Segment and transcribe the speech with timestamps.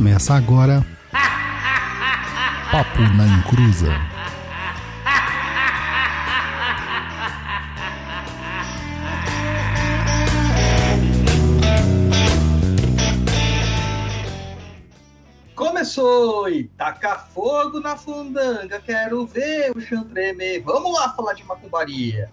[0.00, 0.82] Começa agora.
[2.72, 3.92] Papo na Encruza.
[15.54, 20.62] Começou e taca fogo na fundanga, quero ver o chão tremer.
[20.62, 22.32] Vamos lá falar de macumbaria.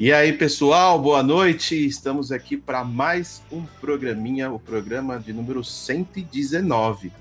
[0.00, 1.86] E aí, pessoal, boa noite.
[1.86, 7.12] Estamos aqui para mais um programinha, o programa de número 119.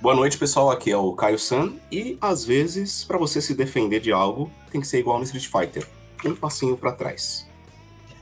[0.00, 0.70] Boa noite, pessoal.
[0.70, 1.72] Aqui é o Caio San.
[1.90, 5.46] E às vezes, para você se defender de algo, tem que ser igual no Street
[5.46, 5.88] Fighter:
[6.24, 7.48] um passinho para trás.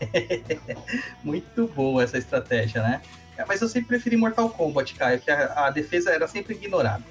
[1.25, 3.02] Muito boa essa estratégia, né?
[3.37, 7.05] É, mas eu sempre preferi Mortal Kombat, Caio, que a, a defesa era sempre ignorada.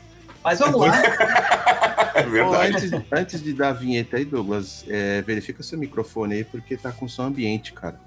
[0.44, 1.02] Mas vamos lá.
[2.16, 2.76] É verdade.
[2.76, 6.92] antes, antes de dar a vinheta aí, Douglas, é, verifica seu microfone aí, porque tá
[6.92, 8.00] com som ambiente, cara.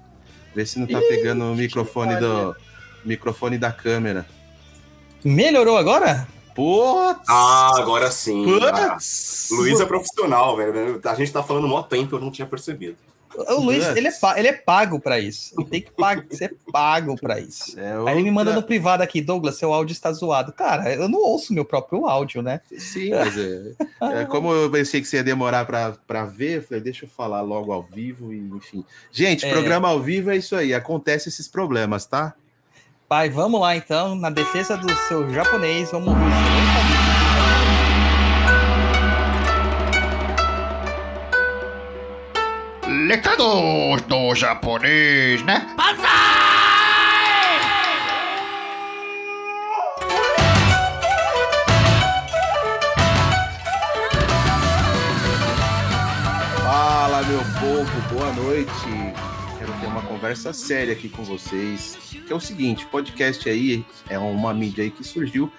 [0.53, 2.55] Vê se não tá Ih, pegando o microfone do
[3.03, 4.25] microfone da câmera.
[5.23, 6.27] Melhorou agora?
[6.53, 7.21] Putz!
[7.27, 8.45] Ah, agora sim.
[8.61, 9.49] Ah, Putz!
[9.51, 11.01] Luiz é profissional, velho.
[11.03, 12.97] A gente tá falando mó tempo, eu não tinha percebido.
[13.35, 15.53] O Luiz, ele é, ele é pago pra isso.
[15.57, 17.79] Ele tem que pag- ser pago pra isso.
[17.79, 20.51] É Aí ele me manda outra- no privado aqui, Douglas, seu áudio está zoado.
[20.53, 22.61] Cara, eu não ouço meu próprio áudio, né?
[22.77, 23.71] Sim, mas é,
[24.21, 27.41] é, como eu pensei que você ia demorar pra ver, eu falei, deixa eu falar
[27.41, 28.83] logo ao vivo e enfim.
[29.11, 29.49] Gente, É.
[29.51, 32.33] programa ao vivo é isso aí, acontece esses problemas, tá?
[33.09, 36.72] Pai, vamos lá então, na defesa do seu japonês, vamos ouvir.
[43.07, 45.67] Recados do japonês, né?
[56.57, 58.71] Fala, meu povo, boa noite.
[59.59, 61.97] Quero ter uma conversa séria aqui com vocês.
[62.25, 65.51] Que é o seguinte, podcast aí é uma mídia aí que surgiu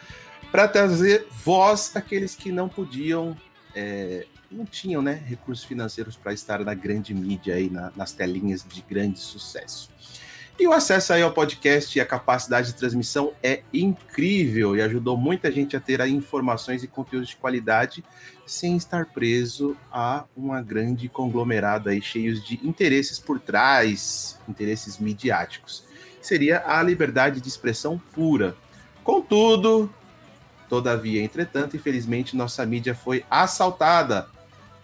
[0.50, 3.36] para trazer voz àqueles que não podiam,
[3.74, 8.64] é, não tinham, né, recursos financeiros para estar na grande mídia aí, na- nas telinhas
[8.66, 9.90] de grande sucesso.
[10.58, 15.16] E o acesso aí ao podcast e a capacidade de transmissão é incrível e ajudou
[15.16, 18.04] muita gente a ter informações e conteúdos de qualidade
[18.46, 25.82] sem estar preso a uma grande conglomerada aí cheios de interesses por trás, interesses midiáticos.
[26.22, 28.56] Seria a liberdade de expressão pura.
[29.02, 29.92] Contudo,
[30.68, 34.28] todavia, entretanto, infelizmente nossa mídia foi assaltada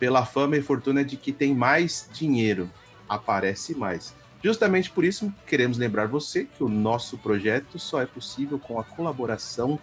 [0.01, 2.69] pela fama e fortuna de que tem mais dinheiro,
[3.07, 4.15] aparece mais.
[4.43, 8.85] Justamente por isso, queremos lembrar você que o nosso projeto só é possível com a
[8.85, 9.79] colaboração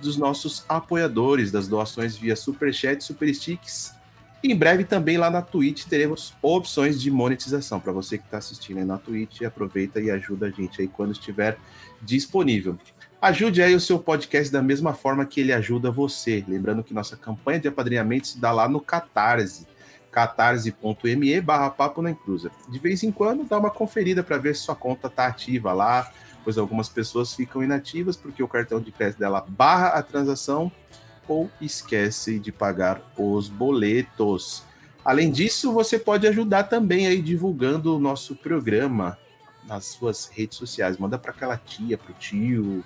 [0.00, 3.92] dos nossos apoiadores, das doações via Superchat, Supersticks.
[4.44, 7.80] Em breve também lá na Twitch teremos opções de monetização.
[7.80, 11.12] Para você que está assistindo aí na Twitch, aproveita e ajuda a gente aí quando
[11.12, 11.58] estiver
[12.00, 12.78] disponível.
[13.26, 16.44] Ajude aí o seu podcast da mesma forma que ele ajuda você.
[16.46, 19.66] Lembrando que nossa campanha de apadrinhamento se dá lá no Catarse
[20.12, 22.52] catarse.me barra papo na encruza.
[22.68, 26.08] De vez em quando dá uma conferida para ver se sua conta está ativa lá,
[26.44, 30.70] pois algumas pessoas ficam inativas porque o cartão de crédito dela barra a transação
[31.26, 34.62] ou esquece de pagar os boletos.
[35.04, 39.18] Além disso, você pode ajudar também aí divulgando o nosso programa
[39.66, 40.96] nas suas redes sociais.
[40.96, 42.84] Manda para aquela tia, pro tio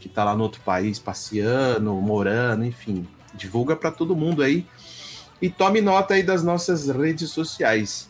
[0.00, 3.06] que tá lá no outro país passeando, morando, enfim.
[3.34, 4.66] Divulga para todo mundo aí.
[5.40, 8.08] E tome nota aí das nossas redes sociais.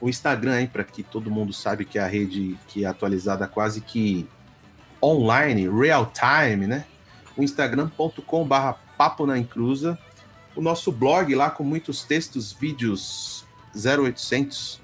[0.00, 3.48] O Instagram aí, para que todo mundo sabe que é a rede que é atualizada
[3.48, 4.28] quase que
[5.02, 6.84] online, real time, né?
[7.36, 9.98] O instagram.com barra papo na encruza.
[10.54, 13.44] O nosso blog lá com muitos textos, vídeos
[13.74, 14.80] 0800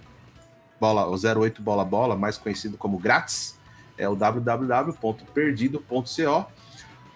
[0.78, 3.56] bola, o 08 bola bola, mais conhecido como grátis,
[4.02, 6.46] é o www.perdido.co.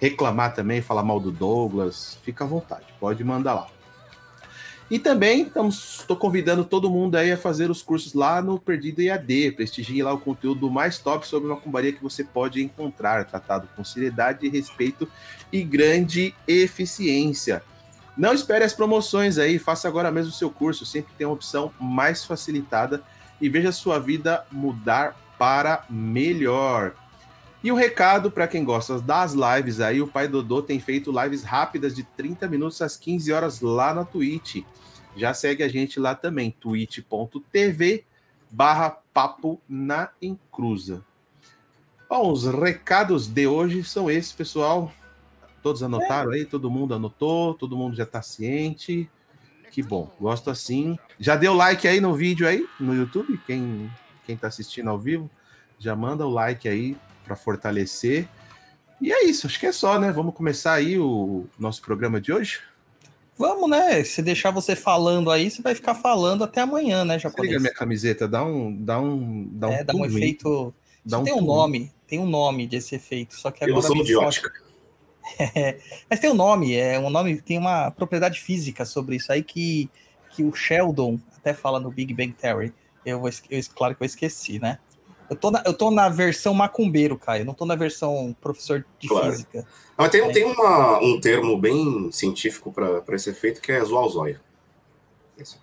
[0.00, 3.68] Reclamar também, falar mal do Douglas, fica à vontade, pode mandar lá.
[4.92, 9.52] E também estou convidando todo mundo aí a fazer os cursos lá no Perdido EAD.
[9.52, 14.50] Prestigie lá o conteúdo mais top sobre macumbaria que você pode encontrar, tratado com seriedade,
[14.50, 15.08] respeito
[15.50, 17.62] e grande eficiência.
[18.18, 21.72] Não espere as promoções aí, faça agora mesmo o seu curso, sempre tem uma opção
[21.80, 23.02] mais facilitada
[23.40, 26.92] e veja sua vida mudar para melhor.
[27.64, 31.10] E o um recado para quem gosta das lives aí, o Pai Dodô tem feito
[31.18, 34.64] lives rápidas de 30 minutos às 15 horas lá na Twitch.
[35.16, 38.04] Já segue a gente lá também, twitch.tv
[38.50, 41.02] barra papo na encruza.
[42.08, 44.92] Bom, os recados de hoje são esses, pessoal.
[45.62, 46.44] Todos anotaram aí?
[46.44, 47.54] Todo mundo anotou?
[47.54, 49.08] Todo mundo já está ciente?
[49.70, 50.98] Que bom, gosto assim.
[51.18, 53.40] Já deu like aí no vídeo aí, no YouTube?
[53.46, 53.90] Quem,
[54.26, 55.30] quem tá assistindo ao vivo,
[55.78, 58.28] já manda o like aí para fortalecer.
[59.00, 60.12] E é isso, acho que é só, né?
[60.12, 62.60] Vamos começar aí o nosso programa de hoje.
[63.42, 64.04] Vamos, né?
[64.04, 67.50] Se deixar você falando aí, você vai ficar falando até amanhã, né, japonês?
[67.50, 70.72] Liga minha camiseta, dá um, dá um, dá um, é, dá um efeito.
[71.04, 73.84] Dá um tem um nome, tem um nome desse efeito, só que agora.
[73.84, 74.52] Ilusão de ótica.
[75.38, 75.78] É,
[76.10, 79.88] mas tem um nome, é um nome, tem uma propriedade física sobre isso aí que,
[80.30, 82.72] que o Sheldon até fala no Big Bang Theory.
[83.06, 84.78] Eu, vou, eu claro que eu esqueci, né?
[85.30, 87.44] Eu tô, na, eu tô na versão macumbeiro, Caio.
[87.44, 89.32] Não tô na versão professor de claro.
[89.32, 89.66] física.
[89.96, 90.32] Mas tem, é.
[90.32, 94.40] tem uma, um termo bem científico para esse efeito que é zoalzóia.
[95.38, 95.56] Esse.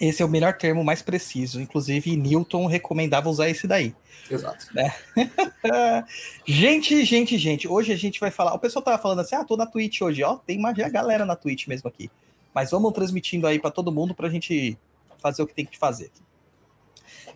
[0.00, 1.60] esse é o melhor termo, mais preciso.
[1.60, 3.94] Inclusive, Newton recomendava usar esse daí.
[4.30, 4.66] Exato.
[4.74, 4.94] Né?
[6.44, 7.68] gente, gente, gente.
[7.68, 8.54] Hoje a gente vai falar.
[8.54, 10.22] O pessoal tava falando assim: ah, tô na Twitch hoje.
[10.22, 12.10] Ó, tem uma galera na Twitch mesmo aqui.
[12.54, 14.78] Mas vamos transmitindo aí para todo mundo pra gente
[15.18, 16.10] fazer o que tem que fazer.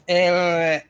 [0.06, 0.84] É,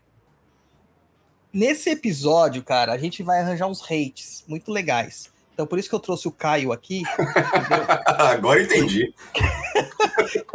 [1.53, 5.31] Nesse episódio, cara, a gente vai arranjar uns hates muito legais.
[5.53, 7.03] Então, por isso que eu trouxe o Caio aqui.
[8.07, 9.13] Agora entendi.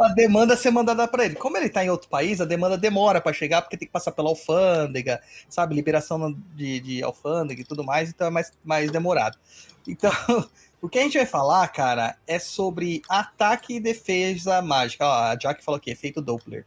[0.00, 1.36] a demanda ser mandada para ele.
[1.36, 4.10] Como ele está em outro país, a demanda demora para chegar, porque tem que passar
[4.10, 5.76] pela alfândega, sabe?
[5.76, 9.38] Liberação de, de alfândega e tudo mais, então é mais, mais demorado.
[9.86, 10.10] Então,
[10.82, 15.06] o que a gente vai falar, cara, é sobre ataque e defesa mágica.
[15.06, 16.66] Ó, a Jack falou aqui, efeito Doppler.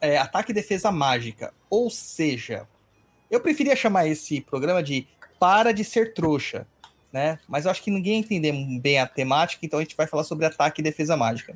[0.00, 1.52] É, ataque e defesa mágica.
[1.68, 2.66] Ou seja,
[3.30, 5.06] eu preferia chamar esse programa de
[5.38, 6.66] Para de Ser Trouxa,
[7.12, 7.38] né?
[7.48, 10.46] Mas eu acho que ninguém entender bem a temática, então a gente vai falar sobre
[10.46, 11.54] ataque e defesa mágica.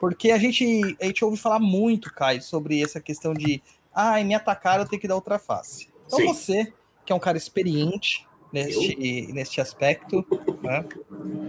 [0.00, 3.62] Porque a gente, a gente ouve falar muito, Caio, sobre essa questão de
[3.94, 5.88] ah, me atacaram, eu tenho que dar outra face.
[6.06, 6.26] Então Sim.
[6.26, 6.72] você,
[7.04, 10.24] que é um cara experiente neste, neste aspecto,
[10.62, 10.84] né?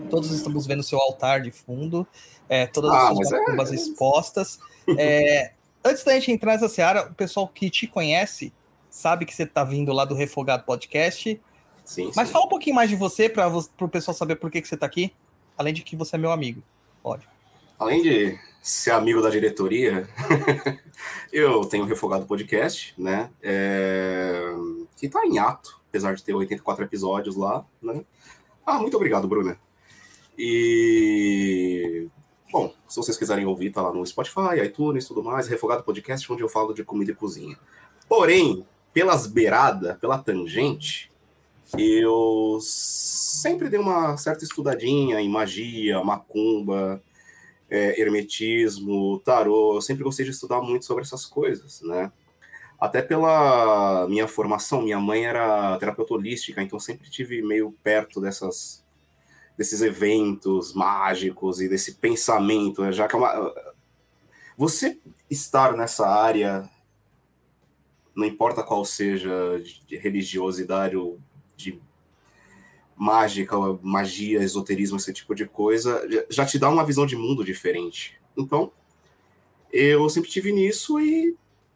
[0.09, 2.07] Todos estamos vendo seu altar de fundo,
[2.47, 3.75] é, todas ah, as suas macumbas é...
[3.75, 4.59] expostas.
[4.97, 8.53] É, antes da gente entrar nessa seara, o pessoal que te conhece
[8.93, 11.41] sabe que você está vindo lá do Refogado Podcast.
[11.83, 12.33] Sim, Mas sim.
[12.33, 14.85] fala um pouquinho mais de você para o pessoal saber por que, que você está
[14.85, 15.11] aqui,
[15.57, 16.61] além de que você é meu amigo.
[17.01, 17.27] Pode.
[17.79, 20.07] Além de ser amigo da diretoria,
[21.33, 23.31] eu tenho o Refogado Podcast, né?
[23.41, 24.53] É...
[24.95, 28.05] Que está em ato, apesar de ter 84 episódios lá, né?
[28.63, 29.59] Ah, muito obrigado, Bruna.
[30.37, 32.07] E
[32.51, 36.43] Bom, se vocês quiserem ouvir, tá lá no Spotify, iTunes, tudo mais, Refogado Podcast, onde
[36.43, 37.57] eu falo de comida e cozinha.
[38.07, 38.63] Porém,
[38.93, 41.11] pelas beiradas, pela tangente,
[41.77, 47.01] eu sempre dei uma certa estudadinha em magia, macumba,
[47.69, 49.75] é, hermetismo, tarô.
[49.75, 52.11] Eu sempre gostei de estudar muito sobre essas coisas, né?
[52.79, 58.83] Até pela minha formação, minha mãe era terapeuta holística, então sempre tive meio perto dessas
[59.57, 62.91] desses eventos mágicos e desse pensamento, né?
[62.91, 63.53] já que é uma...
[64.57, 66.67] você estar nessa área
[68.15, 71.19] não importa qual seja de religiosidade ou
[71.55, 71.79] de
[72.95, 78.19] mágica, magia, esoterismo, esse tipo de coisa, já te dá uma visão de mundo diferente.
[78.37, 78.71] Então,
[79.71, 81.35] eu sempre tive nisso e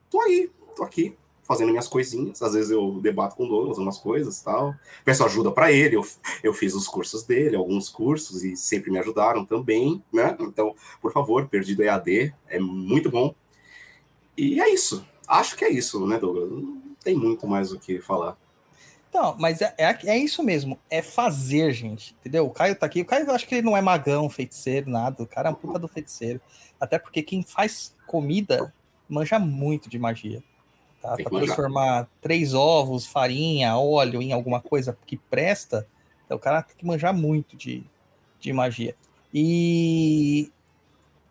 [0.09, 1.15] tô aí, tô aqui,
[1.47, 2.41] fazendo minhas coisinhas.
[2.41, 4.75] Às vezes eu debato com o Douglas umas coisas tal.
[5.03, 6.05] Peço ajuda para ele, eu,
[6.43, 10.37] eu fiz os cursos dele, alguns cursos, e sempre me ajudaram também, né?
[10.39, 13.33] Então, por favor, Perdido EAD, é muito bom.
[14.37, 15.03] E é isso.
[15.27, 16.49] Acho que é isso, né, Douglas?
[16.49, 18.37] Não tem muito mais o que falar.
[19.13, 22.45] Não, mas é, é, é, isso mesmo, é fazer, gente, entendeu?
[22.45, 25.23] O Caio tá aqui, o Caio eu acho que ele não é magão, feiticeiro, nada,
[25.23, 26.39] o cara é um puta do feiticeiro.
[26.79, 28.73] Até porque quem faz comida
[29.09, 30.43] manja muito de magia.
[31.01, 31.15] Tá?
[31.15, 35.87] Pra transformar três ovos, farinha, óleo em alguma coisa que presta,
[36.25, 37.83] então o cara tem que manjar muito de,
[38.39, 38.95] de magia.
[39.33, 40.51] E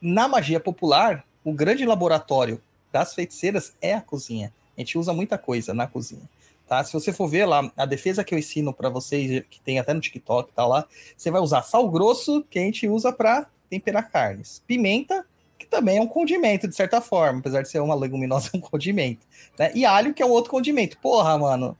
[0.01, 2.61] na magia popular, o grande laboratório
[2.97, 4.51] das feiticeiras é a cozinha.
[4.75, 6.27] A gente usa muita coisa na cozinha.
[6.67, 6.83] Tá?
[6.83, 9.93] Se você for ver lá, a defesa que eu ensino para vocês, que tem até
[9.93, 14.11] no TikTok, tá lá, você vai usar sal grosso, que a gente usa para temperar
[14.11, 14.63] carnes.
[14.67, 15.27] Pimenta,
[15.59, 18.61] que também é um condimento, de certa forma, apesar de ser uma leguminosa, é um
[18.61, 19.27] condimento.
[19.59, 19.73] Né?
[19.75, 20.97] E alho, que é um outro condimento.
[20.99, 21.77] Porra, mano,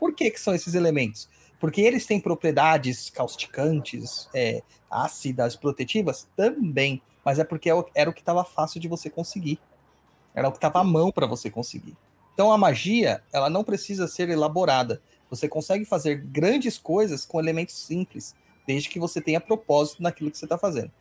[0.00, 1.28] por que, que são esses elementos?
[1.60, 6.26] Porque eles têm propriedades causticantes, é, ácidas, protetivas?
[6.34, 7.02] Também.
[7.22, 9.60] Mas é porque é era o que estava fácil de você conseguir.
[10.38, 11.96] Era o que estava à mão para você conseguir.
[12.32, 15.02] Então a magia, ela não precisa ser elaborada.
[15.28, 20.38] Você consegue fazer grandes coisas com elementos simples, desde que você tenha propósito naquilo que
[20.38, 20.92] você está fazendo.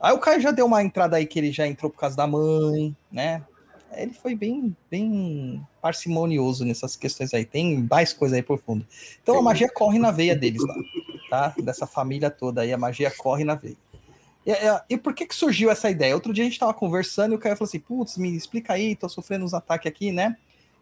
[0.00, 2.26] Aí o Caio já deu uma entrada aí que ele já entrou por causa da
[2.26, 3.44] mãe, né?
[3.92, 7.44] Ele foi bem, bem parcimonioso nessas questões aí.
[7.44, 8.84] Tem mais coisa aí por fundo.
[9.22, 10.74] Então a magia corre na veia deles lá,
[11.30, 11.54] tá?
[11.62, 13.76] Dessa família toda aí, a magia corre na veia.
[14.46, 14.52] E,
[14.94, 16.14] e, por que que surgiu essa ideia?
[16.14, 18.96] Outro dia a gente tava conversando e o Caio falou assim: putz, me explica aí,
[18.96, 20.36] tô sofrendo uns ataques aqui, né?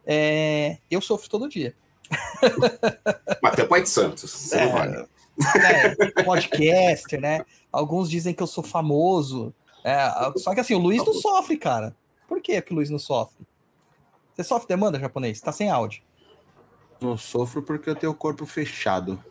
[0.07, 1.75] É, eu sofro todo dia.
[3.43, 5.07] Mas até Pai de Santos, você é, não vale.
[5.57, 7.45] É, podcaster, né?
[7.73, 9.53] Alguns dizem que eu sou famoso.
[9.85, 11.95] É, só que assim, o Luiz não sofre, cara.
[12.27, 13.47] Por que, que o Luiz não sofre?
[14.35, 15.41] Você sofre demanda japonês?
[15.41, 16.03] Tá sem áudio.
[17.01, 19.23] Não sofro porque eu tenho o corpo fechado.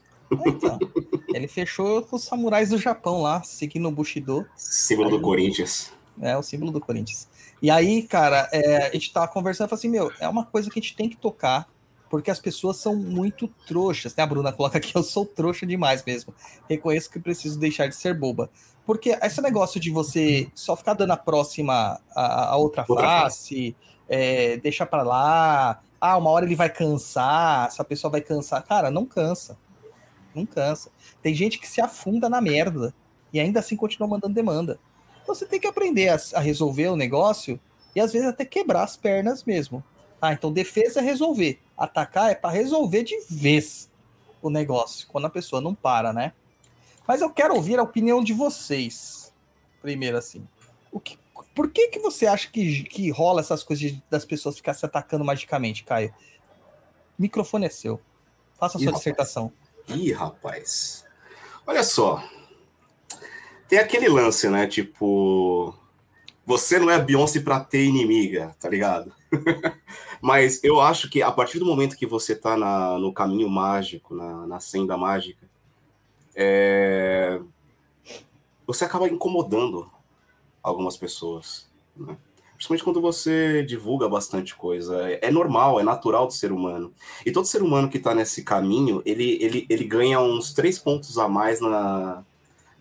[0.46, 0.80] Então,
[1.34, 4.46] ele fechou com os samurais do Japão lá, seguindo o Bushido.
[4.56, 5.92] Símbolo aí, do Corinthians.
[6.22, 7.28] É, o símbolo do Corinthians.
[7.62, 10.70] E aí, cara, é, a gente tava conversando e falou assim: meu, é uma coisa
[10.70, 11.68] que a gente tem que tocar,
[12.10, 14.16] porque as pessoas são muito trouxas.
[14.16, 14.24] Né?
[14.24, 16.34] A Bruna coloca aqui: eu sou trouxa demais mesmo.
[16.70, 18.50] Reconheço que preciso deixar de ser boba.
[18.86, 23.76] Porque esse negócio de você só ficar dando a próxima, a, a outra, outra, face,
[24.08, 28.64] é, deixa para lá, ah, uma hora ele vai cansar, essa pessoa vai cansar.
[28.64, 29.58] Cara, não cansa.
[30.38, 30.90] Não cansa.
[31.22, 32.94] Tem gente que se afunda na merda
[33.34, 34.80] e ainda assim continua mandando demanda.
[35.22, 37.60] Então você tem que aprender a, a resolver o negócio
[37.96, 39.84] e às vezes até quebrar as pernas mesmo.
[40.22, 41.60] Ah, então defesa é resolver.
[41.78, 43.90] Atacar é para resolver de vez
[44.42, 46.34] o negócio, quando a pessoa não para, né?
[47.08, 49.34] Mas eu quero ouvir a opinião de vocês.
[49.82, 50.48] Primeiro, assim.
[50.92, 51.18] O que,
[51.56, 54.86] por que, que você acha que, que rola essas coisas de, das pessoas ficar se
[54.86, 56.14] atacando magicamente, Caio?
[57.18, 58.00] O microfone é seu.
[58.58, 59.52] Faça a sua dissertação.
[59.88, 61.06] Ih, rapaz.
[61.66, 62.24] Olha só.
[63.68, 64.68] Tem aquele lance, né?
[64.68, 65.74] Tipo.
[66.46, 69.12] Você não é Beyoncé pra ter inimiga, tá ligado?
[70.22, 74.16] Mas eu acho que a partir do momento que você tá na, no caminho mágico,
[74.16, 75.46] na, na senda mágica,
[76.34, 77.42] é...
[78.66, 79.92] você acaba incomodando
[80.64, 82.18] algumas pessoas, né?
[82.58, 85.00] Principalmente quando você divulga bastante coisa.
[85.22, 86.92] É normal, é natural do ser humano.
[87.24, 91.20] E todo ser humano que está nesse caminho, ele, ele, ele ganha uns três pontos
[91.20, 92.24] a mais na,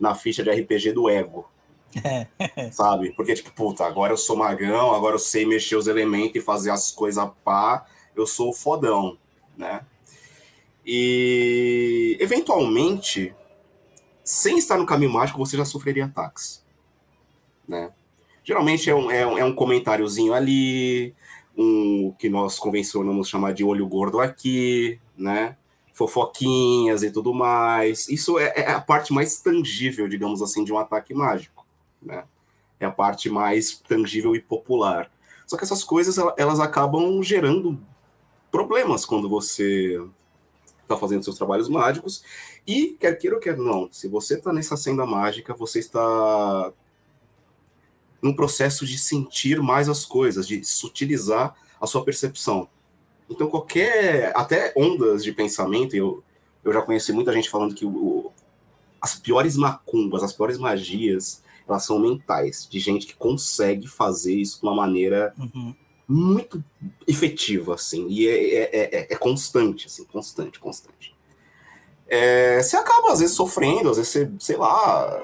[0.01, 1.47] na ficha de RPG do ego.
[2.73, 3.13] sabe?
[3.13, 6.71] Porque, tipo, puta, agora eu sou magão, agora eu sei mexer os elementos e fazer
[6.71, 9.19] as coisas pá, eu sou fodão,
[9.57, 9.85] né?
[10.85, 13.35] E, eventualmente,
[14.25, 16.65] sem estar no caminho mágico, você já sofreria ataques.
[17.69, 17.93] Né?
[18.47, 21.13] Geralmente é um, é é um comentáriozinho ali,
[21.59, 25.57] um que nós convencionamos chamar de olho gordo aqui, né?
[25.93, 28.09] Fofoquinhas e tudo mais.
[28.09, 31.67] Isso é, é a parte mais tangível, digamos assim, de um ataque mágico,
[32.01, 32.23] né?
[32.79, 35.11] É a parte mais tangível e popular.
[35.45, 37.77] Só que essas coisas elas acabam gerando
[38.49, 40.01] problemas quando você
[40.83, 42.23] está fazendo seus trabalhos mágicos.
[42.65, 46.73] E, quer queira ou quer não, se você está nessa senda mágica, você está
[48.21, 52.69] num processo de sentir mais as coisas, de sutilizar a sua percepção.
[53.29, 54.33] Então, qualquer.
[54.37, 56.23] Até ondas de pensamento, eu,
[56.65, 58.31] eu já conheci muita gente falando que o,
[59.01, 64.61] as piores macumbas, as piores magias, elas são mentais, de gente que consegue fazer isso
[64.61, 65.35] de uma maneira.
[65.39, 65.75] Uhum
[66.09, 66.63] muito
[67.07, 71.15] efetiva, assim, e é, é, é, é constante, assim, constante, constante.
[72.07, 75.21] É, você acaba, às vezes, sofrendo, às vezes você, sei lá,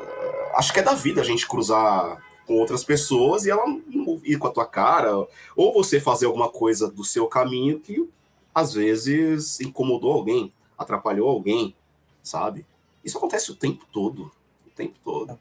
[0.57, 2.21] acho que é da vida a gente cruzar
[2.53, 6.51] com outras pessoas e ela não ir com a tua cara, ou você fazer alguma
[6.51, 8.07] coisa do seu caminho que,
[8.55, 11.75] às vezes, incomodou alguém, atrapalhou alguém,
[12.23, 12.67] sabe?
[13.03, 14.31] Isso acontece o tempo todo,
[14.67, 15.39] o tempo todo.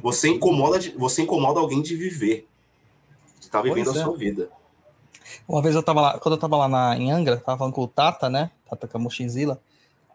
[0.00, 2.46] Você incomoda, de, você incomoda alguém de viver.
[3.40, 4.48] Você tá vivendo pois a sua vida.
[5.48, 7.82] Uma vez eu tava lá, quando eu tava lá na, em Angra, tava falando com
[7.82, 8.52] o Tata, né?
[8.70, 9.60] Tata Kamushizila.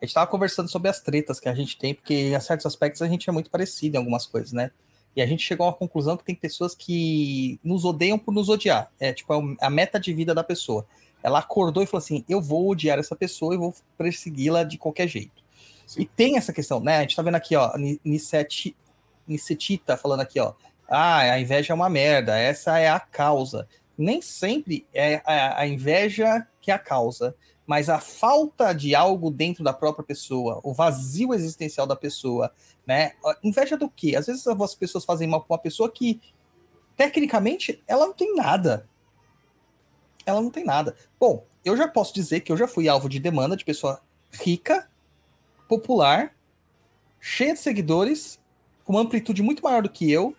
[0.02, 3.02] A gente tava conversando sobre as tretas que a gente tem, porque em certos aspectos
[3.02, 4.72] a gente é muito parecido em algumas coisas, né?
[5.18, 8.48] E a gente chegou a uma conclusão que tem pessoas que nos odeiam por nos
[8.48, 8.90] odiar.
[9.00, 10.86] É tipo é a meta de vida da pessoa.
[11.22, 15.10] Ela acordou e falou assim: eu vou odiar essa pessoa e vou persegui-la de qualquer
[15.10, 15.44] jeito.
[15.86, 16.02] Sim.
[16.02, 16.98] E tem essa questão, né?
[16.98, 17.74] A gente tá vendo aqui, ó,
[19.28, 20.54] Nicetita falando aqui, ó.
[20.88, 26.46] Ah, a inveja é uma merda, essa é a causa nem sempre é a, inveja
[26.62, 27.36] que é a causa,
[27.68, 32.52] mas a falta de algo dentro da própria pessoa, o vazio existencial da pessoa,
[32.86, 33.12] né?
[33.44, 34.16] Inveja do quê?
[34.16, 36.22] Às vezes as pessoas fazem mal com uma pessoa que
[36.96, 38.90] tecnicamente, ela não tem nada.
[40.26, 40.96] Ela não tem nada.
[41.20, 44.90] Bom, eu já posso dizer que eu já fui alvo de demanda de pessoa rica,
[45.68, 46.34] popular,
[47.20, 48.40] cheia de seguidores,
[48.84, 50.36] com uma amplitude muito maior do que eu,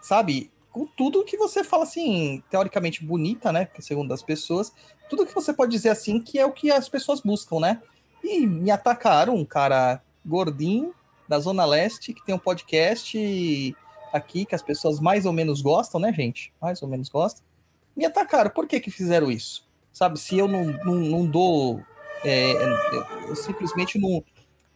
[0.00, 0.50] sabe?
[0.80, 3.68] Com tudo que você fala assim, teoricamente bonita, né?
[3.80, 4.72] Segundo as pessoas,
[5.10, 7.82] tudo que você pode dizer assim que é o que as pessoas buscam, né?
[8.24, 10.94] E me atacaram um cara gordinho
[11.28, 13.76] da Zona Leste que tem um podcast
[14.10, 16.50] aqui que as pessoas mais ou menos gostam, né, gente?
[16.58, 17.44] Mais ou menos gostam.
[17.94, 18.48] Me atacaram.
[18.50, 19.68] Por que que fizeram isso?
[19.92, 21.82] Sabe, se eu não, não, não dou.
[22.24, 22.54] É,
[23.28, 24.24] eu, simplesmente não,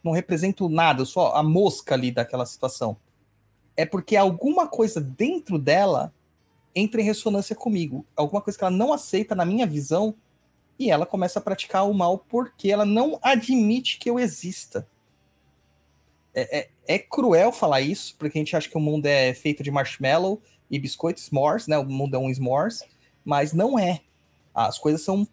[0.03, 2.95] não represento nada, eu sou a mosca ali daquela situação.
[3.77, 6.13] É porque alguma coisa dentro dela
[6.73, 8.05] entra em ressonância comigo.
[8.15, 10.15] Alguma coisa que ela não aceita na minha visão
[10.77, 14.87] e ela começa a praticar o mal porque ela não admite que eu exista.
[16.33, 19.63] É, é, é, cruel falar isso, porque a gente acha que o mundo é feito
[19.63, 21.77] de marshmallow e biscoitos s'mores, né?
[21.77, 22.83] O mundo é um s'mores,
[23.23, 24.01] mas não é.
[24.53, 25.25] As coisas são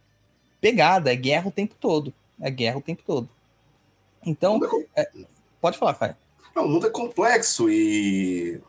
[0.60, 2.14] pegada, é guerra o tempo todo.
[2.40, 3.28] É guerra o tempo todo.
[4.24, 4.60] Então,
[4.96, 5.10] é,
[5.60, 6.16] pode falar, Caio.
[6.54, 8.60] Não, o mundo é complexo e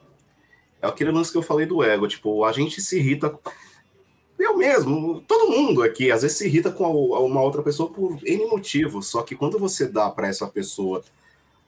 [0.81, 2.07] é aquele lance que eu falei do ego.
[2.07, 3.37] Tipo, a gente se irrita.
[4.37, 8.45] Eu mesmo, todo mundo aqui, às vezes se irrita com uma outra pessoa por N
[8.47, 9.07] motivos.
[9.07, 11.03] Só que quando você dá para essa pessoa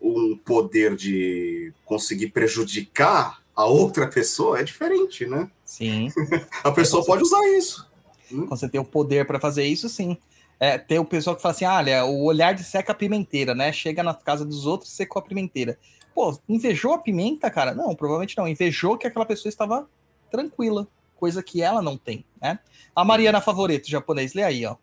[0.02, 5.50] um poder de conseguir prejudicar a outra pessoa, é diferente, né?
[5.64, 6.12] Sim.
[6.64, 7.88] a pessoa pode usar isso.
[8.30, 10.18] Quando você tem o poder para fazer isso, sim.
[10.60, 13.54] É, tem o pessoal que fala assim: ah, olha, o olhar de seca a pimenteira,
[13.54, 13.72] né?
[13.72, 15.78] Chega na casa dos outros e secou a pimenteira.
[16.16, 17.76] Pô, invejou a pimenta, cara?
[17.76, 18.48] Não, provavelmente não.
[18.48, 19.90] Invejou que aquela pessoa estava
[20.32, 22.58] tranquila, coisa que ela não tem, né?
[22.96, 24.78] A Mariana Favorito, japonês, lê aí, ó.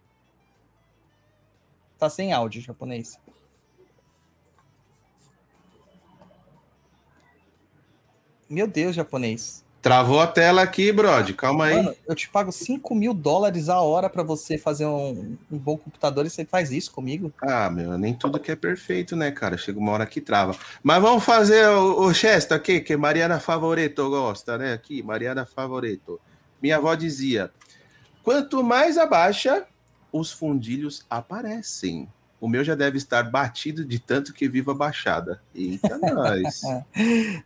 [1.98, 3.18] Tá sem áudio, japonês.
[8.50, 9.64] Meu Deus, japonês.
[9.82, 11.32] Travou a tela aqui, Brod.
[11.32, 11.74] Calma aí.
[11.74, 15.76] Mano, eu te pago 5 mil dólares a hora para você fazer um, um, bom
[15.76, 17.32] computador e você faz isso comigo?
[17.42, 19.58] Ah, meu, nem tudo que é perfeito, né, cara?
[19.58, 20.56] Chega uma hora que trava.
[20.84, 24.72] Mas vamos fazer o, o Chesta aqui, que Mariana Favoreto gosta, né?
[24.72, 26.20] Aqui, Mariana Favoreto.
[26.62, 27.50] Minha avó dizia:
[28.22, 29.66] quanto mais abaixa,
[30.12, 32.08] os fundilhos aparecem.
[32.42, 35.40] O meu já deve estar batido de tanto que viva baixada.
[35.54, 36.60] Eita, nós.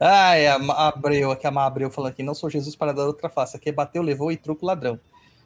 [0.01, 3.55] é, a Abreu, aqui a Abreu falou aqui, não sou Jesus para dar outra face.
[3.55, 4.99] Aqui bateu, levou e truco ladrão.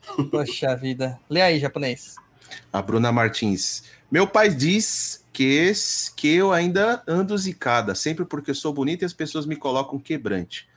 [0.31, 1.19] Poxa vida.
[1.29, 2.15] Lê aí, japonês.
[2.73, 3.83] A Bruna Martins.
[4.09, 5.73] Meu pai diz que,
[6.15, 10.69] que eu ainda ando zicada, sempre porque sou bonita e as pessoas me colocam quebrante.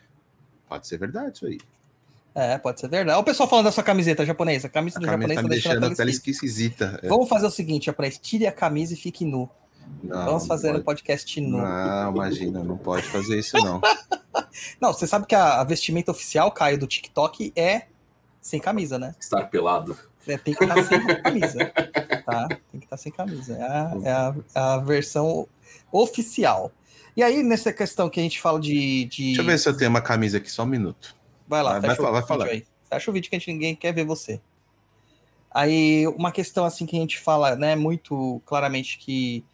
[0.67, 1.59] Pode ser verdade isso aí.
[2.35, 3.15] É, pode ser verdade.
[3.15, 4.67] Olha o pessoal falando da sua camiseta japonesa.
[4.67, 6.99] A camisa a do japonês tá, tá deixando a pele esquisita.
[7.03, 7.07] É.
[7.07, 8.17] Vamos fazer o seguinte, japonês.
[8.17, 9.49] Tire a camisa e fique nu.
[10.03, 11.57] Não, Vamos fazer um podcast nu.
[11.57, 13.79] Não, imagina, não pode fazer isso, não.
[14.81, 17.83] não, você sabe que a, a, vestimenta oficial, Caio, do TikTok é
[18.41, 19.13] sem camisa, né?
[19.19, 19.97] Estar pelado.
[20.27, 21.71] É, tem que estar sem camisa.
[22.25, 22.47] Tá?
[22.47, 23.53] Tem que estar sem camisa.
[23.53, 25.47] É a, é a, é a versão
[25.91, 26.71] oficial.
[27.15, 29.25] E aí, nessa questão que a gente fala de, de.
[29.25, 31.15] Deixa eu ver se eu tenho uma camisa aqui, só um minuto.
[31.53, 32.45] Vai lá, vai, fecha vai, vai falar.
[32.45, 32.65] Aí.
[32.89, 34.41] Fecha o vídeo que a gente, ninguém quer ver você.
[35.51, 39.45] Aí, uma questão assim que a gente fala, né, muito claramente que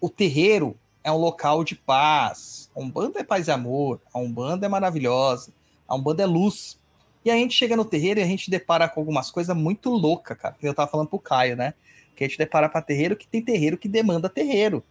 [0.00, 2.70] o terreiro é um local de paz.
[2.76, 4.00] A Umbanda é paz e amor.
[4.14, 5.52] A Umbanda é maravilhosa.
[5.88, 6.78] A Umbanda é luz.
[7.24, 10.38] E a gente chega no terreiro e a gente depara com algumas coisas muito loucas,
[10.38, 10.54] cara.
[10.62, 11.74] Eu tava falando pro Caio, né?
[12.14, 14.84] Que a gente depara para terreiro que tem terreiro que demanda terreiro.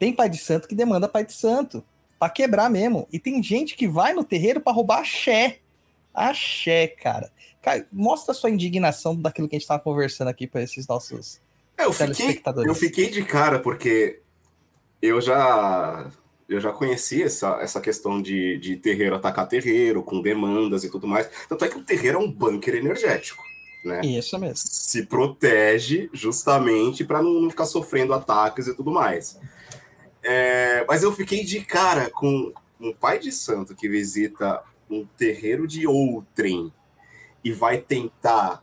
[0.00, 1.84] Tem pai de santo que demanda pai de santo
[2.20, 3.08] para quebrar mesmo.
[3.12, 5.58] E tem gente que vai no terreiro para roubar axé.
[6.14, 7.32] Axé, cara.
[7.60, 7.84] cara.
[7.90, 11.40] Mostra sua indignação daquilo que a gente estava conversando aqui para esses nossos
[11.80, 14.20] é, eu fiquei, eu fiquei de cara, porque
[15.00, 16.10] eu já
[16.46, 21.06] eu já conheci essa, essa questão de, de terreiro atacar terreiro, com demandas e tudo
[21.06, 21.30] mais.
[21.48, 23.42] Tanto é que o terreiro é um bunker energético.
[23.84, 24.00] Né?
[24.04, 24.56] Isso mesmo.
[24.56, 29.38] Se protege justamente para não, não ficar sofrendo ataques e tudo mais.
[30.22, 35.66] É, mas eu fiquei de cara com um pai de santo que visita um terreiro
[35.66, 36.72] de outrem
[37.44, 38.62] e vai tentar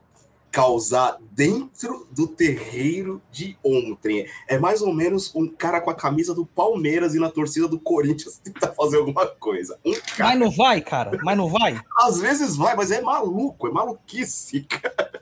[0.52, 4.28] causar dentro do terreiro de ontem.
[4.48, 7.80] É mais ou menos um cara com a camisa do Palmeiras e na torcida do
[7.80, 9.78] Corinthians tentar fazer alguma coisa.
[9.86, 10.30] Um cara...
[10.30, 11.20] Mas não vai, cara?
[11.24, 11.80] Mas não vai?
[12.00, 15.22] Às vezes vai, mas é maluco, é maluquice, cara.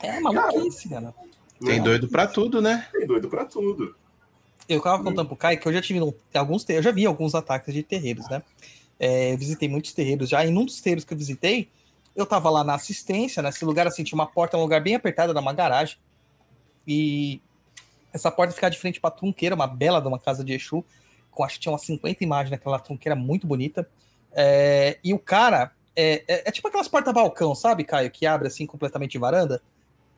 [0.00, 1.14] É maluquice, cara.
[1.64, 2.88] Tem doido para tudo, né?
[2.92, 3.94] Tem doido para tudo.
[4.72, 6.00] Eu tava contando pro Kai que eu já tive
[6.34, 8.42] alguns eu já vi alguns ataques de terreiros, né?
[8.98, 10.44] É, eu visitei muitos terreiros já.
[10.44, 11.68] E num dos terreiros que eu visitei,
[12.14, 15.38] eu tava lá na assistência, nesse lugar assim, tinha uma porta, um lugar bem apertado,
[15.38, 15.96] uma garagem.
[16.86, 17.40] E
[18.12, 20.84] essa porta ficava de frente pra trunqueira, uma bela de uma casa de Exu,
[21.30, 23.88] com acho que tinha umas 50 imagens naquela trunqueira muito bonita.
[24.32, 28.10] É, e o cara, é, é, é tipo aquelas porta-balcão, sabe, Caio?
[28.10, 29.62] Que abre assim completamente varanda.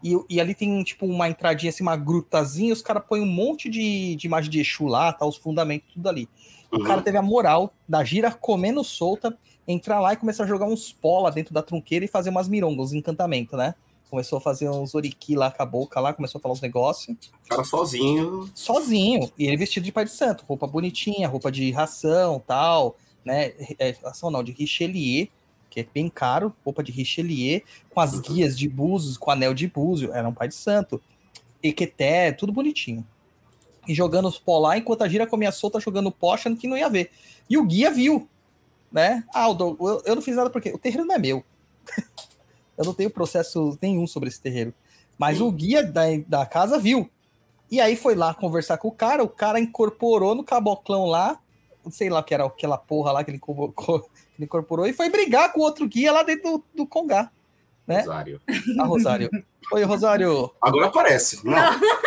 [0.04, 3.70] E, e ali tem tipo uma entradinha, assim, uma grutazinha, os caras põem um monte
[3.70, 6.28] de, de imagem de Exu lá, tá, os fundamentos, tudo ali.
[6.70, 6.84] O Uhum.
[6.84, 9.36] cara teve a moral da gira comendo solta,
[9.66, 12.48] entrar lá e começar a jogar uns pó lá dentro da trunqueira e fazer umas
[12.48, 13.74] mirongas, uns encantamentos, né?
[14.10, 17.16] Começou a fazer uns oriki lá com a boca lá, começou a falar uns negócios.
[17.46, 18.50] O cara sozinho.
[18.54, 19.30] Sozinho.
[19.38, 23.52] E ele vestido de pai de santo, roupa bonitinha, roupa de ração tal, né?
[23.78, 25.28] É, ração não, de Richelieu,
[25.74, 27.60] que é bem caro, roupa de Richelieu,
[27.90, 28.22] com as Uhum.
[28.22, 31.02] guias de búzios, com anel de búzio, era um pai de santo.
[31.60, 33.04] Equeté, tudo bonitinho.
[33.88, 36.78] E jogando os pó lá, enquanto a gira comia solta, jogando pó, achando que não
[36.78, 37.10] ia ver.
[37.50, 38.28] E o guia viu,
[38.92, 39.24] né?
[39.34, 41.44] Ah, eu, eu não fiz nada porque o terreiro não é meu.
[42.78, 44.72] eu não tenho processo nenhum sobre esse terreiro.
[45.18, 47.10] Mas o guia da, da casa viu.
[47.68, 51.40] E aí foi lá conversar com o cara, o cara incorporou no caboclão lá,
[51.90, 54.92] sei lá o que era aquela porra lá que ele, incorporou- que ele incorporou, e
[54.92, 57.30] foi brigar com o outro guia lá dentro do, do Congá,
[57.86, 58.00] né?
[58.00, 58.40] Rosário.
[58.78, 59.30] A Rosário.
[59.72, 60.50] Oi, Rosário.
[60.60, 61.40] Agora aparece.
[61.46, 61.56] Não.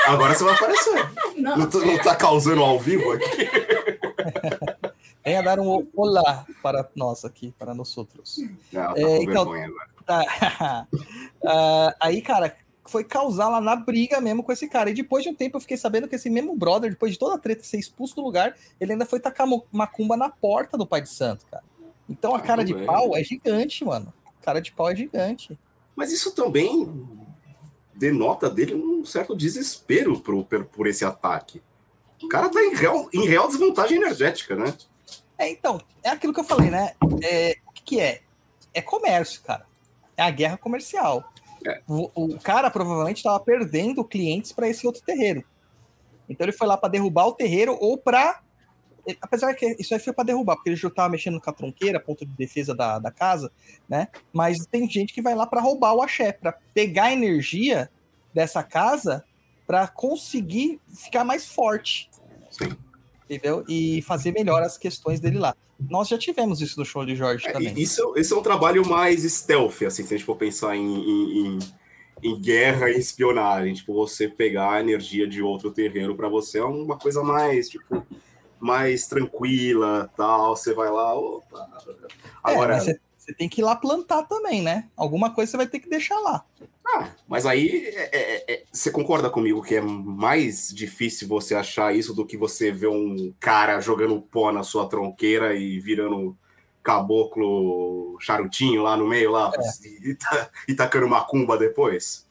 [0.08, 1.10] Agora você vai aparecer.
[1.38, 3.26] Não, Não, não tá causando ao vivo aqui?
[5.26, 8.38] Venha dar um olá para nós aqui, para nós outros.
[8.72, 9.90] Não, tá É, com então- vergonha agora.
[10.06, 10.88] Tá.
[11.46, 12.56] Ah, aí, cara,
[12.90, 14.90] foi causar lá na briga mesmo com esse cara.
[14.90, 17.36] E depois de um tempo eu fiquei sabendo que esse mesmo brother, depois de toda
[17.36, 21.02] a treta ser expulso do lugar, ele ainda foi tacar macumba na porta do pai
[21.02, 21.64] de santo, cara.
[22.10, 22.88] Então a Ah, cara de tudo bem.
[22.88, 24.14] pau é gigante, mano.
[24.42, 25.58] Cara de pau é gigante.
[25.96, 27.08] Mas isso também
[27.94, 31.62] denota dele um certo desespero por, por, por esse ataque.
[32.24, 34.74] O cara tá em real, em real desvantagem energética, né?
[35.38, 36.94] É, então, é aquilo que eu falei, né?
[37.22, 38.22] É, o que, que é?
[38.74, 39.66] É comércio, cara.
[40.16, 41.32] É a guerra comercial.
[41.88, 45.44] O, o cara provavelmente estava perdendo clientes para esse outro terreiro.
[46.30, 48.42] Então ele foi lá para derrubar o terreiro ou para.
[49.22, 52.00] Apesar que isso aí foi para derrubar, porque ele já estava mexendo com a tronqueira,
[52.00, 53.50] ponto de defesa da, da casa,
[53.88, 54.10] né?
[54.34, 57.90] Mas tem gente que vai lá para roubar o axé, para pegar a energia
[58.34, 59.24] dessa casa
[59.66, 62.10] para conseguir ficar mais forte
[62.50, 62.70] Sim.
[63.30, 63.64] Entendeu?
[63.68, 65.56] E fazer melhor as questões dele lá.
[65.90, 67.74] Nós já tivemos isso no show de Jorge É, também.
[67.78, 71.60] isso, esse é um trabalho mais stealth, assim, se a gente for pensar em, em,
[72.24, 73.74] em- guerra e espionagem.
[73.76, 78.04] Tipo, você pegar a energia de outro terreiro para você é uma coisa mais, tipo,
[78.60, 80.56] mais tranquila, tal.
[80.56, 81.70] Você vai lá, opa.
[81.86, 84.90] É, Agora, mas você, você tem que ir lá plantar também, né?
[84.96, 86.44] Alguma coisa você vai ter que deixar lá.
[86.90, 91.94] Ah, mas aí é- é- é- você concorda comigo que é mais difícil você achar
[91.94, 96.38] isso do que você ver um cara jogando pó na sua tronqueira e virando
[96.82, 99.52] caboclo charutinho lá no meio lá
[100.04, 102.27] e, ta- e tacando macumba depois?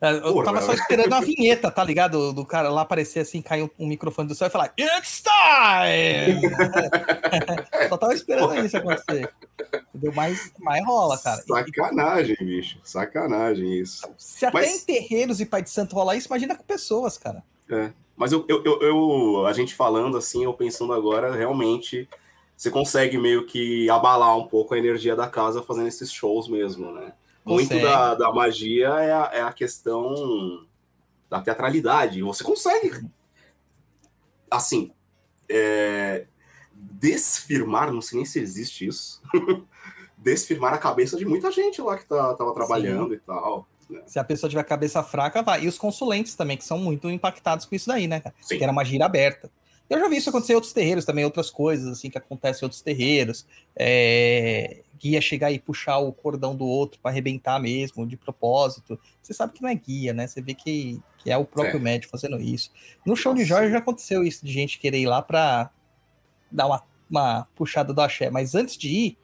[0.00, 2.32] É, Eu Porra, tava só esperando a vinheta, tá ligado?
[2.32, 6.40] Do cara lá aparecer assim, cair um, um microfone do céu e falar It's time!
[7.88, 9.28] só tava esperando isso acontecer.
[9.94, 10.12] Entendeu?
[10.14, 11.40] Mas, mas rola, cara.
[11.42, 12.78] E- Sacanagem, bicho.
[12.84, 14.08] Sacanagem isso.
[14.16, 17.42] se até Mas- em terreiros e pai de santo rola isso, imagina com pessoas, cara.
[18.16, 22.08] Mas eu, eu, eu- eu- a gente falando assim, eu pensando agora, realmente
[22.56, 26.90] você consegue meio que abalar um pouco a energia da casa fazendo esses shows mesmo,
[26.92, 27.12] né?
[27.54, 30.66] Muito da, da magia é a, é a questão
[31.28, 32.22] da teatralidade.
[32.22, 33.06] Você consegue,
[34.50, 34.92] assim,
[35.48, 36.26] é,
[36.74, 39.22] desfirmar, não sei nem se existe isso,
[40.16, 43.66] desfirmar a cabeça de muita gente lá que tá, tava trabalhando e tal.
[44.06, 45.64] Se a pessoa tiver cabeça fraca, vai.
[45.64, 48.22] E os consulentes também, que são muito impactados com isso daí, né?
[48.42, 48.58] Sim.
[48.58, 49.50] que era uma gira aberta.
[49.88, 52.66] Eu já vi isso acontecer em outros terreiros também, outras coisas assim que acontecem em
[52.66, 53.46] outros terreiros.
[53.74, 54.82] É...
[54.98, 58.98] Guia chegar e puxar o cordão do outro para arrebentar mesmo, de propósito.
[59.22, 60.26] Você sabe que não é guia, né?
[60.26, 61.80] Você vê que, que é o próprio É.
[61.82, 62.70] médico fazendo isso.
[63.06, 63.48] No show de Nossa.
[63.48, 65.70] Jorge já aconteceu isso, de gente querer ir lá para
[66.50, 68.30] dar uma, uma puxada do axé.
[68.30, 69.18] Mas antes de ir,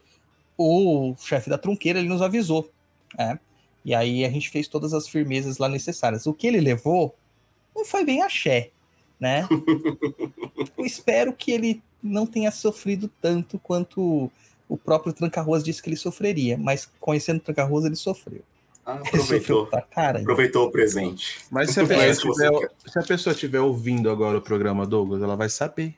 [0.56, 2.70] o chefe da trunqueira ele nos avisou.
[3.18, 3.38] né?
[3.84, 6.26] E aí a gente fez todas as firmezas lá necessárias.
[6.26, 7.14] O que ele levou
[7.74, 8.70] não foi bem axé,
[9.18, 9.46] né?
[10.78, 14.30] Eu espero que ele não tenha sofrido tanto quanto
[14.68, 18.42] o próprio Tranca-Ruas disse que ele sofreria, mas conhecendo o Tranca-Ruas ele sofreu.
[18.86, 20.20] Ah, Ele sofreu aproveitou, cara.
[20.20, 21.38] aproveitou o presente.
[21.50, 22.12] Mas se a, que tiver,
[22.86, 25.94] se a pessoa estiver ouvindo agora o programa Douglas, ela vai saber.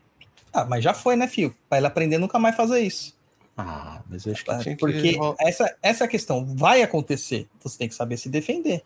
[0.53, 1.53] Ah, mas já foi, né, filho?
[1.69, 3.17] Pra ele aprender nunca mais fazer isso.
[3.59, 4.59] Ah, mas eu acho que tá?
[4.59, 4.81] tinha que...
[4.81, 6.47] Porque essa, essa é a questão.
[6.55, 7.49] Vai acontecer.
[7.61, 8.83] Você tem que saber se defender.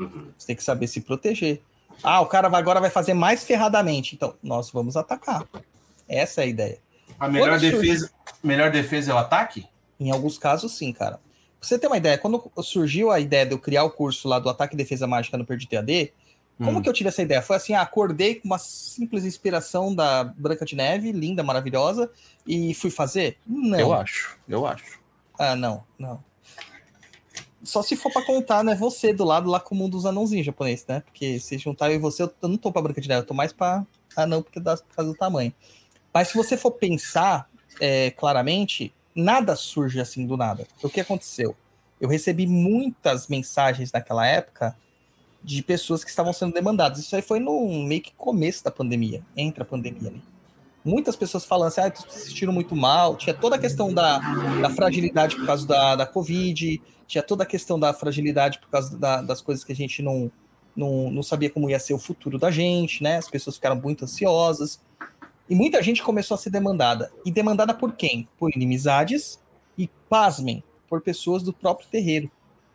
[0.00, 0.28] Uhum.
[0.36, 1.60] Você tem que saber se proteger.
[2.02, 4.14] Ah, o cara vai- agora vai fazer mais ferradamente.
[4.16, 5.46] Então, nós vamos atacar.
[6.08, 6.78] Essa é a ideia.
[7.18, 8.10] A melhor defesa,
[8.42, 9.66] melhor defesa é o ataque?
[9.98, 11.20] Em alguns casos, sim, cara.
[11.58, 14.38] Pra você ter uma ideia, quando surgiu a ideia de eu criar o curso lá
[14.38, 16.12] do Ataque e Defesa Mágica no Perdi TAD,
[16.56, 16.82] como Hum.
[16.82, 17.42] que eu tive essa ideia?
[17.42, 22.10] Foi assim, ah, acordei com uma simples inspiração da Branca de Neve, linda, maravilhosa,
[22.46, 23.38] e fui fazer?
[23.46, 23.78] Não.
[23.78, 25.00] Eu acho, eu acho.
[25.38, 26.22] Ah, não, não.
[27.62, 28.74] Só se for pra contar, né?
[28.76, 31.00] Você do lado lá com o mundo dos anãozinhos japonês, né?
[31.00, 33.34] Porque se juntar eu e você, eu não tô pra branca de neve, eu tô
[33.34, 33.84] mais pra
[34.16, 35.52] anão porque dá por causa do tamanho.
[36.18, 37.48] Mas se você for pensar
[37.80, 40.66] é, claramente, nada surge assim do nada.
[40.82, 41.54] O que aconteceu?
[42.00, 44.76] Eu recebi muitas mensagens naquela época
[45.44, 46.98] de pessoas que estavam sendo demandadas.
[46.98, 50.20] Isso aí foi no meio que começo da pandemia, entre a pandemia ali.
[50.84, 53.14] Muitas pessoas falando assim, ah, se sentiram muito mal.
[53.14, 54.18] Tinha toda a questão da,
[54.60, 58.98] da fragilidade por causa da, da Covid, tinha toda a questão da fragilidade por causa
[58.98, 60.32] da, das coisas que a gente não,
[60.74, 63.18] não, não sabia como ia ser o futuro da gente, né?
[63.18, 64.80] As pessoas ficaram muito ansiosas.
[65.48, 67.10] E muita gente começou a ser demandada.
[67.24, 68.28] E demandada por quem?
[68.38, 69.40] Por inimizades
[69.76, 72.30] e, pasmem, por pessoas do próprio terreiro.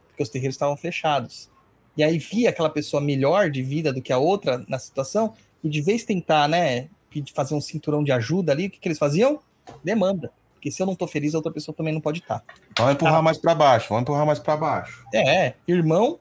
[0.08, 1.50] Porque os terreiros estavam fechados.
[1.96, 5.34] E aí via aquela pessoa melhor de vida do que a outra na situação,
[5.64, 6.90] e de vez tentar, né,
[7.36, 9.40] fazer um cinturão de ajuda ali, o que, que eles faziam?
[9.84, 10.32] Demanda.
[10.56, 12.40] Porque se eu não tô feliz, a outra pessoa também não pode estar.
[12.40, 12.54] Tá.
[12.80, 15.06] Vamos empurrar ah, mais para baixo, vamos empurrar mais para baixo.
[15.14, 16.20] É, irmão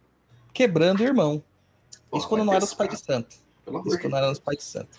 [0.52, 1.42] quebrando irmão.
[2.14, 3.36] Isso quando não era os pais de santo.
[3.86, 4.90] Isso quando não era os pais de santo.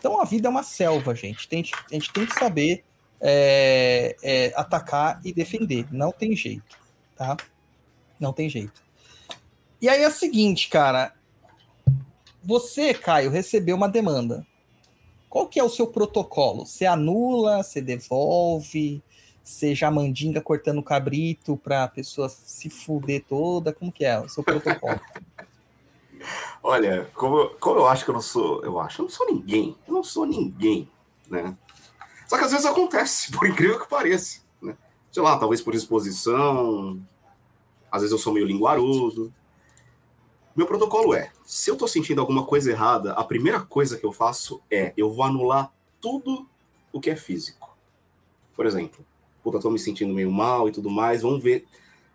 [0.00, 1.46] Então a vida é uma selva, gente.
[1.46, 2.82] Tem, a gente tem que saber
[3.20, 5.86] é, é, atacar e defender.
[5.92, 6.78] Não tem jeito,
[7.14, 7.36] tá?
[8.18, 8.82] Não tem jeito.
[9.80, 11.14] E aí é o seguinte, cara.
[12.42, 14.46] Você, Caio, recebeu uma demanda.
[15.28, 16.64] Qual que é o seu protocolo?
[16.64, 19.02] Você anula, você devolve,
[19.44, 23.72] você já mandinga cortando cabrito para a pessoa se fuder toda?
[23.72, 24.98] Como que é o seu protocolo?
[26.62, 29.76] Olha, como, como eu acho que eu não sou, eu acho, eu não sou ninguém,
[29.86, 30.88] eu não sou ninguém,
[31.28, 31.56] né?
[32.26, 34.76] Só que às vezes acontece, por incrível que pareça, né?
[35.10, 37.00] Sei lá, talvez por exposição,
[37.90, 39.32] às vezes eu sou meio linguarudo,
[40.54, 44.12] meu protocolo é: se eu tô sentindo alguma coisa errada, a primeira coisa que eu
[44.12, 46.46] faço é eu vou anular tudo
[46.92, 47.76] o que é físico.
[48.54, 49.04] Por exemplo,
[49.42, 51.66] puta, tô me sentindo meio mal e tudo mais, vamos ver,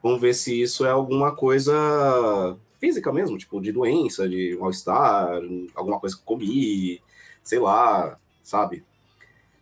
[0.04, 5.40] vamos ver se isso é alguma coisa física mesmo, tipo de doença, de mal-estar,
[5.74, 7.02] alguma coisa que eu comi,
[7.44, 8.84] sei lá, sabe?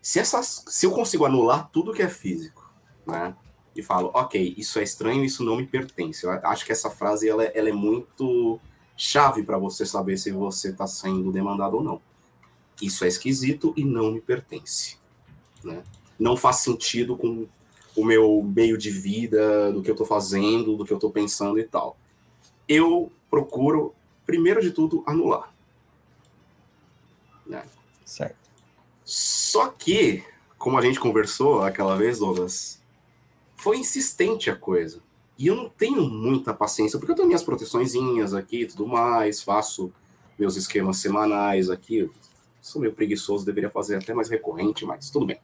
[0.01, 2.69] Se essas, se eu consigo anular tudo que é físico,
[3.05, 3.35] né?
[3.75, 6.25] E falo, ok, isso é estranho, isso não me pertence.
[6.25, 8.59] Eu acho que essa frase ela, ela é muito
[8.95, 12.01] chave para você saber se você está sendo demandado ou não.
[12.81, 14.97] Isso é esquisito e não me pertence.
[15.63, 15.81] Né?
[16.19, 17.47] Não faz sentido com
[17.95, 21.59] o meu meio de vida, do que eu estou fazendo, do que eu estou pensando
[21.59, 21.97] e tal.
[22.67, 23.93] Eu procuro,
[24.25, 25.51] primeiro de tudo, anular.
[27.45, 27.63] Né?
[28.05, 28.37] Certo.
[29.03, 30.23] Só que,
[30.57, 32.81] como a gente conversou aquela vez, Douglas,
[33.55, 35.01] foi insistente a coisa.
[35.37, 39.41] E eu não tenho muita paciência, porque eu tenho minhas proteçõezinhas aqui e tudo mais,
[39.41, 39.91] faço
[40.37, 42.09] meus esquemas semanais aqui.
[42.61, 45.39] Sou meio preguiçoso, deveria fazer até mais recorrente, mas tudo bem.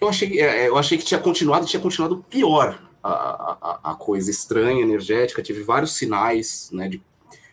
[0.00, 3.94] Eu achei, é, é, eu achei que tinha continuado, tinha continuado pior a, a, a
[3.94, 5.42] coisa estranha, energética.
[5.42, 7.02] Tive vários sinais, né, de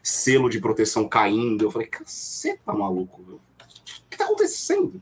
[0.01, 1.65] selo de proteção caindo.
[1.65, 3.39] Eu falei, caceta, maluco, o
[4.09, 4.99] que tá acontecendo?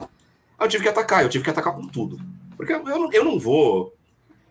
[0.57, 2.19] Aí eu tive que atacar, eu tive que atacar com tudo.
[2.57, 3.93] Porque eu, eu, não, eu não vou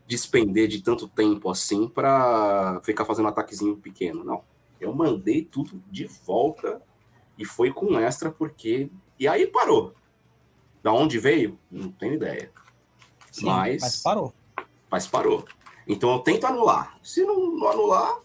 [0.07, 4.43] despender de tanto tempo assim para ficar fazendo ataquezinho pequeno, não.
[4.81, 6.81] Eu mandei tudo de volta
[7.37, 9.95] e foi com extra porque e aí parou.
[10.83, 11.59] Da onde veio?
[11.71, 12.51] Não tenho ideia.
[13.33, 14.33] Sim, mas, mas parou.
[14.91, 15.45] Mas parou.
[15.89, 16.97] Então eu tento anular.
[17.03, 18.19] Se não, não, anular,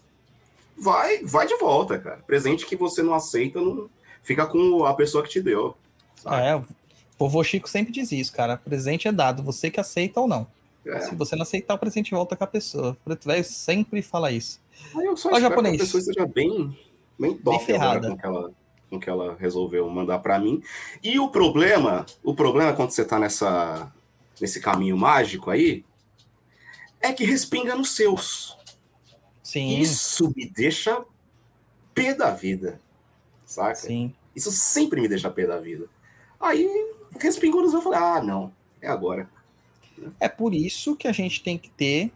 [0.76, 2.18] vai, vai de volta, cara.
[2.26, 3.88] Presente que você não aceita, não
[4.22, 5.74] fica com a pessoa que te deu.
[6.16, 6.46] Sabe?
[6.46, 6.64] É, o
[7.18, 8.58] vovô Chico sempre diz isso, cara.
[8.58, 10.46] Presente é dado, você que aceita ou não.
[10.86, 11.00] É.
[11.00, 12.90] Se você não aceitar, o presente volta com a pessoa.
[13.00, 14.60] O preto velho sempre fala isso.
[14.94, 15.76] Aí eu só Ó, japonês.
[15.76, 16.76] que a pessoa esteja bem,
[17.18, 18.50] bem top agora com que, ela,
[18.90, 20.62] com que ela resolveu mandar para mim.
[21.02, 23.90] E o problema, o problema quando você tá nessa,
[24.38, 25.84] nesse caminho mágico aí,
[27.04, 28.56] é que respinga nos seus.
[29.42, 29.78] Sim.
[29.78, 31.04] Isso me deixa
[31.92, 32.80] pé da vida,
[33.44, 33.74] saca?
[33.74, 34.14] Sim.
[34.34, 35.86] Isso sempre me deixa pé da vida.
[36.40, 36.66] Aí
[37.20, 39.28] respingou nos eu falei, ah, não, é agora.
[40.18, 42.10] É por isso que a gente tem que ter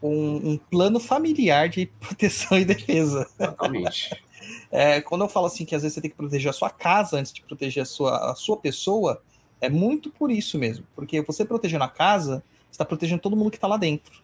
[0.00, 3.28] um, um plano familiar de proteção e defesa.
[3.38, 4.10] Exatamente.
[4.70, 7.16] É, quando eu falo assim que às vezes você tem que proteger a sua casa
[7.16, 9.22] antes de proteger a sua, a sua pessoa,
[9.60, 10.84] é muito por isso mesmo.
[10.94, 12.42] Porque você protegendo a casa,
[12.74, 14.22] está protegendo todo mundo que está lá dentro.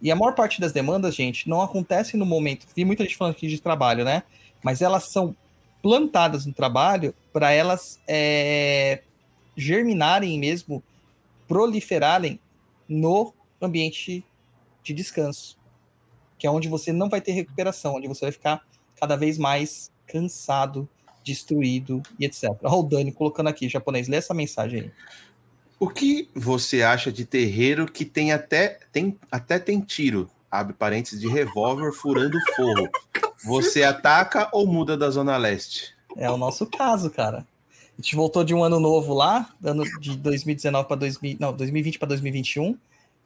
[0.00, 2.66] E a maior parte das demandas, gente, não acontece no momento.
[2.74, 4.22] Vi muita gente falando aqui de trabalho, né?
[4.62, 5.34] Mas elas são
[5.82, 9.02] plantadas no trabalho para elas é,
[9.56, 10.82] germinarem mesmo
[11.46, 12.38] proliferarem
[12.88, 14.24] no ambiente
[14.82, 15.58] de descanso,
[16.38, 18.62] que é onde você não vai ter recuperação, onde você vai ficar
[18.96, 20.88] cada vez mais cansado,
[21.24, 22.50] destruído e etc.
[22.62, 24.92] Olha o Dani colocando aqui, japonês, lê essa mensagem aí.
[25.80, 31.20] O que você acha de terreiro que tem até tem, até tem tiro, abre parênteses,
[31.20, 32.88] de revólver furando forro?
[33.44, 35.94] Você ataca ou muda da Zona Leste?
[36.16, 37.46] É o nosso caso, cara.
[37.96, 41.98] A gente voltou de um ano novo lá, ano de 2019 para 2000, não, 2020
[41.98, 42.76] para 2021,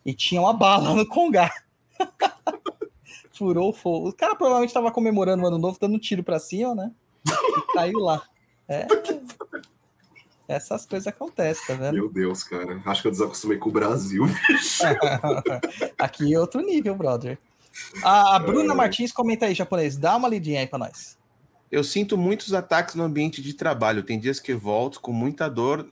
[0.04, 1.50] e tinha uma bala no Congá.
[3.32, 4.10] Furou o fogo.
[4.10, 6.90] O cara provavelmente estava comemorando o ano novo, dando um tiro para cima, né?
[7.26, 8.22] E caiu lá.
[8.68, 8.86] É.
[10.48, 11.94] Essas coisas acontecem, tá vendo?
[11.94, 12.80] Meu Deus, cara.
[12.84, 14.24] Acho que eu desacostumei com o Brasil.
[15.98, 17.38] Aqui é outro nível, brother.
[18.02, 19.96] A Bruna Martins comenta aí, japonês.
[19.96, 21.16] Dá uma lidinha aí pra nós.
[21.70, 24.02] Eu sinto muitos ataques no ambiente de trabalho.
[24.02, 25.90] Tem dias que volto com muita dor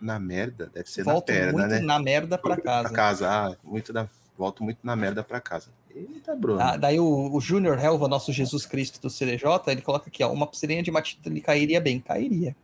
[0.00, 0.70] na merda.
[0.72, 1.80] Deve ser Volto na perna, muito né?
[1.80, 2.88] na merda pra casa.
[2.88, 3.28] Pra casa.
[3.28, 4.08] Ah, muito da...
[4.38, 5.68] volto muito na merda pra casa.
[5.94, 6.60] Eita, Bruno.
[6.60, 10.32] Ah, daí o, o Júnior Helva, nosso Jesus Cristo do CDJ, ele coloca aqui, ó,
[10.32, 12.00] uma pulseirinha de matita ele cairia bem.
[12.00, 12.56] Cairia.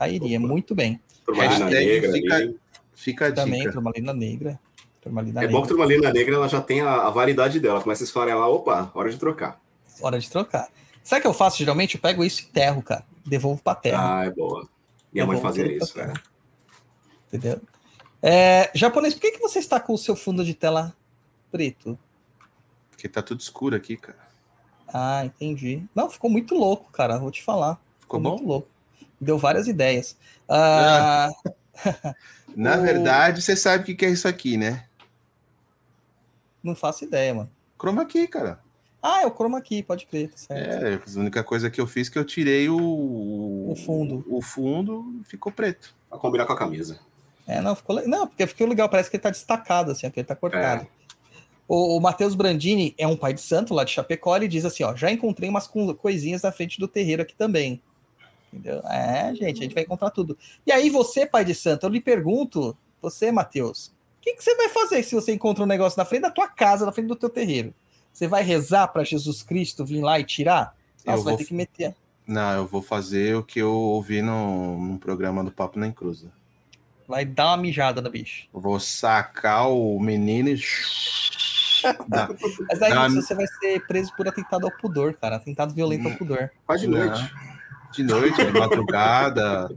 [0.00, 0.48] Cairia, Opa.
[0.48, 0.98] muito bem.
[1.26, 2.60] Turmalina Hashtag negra fica- ali.
[2.94, 3.72] Fica a Também, dica.
[3.72, 4.60] turmalina negra.
[5.02, 5.68] Turmalina É bom que a negra.
[5.68, 7.82] turmalina negra ela já tem a, a validade dela.
[7.82, 9.60] Começa a esfarelar, opa, hora de trocar.
[10.00, 10.68] Hora de trocar.
[11.04, 11.94] Sabe o que eu faço geralmente?
[11.96, 13.04] Eu pego isso e enterro, cara.
[13.26, 14.20] Devolvo pra terra.
[14.20, 14.66] Ah, é boa.
[15.12, 16.14] Minha mãe fazia isso, cara.
[17.28, 17.60] Entendeu?
[18.22, 20.94] É, japonês, por que, que você está com o seu fundo de tela
[21.50, 21.98] preto?
[22.90, 24.18] Porque tá tudo escuro aqui, cara.
[24.92, 25.82] Ah, entendi.
[25.94, 27.18] Não, ficou muito louco, cara.
[27.18, 27.78] Vou te falar.
[28.00, 28.46] Ficou muito bom?
[28.48, 28.68] louco.
[29.20, 30.16] Deu várias ideias.
[30.48, 31.30] Ah,
[32.56, 34.84] Na O- verdade, você sabe o que que é isso aqui, né?
[36.62, 37.50] Não faço ideia, mano.
[37.78, 38.60] Chroma key, cara.
[39.02, 40.84] Ah, é o chroma key, pode crer, tá certo.
[40.84, 42.76] É, a única coisa que eu fiz é que eu tirei o...
[43.70, 44.24] O fundo.
[44.28, 45.94] O fundo ficou preto.
[46.10, 47.00] Pra combinar com a camisa.
[47.46, 50.20] É, não, ficou le- Não, porque ficou legal, parece que ele tá destacado, assim, que
[50.20, 50.82] ele tá cortado.
[50.82, 50.86] É.
[51.66, 54.82] O, o Matheus Brandini é um pai de santo lá de Chapecó, ele diz assim,
[54.84, 57.80] ó, já encontrei umas co- coisinhas na frente do terreiro aqui também.
[58.52, 58.80] Entendeu?
[58.88, 60.36] É, gente, a gente vai encontrar tudo.
[60.66, 63.86] E aí você, pai de santo, eu lhe pergunto, você, Matheus,
[64.18, 66.48] o que, que você vai fazer se você encontra um negócio na frente da tua
[66.48, 67.72] casa, na frente do teu terreiro?
[68.12, 70.74] Você vai rezar para Jesus Cristo vir lá e tirar?
[71.04, 71.94] Eu Nossa, vai vou- ter que meter.
[72.26, 76.30] Não, eu vou fazer o que eu ouvi no, num programa do Papo na Encruza.
[77.08, 78.46] Vai dar uma mijada no bicho.
[78.54, 80.60] Eu vou sacar o menino e...
[82.06, 82.28] Dá.
[82.68, 85.36] Mas aí Dá- você vai ser preso por atentado ao pudor, cara.
[85.36, 86.50] Atentado violento ao pudor.
[86.66, 87.00] Faz de Não.
[87.92, 89.70] De noite, de madrugada.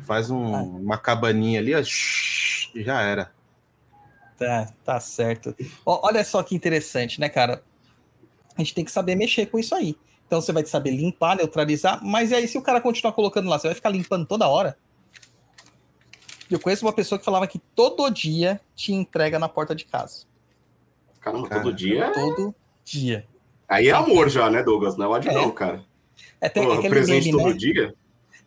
[0.00, 1.80] Faz um- uma cabaninha ali, ó.
[1.80, 3.32] E já era.
[4.38, 5.54] Tá, tá certo.
[5.86, 7.62] Ó, olha só que interessante, né, cara?
[8.56, 9.96] A gente tem que saber mexer com isso aí.
[10.26, 13.58] Então você vai saber limpar, neutralizar, mas e aí se o cara continuar colocando lá,
[13.58, 14.76] você vai ficar limpando toda hora?
[16.50, 20.24] Eu conheço uma pessoa que falava que todo dia te entrega na porta de casa.
[21.20, 21.62] Caramba, Cara.
[21.62, 22.10] todo dia.
[22.12, 23.26] Todo dia.
[23.68, 24.96] Aí é amor já, né, Douglas?
[24.96, 25.34] Não é ódio, É.
[25.34, 25.82] não, cara.
[26.42, 27.56] É até Pô, aquele presente meme, todo né?
[27.56, 27.94] dia.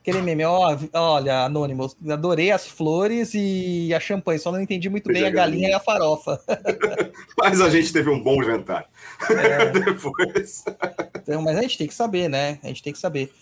[0.01, 5.07] Aquele meme, ó, olha, Anônimos, adorei as flores e a champanhe, só não entendi muito
[5.07, 5.69] bem Veja a galinha galinha.
[5.69, 6.39] e a farofa.
[7.39, 8.87] Mas a gente teve um bom jantar.
[9.31, 9.71] É.
[9.71, 10.65] Depois.
[11.15, 12.59] Então, mas a gente tem que saber, né?
[12.61, 13.33] A gente tem que saber.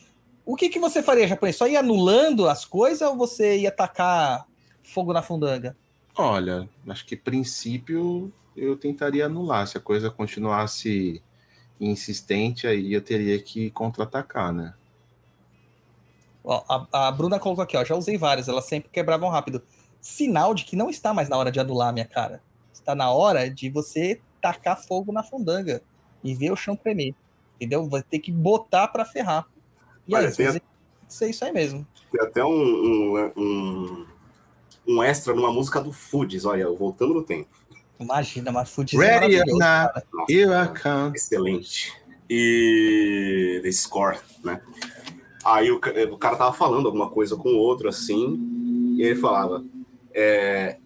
[0.46, 1.56] O que, que você faria, japonês?
[1.56, 4.46] Só ia anulando as coisas ou você ia tacar
[4.84, 5.76] fogo na fundanga?
[6.16, 9.68] Olha, acho que princípio eu tentaria anular.
[9.68, 11.22] Se a coisa continuasse
[11.86, 14.74] insistente, aí eu teria que contra-atacar, né?
[16.44, 17.86] Ó, a, a Bruna colocou aqui, ó.
[17.86, 19.62] Já usei várias, elas sempre quebravam rápido.
[20.02, 22.42] Sinal de que não está mais na hora de anular, minha cara.
[22.74, 25.82] Está na hora de você tacar fogo na fundanga
[26.24, 27.16] e ver o chão tremer.
[27.56, 27.88] Entendeu?
[27.88, 29.48] Vai ter que botar pra ferrar.
[30.08, 30.62] E Olha, aí, tem
[31.08, 31.88] ser isso aí mesmo.
[32.12, 34.08] Tem até um, um, um,
[34.88, 37.63] um extra numa música do Foods, olha, voltando no tempo.
[38.00, 40.04] Imagina, mas Ready or not, cara.
[40.14, 41.16] Nossa, here I come.
[41.16, 41.94] excelente.
[42.30, 44.62] E The Score, né?
[45.46, 48.40] Aí o, o cara tava falando alguma coisa com o outro, assim,
[48.98, 49.64] e ele falava:
[50.14, 50.78] é,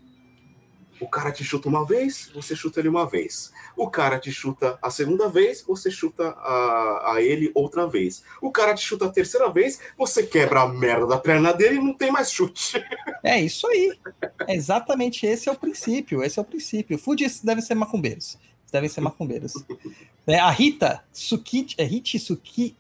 [1.00, 3.52] O cara te chuta uma vez, você chuta ele uma vez.
[3.76, 8.24] O cara te chuta a segunda vez, você chuta a, a ele outra vez.
[8.42, 11.84] O cara te chuta a terceira vez, você quebra a merda da perna dele e
[11.84, 12.84] não tem mais chute.
[13.24, 13.98] É isso aí.
[14.48, 16.24] É exatamente esse é o princípio.
[16.24, 16.98] Esse é o princípio.
[16.98, 18.38] Fudis devem ser macumbeiros.
[18.72, 19.54] Devem ser macumbeiros.
[20.26, 22.76] É, a Rita Suki, é Hiti Suki,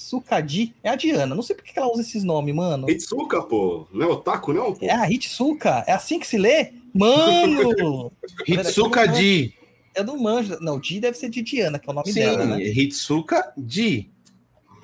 [0.00, 1.34] Sukadi é a Diana.
[1.34, 2.88] Não sei por que ela usa esses nomes, mano.
[2.88, 4.72] Itsuka, pô, não é otaku, não?
[4.72, 4.86] Pô?
[4.86, 5.84] É a Hitsuka.
[5.86, 6.72] É assim que se lê?
[6.94, 8.10] Mano!
[8.48, 9.52] Hitsuka Di.
[9.94, 10.56] Eu não manjo.
[10.62, 12.62] Não, Di deve ser de Diana, que é o nome Sim, dela, né?
[12.62, 14.10] Hitsuka Di.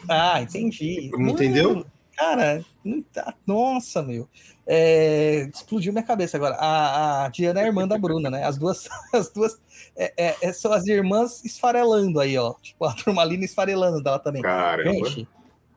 [0.06, 1.10] Ah, entendi.
[1.18, 1.86] Entendeu?
[2.16, 2.64] Cara,
[3.12, 4.28] tá- nossa, meu.
[4.66, 6.56] É, explodiu minha cabeça agora.
[6.56, 8.42] A, a Diana é a irmã da Bruna, né?
[8.44, 9.60] As duas, as duas
[9.94, 12.54] é, é, é, são as irmãs esfarelando aí, ó.
[12.54, 14.42] Tipo, a turmalina esfarelando dela também.
[14.42, 15.08] Caramba.
[15.08, 15.28] Gente,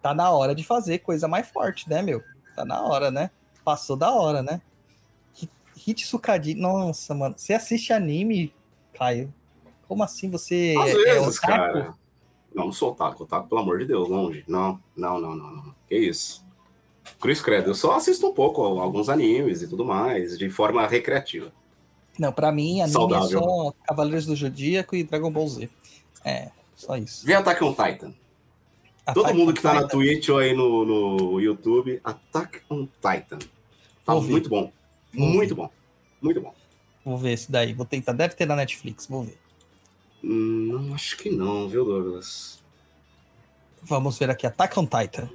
[0.01, 2.23] tá na hora de fazer coisa mais forte, né, meu?
[2.55, 3.29] Tá na hora, né?
[3.63, 4.61] Passou da hora, né?
[5.85, 6.55] Hitsukadi.
[6.55, 7.35] Nossa, mano.
[7.37, 8.53] Você assiste anime,
[8.93, 9.33] Caio?
[9.87, 11.93] Como assim você Às é vezes, cara.
[12.53, 14.43] Não, não sou otaku, otaku, pelo amor de Deus, longe.
[14.47, 15.75] Não, não, não, não, não.
[15.87, 16.45] Que isso.
[17.19, 21.51] Cruz Credo, eu só assisto um pouco alguns animes e tudo mais, de forma recreativa.
[22.17, 23.39] Não, pra mim, anime Saudável.
[23.39, 25.69] é só Cavaleiros do Zodíaco e Dragon Ball Z.
[26.23, 27.25] É, só isso.
[27.25, 28.13] Vê Attack on Titan.
[29.13, 29.89] Todo Attack mundo on que tá na Titan.
[29.89, 33.39] Twitch ou aí no, no YouTube, Attack on Titan.
[34.05, 34.71] Tá muito bom.
[35.13, 35.69] Muito bom.
[36.21, 36.53] Muito bom.
[37.05, 37.73] Vou ver esse daí.
[37.73, 38.11] Vou tentar.
[38.11, 39.07] Deve ter na Netflix.
[39.07, 39.37] Vou ver.
[40.23, 42.59] Hum, Não, acho que não, viu, Douglas?
[43.81, 44.45] Vamos ver aqui.
[44.45, 45.29] Attack on Titan.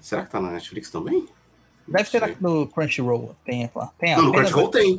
[0.00, 1.26] Será que tá na Netflix também?
[1.88, 3.34] Deve ter no Crunchyroll.
[3.44, 3.92] Tem lá.
[3.98, 4.96] Tem Não, no Crunchyroll tem.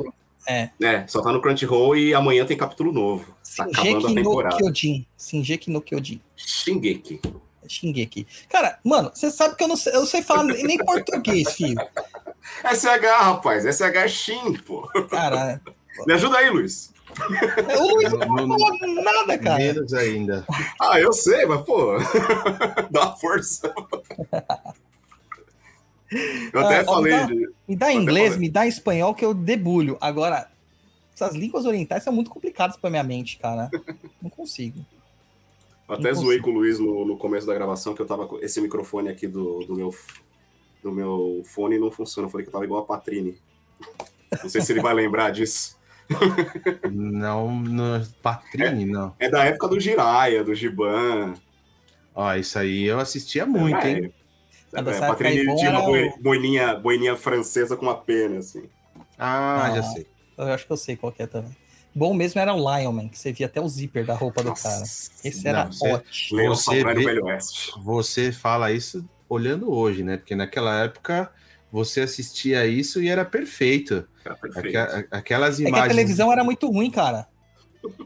[0.47, 0.69] É.
[0.81, 3.33] É, só tá no Crunchyroll e amanhã tem capítulo novo.
[3.55, 4.49] Tá Shingeki no.
[4.49, 5.05] Kyojin.
[5.17, 6.21] Shingeki no Kyojin.
[6.35, 7.21] Shingeki.
[7.67, 8.27] Shingeki.
[8.49, 11.75] Cara, mano, você sabe que eu não sei, eu sei falar nem português, filho.
[12.63, 13.63] SH, rapaz.
[13.65, 14.87] SH é Shin, pô.
[15.09, 15.61] Cara,
[16.05, 16.93] Me ajuda aí, Luiz.
[17.79, 19.57] O Luiz não Não- não- fala nada, cara.
[19.57, 20.45] Menos ainda.
[20.81, 21.97] Ah, eu sei, mas, pô.
[22.91, 23.73] Dá uma força.
[26.53, 27.49] Eu até Ah, ó, falei dá- de.
[27.67, 28.39] Me dá em Até inglês, falei.
[28.39, 29.97] me dá em espanhol que eu debulho.
[29.99, 30.49] Agora,
[31.13, 33.69] essas línguas orientais são muito complicadas pra minha mente, cara.
[34.21, 34.79] Não consigo.
[35.89, 36.43] Eu até Não zoei consigo.
[36.45, 39.27] com o Luiz no, no começo da gravação que eu tava com esse microfone aqui
[39.27, 39.93] do, do meu
[40.83, 42.27] do meu fone não funciona.
[42.27, 43.37] Eu falei que eu tava igual a Patrine.
[44.43, 45.76] Não sei se ele vai lembrar disso.
[46.91, 49.13] Não, no Patrine, não.
[49.19, 51.33] É da época do Jiraya, do Giban.
[52.15, 54.13] Ó, isso aí eu assistia muito, é, hein?
[54.73, 58.63] É, Patrine bom tinha uma o- boininha, boininha francesa com uma pena, assim.
[59.17, 59.83] Ah, já Ah.
[59.83, 60.07] sei.
[60.37, 61.55] Eu acho que eu sei qual que é também.
[61.95, 64.53] Bom mesmo era o Lion Man, que você via até o zíper da roupa do
[64.53, 64.83] cara.
[64.83, 66.43] Esse era Não, você- ótimo.
[66.49, 67.71] Você Samurai vê- Velho Oeste.
[67.83, 70.17] Você fala isso olhando hoje, né?
[70.17, 71.31] Porque naquela época
[71.77, 74.07] você assistia isso e era perfeito.
[74.23, 74.77] Cara, perfeito.
[74.77, 75.85] Aque- aquelas É que imagens.
[75.85, 77.27] a televisão era muito ruim, cara.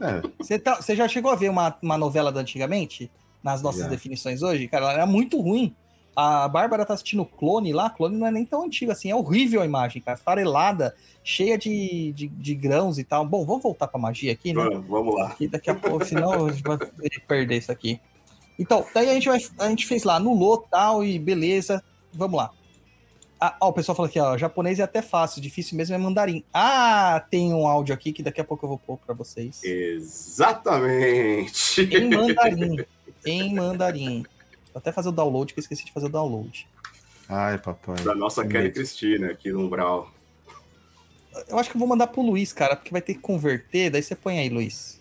[0.00, 3.10] É, Você, tá- você já chegou a ver uma, uma novela da antigamente?
[3.42, 3.88] Nas nossas Já.
[3.88, 4.68] definições hoje?
[4.68, 5.74] Cara, ela era muito ruim.
[6.14, 7.88] A Bárbara tá assistindo Clone lá.
[7.90, 9.10] Clone não é nem tão antigo assim.
[9.10, 10.16] É horrível a imagem, cara.
[10.18, 10.94] Farelada,
[11.24, 13.24] cheia de, de, de grãos e tal.
[13.26, 14.62] Bom, vamos voltar pra magia aqui, né?
[14.62, 15.30] Vamos, vamos lá.
[15.30, 16.76] que daqui a pouco, senão a gente vai
[17.26, 17.98] perder isso aqui.
[18.58, 21.82] Então, daí a gente, vai, a gente fez lá, anulou tal e beleza.
[22.12, 22.50] Vamos lá.
[23.44, 26.44] Ah, ó, o pessoal falou aqui, ó, japonês é até fácil, difícil mesmo é mandarim.
[26.54, 29.64] Ah, tem um áudio aqui que daqui a pouco eu vou pôr pra vocês.
[29.64, 31.02] Exatamente.
[31.92, 32.84] Em mandarim.
[33.26, 34.22] em mandarim.
[34.72, 36.68] Vou até fazer o download, que eu esqueci de fazer o download.
[37.28, 37.96] Ai, papai.
[38.04, 40.08] Da nossa Kelly Cristina aqui no Umbral.
[41.48, 44.04] Eu acho que eu vou mandar pro Luiz, cara, porque vai ter que converter, daí
[44.04, 45.00] você põe aí, Luiz.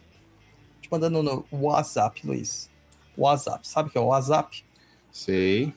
[0.81, 2.71] Te mandando no WhatsApp, Luiz.
[3.15, 4.65] WhatsApp, sabe o que é o WhatsApp?
[5.11, 5.71] Sei.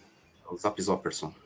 [0.50, 1.43] O Zap Zopperson.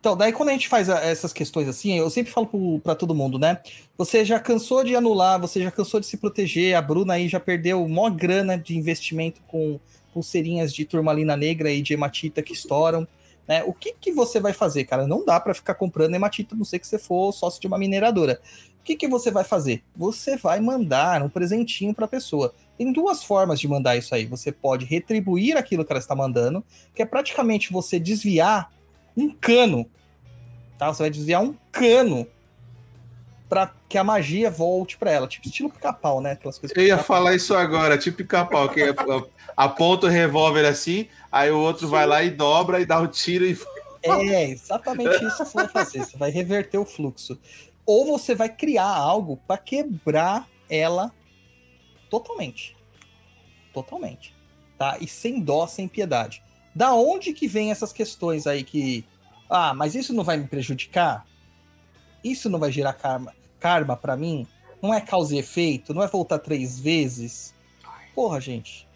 [0.00, 3.14] Então, daí quando a gente faz a- essas questões assim, eu sempre falo pra todo
[3.14, 3.60] mundo, né?
[3.98, 7.38] Você já cansou de anular, você já cansou de se proteger, a Bruna aí já
[7.38, 9.78] perdeu mó grana de investimento com
[10.14, 13.06] pulseirinhas de turmalina negra e de hematita que estouram,
[13.46, 13.62] né?
[13.64, 15.06] O que que você vai fazer, cara?
[15.06, 17.78] Não dá pra ficar comprando hematita, a não ser que você for sócio de uma
[17.78, 18.40] mineradora.
[18.80, 19.82] O que que você vai fazer?
[19.94, 22.54] Você vai mandar um presentinho pra pessoa.
[22.78, 24.24] Tem duas formas de mandar isso aí.
[24.24, 28.72] Você pode retribuir aquilo que ela está mandando, que é praticamente você desviar
[29.16, 29.88] um cano,
[30.78, 30.92] tá?
[30.92, 32.26] Você vai desviar um cano
[33.48, 36.32] para que a magia volte para ela, tipo estilo pica-pau, né?
[36.32, 36.76] Aquelas coisas.
[36.76, 38.80] Eu ia falar isso agora, tipo pica-pau, que
[39.56, 43.44] aponta o revólver assim, aí o outro vai lá e dobra e dá um tiro
[43.44, 43.58] e.
[44.02, 46.04] É exatamente isso que você vai fazer.
[46.04, 47.38] Você vai reverter o fluxo.
[47.84, 51.12] Ou você vai criar algo para quebrar ela
[52.08, 52.76] totalmente.
[53.74, 54.34] Totalmente.
[54.78, 54.96] Tá?
[55.00, 56.42] E sem dó, sem piedade.
[56.80, 59.04] Da onde que vem essas questões aí que.
[59.50, 61.26] Ah, mas isso não vai me prejudicar?
[62.24, 64.46] Isso não vai gerar karma, karma para mim?
[64.80, 65.92] Não é causa e efeito?
[65.92, 67.54] Não é voltar três vezes?
[68.14, 68.88] Porra, gente.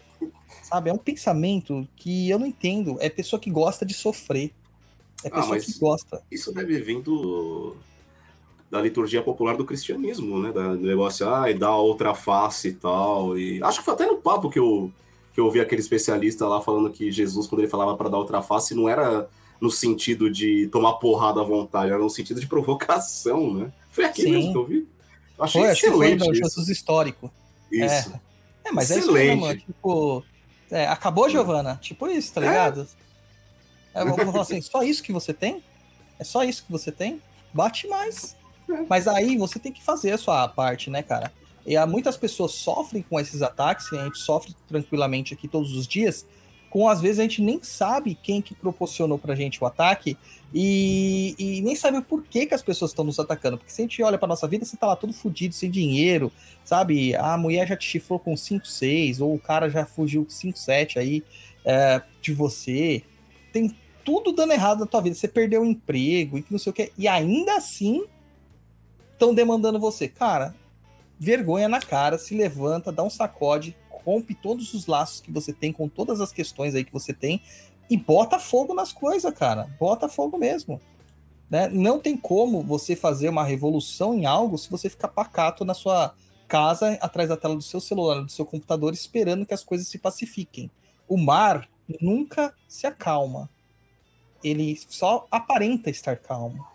[0.63, 0.89] Sabe?
[0.89, 2.97] É um pensamento que eu não entendo.
[2.99, 4.51] É pessoa que gosta de sofrer.
[5.23, 6.23] É Ah, pessoa mas- que gosta.
[6.31, 7.75] Isso deve vir do,
[8.71, 10.51] da liturgia popular do cristianismo, né?
[10.51, 13.37] Da, do negócio, ah, e dá outra face e tal.
[13.37, 14.91] E acho que foi até no papo que eu,
[15.35, 18.41] que eu ouvi aquele especialista lá falando que Jesus, quando ele falava para dar outra
[18.41, 19.27] face, não era
[19.59, 23.73] no sentido de tomar porrada à vontade, era no sentido de provocação, né?
[23.91, 24.31] Foi aqui Sim.
[24.31, 24.87] mesmo que eu vi.
[25.37, 26.35] Eu achei Foi, foi excelente isso.
[26.35, 27.29] Jesus histórico.
[27.69, 28.13] isso.
[28.63, 29.65] É, mas é isso mesmo, Excelente.
[29.65, 30.23] Tipo,
[30.71, 31.77] é, acabou, Giovana?
[31.81, 32.47] Tipo isso, tá É.
[32.47, 32.87] ligado?
[33.93, 35.61] É, eu vou falar assim, só isso que você tem?
[36.17, 37.21] É só isso que você tem?
[37.53, 38.37] Bate mais.
[38.69, 38.85] É.
[38.89, 41.31] Mas aí você tem que fazer a sua parte, né, cara?
[41.65, 45.75] E há muitas pessoas sofrem com esses ataques, e a gente sofre tranquilamente aqui todos
[45.75, 46.25] os dias,
[46.69, 50.17] com às vezes a gente nem sabe quem que proporcionou pra gente o ataque
[50.53, 53.57] e, e nem sabe por que, que as pessoas estão nos atacando.
[53.57, 56.29] Porque se a gente olha pra nossa vida, você tá lá todo fudido, sem dinheiro,
[56.65, 57.15] sabe?
[57.15, 60.59] A mulher já te chifrou com 5, 6, ou o cara já fugiu com 5,
[60.59, 61.23] 7 aí
[61.63, 63.01] é, de você.
[63.53, 65.15] Tem tudo dando errado na tua vida.
[65.15, 66.91] Você perdeu o emprego e não sei o que.
[66.97, 68.03] E ainda assim
[69.13, 70.09] estão demandando você.
[70.09, 70.53] Cara,
[71.19, 75.71] vergonha na cara, se levanta, dá um sacode, rompe todos os laços que você tem
[75.71, 77.41] com todas as questões aí que você tem
[77.89, 79.67] e bota fogo nas coisas, cara.
[79.79, 80.81] Bota fogo mesmo.
[81.49, 81.67] Né?
[81.69, 86.13] Não tem como você fazer uma revolução em algo se você ficar pacato na sua
[86.47, 89.97] casa, atrás da tela do seu celular, do seu computador, esperando que as coisas se
[89.97, 90.69] pacifiquem.
[91.07, 91.67] O mar
[92.01, 93.49] nunca se acalma.
[94.43, 96.65] Ele só aparenta estar calmo.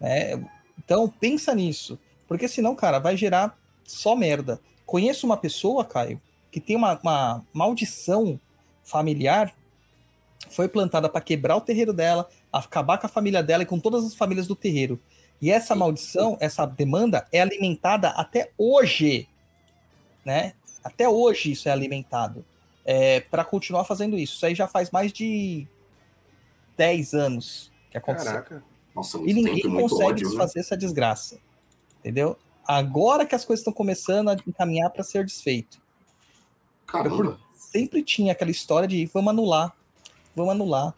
[0.00, 0.44] Né?
[0.78, 1.98] Então, pensa nisso.
[2.28, 4.60] Porque senão, cara, vai gerar só merda.
[4.86, 6.20] Conheço uma pessoa, Caio,
[6.52, 8.38] que tem uma, uma maldição
[8.84, 9.52] familiar
[10.50, 14.04] foi plantada para quebrar o terreiro dela, acabar com a família dela e com todas
[14.04, 14.98] as famílias do terreiro.
[15.40, 19.28] E essa maldição, essa demanda é alimentada até hoje,
[20.24, 20.54] né?
[20.82, 22.44] Até hoje isso é alimentado
[22.84, 24.36] é, para continuar fazendo isso.
[24.36, 25.66] Isso aí já faz mais de
[26.76, 28.32] 10 anos que aconteceu.
[28.32, 28.64] Caraca.
[28.94, 30.30] Nossa, E ninguém consegue ódio, né?
[30.30, 30.60] desfazer né?
[30.60, 31.38] essa desgraça.
[32.08, 32.38] Entendeu?
[32.66, 35.78] Agora que as coisas estão começando a encaminhar para ser desfeito.
[36.86, 37.38] Caramba.
[37.54, 39.76] Sempre tinha aquela história de vamos anular,
[40.34, 40.94] vamos anular,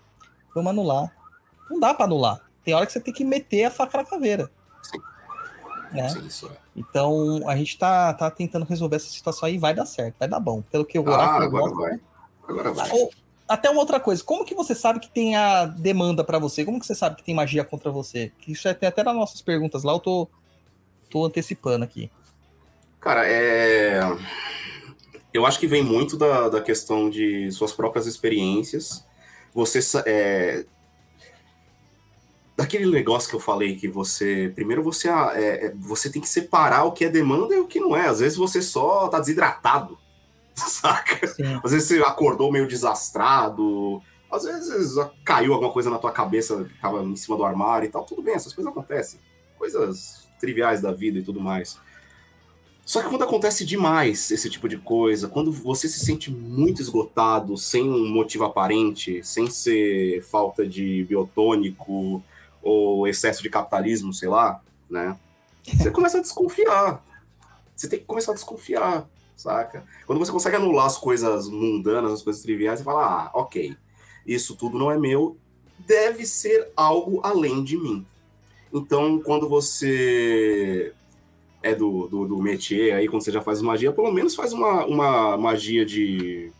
[0.55, 1.13] vamos anular.
[1.69, 2.41] Não dá para anular.
[2.63, 4.53] Tem hora que você tem que meter a faca na caveira.
[4.85, 5.01] Sim.
[5.91, 6.31] Né?
[6.31, 6.57] Sim, é.
[6.77, 10.39] Então a gente tá, tá tentando resolver essa situação aí vai dar certo, vai dar
[10.39, 10.63] bom.
[10.63, 12.01] Pelo que o ah, agora vai.
[12.47, 12.89] Agora vai.
[12.93, 13.11] Ou,
[13.49, 16.65] até uma outra coisa, como que você sabe que tem a demanda para você?
[16.65, 18.31] Como que você sabe que tem magia contra você?
[18.39, 20.29] Que isso é, tem até nas nossas perguntas lá, eu tô,
[21.11, 22.11] tô antecipando aqui.
[23.01, 24.01] Cara, é.
[25.33, 29.05] Eu acho que vem muito da, da questão de suas próprias experiências
[29.55, 30.65] você é,
[32.57, 36.85] daquele negócio que eu falei que você primeiro você é, é, você tem que separar
[36.85, 38.07] o que é demanda e o que não é.
[38.07, 39.99] Às vezes você só tá desidratado,
[40.55, 41.27] saca?
[41.27, 41.61] Sim.
[41.63, 44.01] Às vezes você acordou meio desastrado,
[44.31, 44.95] às vezes
[45.25, 48.05] caiu alguma coisa na tua cabeça que tava em cima do armário e tal.
[48.05, 49.21] Tudo bem, essas coisas acontecem,
[49.59, 51.79] coisas triviais da vida e tudo mais.
[52.85, 57.57] Só que quando acontece demais esse tipo de coisa, quando você se sente muito esgotado,
[57.57, 62.21] sem um motivo aparente, sem ser falta de biotônico
[62.61, 64.61] ou excesso de capitalismo, sei lá,
[64.91, 65.17] né?
[65.65, 67.01] Você começa a desconfiar.
[67.77, 69.85] Você tem que começar a desconfiar, saca?
[70.05, 73.77] Quando você consegue anular as coisas mundanas, as coisas triviais, você fala, ah, ok,
[74.27, 75.37] isso tudo não é meu,
[75.79, 78.05] deve ser algo além de mim.
[78.73, 80.93] Então, quando você
[81.63, 84.85] é do, do, do métier aí, quando você já faz magia, pelo menos faz uma,
[84.87, 86.53] uma magia de,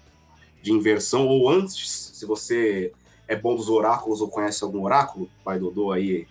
[0.63, 2.93] de inversão, ou antes, se você
[3.29, 6.27] é bom dos oráculos ou conhece algum oráculo, pai Dodô aí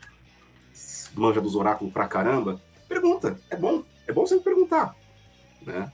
[1.16, 4.96] manja dos oráculos pra caramba, pergunta, é bom, é bom sempre perguntar,
[5.62, 5.92] né?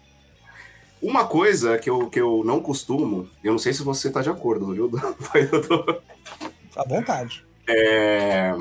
[1.02, 4.30] Uma coisa que eu, que eu não costumo, eu não sei se você tá de
[4.30, 4.90] acordo, viu,
[5.32, 6.02] pai Dodô?
[6.76, 7.46] À vontade.
[7.68, 8.54] É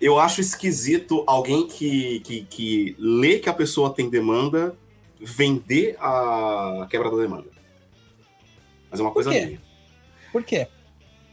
[0.00, 4.74] eu acho esquisito alguém que, que, que lê que a pessoa tem demanda
[5.20, 7.48] vender a quebra da demanda.
[8.90, 9.60] Mas é uma coisa minha.
[10.32, 10.66] Por quê?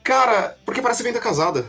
[0.03, 1.65] Cara, porque parece venda casada.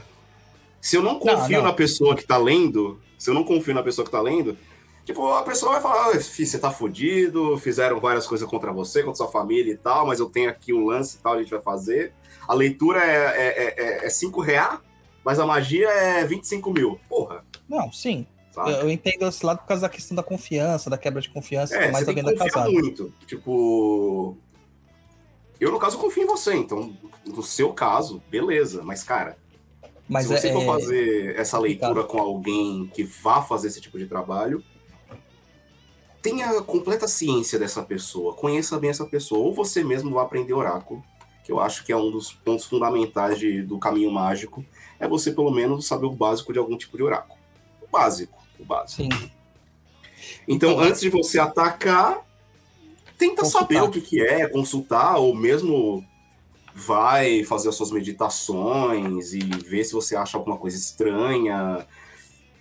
[0.81, 1.71] Se eu não confio não, não.
[1.71, 4.57] na pessoa que tá lendo, se eu não confio na pessoa que tá lendo,
[5.05, 9.17] tipo, a pessoa vai falar, ah, você tá fudido, fizeram várias coisas contra você, contra
[9.17, 11.61] sua família e tal, mas eu tenho aqui um lance e tal, a gente vai
[11.61, 12.13] fazer.
[12.47, 14.79] A leitura é, é, é, é cinco reais,
[15.29, 16.99] mas a magia é 25 mil.
[17.07, 17.45] Porra.
[17.69, 18.27] Não, sim.
[18.51, 18.73] Sabe?
[18.73, 21.93] Eu entendo esse lado por causa da questão da confiança, da quebra de confiança, é,
[21.93, 22.71] mais alguém da casada.
[22.71, 23.13] muito.
[23.27, 24.35] Tipo.
[25.61, 28.83] Eu, no caso, confio em você, então, no seu caso, beleza.
[28.83, 29.37] Mas, cara,
[30.09, 33.99] mas se você é, for fazer essa leitura com alguém que vá fazer esse tipo
[33.99, 34.65] de trabalho,
[36.23, 41.05] tenha completa ciência dessa pessoa, conheça bem essa pessoa, ou você mesmo vai aprender oráculo,
[41.45, 44.65] que eu acho que é um dos pontos fundamentais de, do caminho mágico,
[44.99, 47.39] é você pelo menos saber o básico de algum tipo de oráculo.
[47.81, 49.03] O básico, o básico.
[49.03, 49.31] Sim.
[50.47, 52.27] Então, antes de você atacar,
[53.17, 53.61] tenta consultar.
[53.61, 56.05] saber o que, que é, consultar, ou mesmo
[56.75, 61.87] vai fazer as suas meditações e ver se você acha alguma coisa estranha.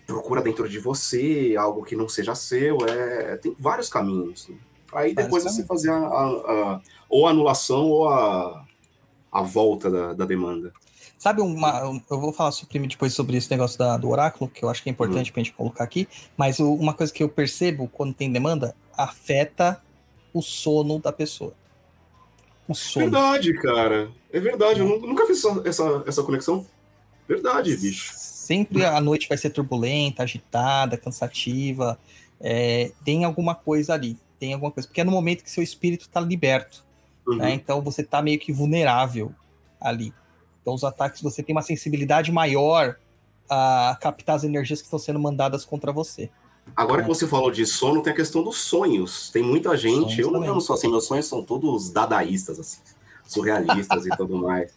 [0.05, 2.77] Procura dentro de você algo que não seja seu.
[2.87, 4.47] É, tem vários caminhos.
[4.47, 4.57] Né?
[4.93, 8.65] Aí depois você fazer a, a, a, ou a anulação ou a,
[9.31, 10.73] a volta da, da demanda.
[11.17, 12.01] Sabe uma.
[12.09, 14.89] Eu vou falar sobre, depois sobre esse negócio da, do oráculo, que eu acho que
[14.89, 15.33] é importante uhum.
[15.33, 19.81] pra gente colocar aqui, mas o, uma coisa que eu percebo quando tem demanda afeta
[20.33, 21.53] o sono da pessoa.
[22.69, 23.09] Um sonho.
[23.09, 24.11] Verdade, cara.
[24.31, 24.81] É verdade.
[24.81, 26.65] Eu nu- nunca fiz essa, essa, conexão.
[27.27, 28.13] Verdade, bicho.
[28.15, 31.97] Sempre a noite vai ser turbulenta, agitada, cansativa.
[32.39, 34.17] é, tem alguma coisa ali.
[34.39, 34.87] Tem alguma coisa.
[34.87, 36.85] Porque é no momento que seu espírito está liberto.
[37.25, 37.37] Uhum.
[37.37, 37.53] né?
[37.53, 39.33] Então você tá meio que vulnerável
[39.81, 40.13] ali.
[40.67, 42.97] Então os ataques, você tem uma sensibilidade maior
[43.49, 46.29] a captar as energias que estão sendo mandadas contra você.
[46.75, 49.29] Agora que você falou de sono, tem a questão dos sonhos.
[49.29, 50.21] Tem muita gente.
[50.21, 52.81] Sonhos eu não, sou assim, meus sonhos são todos dadaístas, assim,
[53.25, 54.73] surrealistas e tudo mais.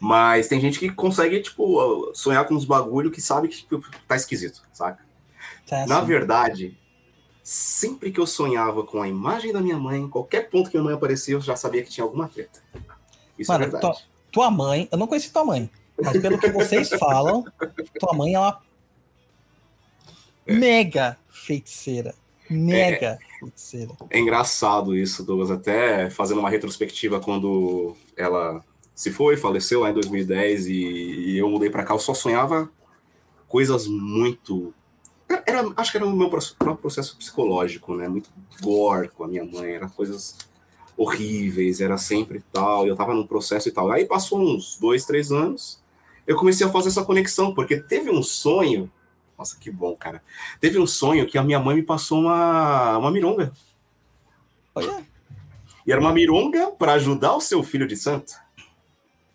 [0.00, 4.16] Mas tem gente que consegue, tipo, sonhar com uns bagulho que sabe que tipo, tá
[4.16, 4.98] esquisito, saca?
[5.86, 6.06] Na assim.
[6.08, 6.76] verdade,
[7.40, 10.94] sempre que eu sonhava com a imagem da minha mãe, qualquer ponto que minha mãe
[10.94, 12.60] aparecia, eu já sabia que tinha alguma treta.
[13.38, 14.09] Isso Mano, é verdade.
[14.30, 15.70] Tua mãe, eu não conheci tua mãe,
[16.00, 17.44] mas pelo que vocês falam,
[17.98, 18.60] tua mãe é uma
[20.46, 22.14] mega feiticeira.
[22.48, 23.92] Mega feiticeira.
[24.10, 28.62] É engraçado isso, Douglas, até fazendo uma retrospectiva quando ela
[28.94, 32.70] se foi, faleceu lá em 2010 e, e eu mudei pra cá, eu só sonhava
[33.48, 34.74] coisas muito.
[35.46, 38.08] Era, acho que era o meu processo psicológico, né?
[38.08, 40.36] Muito gore com a minha mãe, era coisas
[41.00, 43.90] horríveis, era sempre tal, eu tava num processo e tal.
[43.90, 45.82] Aí passou uns dois, três anos,
[46.26, 48.92] eu comecei a fazer essa conexão, porque teve um sonho.
[49.38, 50.22] Nossa, que bom, cara.
[50.60, 53.50] Teve um sonho que a minha mãe me passou uma, uma mironga.
[54.74, 55.02] Olha,
[55.86, 58.34] E era uma mironga para ajudar o seu filho de santo.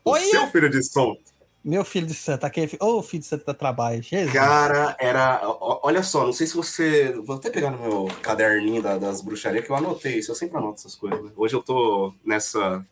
[0.04, 0.24] O Olha!
[0.24, 1.25] seu filho de santo.
[1.66, 4.32] Meu filho de santa, aquele ô filho de santa da trabalho, Jesus.
[4.32, 5.42] Cara, era.
[5.82, 7.12] Olha só, não sei se você.
[7.26, 10.32] Vou até pegar no meu caderninho da- das bruxarias que eu anotei isso.
[10.32, 11.22] Eu sempre anoto essas coisas.
[11.24, 11.32] né?
[11.36, 12.86] Hoje eu tô nessa.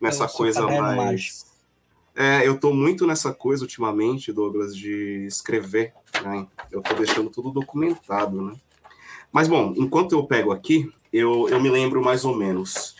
[0.00, 0.96] Nessa seu coisa mais.
[0.96, 1.48] mágico.
[2.14, 5.92] É, eu tô muito nessa coisa ultimamente, Douglas, de escrever,
[6.22, 6.46] né?
[6.70, 8.56] Eu tô deixando tudo documentado, né?
[9.30, 12.96] Mas, bom, enquanto eu pego aqui, eu, eu me lembro mais ou menos.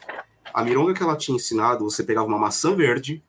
[0.55, 3.23] A mironga que ela tinha ensinado, você pegava uma maçã verde,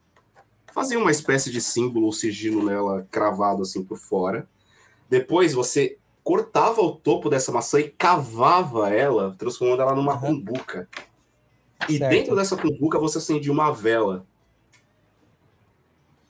[0.73, 4.47] fazia uma espécie de símbolo ou sigilo nela cravado assim por fora.
[5.09, 10.87] Depois você cortava o topo dessa maçã e cavava ela, transformando ela numa cumbuca.
[11.87, 12.11] E Certo.
[12.11, 14.25] dentro dessa cumbuca você acendia uma vela.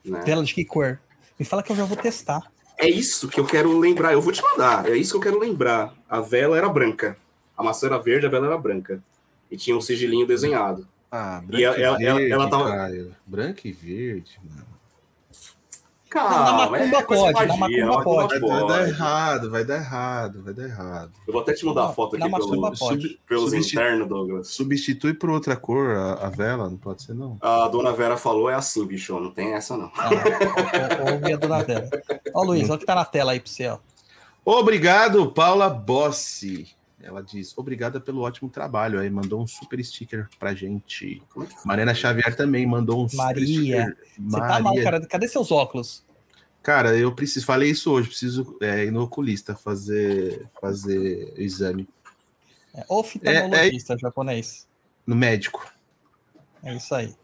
[0.06, 0.22] Né?
[0.26, 1.00] Vela de que cor?
[1.38, 2.52] Me fala que eu já vou testar.
[2.78, 4.14] É isso que eu quero lembrar.
[4.14, 4.90] Eu vou te mandar.
[4.90, 5.94] É isso que eu quero lembrar.
[6.08, 7.18] A vela era branca.
[7.58, 9.04] A maçã era verde, a vela era branca.
[9.52, 10.88] E tinha um sigilinho desenhado.
[11.12, 13.16] Ah, E branco e, ela- ela- verde, ela tava- Caio.
[13.26, 14.70] Branco e verde, mano.
[16.10, 18.40] Calma, macumba é pode, na macumba na pode.
[18.40, 21.12] Vai, vai dar errado, vai dar errado, vai dar errado.
[21.28, 24.48] Eu vou até te mandar a foto na aqui pelo, sub- pelos internos, Douglas.
[24.48, 27.38] Substitui por outra cor a, a vela, não pode ser não.
[27.40, 29.92] A dona Vera falou, é assim, bicho, não tem essa não.
[29.96, 31.90] Ah, a dona Vela.
[32.34, 33.78] Ó, Luiz, olha o que tá na tela aí pra você, ó.
[34.44, 36.70] Obrigado, Paula Bossi.
[37.02, 39.00] Ela diz, obrigada pelo ótimo trabalho.
[39.00, 41.22] Aí mandou um super sticker pra gente.
[41.38, 43.98] É Mariana Xavier também mandou um super Maria, sticker.
[44.20, 45.08] Você tá mal, cara.
[45.08, 46.04] Cadê seus óculos?
[46.62, 51.88] Cara, eu preciso, falei isso hoje, preciso é, ir no oculista fazer, fazer exame.
[52.76, 54.68] É, oftalmologista japonês.
[55.08, 55.66] No médico.
[56.62, 57.16] É isso aí.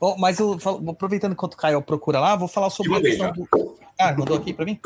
[0.00, 0.58] Bom, mas eu,
[0.90, 3.71] aproveitando enquanto o Caio procura lá, vou falar sobre a questão do.
[3.98, 4.78] Ah, mandou aqui pra mim?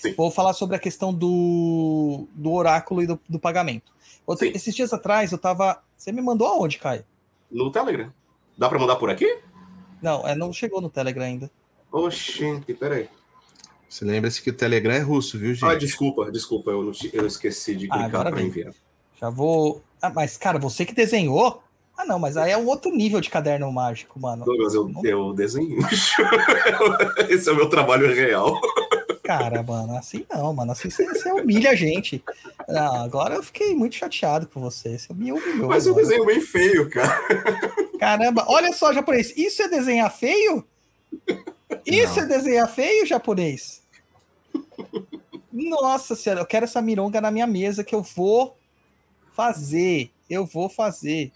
[0.00, 0.14] Sim.
[0.14, 3.92] Vou falar sobre a questão do, do oráculo e do, do pagamento.
[4.38, 4.52] Sim.
[4.54, 5.82] esses dias atrás eu tava.
[5.96, 7.04] Você me mandou aonde, Caio?
[7.50, 8.12] No Telegram.
[8.56, 9.38] Dá pra mandar por aqui?
[10.02, 11.50] Não, é, não chegou no Telegram ainda.
[11.90, 13.08] Oxente, peraí.
[13.88, 15.64] Você lembra-se que o Telegram é russo, viu, gente?
[15.64, 18.46] Ah, desculpa, desculpa, eu, não eu esqueci de Ah, clicar pra vem.
[18.46, 18.74] enviar.
[19.18, 19.82] Já vou.
[20.00, 21.62] Ah, mas, cara, você que desenhou?
[21.98, 24.44] Ah, não, mas aí é um outro nível de caderno mágico, mano.
[24.44, 25.78] Douglas, eu, eu desenho.
[27.28, 28.60] Esse é o meu trabalho real.
[29.24, 30.70] Cara, mano, assim não, mano.
[30.70, 32.22] Assim você, você humilha a gente.
[32.68, 34.96] Não, agora eu fiquei muito chateado com você.
[34.96, 35.68] Você me humilhou.
[35.68, 36.06] Mas eu mano.
[36.06, 37.20] desenho bem feio, cara.
[37.98, 39.36] Caramba, olha só, japonês.
[39.36, 40.64] Isso é desenhar feio?
[41.84, 42.22] Isso Não.
[42.22, 43.82] é desenhar feio, japonês?
[45.52, 48.56] Nossa senhora, eu quero essa mironga na minha mesa que eu vou
[49.32, 50.12] fazer.
[50.30, 51.32] Eu vou fazer.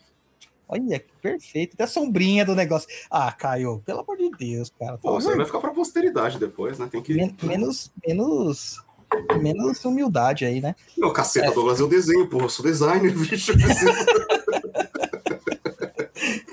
[0.72, 1.74] Olha, que perfeito.
[1.74, 2.88] Até a sombrinha do negócio.
[3.10, 4.96] Ah, Caio, pelo amor de Deus, cara.
[4.96, 6.88] Pô, isso aí vai ficar pra posteridade depois, né?
[6.90, 7.12] Tem que.
[7.12, 8.82] Men- menos, menos,
[9.38, 10.74] menos humildade aí, né?
[10.96, 11.50] Meu caceta, É.
[11.50, 13.52] Douglas, eu desenho, porra, eu sou designer, bicho.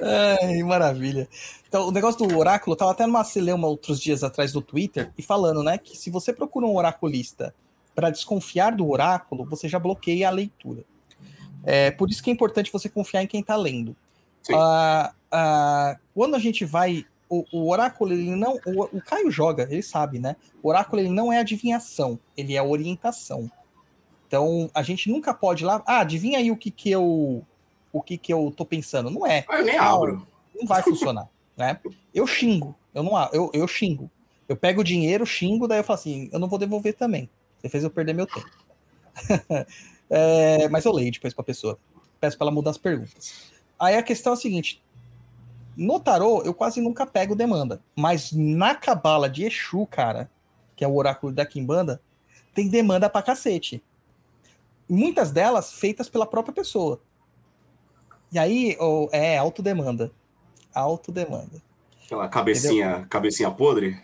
[0.02, 1.28] Ai, maravilha.
[1.68, 5.12] Então, o negócio do oráculo, eu tava até numa celeuma outros dias atrás do Twitter
[5.18, 7.54] e falando, né, que se você procura um oraculista
[7.96, 10.84] para desconfiar do oráculo, você já bloqueia a leitura.
[11.64, 13.96] É por isso que é importante você confiar em quem tá lendo.
[14.54, 17.06] Ah, ah, quando a gente vai.
[17.30, 18.60] O, o oráculo, ele não.
[18.66, 20.36] O, o Caio joga, ele sabe, né?
[20.64, 23.52] O oráculo, ele não é adivinhação, ele é orientação.
[24.28, 25.84] Então, a gente nunca pode ir lá.
[25.86, 27.46] Ah, adivinha aí o que que eu.
[27.92, 29.10] O que que eu tô pensando.
[29.10, 29.46] Não é.
[29.48, 30.28] Ah, eu nem abro.
[30.56, 31.80] Não vai funcionar, né?
[32.14, 34.10] Eu xingo, eu não, eu, eu xingo.
[34.48, 37.30] Eu pego o dinheiro, xingo, daí eu falo assim, eu não vou devolver também.
[37.58, 38.50] Você fez eu perder meu tempo.
[40.10, 41.78] é, mas eu leio depois pra pessoa.
[42.20, 43.52] Peço pra ela mudar as perguntas.
[43.80, 44.84] Aí a questão é a seguinte:
[45.76, 47.82] no tarô, eu quase nunca pego demanda.
[47.96, 50.30] Mas na cabala de Exu, cara,
[50.76, 52.02] que é o oráculo da Kimbanda,
[52.54, 53.82] tem demanda pra cacete.
[54.90, 57.00] Muitas delas feitas pela própria pessoa.
[58.32, 60.12] E aí, oh, é autodemanda.
[60.74, 61.62] Autodemanda.
[62.06, 63.08] Aquela cabecinha, Entendeu?
[63.08, 64.00] cabecinha podre?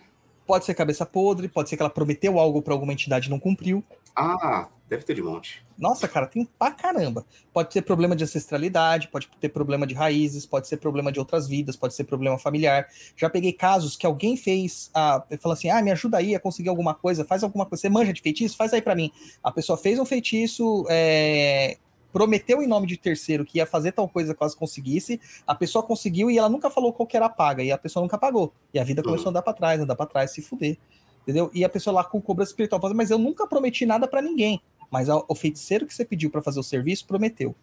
[0.45, 3.39] Pode ser cabeça podre, pode ser que ela prometeu algo para alguma entidade e não
[3.39, 3.84] cumpriu.
[4.16, 5.66] Ah, deve ter de monte.
[5.78, 7.26] Nossa, cara, tem pra caramba.
[7.51, 11.47] Pode ter problema de ancestralidade, pode ter problema de raízes, pode ser problema de outras
[11.47, 12.88] vidas, pode ser problema familiar.
[13.18, 16.70] Já peguei casos que alguém fez, ah, falou assim: ah, me ajuda aí a conseguir
[16.70, 17.82] alguma coisa, faz alguma coisa.
[17.82, 18.55] Você manja de feitiço?
[18.55, 19.11] Faz aí para mim.
[19.43, 21.78] A pessoa fez um feitiço, é,
[22.16, 26.32] prometeu em nome de terceiro que ia fazer tal coisa caso conseguisse, a pessoa conseguiu
[26.32, 28.53] e ela nunca falou qual que era a paga, e a pessoa nunca pagou.
[28.74, 30.78] E a vida começou a andar para trás, andar para trás, se fuder.
[31.26, 31.49] Entendeu?
[31.53, 34.61] E a pessoa lá com cobrança espiritual falando, mas eu nunca prometi nada para ninguém.
[34.91, 37.55] Mas o feiticeiro que você pediu para fazer o serviço prometeu.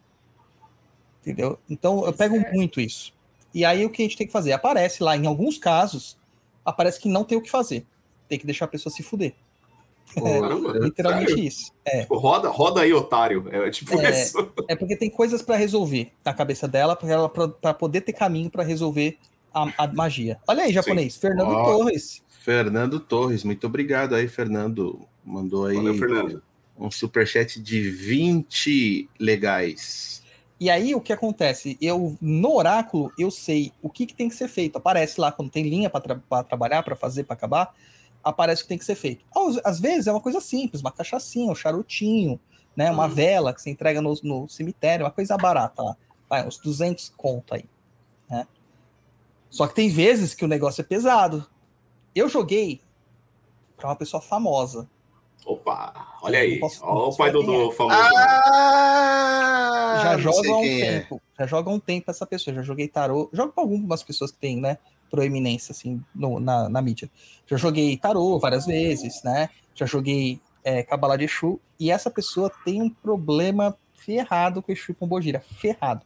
[1.21, 1.57] Entendeu?
[1.71, 2.53] Então eu pego é.
[2.53, 3.15] muito isso.
[3.55, 4.53] E aí o que a gente tem que fazer?
[4.53, 6.19] Aparece lá, em alguns casos,
[6.65, 7.87] aparece que não tem o que fazer.
[8.29, 9.35] Tem que deixar a pessoa se fuder.
[10.15, 11.45] Caramba, é, literalmente sério?
[11.45, 11.73] isso.
[11.85, 12.01] É.
[12.03, 13.47] Tipo, roda, roda aí, otário.
[13.51, 14.53] É tipo é, isso.
[14.69, 18.51] É porque tem coisas para resolver na cabeça dela, para ela para poder ter caminho
[18.51, 19.19] para resolver
[19.55, 20.39] a, a, magia.
[20.47, 21.21] Olha aí, japonês, Sim.
[21.21, 22.23] Fernando oh, Torres.
[22.45, 25.07] Fernando Torres, muito obrigado aí, Fernando.
[25.25, 26.43] Mandou aí Valeu, Fernando.
[26.79, 30.23] um superchat de 20 legais.
[30.59, 31.77] E aí o que acontece?
[31.81, 34.77] Eu no oráculo eu sei o que, que tem que ser feito.
[34.77, 37.75] Aparece lá quando tem linha para tra trabalhar, para fazer, para acabar
[38.23, 39.25] aparece o que tem que ser feito.
[39.65, 42.39] Às vezes é uma coisa simples, uma cachaçinha, um charutinho,
[42.77, 43.15] né, uma uhum.
[43.15, 45.97] vela que você entrega no, no, cemitério, uma coisa barata lá.
[46.29, 47.65] Vai, uns 200 conto aí.
[48.31, 48.47] Né?
[49.51, 51.47] Só que tem vezes que o negócio é pesado.
[52.15, 52.81] Eu joguei
[53.77, 54.89] para uma pessoa famosa.
[55.45, 56.61] Opa, olha aí.
[56.83, 57.73] Olha o pai do, do é.
[57.73, 57.99] famoso.
[58.55, 61.01] Ah, já joga há um é.
[61.01, 61.21] tempo.
[61.39, 62.55] Já joga há um tempo essa pessoa.
[62.55, 63.29] Já joguei tarô.
[63.33, 64.79] Jogo para algumas pessoas que tem, né?
[65.13, 67.11] proeminência assim no, na, na mídia.
[67.47, 69.51] Já joguei tarô várias vezes, né?
[69.75, 74.91] Já joguei é, Kabbalah de Exu, e essa pessoa tem um problema ferrado com Exu
[74.91, 76.01] e Pombogira, ferrado.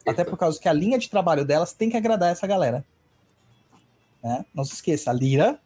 [0.00, 0.10] Eita.
[0.10, 2.84] Até por causa que a linha de trabalho delas tem que agradar essa galera.
[4.22, 4.44] Né?
[4.54, 5.60] Não se esqueça, a Lira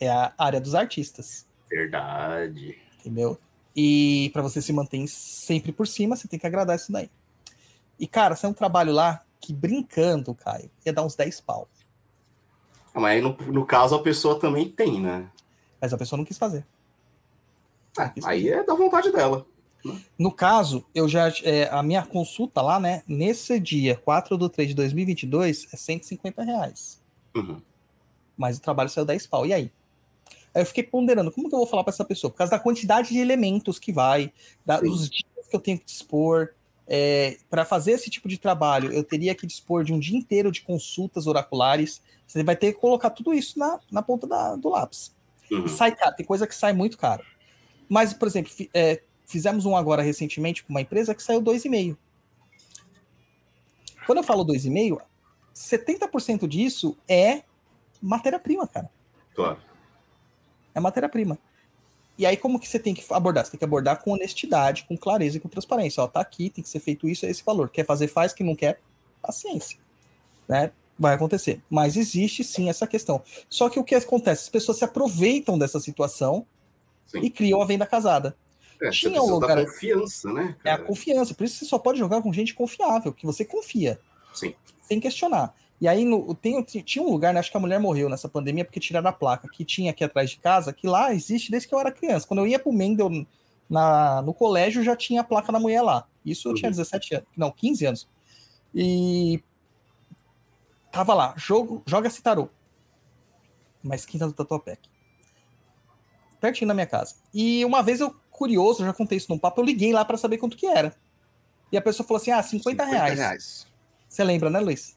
[0.00, 1.46] é a área dos artistas.
[1.68, 2.78] Verdade.
[3.00, 3.38] Entendeu?
[3.74, 7.10] E para você se manter sempre por cima, você tem que agradar isso daí.
[7.98, 11.68] E, cara, você é um trabalho lá que brincando, Caio, ia dar uns 10 pau.
[12.94, 15.28] Mas aí, no, no caso, a pessoa também tem, né?
[15.80, 16.64] Mas a pessoa não quis fazer.
[18.14, 18.60] Quis aí fazer.
[18.60, 19.46] é da vontade dela.
[19.84, 20.00] Né?
[20.18, 21.28] No caso, eu já.
[21.42, 23.02] É, a minha consulta lá, né?
[23.06, 27.03] Nesse dia, 4 de 3 de 2022, é 150 reais.
[27.34, 27.60] Uhum.
[28.36, 29.46] Mas o trabalho saiu 10 pau.
[29.46, 29.72] E aí?
[30.54, 32.30] Aí eu fiquei ponderando, como que eu vou falar para essa pessoa?
[32.30, 34.32] Por causa da quantidade de elementos que vai,
[34.64, 36.50] da, dos dias que eu tenho que dispor.
[36.86, 40.52] É, para fazer esse tipo de trabalho, eu teria que dispor de um dia inteiro
[40.52, 42.00] de consultas oraculares.
[42.26, 45.14] Você vai ter que colocar tudo isso na, na ponta da, do lápis.
[45.50, 45.66] Uhum.
[45.66, 47.24] Sai caro, tem coisa que sai muito caro.
[47.88, 51.96] Mas, por exemplo, é, fizemos um agora recentemente com uma empresa que saiu 2,5.
[54.06, 55.00] Quando eu falo 2,5,
[55.54, 57.42] 70% disso é
[58.02, 58.90] matéria-prima, cara.
[59.34, 59.58] Claro.
[60.74, 61.38] É matéria-prima.
[62.16, 63.44] E aí, como que você tem que abordar?
[63.44, 66.02] Você tem que abordar com honestidade, com clareza e com transparência.
[66.02, 67.68] Ó, tá aqui, tem que ser feito isso, é esse valor.
[67.70, 68.32] Quer fazer, faz.
[68.32, 68.80] Quem não quer,
[69.20, 69.78] paciência.
[70.48, 70.70] Né?
[70.98, 71.60] vai acontecer.
[71.68, 73.22] Mas existe sim essa questão.
[73.48, 74.44] Só que o que acontece?
[74.44, 76.46] As pessoas se aproveitam dessa situação
[77.06, 77.20] sim.
[77.20, 78.36] e criam a venda casada.
[78.80, 79.56] É, Tinha um lugar.
[79.56, 80.56] Da confiança, né?
[80.62, 80.78] Cara?
[80.78, 81.34] É a confiança.
[81.34, 83.98] Por isso você só pode jogar com gente confiável, que você confia.
[84.32, 84.54] Sim.
[84.86, 85.54] Sem questionar.
[85.80, 88.64] E aí no, tem, tinha um lugar, né, acho que a mulher morreu nessa pandemia
[88.64, 91.74] porque tiraram a placa, que tinha aqui atrás de casa, que lá existe desde que
[91.74, 92.26] eu era criança.
[92.26, 93.26] Quando eu ia pro Mendel
[93.68, 96.06] na, no colégio, já tinha a placa da mulher lá.
[96.24, 96.56] Isso eu uhum.
[96.56, 98.08] tinha 17 anos, não, 15 anos.
[98.74, 99.42] E
[100.94, 102.48] Tava lá, jogo, joga-se tarô.
[103.82, 104.88] Uma esquina do Tatuapec.
[106.40, 107.16] Pertinho da minha casa.
[107.34, 110.38] E uma vez eu, curioso, já contei isso num papo, eu liguei lá para saber
[110.38, 110.94] quanto que era.
[111.72, 113.18] E a pessoa falou assim: ah, 50, 50 reais.
[113.18, 113.66] reais.
[114.08, 114.96] Você lembra, né, Luiz?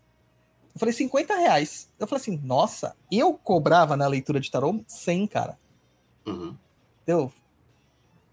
[0.74, 1.90] Eu falei, 50 reais.
[2.00, 5.58] Eu falei assim, nossa, eu cobrava na leitura de tarô 100, cara.
[6.26, 6.56] Uhum.
[7.06, 7.32] Eu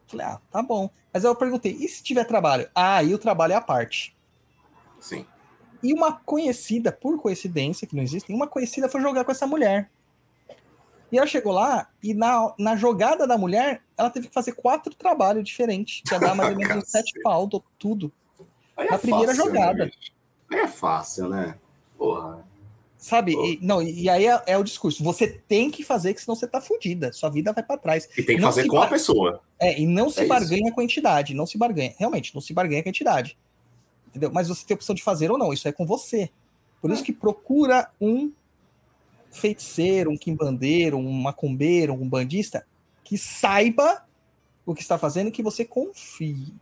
[0.06, 0.90] falei, ah, tá bom.
[1.12, 2.68] Mas eu perguntei, e se tiver trabalho?
[2.74, 4.14] Ah, aí o trabalho é a parte.
[5.00, 5.24] Sim.
[5.82, 9.90] E uma conhecida, por coincidência, que não existe, uma conhecida foi jogar com essa mulher.
[11.12, 14.94] E ela chegou lá e na, na jogada da mulher, ela teve que fazer quatro
[14.94, 17.48] trabalhos diferentes, que ia dar mais ou menos sete pau,
[17.78, 18.12] tudo.
[18.76, 19.84] Aí na é primeira fácil, jogada.
[19.84, 19.90] Né,
[20.50, 21.56] Aí é fácil, né?
[21.96, 22.44] Porra.
[22.98, 23.32] Sabe?
[23.32, 25.04] E, não, e aí é, é o discurso.
[25.04, 27.12] Você tem que fazer, que senão você tá fudida.
[27.12, 28.08] Sua vida vai para trás.
[28.16, 29.42] E tem que Não fazer com a pa- pessoa.
[29.58, 30.28] É, e não se isso.
[30.28, 31.34] barganha com a entidade.
[31.34, 31.94] Não se barganha.
[31.98, 33.36] Realmente, não se barganha com a entidade.
[34.08, 34.30] Entendeu?
[34.32, 35.52] Mas você tem a opção de fazer ou não.
[35.52, 36.30] Isso é com você.
[36.80, 38.32] Por isso que procura um
[39.30, 42.66] feiticeiro, um quimbandeiro, um macumbeiro, um bandista
[43.02, 44.04] que saiba
[44.64, 46.54] o que está fazendo e que você confie.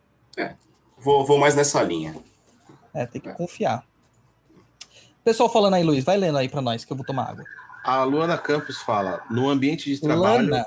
[0.98, 2.16] Vou, vou mais nessa linha.
[2.94, 3.84] É, tem que confiar.
[5.24, 7.44] Pessoal falando aí, Luiz, vai lendo aí pra nós que eu vou tomar água.
[7.84, 10.50] A Luana Campos fala: no ambiente de trabalho.
[10.50, 10.66] Lana.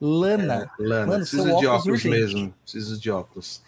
[0.00, 0.70] Lana.
[0.78, 2.54] É, Lana, Mano, preciso de óculos óculos mesmo.
[2.62, 3.62] Preciso de óculos.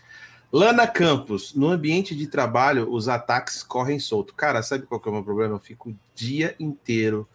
[0.52, 4.34] Lana Campos, no ambiente de trabalho, os ataques correm solto.
[4.34, 5.54] Cara, sabe qual que é o meu problema?
[5.54, 7.28] Eu fico o dia inteiro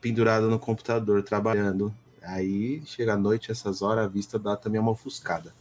[0.00, 1.94] pendurado no computador, trabalhando.
[2.22, 5.54] Aí chega a noite, essas horas, a vista dá também uma ofuscada.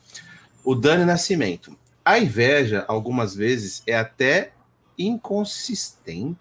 [0.64, 1.78] O Dani Nascimento.
[2.04, 4.54] A inveja, algumas vezes, é até
[4.98, 6.38] inconsistente.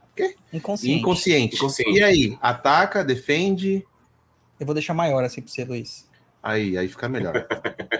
[0.52, 0.98] Inconsciente.
[0.98, 1.56] Inconsciente.
[1.56, 1.98] Inconsciente.
[1.98, 2.38] E aí?
[2.40, 3.86] Ataca, defende.
[4.58, 6.08] Eu vou deixar maior assim pra você, Luiz.
[6.42, 7.46] Aí, aí fica melhor.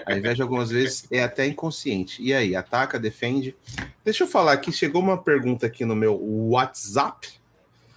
[0.05, 2.21] A inveja, algumas vezes, é até inconsciente.
[2.21, 3.55] E aí, ataca, defende.
[4.03, 7.39] Deixa eu falar aqui, chegou uma pergunta aqui no meu WhatsApp,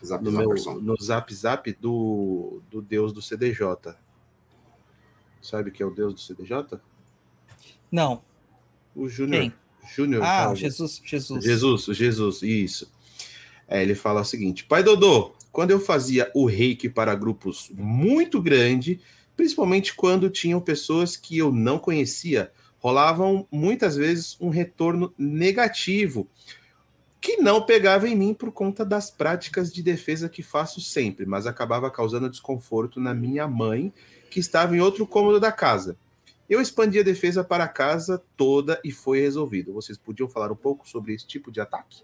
[0.05, 3.97] Zap, no, zap, meu, no Zap Zap do, do Deus do CDJ.
[5.41, 6.79] Sabe o que é o Deus do CDJ?
[7.91, 8.23] Não.
[8.95, 9.53] O Júnior.
[9.95, 10.23] Júnior.
[10.23, 11.01] Ah, o Jesus.
[11.05, 11.45] Jesus.
[11.45, 12.91] Jesus, o Jesus, isso.
[13.69, 18.41] É, ele fala o seguinte: Pai Dodô, quando eu fazia o reiki para grupos muito
[18.41, 19.01] grande,
[19.37, 26.29] principalmente quando tinham pessoas que eu não conhecia, rolavam muitas vezes um retorno negativo
[27.21, 31.47] que não pegava em mim por conta das práticas de defesa que faço sempre, mas
[31.47, 33.91] acabava causando desconforto na minha mãe,
[34.31, 35.97] que estava em outro cômodo da casa.
[36.49, 39.73] Eu expandi a defesa para a casa toda e foi resolvido.
[39.73, 42.03] Vocês podiam falar um pouco sobre esse tipo de ataque?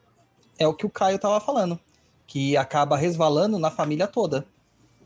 [0.58, 1.78] É o que o Caio tava falando.
[2.26, 4.46] Que acaba resvalando na família toda.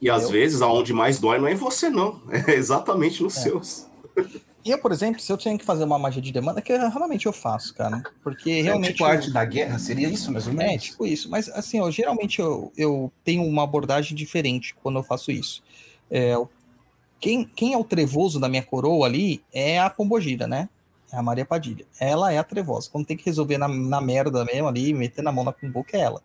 [0.01, 2.21] E às Eu- vezes, aonde mais dói não é em você, não.
[2.49, 3.87] É exatamente nos seus.
[4.65, 7.33] Eu, por exemplo, se eu tinha que fazer uma magia de demanda, que realmente eu
[7.33, 8.03] faço, cara.
[8.23, 8.93] Porque realmente.
[8.93, 10.85] tipo arte da guerra, seria isso mais ou É, menos?
[10.85, 11.29] tipo isso.
[11.29, 15.63] Mas assim, eu, geralmente eu, eu tenho uma abordagem diferente quando eu faço isso.
[16.11, 16.49] É, o-
[17.25, 20.69] quem, quem é o trevoso da minha coroa ali é a Pombogira, né?
[21.11, 21.87] É a Maria Padilha.
[21.99, 22.91] Ela é a trevosa.
[22.91, 26.01] Quando tem que resolver na, na merda mesmo ali, meter na mão na cumbuca, é
[26.01, 26.21] ela.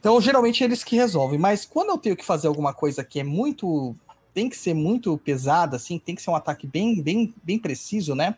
[0.00, 1.38] Então, geralmente, eles que resolvem.
[1.38, 3.94] Mas quando eu tenho que fazer alguma coisa que é muito.
[4.34, 8.16] Tem que ser muito pesada, assim, tem que ser um ataque bem, bem, bem preciso,
[8.16, 8.36] né?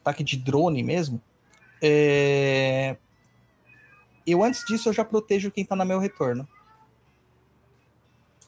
[0.00, 1.22] Ataque de drone mesmo.
[1.80, 2.96] É,
[4.26, 6.46] eu antes disso eu já protejo quem tá no meu retorno.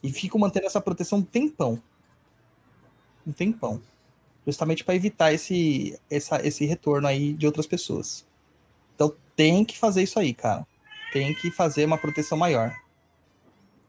[0.03, 1.81] E fico mantendo essa proteção um tempão.
[3.25, 3.81] Um tempão.
[4.45, 8.25] Justamente para evitar esse, essa, esse retorno aí de outras pessoas.
[8.95, 10.67] Então tem que fazer isso aí, cara.
[11.11, 12.75] Tem que fazer uma proteção maior.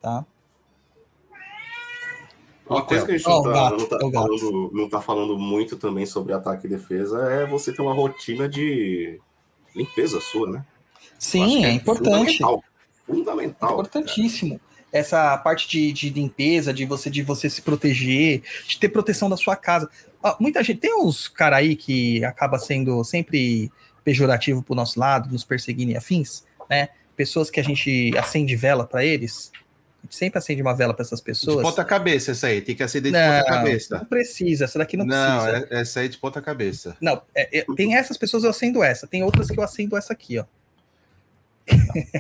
[0.00, 0.24] Tá?
[2.68, 5.00] Uma coisa que a gente não, o tá, gato, não, tá é falando, não tá
[5.00, 9.20] falando muito também sobre ataque e defesa é você ter uma rotina de
[9.74, 10.64] limpeza sua, né?
[11.18, 12.38] Sim, que é importante.
[12.38, 12.64] Fundamental.
[13.06, 13.72] Fundamental.
[13.72, 14.60] Importantíssimo.
[14.94, 19.36] Essa parte de, de limpeza, de você, de você se proteger, de ter proteção da
[19.36, 19.90] sua casa.
[20.22, 23.72] Ó, muita gente, tem uns cara aí que acaba sendo sempre
[24.04, 26.90] pejorativo pro nosso lado, nos perseguindo e afins, né?
[27.16, 29.50] Pessoas que a gente acende vela para eles.
[29.56, 31.62] A gente sempre acende uma vela para essas De pessoas.
[31.62, 33.98] ponta cabeça essa aí, tem que acender de Não, ponta cabeça.
[33.98, 35.66] não precisa, essa daqui não, Não, precisa.
[35.74, 36.96] é- essa aí de ponta cabeça.
[37.00, 40.12] Não, é- é- tem essas pessoas eu acendo essa, tem outras que eu acendo essa
[40.12, 40.44] aqui, ó.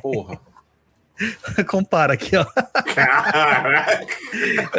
[0.02, 0.40] Porra.
[1.68, 2.44] Compara aqui, ó.
[2.94, 4.06] Caraca!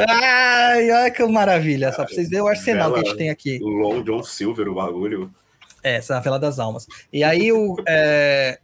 [0.07, 1.91] Ai, olha que maravilha.
[1.91, 3.59] Só pra vocês verem o arsenal que a gente tem aqui.
[3.59, 5.33] Long John Silver, o bagulho.
[5.81, 6.87] É, essa é a vela das almas.
[7.11, 8.59] E aí o, é,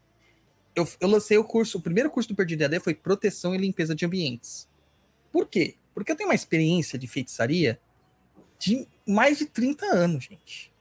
[0.76, 3.96] eu, eu lancei o curso, o primeiro curso do Perdido EAD foi proteção e limpeza
[3.96, 4.68] de ambientes.
[5.32, 5.76] Por quê?
[5.94, 7.80] Porque eu tenho uma experiência de feitiçaria
[8.58, 10.72] de mais de 30 anos, gente.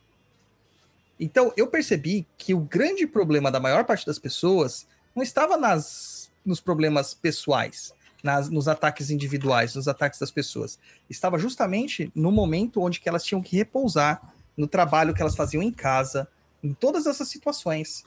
[1.18, 6.09] Então eu percebi que o grande problema da maior parte das pessoas não estava nas,
[6.44, 10.78] nos problemas pessoais, nas, nos ataques individuais, nos ataques das pessoas.
[11.08, 15.62] Estava justamente no momento onde que elas tinham que repousar, no trabalho que elas faziam
[15.62, 16.28] em casa,
[16.62, 18.04] em todas essas situações.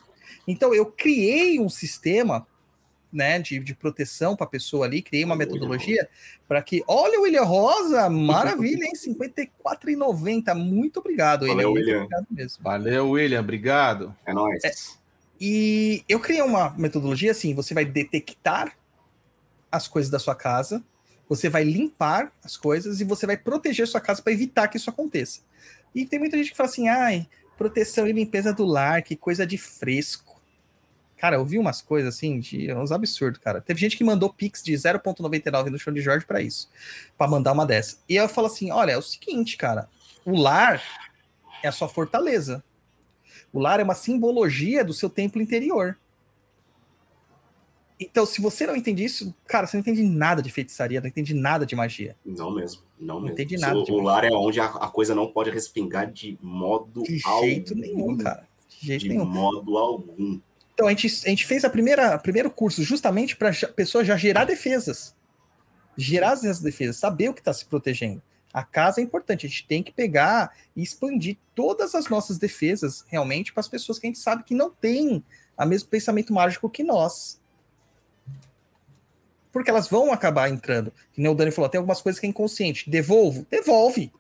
[0.48, 2.46] Então eu criei um sistema
[3.14, 6.10] né, de, de proteção para a pessoa ali, criei uma metodologia
[6.48, 6.84] para que.
[6.88, 8.92] Olha William Rosa, maravilha, hein?
[9.06, 9.30] R$
[9.66, 10.56] 54,90.
[10.56, 12.04] Muito obrigado, Valeu, muito William.
[12.04, 12.64] obrigado mesmo.
[12.64, 14.16] Valeu, William, obrigado.
[14.26, 14.98] É nóis.
[15.46, 18.78] E eu criei uma metodologia assim: você vai detectar
[19.70, 20.82] as coisas da sua casa,
[21.28, 24.90] você vai limpar as coisas e você vai proteger sua casa para evitar que isso
[24.90, 25.42] aconteça.
[25.94, 27.28] E tem muita gente que fala assim: ai,
[27.58, 30.42] proteção e limpeza do lar, que coisa de fresco.
[31.18, 33.60] Cara, eu vi umas coisas assim, de uns absurdos, cara.
[33.60, 36.70] Teve gente que mandou Pix de 0,99 no show de Jorge para isso,
[37.18, 37.98] para mandar uma dessa.
[38.08, 39.90] E eu falo assim: olha, é o seguinte, cara,
[40.24, 40.82] o lar
[41.62, 42.64] é a sua fortaleza.
[43.54, 45.98] O lar é uma simbologia do seu templo interior.
[48.00, 51.34] Então, se você não entende isso, cara, você não entende nada de feitiçaria, não entende
[51.34, 52.18] nada de magia.
[52.26, 53.34] Não mesmo, não, Não mesmo.
[53.34, 56.38] entendi nada O, de o lar é onde a, a coisa não pode respingar de
[56.42, 57.46] modo De algum.
[57.46, 58.46] jeito nenhum, cara.
[58.80, 59.26] De jeito De nenhum.
[59.26, 60.40] modo algum.
[60.74, 64.18] Então, a gente, a gente fez a primeira primeiro curso justamente para a pessoa já
[64.18, 65.16] gerar defesas.
[65.96, 68.22] Gerar as defesas, saber o que está se protegendo.
[68.54, 73.04] A casa é importante, a gente tem que pegar e expandir todas as nossas defesas
[73.08, 75.24] realmente para as pessoas que a gente sabe que não têm
[75.58, 77.42] o mesmo pensamento mágico que nós.
[79.52, 80.92] Porque elas vão acabar entrando.
[81.12, 82.90] Que nem o Dani falou, tem algumas coisas que é inconsciente.
[82.90, 83.46] Devolvo?
[83.50, 84.12] Devolve.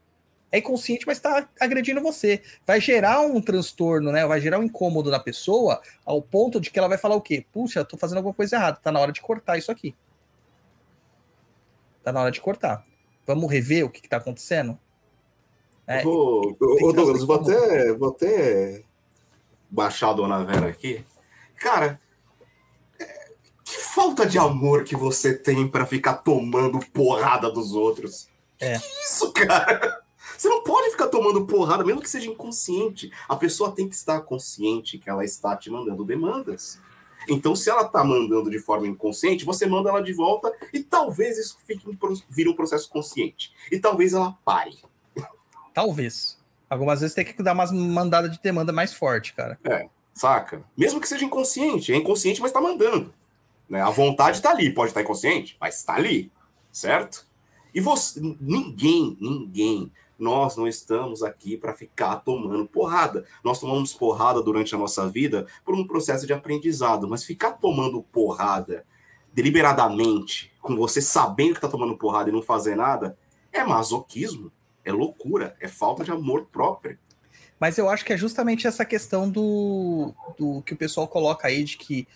[0.51, 2.41] É inconsciente, mas está agredindo você.
[2.65, 4.25] Vai gerar um transtorno, né?
[4.25, 7.45] Vai gerar um incômodo na pessoa ao ponto de que ela vai falar o quê?
[7.51, 8.77] Puxa, tô fazendo alguma coisa errada.
[8.81, 9.95] Tá na hora de cortar isso aqui.
[12.03, 12.83] Tá na hora de cortar.
[13.25, 14.77] Vamos rever o que, que tá acontecendo?
[15.85, 18.83] É, vou, ô, Douglas, vou até, vou até
[19.69, 21.03] baixar a Dona Vera aqui.
[21.57, 21.99] Cara,
[22.99, 23.31] é,
[23.63, 28.29] que falta de amor que você tem pra ficar tomando porrada dos outros.
[28.59, 28.79] É.
[28.79, 30.01] Que isso, cara?
[30.37, 33.11] Você não pode ficar tomando porrada, mesmo que seja inconsciente.
[33.27, 36.79] A pessoa tem que estar consciente que ela está te mandando demandas.
[37.29, 41.37] Então, se ela tá mandando de forma inconsciente, você manda ela de volta e talvez
[41.37, 41.97] isso fique um,
[42.29, 43.51] vire um processo consciente.
[43.71, 44.77] E talvez ela pare.
[45.73, 46.41] talvez.
[46.69, 49.59] Algumas vezes tem que dar umas mandadas de demanda mais forte, cara.
[50.13, 50.63] Saca?
[50.77, 51.91] Mesmo que seja inconsciente.
[51.91, 53.13] É inconsciente, mas tá mandando.
[53.69, 53.81] Né?
[53.81, 54.73] A vontade tá ali.
[54.73, 56.31] Pode estar inconsciente, mas tá ali.
[56.71, 57.27] Certo?
[57.73, 58.19] E você.
[58.39, 59.91] Ninguém, ninguém.
[60.17, 63.25] Nós não estamos aqui para ficar tomando porrada.
[63.43, 68.01] Nós tomamos porrada durante a nossa vida por um processo de aprendizado, mas ficar tomando
[68.03, 68.85] porrada
[69.33, 73.17] deliberadamente, com você sabendo que tá tomando porrada e não fazer nada,
[73.51, 74.51] é masoquismo,
[74.85, 76.97] é loucura, é falta de amor próprio.
[77.59, 81.63] Mas eu acho que é justamente essa questão do, do que o pessoal coloca aí
[81.63, 82.07] de que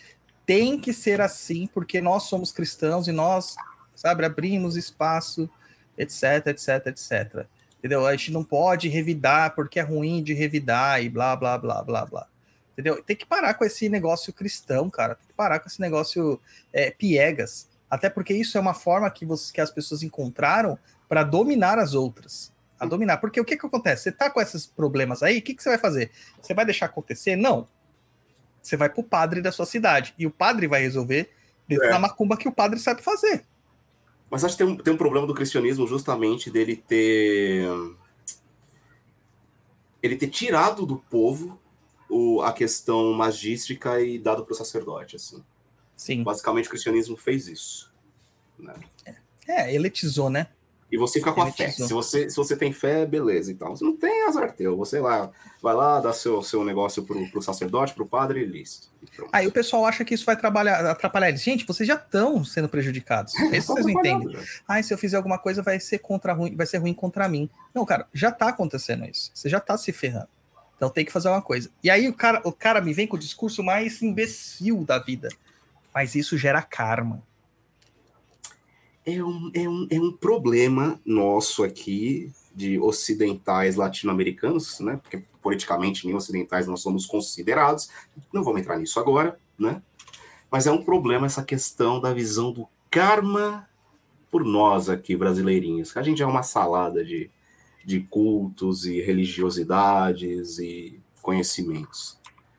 [0.46, 3.56] tem que ser assim porque nós somos cristãos e nós,
[3.96, 5.50] sabe, abrimos espaço,
[5.98, 7.48] etc, etc, etc.
[7.80, 8.06] Entendeu?
[8.06, 12.06] A gente não pode revidar porque é ruim de revidar e blá, blá, blá, blá,
[12.06, 12.28] blá.
[12.74, 13.02] Entendeu?
[13.04, 15.16] Tem que parar com esse negócio cristão, cara.
[15.16, 16.40] Tem que parar com esse negócio
[16.74, 17.68] é, piegas.
[17.90, 21.94] Até porque isso é uma forma que, você, que as pessoas encontraram para dominar as
[21.94, 23.18] outras a dominar.
[23.18, 24.04] Porque o que que acontece?
[24.04, 26.12] Você tá com esses problemas aí, o que que você vai fazer?
[26.42, 27.36] Você vai deixar acontecer?
[27.36, 27.68] Não.
[28.62, 30.14] Você vai pro padre da sua cidade.
[30.18, 31.32] E o padre vai resolver
[31.68, 31.90] dentro É.
[31.90, 33.44] da macumba que o padre sabe fazer.
[34.30, 37.66] Mas acho que tem um, tem um problema do cristianismo justamente dele ter.
[40.02, 41.60] Ele ter tirado do povo
[42.10, 45.16] o, a questão magística e dado para o sacerdote.
[45.16, 45.44] Assim.
[45.96, 46.24] Sim.
[46.24, 47.92] Basicamente, o cristianismo fez isso.
[48.60, 48.76] Né?
[49.48, 50.48] É, eletizou, né?
[50.90, 51.70] E você fica com a fé.
[51.70, 53.52] Se você, se você tem fé, beleza.
[53.52, 54.78] Então, se não tem, azar teu.
[54.78, 55.30] Você lá,
[55.62, 58.88] vai lá, dá seu, seu negócio pro, pro sacerdote, pro padre e listo.
[59.14, 59.30] Pronto.
[59.34, 61.44] Aí o pessoal acha que isso vai trabalhar, atrapalhar eles.
[61.44, 63.36] Gente, vocês já estão sendo prejudicados.
[63.36, 64.38] É isso vocês não entendem.
[64.66, 67.50] Ah, se eu fizer alguma coisa vai ser contra ruim, vai ser ruim contra mim.
[67.74, 69.30] Não, cara, já tá acontecendo isso.
[69.34, 70.30] Você já tá se ferrando.
[70.78, 71.70] Então tem que fazer uma coisa.
[71.84, 75.28] E aí o cara, o cara me vem com o discurso mais imbecil da vida.
[75.94, 77.22] Mas isso gera karma.
[79.10, 85.00] É um, é, um, é um problema nosso aqui, de ocidentais latino-americanos, né?
[85.02, 87.90] Porque politicamente nem ocidentais nós somos considerados.
[88.34, 89.82] Não vamos entrar nisso agora, né?
[90.52, 93.66] Mas é um problema essa questão da visão do karma
[94.30, 95.96] por nós aqui, brasileirinhos.
[95.96, 97.32] A gente é uma salada de,
[97.86, 102.18] de cultos e religiosidades e conhecimentos.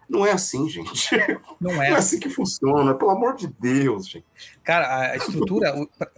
[0.08, 1.10] Não é assim, gente.
[1.60, 1.92] Não Não é é.
[1.92, 4.24] assim que funciona, pelo amor de Deus, gente.
[4.64, 5.74] Cara, a estrutura,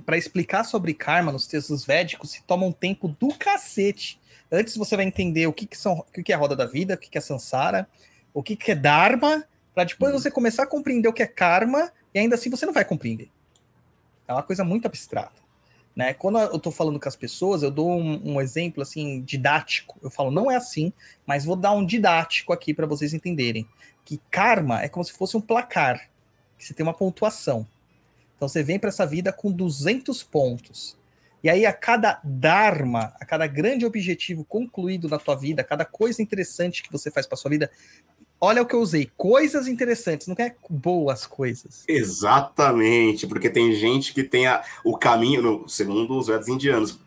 [0.06, 4.20] para explicar sobre karma nos textos védicos, se toma um tempo do cacete.
[4.50, 6.66] Antes você vai entender o que, que, são, o que, que é a roda da
[6.66, 7.88] vida, o que, que é samsara,
[8.32, 11.90] o que, que é dharma, para depois você começar a compreender o que é karma,
[12.14, 13.30] e ainda assim você não vai compreender.
[14.26, 15.40] É uma coisa muito abstrata.
[16.00, 16.14] Né?
[16.14, 19.98] Quando eu tô falando com as pessoas, eu dou um, um exemplo assim didático.
[20.02, 20.94] Eu falo, não é assim,
[21.26, 23.68] mas vou dar um didático aqui para vocês entenderem.
[24.02, 26.08] Que karma é como se fosse um placar,
[26.56, 27.66] que você tem uma pontuação.
[28.34, 30.96] Então você vem para essa vida com 200 pontos.
[31.44, 35.84] E aí a cada dharma, a cada grande objetivo concluído na tua vida, a cada
[35.84, 37.70] coisa interessante que você faz para sua vida,
[38.40, 41.84] olha o que eu usei, coisas interessantes, não é boas coisas.
[41.86, 46.98] Exatamente, porque tem gente que tem a, o caminho, no, segundo os velhos indianos,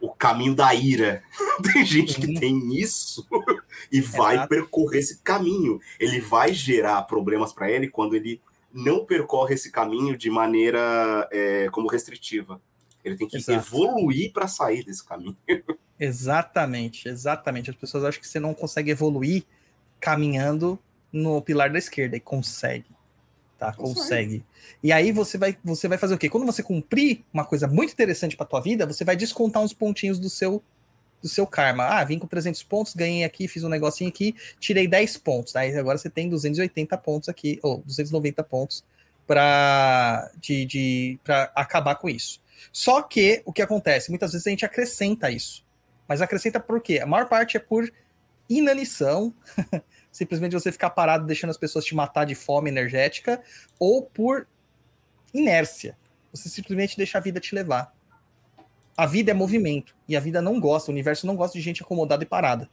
[0.00, 1.22] o caminho da ira.
[1.72, 2.20] Tem gente Sim.
[2.20, 3.26] que tem isso
[3.90, 4.48] e vai Exato.
[4.48, 5.80] percorrer esse caminho.
[5.98, 8.40] Ele vai gerar problemas para ele quando ele
[8.72, 12.60] não percorre esse caminho de maneira é, como restritiva.
[13.04, 13.58] Ele tem que Exato.
[13.58, 15.36] evoluir para sair desse caminho.
[15.98, 17.70] Exatamente, exatamente.
[17.70, 19.42] As pessoas acham que você não consegue evoluir
[20.00, 20.78] caminhando
[21.12, 22.86] no pilar da esquerda e consegue.
[23.58, 23.72] Tá?
[23.72, 23.94] Consegue.
[23.94, 24.44] Consegue.
[24.82, 26.28] E aí você vai, você vai fazer o quê?
[26.28, 30.18] Quando você cumprir uma coisa muito interessante para tua vida, você vai descontar uns pontinhos
[30.18, 30.62] do seu
[31.20, 31.84] do seu karma.
[31.84, 35.56] Ah, vim com 300 pontos, ganhei aqui, fiz um negocinho aqui, tirei 10 pontos.
[35.56, 38.84] Aí agora você tem 280 pontos aqui, ou 290 pontos
[39.26, 42.40] para de, de para acabar com isso.
[42.72, 44.10] Só que o que acontece?
[44.10, 45.64] Muitas vezes a gente acrescenta isso.
[46.06, 47.00] Mas acrescenta por quê?
[47.00, 47.90] A maior parte é por
[48.48, 49.34] inanição,
[50.10, 53.42] simplesmente você ficar parado deixando as pessoas te matar de fome energética,
[53.78, 54.46] ou por
[55.32, 55.96] inércia.
[56.32, 57.92] Você simplesmente deixa a vida te levar.
[58.96, 61.82] A vida é movimento, e a vida não gosta, o universo não gosta de gente
[61.82, 62.68] acomodada e parada.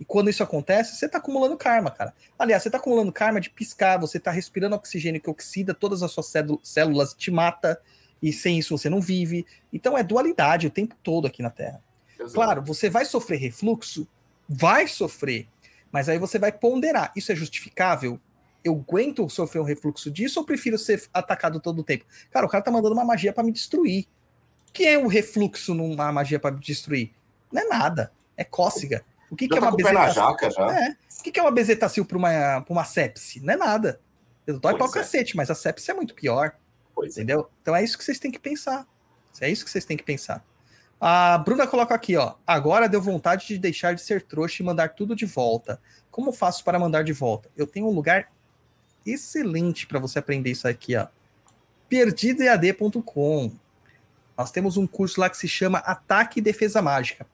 [0.00, 2.14] E quando isso acontece, você tá acumulando karma, cara.
[2.38, 6.12] Aliás, você tá acumulando karma de piscar, você tá respirando oxigênio que oxida todas as
[6.12, 7.80] suas células, te mata,
[8.22, 9.46] e sem isso você não vive.
[9.72, 11.82] Então é dualidade o tempo todo aqui na Terra.
[12.32, 14.06] Claro, você vai sofrer refluxo?
[14.48, 15.48] Vai sofrer.
[15.92, 17.12] Mas aí você vai ponderar.
[17.16, 18.20] Isso é justificável?
[18.64, 22.04] Eu aguento sofrer um refluxo disso ou prefiro ser atacado todo o tempo?
[22.30, 24.06] Cara, o cara tá mandando uma magia para me destruir.
[24.68, 27.12] O que é o refluxo numa magia para me destruir?
[27.52, 28.12] Não é nada.
[28.36, 29.04] É cócega.
[29.30, 30.22] O que, que é uma bezetacil?
[30.70, 30.96] É.
[31.18, 33.40] O que, que é uma bezetacil para uma, pra uma sepse?
[33.40, 34.00] Não é nada.
[34.46, 35.04] Eu dói Pois para o é.
[35.04, 36.52] cacete, mas a sepse é muito pior.
[36.94, 37.20] Pois é.
[37.20, 37.50] Entendeu?
[37.60, 38.86] Então é isso que vocês têm que pensar.
[39.40, 40.44] É isso que vocês têm que pensar.
[41.00, 42.34] A Bruna coloca aqui, ó.
[42.46, 45.80] Agora deu vontade de deixar de ser trouxa e mandar tudo de volta.
[46.10, 47.48] Como faço para mandar de volta?
[47.56, 48.30] Eu tenho um lugar
[49.06, 51.06] excelente para você aprender isso aqui, ó.
[51.88, 53.52] perdidoead.com.
[54.36, 57.26] Nós temos um curso lá que se chama Ataque e Defesa Mágica.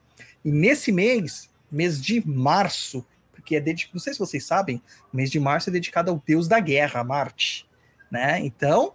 [0.43, 5.29] E nesse mês, mês de março, porque é dedicado, não sei se vocês sabem, mês
[5.31, 7.67] de março é dedicado ao deus da guerra, Marte,
[8.11, 8.39] né?
[8.39, 8.93] Então,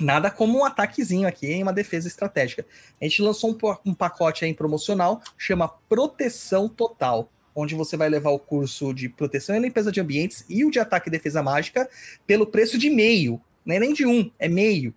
[0.00, 2.64] nada como um ataquezinho aqui em uma defesa estratégica.
[3.00, 8.30] A gente lançou um, um pacote aí promocional, chama Proteção Total, onde você vai levar
[8.30, 11.88] o curso de proteção e limpeza de ambientes e o de ataque e defesa mágica
[12.26, 13.40] pelo preço de meio.
[13.64, 14.94] Não é nem de um, é meio.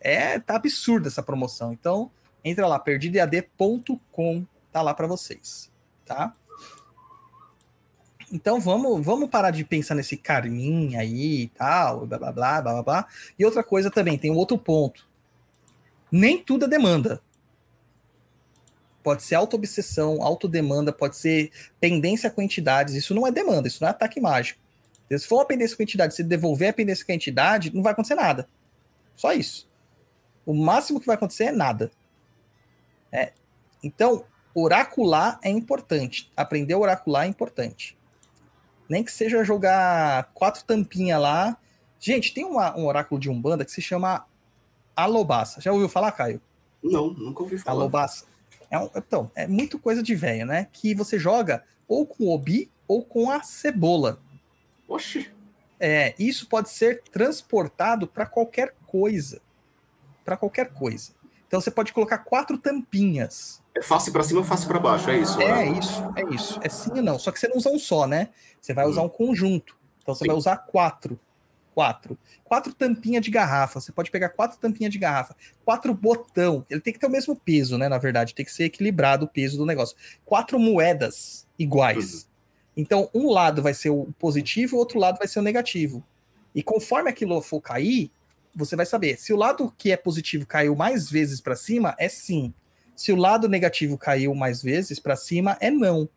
[0.00, 1.72] É, tá absurda essa promoção.
[1.72, 2.10] Então,
[2.44, 5.70] entra lá, perdidoead.com, tá lá para vocês,
[6.04, 6.32] tá?
[8.32, 12.72] Então vamos, vamos parar de pensar nesse carminha aí e tal, blá blá blá blá
[12.72, 13.06] blá blá.
[13.38, 15.06] E outra coisa também, tem um outro ponto.
[16.10, 17.20] Nem tudo é demanda.
[19.02, 22.94] Pode ser auto-obsessão, autodemanda, pode ser pendência com entidades.
[22.94, 24.60] Isso não é demanda, isso não é ataque mágico.
[25.08, 27.92] Se for uma pendência com entidade, se devolver a pendência com a entidade, não vai
[27.92, 28.48] acontecer nada.
[29.14, 29.68] Só isso.
[30.44, 31.92] O máximo que vai acontecer é nada.
[33.12, 33.32] É.
[33.82, 36.32] Então, oracular é importante.
[36.36, 37.96] Aprender a oracular é importante.
[38.88, 41.56] Nem que seja jogar quatro tampinhas lá.
[41.98, 44.26] Gente, tem uma- um oráculo de Umbanda que se chama
[44.94, 45.60] Alobaça.
[45.60, 46.40] Já ouviu falar, Caio?
[46.82, 47.76] Não, nunca ouvi falar.
[47.80, 48.26] Alobaça.
[48.70, 50.68] É um- então, é muito coisa de velho, né?
[50.72, 54.20] Que você joga ou com o obi ou com a cebola.
[54.88, 55.30] Oxi.
[55.78, 59.40] É, isso pode ser transportado para qualquer coisa.
[60.24, 61.12] Para qualquer coisa.
[61.46, 63.62] Então você pode colocar quatro tampinhas.
[63.74, 65.40] É face pra cima, face pra baixo, é isso?
[65.40, 65.78] É né?
[65.78, 66.60] isso, é isso.
[66.62, 67.18] É sim e não.
[67.18, 68.30] Só que você não usa um só, né?
[68.60, 69.06] Você vai usar Hum.
[69.06, 69.76] um conjunto.
[70.02, 70.28] Então você Sim.
[70.28, 71.18] vai usar quatro.
[71.74, 72.16] Quatro.
[72.42, 73.80] Quatro tampinhas de garrafa.
[73.80, 75.36] Você pode pegar quatro tampinhas de garrafa.
[75.62, 76.64] Quatro botão.
[76.70, 77.86] Ele tem que ter o mesmo peso, né?
[77.88, 79.94] Na verdade, tem que ser equilibrado o peso do negócio.
[80.24, 82.26] Quatro moedas iguais.
[82.74, 86.02] Então, um lado vai ser o positivo, o outro lado vai ser o negativo.
[86.54, 88.10] E conforme aquilo for cair,
[88.56, 89.18] você vai saber.
[89.18, 92.52] Se o lado que é positivo caiu mais vezes para cima, é sim.
[92.94, 96.08] Se o lado negativo caiu mais vezes para cima, é não.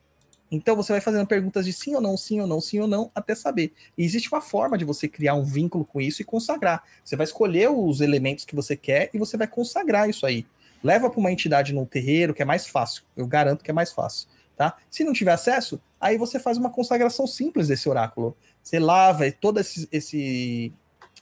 [0.51, 3.11] Então você vai fazendo perguntas de sim ou não, sim ou não, sim ou não,
[3.13, 3.71] até saber.
[3.97, 6.83] E existe uma forma de você criar um vínculo com isso e consagrar.
[7.03, 10.47] Você vai escolher os elementos que você quer e você vai consagrar isso aí.
[10.83, 13.03] Leva para uma entidade no terreiro, que é mais fácil.
[13.15, 14.27] Eu garanto que é mais fácil.
[14.57, 14.75] Tá?
[14.89, 18.35] Se não tiver acesso, aí você faz uma consagração simples desse oráculo.
[18.63, 20.73] Você lava todos esses, esse-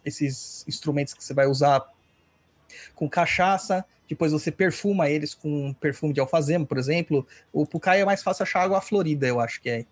[0.08, 1.84] esses instrumentos que você vai usar
[2.96, 7.26] com cachaça, depois você perfuma eles com perfume de alfazema, por exemplo.
[7.52, 9.86] O Pucai é mais fácil achar água florida, eu acho que é.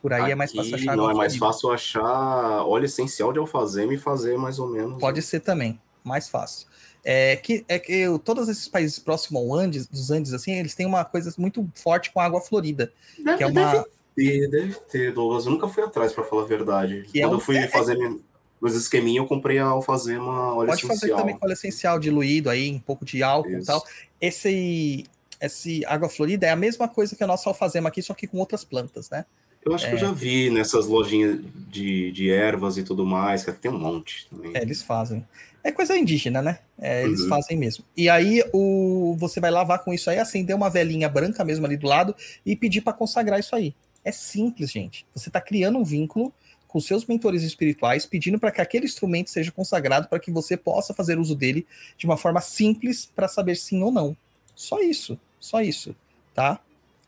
[0.00, 1.46] Por aí é mais fácil Aqui achar Não é mais florida.
[1.46, 4.98] fácil achar óleo essencial de alfazema e fazer mais ou menos.
[4.98, 6.66] Pode ser também, mais fácil.
[7.04, 10.86] É que, é que todos esses países próximos ao Andes, dos Andes, assim, eles têm
[10.86, 12.90] uma coisa muito forte com água florida.
[13.22, 13.84] Deve, que é uma- deve
[14.16, 15.44] ter, deve ter, Douglas.
[15.44, 17.02] Eu nunca fui atrás, pra falar a verdade.
[17.12, 17.98] Que é Quando um- eu fui é- fazer
[18.60, 21.18] minha- meus esqueminhos, eu comprei a alfazema óleo Pode fazer essencial.
[21.18, 23.66] também com óleo essencial diluído aí, um pouco de álcool e Isso.
[23.66, 23.84] tal.
[24.20, 25.04] Esse,
[25.40, 28.38] esse água florida é a mesma coisa que a nossa alfazema aqui, só que com
[28.38, 29.24] outras plantas, né?
[29.64, 33.50] Eu acho que eu já vi nessas lojinhas de, de ervas e tudo mais, que
[33.52, 34.52] tem um monte também.
[34.54, 35.26] É, eles fazem.
[35.62, 36.58] É coisa indígena, né?
[36.78, 37.28] É, eles Uhum.
[37.30, 37.82] fazem mesmo.
[37.96, 41.78] E aí o você vai lavar com isso aí, acender uma velinha branca mesmo ali
[41.78, 42.14] do lado
[42.44, 43.74] e pedir para consagrar isso aí.
[44.04, 45.06] É simples, gente.
[45.14, 46.30] Você está criando um vínculo
[46.74, 50.92] com seus mentores espirituais, pedindo para que aquele instrumento seja consagrado para que você possa
[50.92, 51.64] fazer uso dele
[51.96, 54.16] de uma forma simples para saber sim ou não.
[54.56, 55.94] Só isso, só isso,
[56.34, 56.58] tá?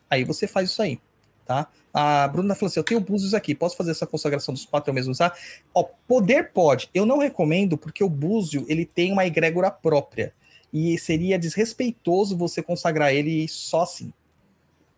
[0.09, 1.01] Aí você faz isso aí,
[1.45, 1.67] tá?
[1.93, 4.93] A Bruna falou assim: eu tenho búzios aqui, posso fazer essa consagração dos quatro eu
[4.93, 5.37] mesmo usar?
[5.73, 6.89] Ó, poder pode.
[6.93, 10.33] Eu não recomendo porque o búzio ele tem uma egrégora própria
[10.71, 14.13] e seria desrespeitoso você consagrar ele só assim.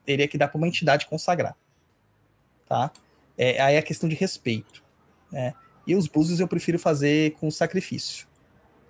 [0.05, 1.57] Teria que dar para uma entidade consagrar,
[2.67, 2.91] tá?
[3.41, 4.83] É, aí é questão de respeito,
[5.31, 5.53] né?
[5.87, 8.27] E os búzios eu prefiro fazer com sacrifício,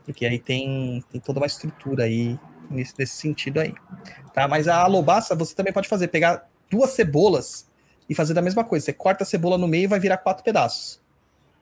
[0.03, 3.75] porque aí tem, tem toda uma estrutura aí nesse, nesse sentido aí,
[4.33, 4.47] tá?
[4.47, 7.69] Mas a alobaça você também pode fazer, pegar duas cebolas
[8.09, 8.85] e fazer da mesma coisa.
[8.85, 10.99] Você corta a cebola no meio e vai virar quatro pedaços.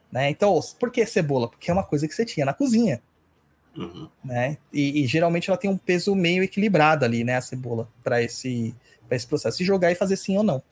[0.09, 0.30] Né?
[0.30, 1.49] Então, por que cebola?
[1.49, 3.01] Porque é uma coisa que você tinha na cozinha.
[3.76, 4.07] Uhum.
[4.23, 4.57] Né?
[4.72, 7.35] E, e geralmente ela tem um peso meio equilibrado ali, né?
[7.35, 8.73] A cebola, para esse,
[9.07, 9.61] pra esse processo.
[9.61, 10.64] E jogar e fazer sim ou não.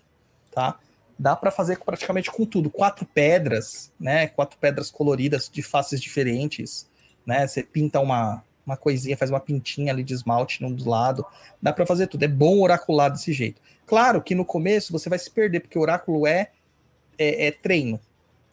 [0.49, 0.79] Tá?
[1.17, 2.69] Dá para fazer praticamente com tudo.
[2.69, 4.27] Quatro pedras, né?
[4.27, 6.89] Quatro pedras coloridas de faces diferentes.
[7.25, 7.47] Né?
[7.47, 11.25] Você pinta uma, uma coisinha, faz uma pintinha ali de esmalte num dos lados.
[11.61, 12.23] Dá para fazer tudo.
[12.23, 13.61] É bom oracular desse jeito.
[13.85, 16.51] Claro que no começo você vai se perder, porque oráculo é,
[17.17, 17.99] é, é treino.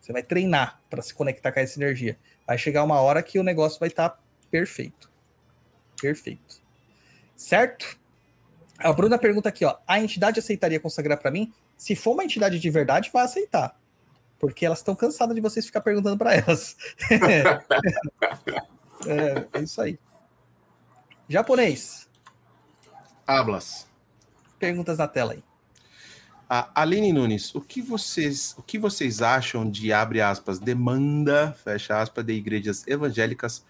[0.01, 2.16] Você vai treinar para se conectar com essa energia.
[2.47, 4.20] Vai chegar uma hora que o negócio vai estar
[4.51, 5.10] perfeito.
[6.01, 6.60] Perfeito.
[7.36, 7.98] Certo?
[8.78, 9.76] A Bruna pergunta aqui, ó.
[9.86, 11.52] A entidade aceitaria consagrar para mim?
[11.82, 13.76] Se for uma entidade de verdade, vai aceitar.
[14.38, 16.76] Porque elas estão cansadas de vocês ficar perguntando para elas.
[19.04, 19.98] é, é isso aí.
[21.28, 22.09] Japonês.
[23.26, 23.88] Hablas.
[24.60, 25.42] Perguntas na tela aí.
[26.48, 32.00] A Aline Nunes, o que vocês, o que vocês acham de abre aspas demanda, fecha
[32.00, 33.64] aspas, de igrejas evangélicas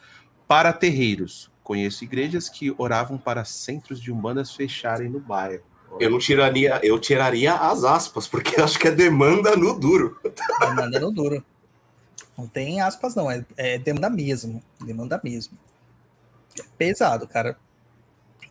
[0.47, 1.51] para terreiros?
[1.65, 5.72] Conheço igrejas que oravam para centros de umbandas fecharem no bairro.
[6.01, 10.19] Eu não tiraria, eu tiraria as aspas, porque acho que é demanda no duro.
[10.61, 11.45] Demanda no duro.
[12.37, 13.31] Não tem aspas, não.
[13.31, 14.63] É, é demanda mesmo.
[14.81, 15.57] Demanda mesmo.
[16.59, 17.57] É pesado, cara.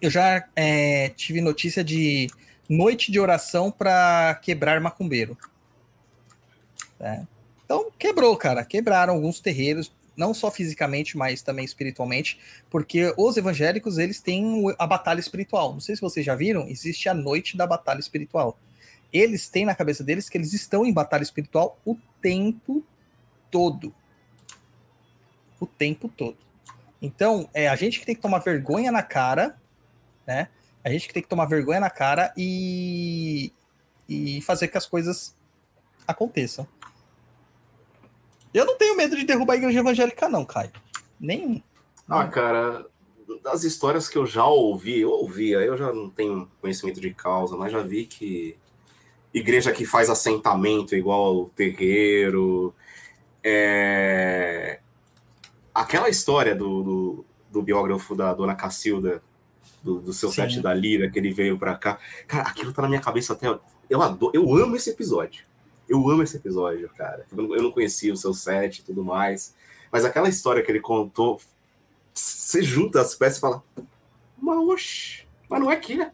[0.02, 2.28] Eu já é, tive notícia de
[2.70, 5.38] noite de oração para quebrar macumbeiro.
[7.00, 7.24] É.
[7.66, 8.64] Então, quebrou, cara.
[8.64, 12.40] Quebraram alguns terreiros, não só fisicamente, mas também espiritualmente,
[12.70, 15.74] porque os evangélicos, eles têm a batalha espiritual.
[15.74, 18.58] Não sei se vocês já viram, existe a noite da batalha espiritual.
[19.12, 22.84] Eles têm na cabeça deles que eles estão em batalha espiritual o tempo
[23.50, 23.94] todo.
[25.60, 26.38] O tempo todo.
[27.02, 29.58] Então, é a gente que tem que tomar vergonha na cara,
[30.26, 30.50] né?
[30.84, 33.52] A gente que tem que tomar vergonha na cara e,
[34.08, 35.36] e fazer que as coisas
[36.08, 36.68] aconteçam.
[38.54, 40.72] Eu não tenho medo de derrubar a igreja evangélica, não, Caio.
[41.20, 41.62] Nenhum.
[42.08, 42.86] Ah, cara,
[43.44, 47.56] das histórias que eu já ouvi, eu ouvia, eu já não tenho conhecimento de causa,
[47.56, 48.58] mas já vi que
[49.34, 52.74] igreja que faz assentamento igual ao terreiro.
[53.44, 54.80] É...
[55.74, 59.24] Aquela história do, do, do biógrafo da dona Cacilda,
[59.82, 60.36] do, do seu Sim.
[60.36, 61.98] set da Lira, que ele veio pra cá.
[62.28, 63.48] Cara, aquilo tá na minha cabeça até.
[63.90, 65.46] Eu, adoro, eu amo esse episódio.
[65.92, 67.26] Eu amo esse episódio, cara.
[67.30, 69.54] Eu não- conhecia o seu set e tudo mais.
[69.92, 71.38] Mas aquela história que ele contou,
[72.14, 73.62] você junta as peças e fala,
[74.42, 76.10] mas oxe, mas não é que é,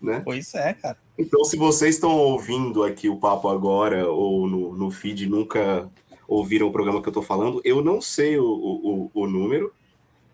[0.00, 0.22] né?
[0.24, 0.96] Pois é, cara.
[1.18, 5.90] Então, se vocês estão ouvindo aqui o papo agora, ou no, no feed nunca
[6.26, 9.70] ouviram o programa que eu tô falando, eu não sei o, o, o número,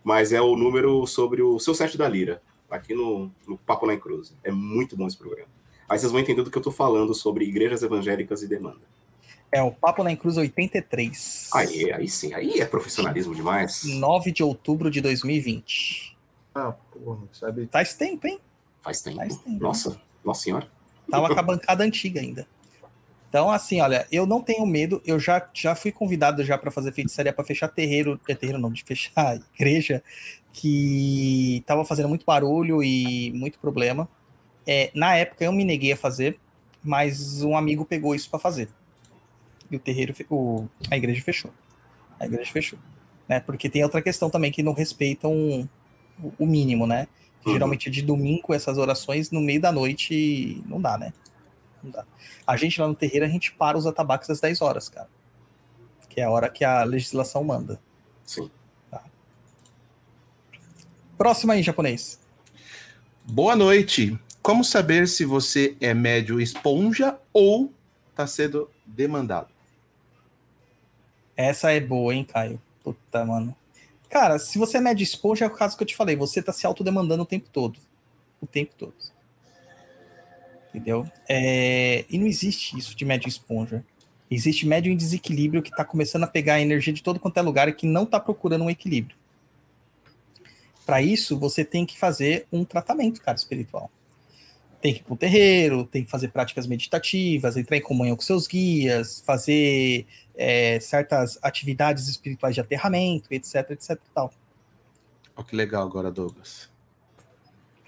[0.05, 2.41] mas é o número sobre o seu set da Lira,
[2.71, 4.33] aqui no, no Papo na Cruz.
[4.45, 5.49] É muito bom esse programa.
[5.89, 8.81] Aí vocês vão entender do que eu tô falando sobre igrejas evangélicas e demanda.
[9.53, 11.51] É o Papo na Cruz 83.
[11.55, 13.85] Aí, aí sim, aí é profissionalismo demais.
[13.85, 16.17] 9 de outubro de 2020.
[16.55, 17.69] Ah, porra, sabe?
[17.71, 18.41] Faz tempo, hein?
[18.83, 19.17] Faz tempo.
[19.19, 19.63] Faz tempo.
[19.63, 20.69] Nossa, nossa senhora.
[21.11, 22.47] Tava com a bancada antiga ainda.
[23.29, 25.01] Então, assim, olha, eu não tenho medo.
[25.05, 28.73] Eu já, já fui convidado já para fazer feitiçaria para fechar terreiro, é terreiro não,
[28.73, 30.03] de fechar igreja,
[30.53, 34.09] que tava fazendo muito barulho e muito problema.
[34.67, 36.39] É, na época eu me neguei a fazer,
[36.83, 38.69] mas um amigo pegou isso para fazer.
[39.71, 41.53] E o terreiro, o, a igreja fechou.
[42.19, 42.79] A igreja fechou.
[43.29, 43.41] Né?
[43.41, 45.69] Porque tem outra questão também que não respeitam
[46.21, 47.09] o, o mínimo, né?
[47.45, 47.53] Uhum.
[47.53, 51.13] Geralmente de domingo essas orações no meio da noite não dá, né?
[51.83, 52.05] Não dá.
[52.47, 55.09] A gente lá no terreiro, a gente para os atabaques às 10 horas, cara.
[56.09, 57.81] Que é a hora que a legislação manda.
[58.25, 58.51] Sim.
[61.17, 62.21] Próximo aí, japonês.
[63.25, 64.19] Boa noite.
[64.47, 67.73] Como saber se você é médio esponja ou
[68.11, 69.49] está sendo demandado?
[71.37, 72.63] Essa é boa, hein, Caio?
[72.81, 73.57] Puta, mano.
[74.09, 76.15] Cara, se você é médio esponja, é o caso que eu te falei.
[76.15, 77.81] Você tá se autodemandando o tempo todo.
[78.41, 78.95] O tempo todo.
[80.69, 81.11] Entendeu?
[81.29, 82.05] É...
[82.09, 83.85] E não existe isso de médio esponja.
[84.31, 87.43] Existe médio em desequilíbrio que tá começando a pegar a energia de todo quanto é
[87.43, 89.17] lugar e que não tá procurando um equilíbrio.
[90.87, 93.91] Para isso, você tem que fazer um tratamento, cara, espiritual.
[94.87, 98.23] Tem que ir para o terreiro, tem que fazer práticas meditativas, entrar em comunhão com
[98.23, 100.07] seus guias, fazer
[100.37, 104.33] é, certas atividades espirituais de aterramento, etc, etc tal.
[105.35, 106.71] Olha que legal agora, Douglas.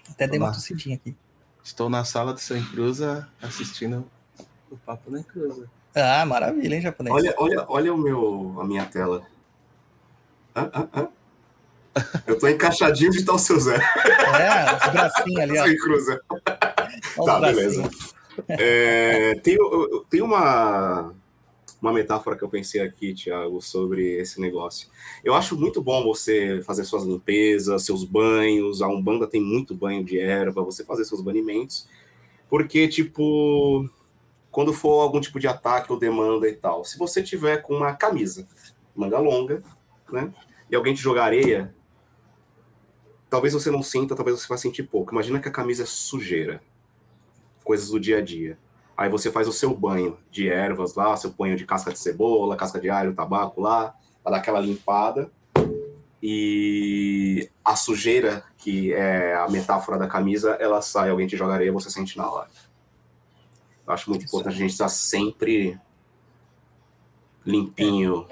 [0.09, 1.15] Até dei uma tossidinha aqui.
[1.63, 4.05] Estou na sala do Sem Cruza assistindo
[4.69, 5.71] o Papo na Cruza.
[5.95, 7.15] Ah, maravilha, hein, japonês?
[7.15, 9.25] Olha, olha, olha o meu, a minha tela.
[10.53, 11.07] Ah, ah, ah.
[12.27, 13.75] Eu tô encaixadinho de tal seu Zé.
[13.75, 15.63] É, os bracinhos ali, ó.
[15.65, 16.21] Sem cruza.
[17.15, 17.89] Tá, beleza.
[18.47, 19.57] É, tem,
[20.09, 21.13] tem uma,
[21.81, 24.89] uma metáfora que eu pensei aqui, Thiago, sobre esse negócio.
[25.23, 28.81] Eu acho muito bom você fazer suas limpezas, seus banhos.
[28.81, 31.87] A Umbanda tem muito banho de erva, você fazer seus banimentos.
[32.49, 33.87] Porque, tipo,
[34.51, 37.93] quando for algum tipo de ataque ou demanda e tal, se você tiver com uma
[37.93, 38.47] camisa,
[38.95, 39.63] manga longa,
[40.11, 40.33] né?
[40.69, 41.73] E alguém te jogar areia,
[43.29, 45.11] talvez você não sinta, talvez você vá sentir pouco.
[45.11, 46.61] Imagina que a camisa é sujeira,
[47.69, 48.57] coisas do dia a dia.
[48.97, 52.57] Aí você faz o seu banho de ervas lá, seu banho de casca de cebola,
[52.57, 53.93] casca de alho, tabaco lá,
[54.23, 55.29] para dar aquela limpada.
[56.19, 61.71] E a sujeira, que é a metáfora da camisa, ela sai, alguém te joga areia,
[61.71, 62.49] você sente na hora.
[63.85, 65.79] Eu acho muito importante a gente estar sempre
[67.45, 68.25] limpinho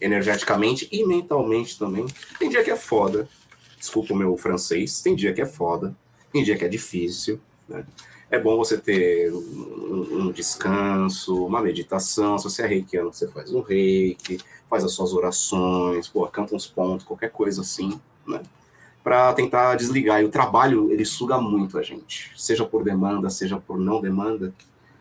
[0.00, 2.06] energeticamente e mentalmente também.
[2.38, 3.28] Tem dia que é foda,
[3.76, 5.00] Desculpa o meu francês.
[5.00, 5.96] Tem dia que é foda,
[6.32, 7.40] tem dia que é difícil.
[7.68, 7.84] Né?
[8.30, 12.38] É bom você ter um, um, descanso, uma meditação.
[12.38, 14.38] Se você é reikiano, você faz um reiki,
[14.68, 18.40] faz as suas orações, pô, canta uns pontos, qualquer coisa assim, né?
[19.02, 20.22] Para tentar desligar.
[20.22, 22.30] E o trabalho, ele suga muito a gente.
[22.36, 24.54] Seja por demanda, seja por não demanda.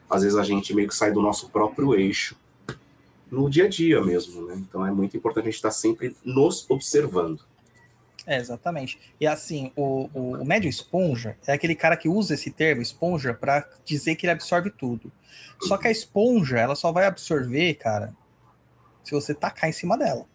[0.10, 2.35] Às vezes a gente meio que sai do nosso próprio eixo
[3.30, 4.56] no dia a dia mesmo, né?
[4.57, 7.41] Então é muito importante a gente estar sempre nos observando.
[8.30, 8.99] É, exatamente.
[9.19, 13.34] E assim, o, o, o, médio esponja é aquele cara que usa esse termo esponja
[13.34, 15.11] para dizer que ele absorve tudo.
[15.64, 18.14] Só que a esponja, ela só vai absorver, cara,
[19.03, 20.27] se você tacar em cima dela.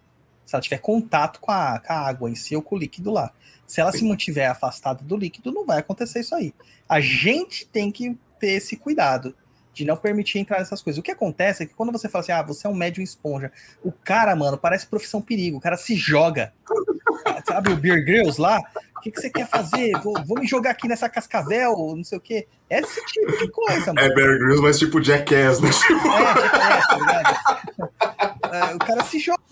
[0.44, 3.12] Se ela tiver contato com a, com a água em si ou com o líquido
[3.12, 3.32] lá.
[3.64, 6.52] Se ela se mantiver afastada do líquido, não vai acontecer isso aí.
[6.88, 9.36] A gente tem que ter esse cuidado
[9.74, 10.98] de não permitir entrar nessas coisas.
[10.98, 13.50] O que acontece é que quando você fala assim, ah, você é um médium esponja,
[13.82, 16.52] o cara, mano, parece profissão perigo, o cara se joga.
[17.46, 18.62] Sabe o Beer Grylls lá?
[18.96, 19.92] O que, que você quer fazer?
[20.02, 22.46] Vou, vou me jogar aqui nessa cascavel, não sei o quê.
[22.70, 24.00] É esse tipo de coisa, mano.
[24.00, 25.68] É Bear Grylls, mas tipo Jackass, né?
[25.68, 27.54] É, Jackass, tá ligado?
[28.54, 29.42] É, o cara se joga.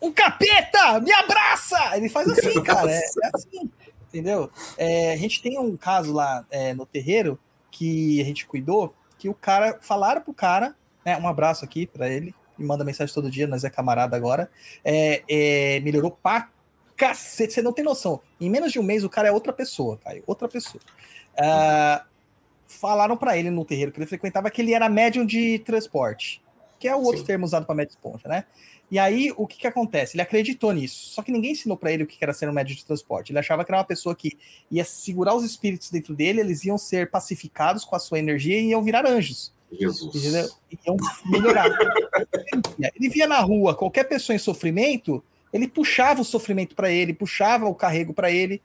[0.00, 0.98] Um capeta!
[1.00, 1.96] Me abraça!
[1.96, 2.90] Ele faz assim, cara.
[2.90, 3.70] É, é assim,
[4.08, 4.50] entendeu?
[4.78, 7.38] É, a gente tem um caso lá é, no terreiro
[7.70, 10.74] que a gente cuidou, que o cara, falaram pro cara,
[11.06, 14.50] né, um abraço aqui para ele, me manda mensagem todo dia, nós é camarada agora,
[14.84, 16.48] é, é, melhorou pra
[16.96, 18.20] cacete, você não tem noção.
[18.40, 20.82] Em menos de um mês o cara é outra pessoa, Caio, outra pessoa.
[21.34, 22.04] Uh,
[22.66, 26.42] falaram para ele no terreiro que ele frequentava que ele era médium de transporte,
[26.82, 27.26] que é o outro Sim.
[27.26, 28.44] termo usado para médium esponja, né?
[28.90, 30.16] E aí, o que, que acontece?
[30.16, 31.10] Ele acreditou nisso.
[31.10, 33.30] Só que ninguém ensinou para ele o que era ser um médium de transporte.
[33.30, 34.36] Ele achava que era uma pessoa que
[34.68, 38.70] ia segurar os espíritos dentro dele, eles iam ser pacificados com a sua energia e
[38.70, 39.54] iam virar anjos.
[39.70, 40.12] Jesus.
[40.12, 40.50] Entendeu?
[40.84, 40.96] Iam
[41.26, 41.70] melhorar.
[42.96, 45.22] ele via na rua qualquer pessoa em sofrimento,
[45.52, 48.60] ele puxava o sofrimento para ele, puxava o carrego para ele.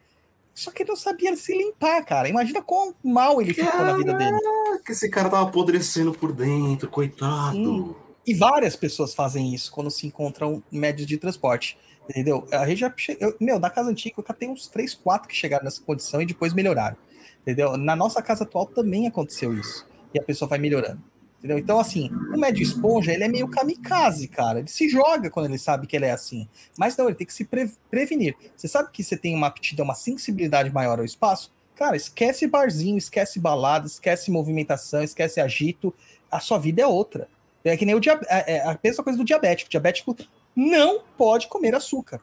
[0.55, 2.27] Só que ele não sabia se limpar, cara.
[2.27, 4.37] Imagina quão mal ele ficou Caraca, na vida dele.
[4.83, 7.53] Que esse cara tava apodrecendo por dentro, coitado.
[7.53, 8.06] Sim.
[8.27, 11.77] E várias pessoas fazem isso quando se encontram médios de transporte.
[12.09, 12.45] Entendeu?
[12.51, 12.93] A gente já.
[13.19, 16.25] Eu, meu, na casa antiga eu catei uns 3, 4 que chegaram nessa condição e
[16.25, 16.97] depois melhoraram.
[17.41, 17.77] Entendeu?
[17.77, 19.87] Na nossa casa atual também aconteceu isso.
[20.13, 21.01] E a pessoa vai melhorando.
[21.37, 21.57] Entendeu?
[21.57, 24.59] Então, assim, o médio esponja, ele é meio kamikaze, cara.
[24.59, 26.49] Ele se joga quando ele sabe que ele é assim.
[26.77, 28.35] Mas não, ele tem que se pre prevenir.
[28.55, 31.53] Você sabe que você tem uma aptidão, uma sensibilidade maior ao espaço?
[31.75, 35.93] Cara, esquece barzinho, esquece balada, esquece movimentação, esquece agito.
[36.29, 37.29] A sua vida é outra.
[37.69, 39.67] É que nem o é, é a mesma coisa do diabético.
[39.67, 40.15] O diabético
[40.55, 42.21] não pode comer açúcar.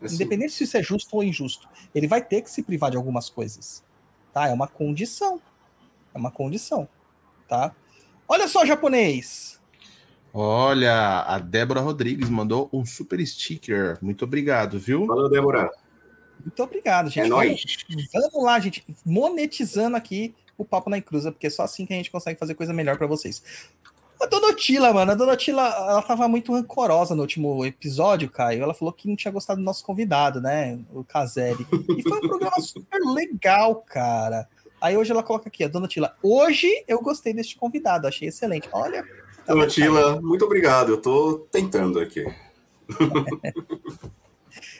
[0.00, 0.14] Assim.
[0.16, 1.68] Independente se isso é justo ou injusto.
[1.94, 3.82] Ele vai ter que se privar de algumas coisas.
[4.32, 4.48] Tá?
[4.48, 5.40] É uma condição.
[6.14, 6.88] É uma condição.
[7.48, 7.74] Tá?
[8.28, 9.60] Olha só, japonês.
[10.32, 13.96] Olha, a Débora Rodrigues mandou um super sticker.
[14.02, 15.06] Muito obrigado, viu?
[15.06, 15.70] Valeu, Débora.
[16.38, 17.24] Muito obrigado, gente.
[17.24, 17.62] É nóis.
[17.88, 18.84] Vamos, vamos lá, gente.
[19.04, 22.54] Monetizando aqui o Papo na Encruza, porque é só assim que a gente consegue fazer
[22.54, 23.42] coisa melhor para vocês.
[24.20, 28.62] A Donatila, mano, a Donatila, ela tava muito rancorosa no último episódio, Caio.
[28.62, 30.78] Ela falou que não tinha gostado do nosso convidado, né?
[30.92, 31.66] O Caselli.
[31.96, 34.48] E foi um programa super legal, cara.
[34.80, 36.16] Aí hoje ela coloca aqui, a Donatila.
[36.22, 38.68] Hoje eu gostei deste convidado, achei excelente.
[38.72, 39.04] Olha.
[39.44, 40.92] tá Donatila, muito obrigado.
[40.92, 42.24] Eu tô tentando aqui.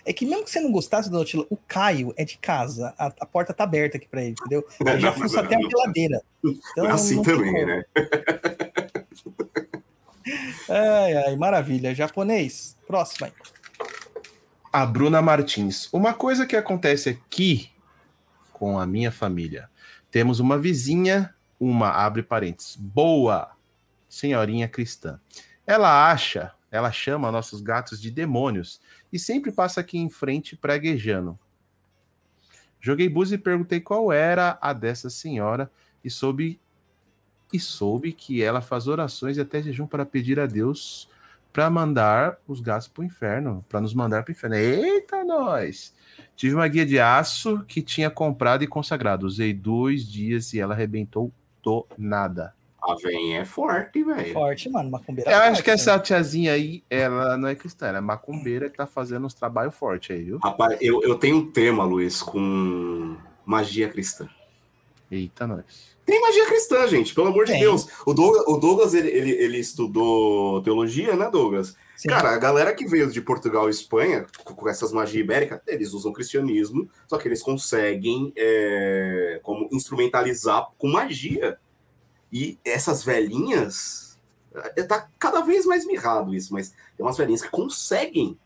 [0.06, 2.94] É que mesmo que você não gostasse, Donatila, o Caio é de casa.
[2.96, 4.64] A, a porta tá aberta aqui pra ele, entendeu?
[4.80, 6.22] Ele já fuça até a geladeira.
[6.44, 7.84] Então, assim não tem também, né?
[10.68, 11.94] Ai, ai, maravilha.
[11.94, 13.32] Japonês, próximo aí.
[14.72, 15.88] A Bruna Martins.
[15.92, 17.70] Uma coisa que acontece aqui
[18.52, 19.70] com a minha família.
[20.10, 23.52] Temos uma vizinha, uma abre parênteses, boa
[24.08, 25.20] senhorinha cristã.
[25.66, 28.80] Ela acha, ela chama nossos gatos de demônios
[29.12, 31.38] e sempre passa aqui em frente praguejando.
[32.80, 35.70] Joguei bus e perguntei qual era a dessa senhora
[36.04, 36.60] e soube
[37.52, 41.08] e soube que ela faz orações e até jejum para pedir a Deus
[41.52, 44.56] para mandar os gatos para o inferno, para nos mandar para o inferno.
[44.56, 45.94] Eita, nós!
[46.36, 49.26] Tive uma guia de aço que tinha comprado e consagrado.
[49.26, 51.32] Usei dois dias e ela arrebentou
[51.62, 52.54] do nada.
[52.82, 54.34] A veinha é forte, velho.
[54.34, 54.90] Forte, mano.
[54.90, 55.30] Macumbeira.
[55.30, 56.02] Eu acho forte, que essa né?
[56.02, 60.14] tiazinha aí, ela não é cristã, ela é macumbeira que tá fazendo uns trabalhos fortes
[60.14, 60.38] aí, viu?
[60.38, 63.16] Rapaz, eu, eu tenho um tema, Luiz, com
[63.46, 64.28] magia cristã.
[65.10, 65.96] Eita, nós.
[66.04, 67.60] Tem magia cristã, gente, pelo amor de Tem.
[67.60, 67.88] Deus.
[68.06, 71.74] O Douglas, o Douglas ele, ele, ele estudou teologia, né, Douglas?
[71.96, 72.08] Sim.
[72.08, 75.92] Cara, a galera que veio de Portugal e Espanha, com com essas magias ibéricas, eles
[75.92, 81.58] usam cristianismo, só que eles conseguem é, como instrumentalizar com magia.
[82.32, 84.18] E essas velhinhas,
[84.76, 88.38] é, tá cada vez mais mirrado isso, mas tem umas velhinhas que conseguem,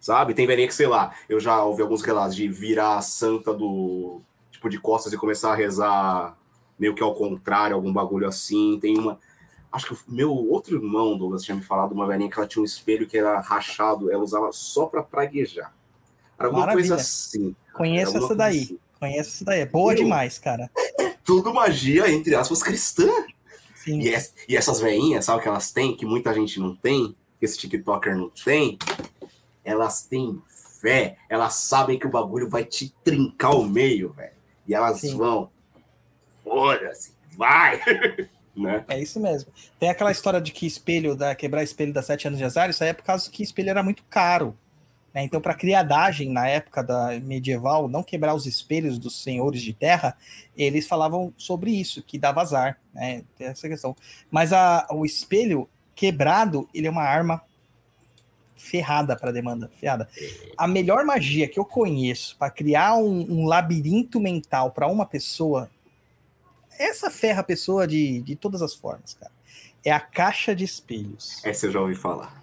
[0.00, 0.34] sabe?
[0.34, 4.22] Tem velhinha que, sei lá, eu já ouvi alguns relatos de virar a santa do,
[4.60, 6.36] tipo, de costas e começar a rezar
[6.78, 8.78] meio que ao contrário, algum bagulho assim.
[8.80, 9.18] Tem uma.
[9.72, 12.60] Acho que o meu outro irmão, Douglas, tinha me falado uma velhinha que ela tinha
[12.60, 15.72] um espelho que era rachado, ela usava só pra praguejar.
[16.38, 16.88] Era alguma Maravilha.
[16.88, 17.54] coisa assim.
[17.72, 18.62] Conheço essa daí.
[18.62, 18.78] assim.
[18.98, 19.60] Conheço essa daí.
[19.60, 20.02] É boa Meu.
[20.02, 20.70] demais, cara.
[21.24, 23.08] Tudo magia, entre aspas, cristã.
[23.76, 24.00] Sim.
[24.00, 27.14] E, es- e essas veinhas, sabe o que elas têm, que muita gente não tem,
[27.38, 28.76] que esse TikToker não tem?
[29.64, 30.42] Elas têm
[30.80, 34.32] fé, elas sabem que o bagulho vai te trincar o meio, velho.
[34.66, 35.16] E elas Sim.
[35.16, 35.50] vão.
[36.44, 37.80] Foda-se, vai!
[38.56, 38.84] né?
[38.88, 39.52] É isso mesmo.
[39.78, 42.82] Tem aquela história de que espelho, da quebrar espelho das sete anos de azar, isso
[42.82, 44.56] aí é por causa que espelho era muito caro.
[45.14, 45.22] né?
[45.22, 50.16] Então, para criadagem na época da medieval, não quebrar os espelhos dos senhores de terra,
[50.56, 53.22] eles falavam sobre isso, que dava azar, né?
[53.36, 53.96] Tem essa questão.
[54.30, 57.42] Mas a, o espelho quebrado, ele é uma arma
[58.60, 60.08] ferrada para demanda, ferrada.
[60.56, 65.70] A melhor magia que eu conheço para criar um, um labirinto mental para uma pessoa
[66.80, 69.30] essa ferra a pessoa de, de todas as formas, cara.
[69.84, 71.44] É a caixa de espelhos.
[71.44, 72.42] Essa eu já ouvi falar.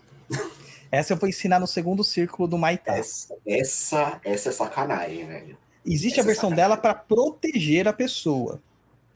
[0.92, 2.98] Essa eu vou ensinar no segundo círculo do Maitá.
[2.98, 5.58] Essa, essa, essa é sacanagem, velho.
[5.84, 8.62] Existe essa a versão é dela para proteger a pessoa,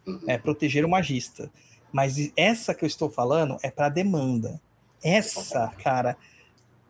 [0.05, 0.21] Uhum.
[0.27, 1.51] é proteger o magista.
[1.93, 4.59] Mas essa que eu estou falando é para demanda.
[5.03, 6.17] Essa, cara.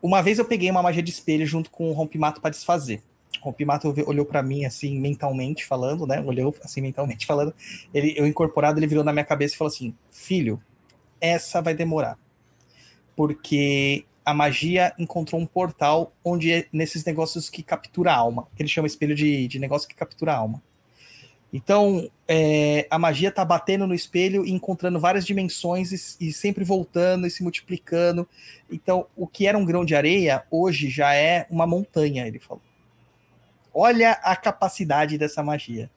[0.02, 3.00] Uma vez eu peguei uma magia de espelho junto com o rompimato para desfazer.
[3.40, 6.20] O rompimato olhou para mim assim mentalmente falando, né?
[6.20, 7.54] Olhou assim mentalmente falando.
[7.94, 10.60] Ele, eu incorporado, ele virou na minha cabeça e falou assim: "Filho,
[11.20, 12.18] essa vai demorar.
[13.14, 18.68] Porque a magia encontrou um portal onde é nesses negócios que captura a alma, ele
[18.68, 20.62] chama espelho de, de negócio que captura a alma.
[21.52, 26.64] Então, é, a magia tá batendo no espelho e encontrando várias dimensões e, e sempre
[26.64, 28.26] voltando e se multiplicando.
[28.70, 32.62] Então, o que era um grão de areia, hoje já é uma montanha, ele falou.
[33.74, 35.90] Olha a capacidade dessa magia.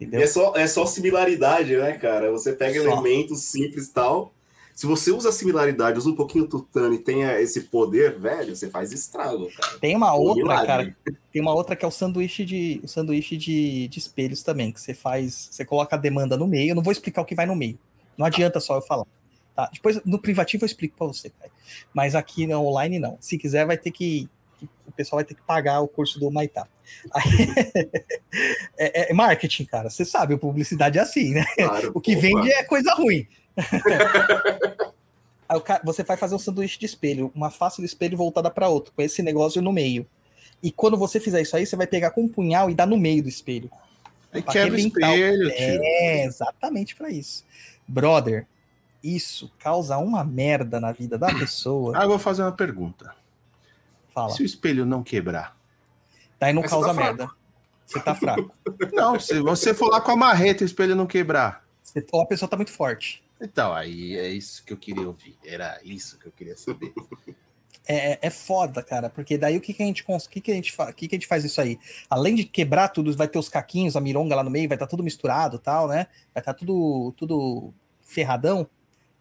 [0.00, 0.20] Entendeu?
[0.20, 2.30] É só, é só similaridade, né, cara?
[2.30, 2.86] Você pega Só.
[2.86, 4.32] elementos simples e tal.
[4.76, 8.92] Se você usa similaridade, usa um pouquinho tutano e tenha esse poder, velho, você faz
[8.92, 9.78] estrago, cara.
[9.78, 10.66] Tem uma Um outra, milagre.
[10.66, 11.16] cara.
[11.32, 14.78] Tem uma outra que é o sanduíche de o sanduíche de, de espelhos também, que
[14.78, 16.72] você faz, você coloca a demanda no meio.
[16.72, 17.78] Eu não vou explicar o que vai no meio.
[18.18, 19.06] Não adianta só eu falar.
[19.54, 19.70] Tá?
[19.72, 21.50] Depois no privativo eu explico para você, cara.
[21.94, 23.16] Mas aqui no online não.
[23.18, 24.28] Se quiser vai ter que
[24.86, 26.68] o pessoal vai ter que pagar o curso do Maitá.
[27.14, 27.48] Aí-
[28.76, 29.88] é, é marketing, cara.
[29.88, 31.44] Você sabe, publicidade é assim, né?
[31.56, 32.20] Claro, O que opa.
[32.20, 33.26] vende é coisa ruim.
[35.48, 38.50] Aí o ca- você vai fazer um sanduíche de espelho, uma face de espelho voltada
[38.50, 40.06] para outro, com esse negócio no meio.
[40.62, 42.96] E quando você fizer isso aí, você vai pegar com um punhal e dar no
[42.96, 43.70] meio do espelho.
[44.32, 45.80] Aí Pra quebra o espelho, tio.
[45.82, 47.44] É, exatamente para isso.
[47.86, 48.46] Brother,
[49.04, 51.92] isso causa uma merda na vida da pessoa.
[51.96, 53.14] Ah, eu vou fazer uma pergunta.
[54.12, 54.30] Fala.
[54.30, 55.56] Se o espelho não quebrar?
[56.40, 57.16] Daí não causa tá fraco.
[57.16, 57.32] merda.
[57.86, 58.50] Você tá fraco.
[58.92, 61.64] Não, se você for lá com a marreta e o espelho não quebrar.
[61.84, 63.22] Você- ou a pessoa tá muito forte.
[63.40, 65.36] Então, aí é isso que eu queria ouvir.
[65.44, 66.92] Era isso que eu queria saber.
[67.88, 70.54] É, é foda, cara, porque daí o que, que a gente cons- que, que a
[70.54, 70.92] gente faz?
[70.92, 71.78] que, que a gente faz isso aí?
[72.10, 74.88] Além de quebrar tudo, vai ter os caquinhos, a mironga lá no meio, vai estar
[74.88, 76.08] tudo misturado, tal, né?
[76.34, 77.72] Vai estar tudo tudo
[78.02, 78.68] ferradão.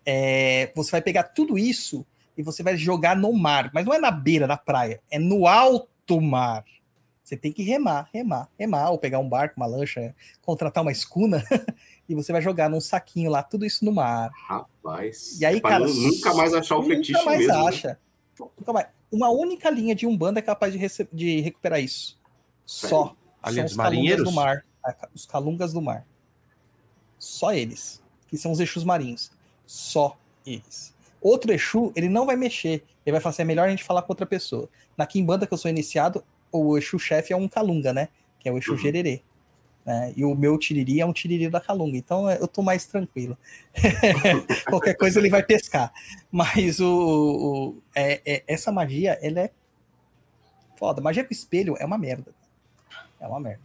[0.03, 2.03] É, você vai pegar tudo isso
[2.35, 5.45] e você vai jogar no mar, mas não é na beira da praia, é no
[5.45, 6.65] alto mar.
[7.23, 11.43] Você tem que remar, remar, remar, ou pegar um barco, uma lancha, contratar uma escuna,
[12.07, 14.29] e você vai jogar num saquinho lá, tudo isso no mar.
[14.47, 15.39] Rapaz.
[15.39, 17.53] E aí, é cara, nu- nunca mais achar o Nunca fetiche mais mesmo.
[17.53, 17.67] né?
[17.69, 17.99] acha.
[18.39, 18.87] Nunca mais.
[19.11, 22.19] Uma única linha de Umbanda é capaz de, rece- de recuperar isso.
[22.65, 23.15] Só.
[23.43, 24.25] Os calungas marinheiros?
[24.25, 24.65] do mar.
[24.83, 26.05] Ah, Os calungas do mar.
[27.17, 28.01] Só eles.
[28.27, 29.31] Que são os Exus marinhos.
[29.65, 30.93] Só eles.
[31.21, 32.83] Outro Exu, ele não vai mexer.
[33.05, 34.69] Ele vai falar assim: é melhor a gente falar com outra pessoa.
[34.97, 38.09] Na Kimbanda que eu sou iniciado, o Exu chefe é um calunga, né?
[38.39, 38.77] Que é o Exu Uhum.
[38.77, 39.21] Gererê.
[39.85, 40.13] Né?
[40.15, 41.95] E o meu tiriri é um tiriri da calunga.
[41.97, 43.37] Então é, eu tô mais tranquilo.
[44.69, 45.93] Qualquer coisa ele vai pescar.
[46.31, 49.51] Mas o, o- é- é- essa magia, ela é
[50.77, 51.01] foda.
[51.01, 52.33] Magia com espelho é uma merda.
[53.19, 53.63] É uma merda.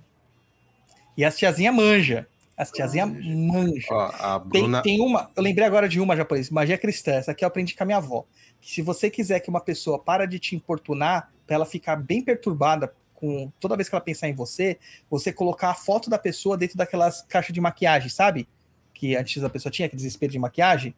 [1.16, 2.26] E as tiazinha manja.
[2.56, 3.86] As tiazinha manja.
[3.90, 4.82] Ó, a Tem, Bruna.
[4.82, 7.12] tem uma, eu lembrei agora de uma japonesa, magia cristã.
[7.12, 8.24] Essa aqui eu aprendi com a minha avó.
[8.60, 12.22] Que se você quiser que uma pessoa para de te importunar, para ela ficar bem
[12.22, 14.78] perturbada com toda vez que ela pensar em você,
[15.10, 18.48] você colocar a foto da pessoa dentro daquelas caixas de maquiagem, sabe?
[18.94, 20.94] Que antes a pessoa tinha aquele espelho de maquiagem.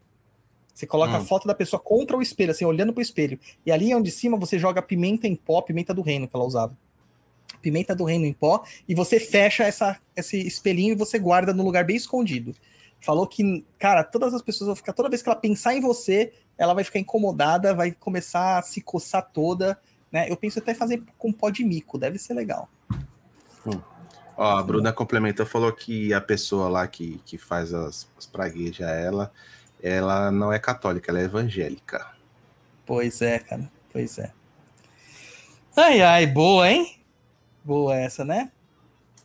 [0.74, 1.16] Você coloca Hum.
[1.16, 3.39] a foto da pessoa contra o espelho, assim, olhando pro espelho.
[3.66, 6.77] E ali onde cima você joga pimenta em pó, pimenta do reino que ela usava.
[7.61, 11.62] Pimenta do reino em pó, e você fecha essa, esse espelhinho e você guarda no
[11.62, 12.55] lugar bem escondido.
[13.01, 16.32] Falou que, cara, todas as pessoas vão ficar, toda vez que ela pensar em você,
[16.57, 19.78] ela vai ficar incomodada, vai começar a se coçar toda,
[20.12, 20.30] né?
[20.30, 22.68] Eu penso até fazer com pó de mico, deve ser legal.
[24.36, 28.89] Ó, a Bruna complementou, falou que a pessoa lá que, que faz as, as praguejas,
[28.89, 29.32] ela,
[29.82, 32.06] ela não é católica, ela é evangélica.
[32.84, 34.32] Pois é, cara, pois é.
[35.76, 36.98] Ai, ai, boa, hein?
[37.64, 38.51] Boa essa, né?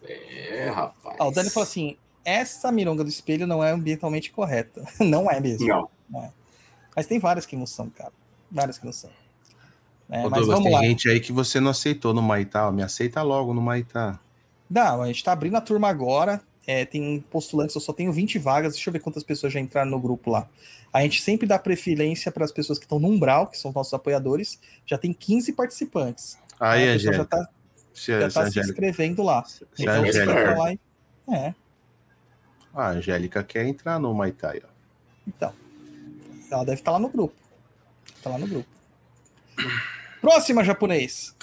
[0.04, 1.18] É, rapaz.
[1.20, 4.84] Ó, o Dani falou assim: essa mironga do espelho não é ambientalmente correta.
[5.00, 5.68] não é mesmo.
[6.10, 6.34] Não.
[6.96, 8.14] Mas tem várias que não são, cara.
[8.50, 9.10] Várias que não são.
[10.10, 10.82] É, Ô, mas Douglas, tem lá.
[10.84, 12.68] gente aí que você não aceitou no Maitá.
[12.68, 14.20] ó, Me aceita logo no Maitá.
[14.70, 16.42] Não, a gente tá abrindo a turma agora.
[16.66, 18.74] é, tem postulantes, eu só tenho 20 vagas.
[18.74, 20.48] Deixa eu ver quantas pessoas já entraram no grupo lá.
[20.94, 23.94] A gente sempre dá preferência para as pessoas que estão no umbral, que são nossos
[23.94, 24.60] apoiadores.
[24.86, 26.38] Já tem 15 participantes.
[26.60, 27.50] Aí, a pessoa já tá,
[27.94, 29.44] Se, já se tá se inscrevendo lá.
[29.46, 30.80] se a Então, vai lá e...
[31.30, 31.54] É,
[32.74, 34.52] a Angélica quer entrar no Maitá.
[34.52, 34.70] aí, ó.
[35.28, 35.52] então.
[36.50, 37.34] Ela deve estar lá no grupo.
[38.24, 38.70] Tá lá no grupo.
[40.22, 41.36] Próxima, japonês.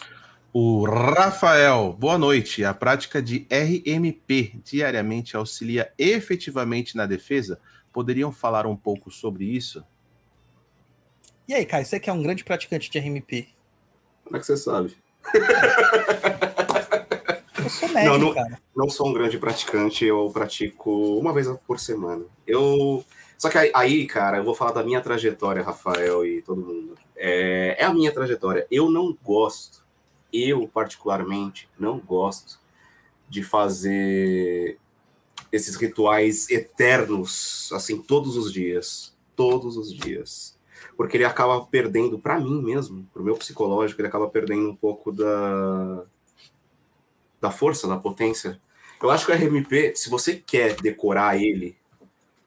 [0.52, 2.64] O Rafael, boa noite.
[2.64, 7.59] A prática de RMP diariamente auxilia efetivamente na defesa?
[7.92, 9.84] Poderiam falar um pouco sobre isso?
[11.48, 13.48] E aí, Caio, você que é um grande praticante de RMP?
[14.24, 14.96] Como é que você sabe?
[17.59, 18.60] Eu sou médico, Não, não- cara.
[18.76, 22.24] Não sou um grande praticante, eu pratico uma vez por semana.
[22.46, 23.05] Eu.
[23.38, 26.96] Só que aí, aí, cara, eu vou falar da minha trajetória, Rafael e todo mundo.
[27.16, 28.66] É, é a minha trajetória.
[28.70, 29.84] Eu não gosto,
[30.32, 32.58] eu particularmente não gosto
[33.28, 34.78] de fazer
[35.50, 39.14] esses rituais eternos, assim, todos os dias.
[39.36, 40.58] Todos os dias.
[40.96, 45.10] Porque ele acaba perdendo, para mim mesmo, pro meu psicológico, ele acaba perdendo um pouco
[45.12, 46.04] da,
[47.40, 48.60] da força, da potência.
[49.02, 51.76] Eu acho que o RMP, se você quer decorar ele,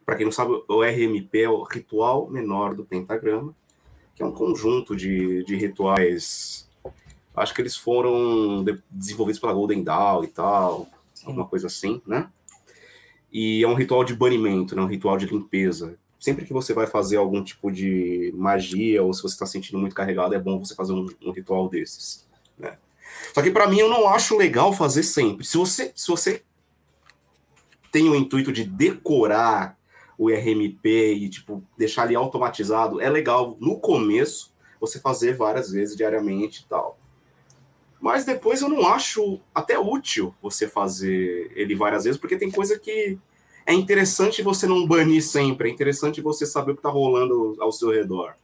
[0.06, 3.54] para quem não sabe, o RMP é o ritual menor do pentagrama,
[4.18, 6.68] que é um conjunto de, de rituais.
[7.36, 10.88] Acho que eles foram de- desenvolvidos pela Golden Dawn e tal,
[11.24, 12.28] alguma coisa assim, né?
[13.32, 14.82] E é um ritual de banimento, né?
[14.82, 16.00] um ritual de limpeza.
[16.20, 19.96] Sempre que você vai fazer algum tipo de magia ou se você está sentindo muito
[19.96, 22.28] carregado, é bom você fazer um, um ritual desses.
[22.58, 22.76] Né?
[23.36, 25.46] Só que para mim eu não acho legal fazer sempre.
[25.46, 26.42] Se você, se você
[27.92, 29.77] tem o intuito de decorar
[30.18, 35.96] o RMP e tipo deixar ele automatizado, é legal no começo você fazer várias vezes
[35.96, 36.98] diariamente e tal.
[38.00, 42.78] Mas depois eu não acho até útil você fazer ele várias vezes, porque tem coisa
[42.78, 43.18] que
[43.66, 47.72] é interessante você não banir sempre, é interessante você saber o que tá rolando ao
[47.72, 48.36] seu redor,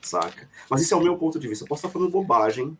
[0.00, 0.48] saca?
[0.70, 1.64] Mas esse é o meu ponto de vista.
[1.64, 2.76] Eu posso estar falando bobagem,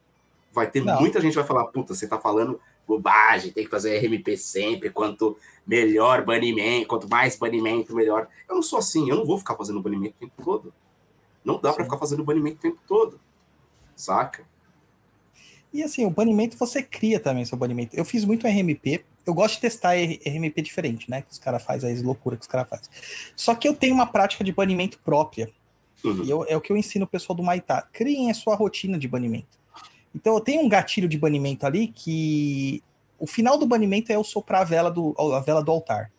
[0.53, 1.01] vai ter Não.
[1.01, 5.37] muita gente vai falar, puta, você tá falando bobagem, tem que fazer RMP sempre, quanto
[5.67, 8.29] melhor banimento, quanto mais banimento, melhor.
[8.49, 10.75] Eu não sou assim, eu não vou ficar fazendo banimento o tempo todo.
[11.45, 11.91] Não dá pra Sim.
[11.91, 13.21] ficar fazendo banimento o tempo todo,
[13.97, 14.45] saca?
[15.73, 17.97] E assim, o banimento você cria também seu banimento.
[17.97, 21.23] Eu fiz muito RMP, eu gosto de testar RMP diferente, né?
[21.23, 22.89] Que os caras fazem, as loucuras que os caras fazem.
[23.35, 25.51] Só que eu tenho uma prática de banimento própria.
[26.05, 26.25] Uhum.
[26.25, 27.89] E eu- é o que eu ensino o pessoal do Maitá.
[27.93, 29.62] Criem a sua rotina de banimento.
[30.15, 32.83] Então eu tenho um gatilho de banimento ali que
[33.19, 36.11] o final do banimento é eu soprar a vela do, a vela do altar.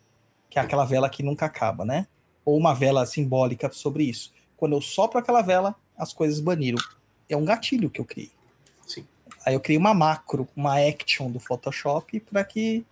[0.50, 2.08] Que é aquela vela que nunca acaba, né?
[2.46, 4.32] Ou uma vela simbólica sobre isso.
[4.56, 6.78] Quando eu sopro aquela vela, as coisas baniram.
[7.28, 8.32] É um gatilho que eu criei.
[8.88, 9.06] Sim.
[9.46, 12.86] Aí eu criei uma macro, uma action do Photoshop para que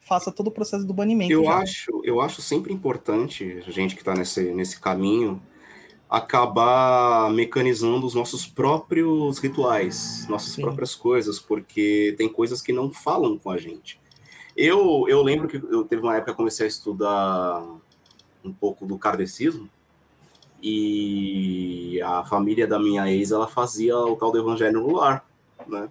[0.00, 1.32] faça todo o processo do banimento.
[1.32, 1.58] Eu já.
[1.58, 5.40] acho, eu acho sempre importante, a gente que está nesse, nesse caminho,
[6.10, 10.62] acabar mecanizando os nossos próprios rituais, nossas Sim.
[10.62, 14.00] próprias coisas, porque tem coisas que não falam com a gente.
[14.56, 17.64] Eu, eu lembro que eu teve uma época que eu comecei a estudar
[18.44, 19.70] um pouco do kardecismo
[20.62, 25.24] e a família da minha ex ela fazia o tal do evangelho no lar,
[25.66, 25.88] né?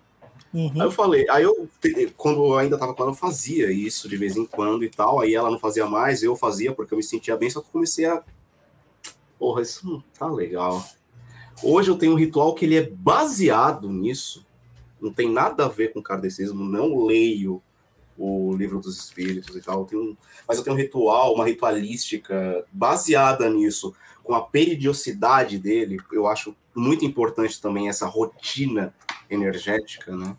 [0.54, 0.72] Uhum.
[0.74, 1.70] Aí eu falei, aí eu,
[2.18, 5.20] quando eu ainda tava com ela, eu fazia isso de vez em quando e tal.
[5.20, 7.72] Aí ela não fazia mais, eu fazia porque eu me sentia bem, só que eu
[7.72, 8.24] comecei a.
[9.40, 10.86] Porra, isso não tá legal.
[11.64, 14.46] Hoje eu tenho um ritual que ele é baseado nisso.
[15.02, 17.62] Não tem nada a ver com kardecismo, não leio
[18.18, 19.80] o livro dos espíritos e tal.
[19.80, 20.18] Eu tenho um-
[20.48, 25.98] mas eu tenho um ritual, uma ritualística baseada nisso, com a periodicidade dele.
[26.12, 28.94] Eu acho muito importante também essa rotina
[29.30, 30.36] energética, né?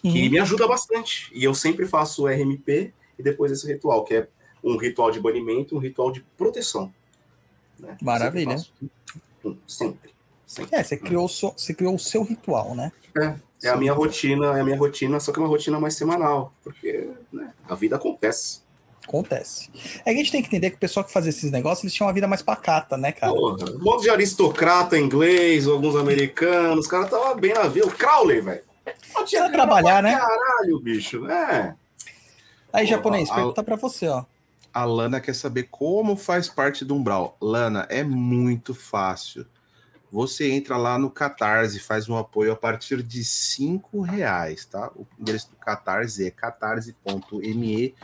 [0.00, 1.30] Que me ajuda bastante.
[1.34, 4.28] E eu sempre faço o RMP e depois esse ritual, que é
[4.64, 6.92] um ritual de banimento um ritual de proteção.
[7.80, 7.96] Né?
[8.02, 8.58] Maravilha.
[8.58, 10.10] Sempre, sempre.
[10.46, 10.76] sempre.
[10.76, 12.92] É, você criou, o seu, você criou o seu ritual, né?
[13.62, 16.52] É a minha rotina, é a minha rotina, só que é uma rotina mais semanal,
[16.62, 18.60] porque né, a vida acontece.
[19.06, 19.70] Acontece.
[20.04, 21.92] É que a gente tem que entender que o pessoal que faz esses negócios, eles
[21.94, 23.32] tinham uma vida mais pacata, né, cara?
[23.32, 27.86] Porra, um monte de aristocrata inglês, alguns americanos, os caras estavam bem na vida.
[27.86, 28.62] O Crowley, velho.
[29.14, 30.16] Precisa trabalhar, né?
[30.16, 31.76] Caralho, bicho, né?
[32.72, 34.24] Aí, Porra, japonês, a- pergunta pra você, ó.
[34.72, 37.36] A Lana quer saber como faz parte do Umbral.
[37.40, 39.46] Lana, é muito fácil.
[40.12, 44.90] Você entra lá no Catarse, faz um apoio a partir de cinco reais, tá?
[44.96, 47.94] O endereço do Catarse é catarse.me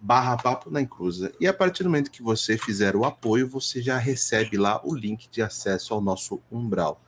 [0.00, 1.32] barra papo na encruza.
[1.40, 4.94] E a partir do momento que você fizer o apoio, você já recebe lá o
[4.94, 7.00] link de acesso ao nosso Umbral.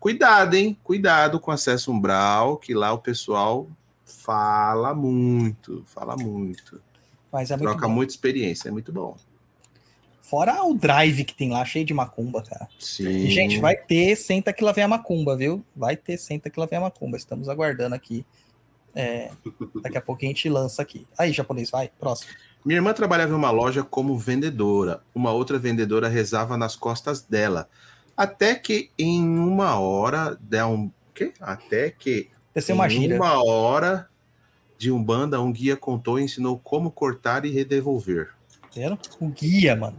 [0.00, 0.78] Cuidado, hein?
[0.82, 3.68] Cuidado com acesso Umbral, que lá o pessoal
[4.04, 6.80] fala muito, fala muito.
[7.32, 7.94] Mas é muito Troca bom.
[7.94, 9.16] muita experiência, é muito bom.
[10.20, 12.68] Fora o drive que tem lá, cheio de macumba, cara.
[12.80, 13.08] Sim.
[13.08, 15.64] E, gente, vai ter Senta que lá vem a macumba, viu?
[15.74, 17.16] Vai ter Senta que lá vem a macumba.
[17.16, 18.26] Estamos aguardando aqui.
[18.92, 19.30] É,
[19.82, 21.06] daqui a pouco a gente lança aqui.
[21.16, 22.32] Aí, japonês, vai, próximo.
[22.64, 25.00] Minha irmã trabalhava em uma loja como vendedora.
[25.14, 27.68] Uma outra vendedora rezava nas costas dela.
[28.16, 30.90] Até que em uma hora dá um.
[31.14, 31.32] Quê?
[31.38, 34.08] Até que Desceu uma em uma hora
[34.78, 38.30] de umbanda, um guia contou e ensinou como cortar e redevolver.
[39.20, 39.98] O guia, mano.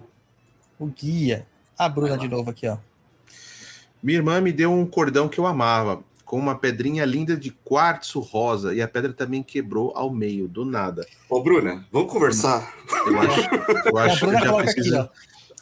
[0.79, 1.47] O guia.
[1.77, 2.77] A Bruna de novo aqui, ó.
[4.01, 8.19] Minha irmã me deu um cordão que eu amava, com uma pedrinha linda de quartzo
[8.19, 11.05] rosa, e a pedra também quebrou ao meio, do nada.
[11.29, 12.73] Ô, Bruna, vamos conversar.
[13.07, 13.41] Eu acho,
[13.85, 15.01] eu acho que já precisa.
[15.01, 15.11] aqui.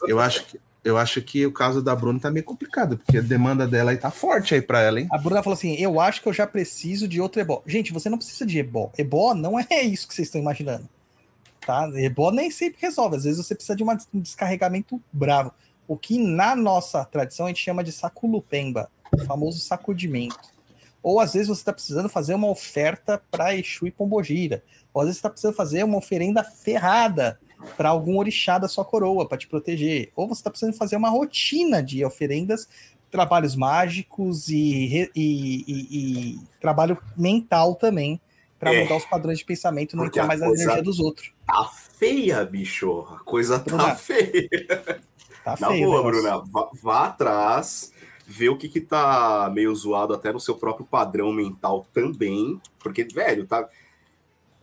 [0.06, 3.20] Eu acho que eu acho que o caso da Bruna tá meio complicado, porque a
[3.20, 5.08] demanda dela aí tá forte aí pra ela, hein?
[5.10, 7.62] A Bruna falou assim: Eu acho que eu já preciso de outro ebó.
[7.66, 8.92] Gente, você não precisa de ebó.
[8.96, 10.88] Ebó não é isso que vocês estão imaginando.
[11.66, 11.90] Tá?
[11.96, 13.16] Ebó nem sempre resolve.
[13.16, 15.52] Às vezes você precisa de uma- um descarregamento bravo.
[15.88, 20.38] O que na nossa tradição a gente chama de saculupemba, o famoso sacudimento.
[21.02, 24.62] Ou às vezes você está precisando fazer uma oferta para Exu e Pombogira.
[24.94, 27.38] Ou às vezes você está precisando fazer uma oferenda ferrada
[27.76, 30.10] para algum orixá da sua coroa, para te proteger.
[30.14, 32.68] Ou você está precisando fazer uma rotina de oferendas
[33.10, 35.86] trabalhos mágicos e, e- e-
[36.34, 38.20] e trabalho mental também
[38.58, 38.82] para É.
[38.82, 41.32] mudar os padrões de pensamento, não a mais na coisa- energia dos outros.
[41.46, 41.64] Tá
[41.98, 43.06] feia, bicho.
[43.14, 44.48] A coisa tá Bruna, feia.
[45.44, 45.88] Tá Na feio.
[45.88, 46.02] o boa.
[46.02, 47.92] Bruna, vá, vá atrás,
[48.26, 53.04] vê o que que tá meio zoado até no seu próprio padrão mental também, porque,
[53.04, 53.68] velho, tá,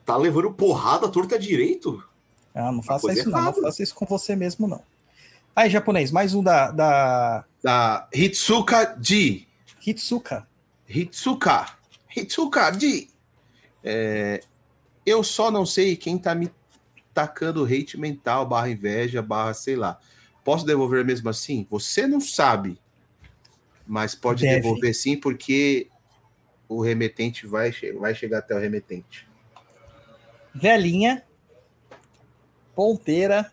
[0.05, 2.03] tá levando porrada torta direito.
[2.53, 3.61] Ah, não faça coisa isso não, não errada.
[3.61, 4.81] faça isso com você mesmo não.
[5.55, 9.47] Aí, japonês, mais um da, da Da Hitsuka Ji.
[9.85, 10.47] Hitsuka.
[10.87, 11.77] Hitsuka.
[12.15, 13.09] Hitsuka Ji.
[13.83, 14.41] É,
[15.05, 16.51] eu só não sei quem tá me
[17.13, 19.99] tacando hate mental, barra inveja, barra sei lá.
[20.43, 21.65] Posso devolver mesmo assim?
[21.69, 22.79] Você não sabe.
[23.85, 24.55] Mas pode Deve.
[24.61, 25.87] devolver sim, porque
[26.67, 29.27] o remetente vai, vai chegar até o remetente.
[30.55, 31.23] Velhinha,
[32.75, 33.51] ponteira,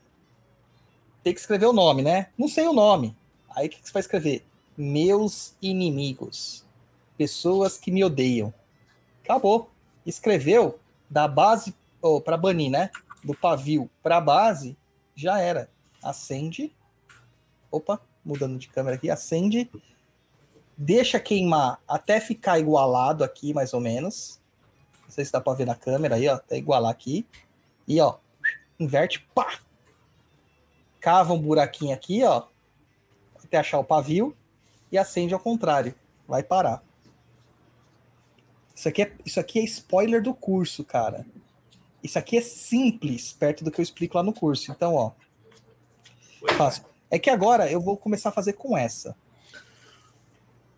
[1.23, 2.29] tem que escrever o nome, né?
[2.37, 3.17] Não sei o nome.
[3.55, 4.45] Aí o que que você vai escrever?
[4.77, 6.65] Meus inimigos.
[7.17, 8.53] Pessoas que me odeiam.
[9.23, 9.71] Acabou.
[10.07, 10.79] Escreveu
[11.09, 12.91] da base ou para banir, né?
[13.23, 14.77] Do pavio para base,
[15.15, 15.69] já era.
[16.03, 16.73] Acende.
[17.71, 19.71] Opa, mudando de câmera aqui, acende.
[20.77, 24.41] Deixa queimar até ficar igualado aqui, mais ou menos.
[25.03, 27.27] Não sei se dá para ver na câmera aí, ó, até igualar aqui.
[27.87, 28.17] E ó,
[28.81, 29.61] inverte, pá.
[30.99, 32.47] Cava um buraquinho aqui, ó,
[33.43, 34.37] até achar o pavio
[34.91, 35.95] e acende ao contrário.
[36.27, 36.83] Vai parar.
[38.75, 41.27] Isso aqui é, isso aqui é spoiler do curso, cara.
[42.03, 44.73] Isso aqui é simples, perto do que eu explico lá no curso.
[44.73, 45.13] Então, ó.
[46.57, 46.85] Fácil.
[47.11, 49.15] É que agora eu vou começar a fazer com essa.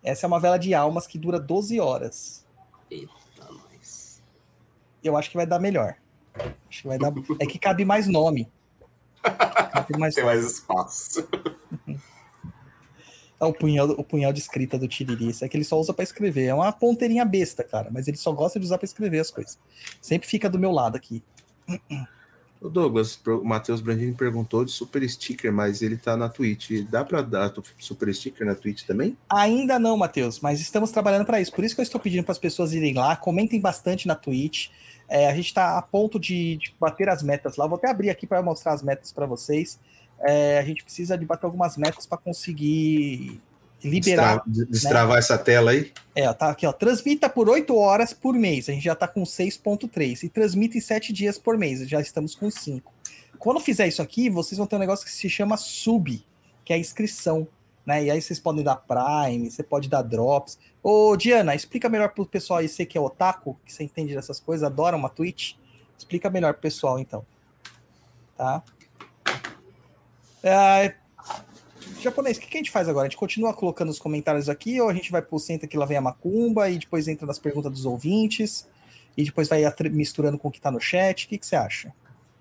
[0.01, 2.45] Essa é uma vela de almas que dura 12 horas.
[2.91, 3.11] Eita,
[3.49, 4.21] nós.
[5.01, 5.95] Eu acho que vai dar melhor.
[6.69, 7.13] Acho que vai dar.
[7.39, 8.47] É que cabe mais nome.
[9.21, 10.15] Cabe mais...
[10.15, 11.27] Tem mais espaço.
[13.39, 15.29] É o punhal, o punhal de escrita do Tiriri.
[15.29, 16.45] Isso é que ele só usa para escrever.
[16.45, 17.89] É uma ponteirinha besta, cara.
[17.91, 19.59] Mas ele só gosta de usar para escrever as coisas.
[20.01, 21.21] Sempre fica do meu lado aqui.
[22.63, 26.71] O Douglas, o Matheus Brandini perguntou de super sticker, mas ele tá na Twitch.
[26.89, 29.17] Dá para dar super sticker na Twitch também?
[29.29, 31.51] Ainda não, Matheus, mas estamos trabalhando para isso.
[31.51, 34.69] Por isso que eu estou pedindo para as pessoas irem lá, comentem bastante na Twitch.
[35.09, 37.67] É, a gente está a ponto de, de, bater as metas lá.
[37.67, 39.79] Vou até abrir aqui para mostrar as metas para vocês.
[40.21, 43.39] É, a gente precisa de bater algumas metas para conseguir
[43.83, 44.41] liberar.
[44.45, 45.19] Destravar, destravar né?
[45.19, 45.91] essa tela aí?
[46.15, 46.71] É, tá aqui, ó.
[46.71, 48.69] Transmita por 8 horas por mês.
[48.69, 50.23] A gente já tá com 6,3.
[50.23, 51.87] E transmita em 7 dias por mês.
[51.87, 52.91] Já estamos com 5.
[53.37, 56.23] Quando fizer isso aqui, vocês vão ter um negócio que se chama sub,
[56.63, 57.47] que é a inscrição.
[57.85, 58.05] Né?
[58.05, 60.57] E aí vocês podem dar Prime, você pode dar Drops.
[60.81, 64.39] Ô, Diana, explica melhor pro pessoal aí, você que é otaku, que você entende dessas
[64.39, 65.55] coisas, adora uma Twitch.
[65.97, 67.25] Explica melhor pro pessoal, então.
[68.37, 68.63] Tá?
[70.41, 70.95] É,
[72.01, 73.07] japonês, o que, a gente faz agora?
[73.07, 75.85] A gente continua colocando os comentários aqui ou a gente vai pro Senta que lá
[75.85, 78.67] vem a macumba e depois entra nas perguntas dos ouvintes
[79.15, 79.61] e depois vai
[79.91, 81.25] misturando com o que tá no chat?
[81.25, 81.93] O que, que você acha?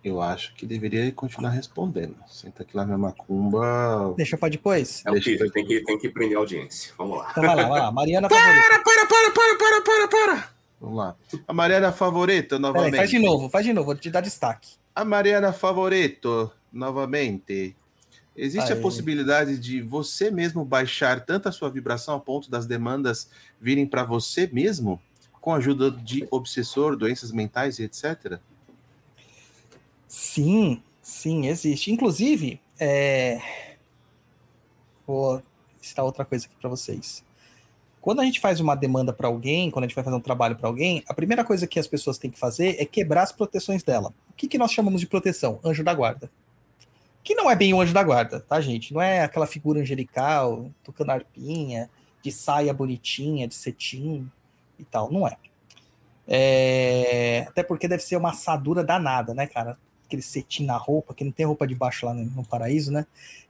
[0.04, 2.16] Eu acho que deveria continuar respondendo.
[2.26, 4.14] Senta que lá vem a macumba.
[4.16, 5.02] Deixa pra depois?
[5.06, 6.92] É o que tem que, tem que prender a audiência.
[6.98, 7.28] Vamos lá.
[7.30, 7.92] Então vai lá, vai lá.
[7.92, 8.82] Mariana para, favorita.
[8.82, 10.52] para, para, para, para, para, para.
[10.80, 11.16] Vamos lá.
[11.46, 12.90] A Mariana Favorito, novamente.
[12.90, 14.70] Peraí, faz de novo, faz de novo, vou te dar destaque.
[14.92, 17.76] A Mariana Favorito, novamente.
[18.36, 18.78] Existe Aí.
[18.78, 23.30] a possibilidade de você mesmo baixar tanto a sua vibração a ponto das demandas
[23.60, 25.00] virem para você mesmo,
[25.40, 28.40] com a ajuda de obsessor, doenças mentais e etc?
[30.12, 31.90] Sim, sim, existe.
[31.90, 33.40] Inclusive, é...
[35.06, 35.42] vou
[35.80, 37.24] citar outra coisa aqui para vocês.
[38.00, 40.56] Quando a gente faz uma demanda para alguém, quando a gente vai fazer um trabalho
[40.56, 43.82] para alguém, a primeira coisa que as pessoas têm que fazer é quebrar as proteções
[43.82, 44.12] dela.
[44.28, 45.58] O que, que nós chamamos de proteção?
[45.64, 46.30] Anjo da guarda
[47.24, 48.92] que não é bem o anjo da guarda, tá, gente?
[48.92, 51.88] Não é aquela figura angelical, tocando arpinha,
[52.20, 54.28] de saia bonitinha, de cetim
[54.78, 55.36] e tal, não é.
[56.26, 57.46] é.
[57.48, 59.78] Até porque deve ser uma assadura danada, né, cara?
[60.12, 63.06] Aquele cetim na roupa, que não tem roupa de baixo lá no, no paraíso, né?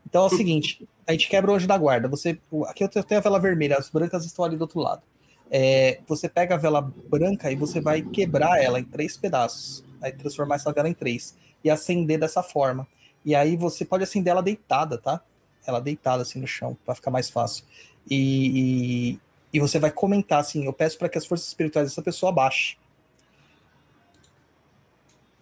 [0.06, 2.08] Então é o seguinte, a gente quebra o anjo da guarda.
[2.08, 5.02] Você, aqui eu tenho a vela vermelha, as brancas estão ali do outro lado.
[5.50, 10.12] É, você pega a vela branca e você vai quebrar ela em três pedaços, vai
[10.12, 12.86] transformar essa vela em três e acender dessa forma.
[13.24, 15.20] E aí você pode acender ela deitada, tá?
[15.66, 17.64] Ela deitada assim no chão, para ficar mais fácil.
[18.08, 19.20] E, e,
[19.52, 22.76] e, você vai comentar assim: eu peço para que as forças espirituais dessa pessoa baixem.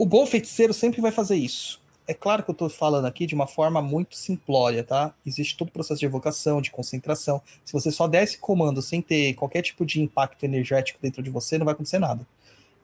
[0.01, 1.79] O bom feiticeiro sempre vai fazer isso.
[2.09, 5.15] É claro que eu estou falando aqui de uma forma muito simplória, tá?
[5.27, 7.43] Existe todo o processo de evocação, de concentração.
[7.63, 11.29] Se você só der esse comando sem ter qualquer tipo de impacto energético dentro de
[11.29, 12.27] você, não vai acontecer nada.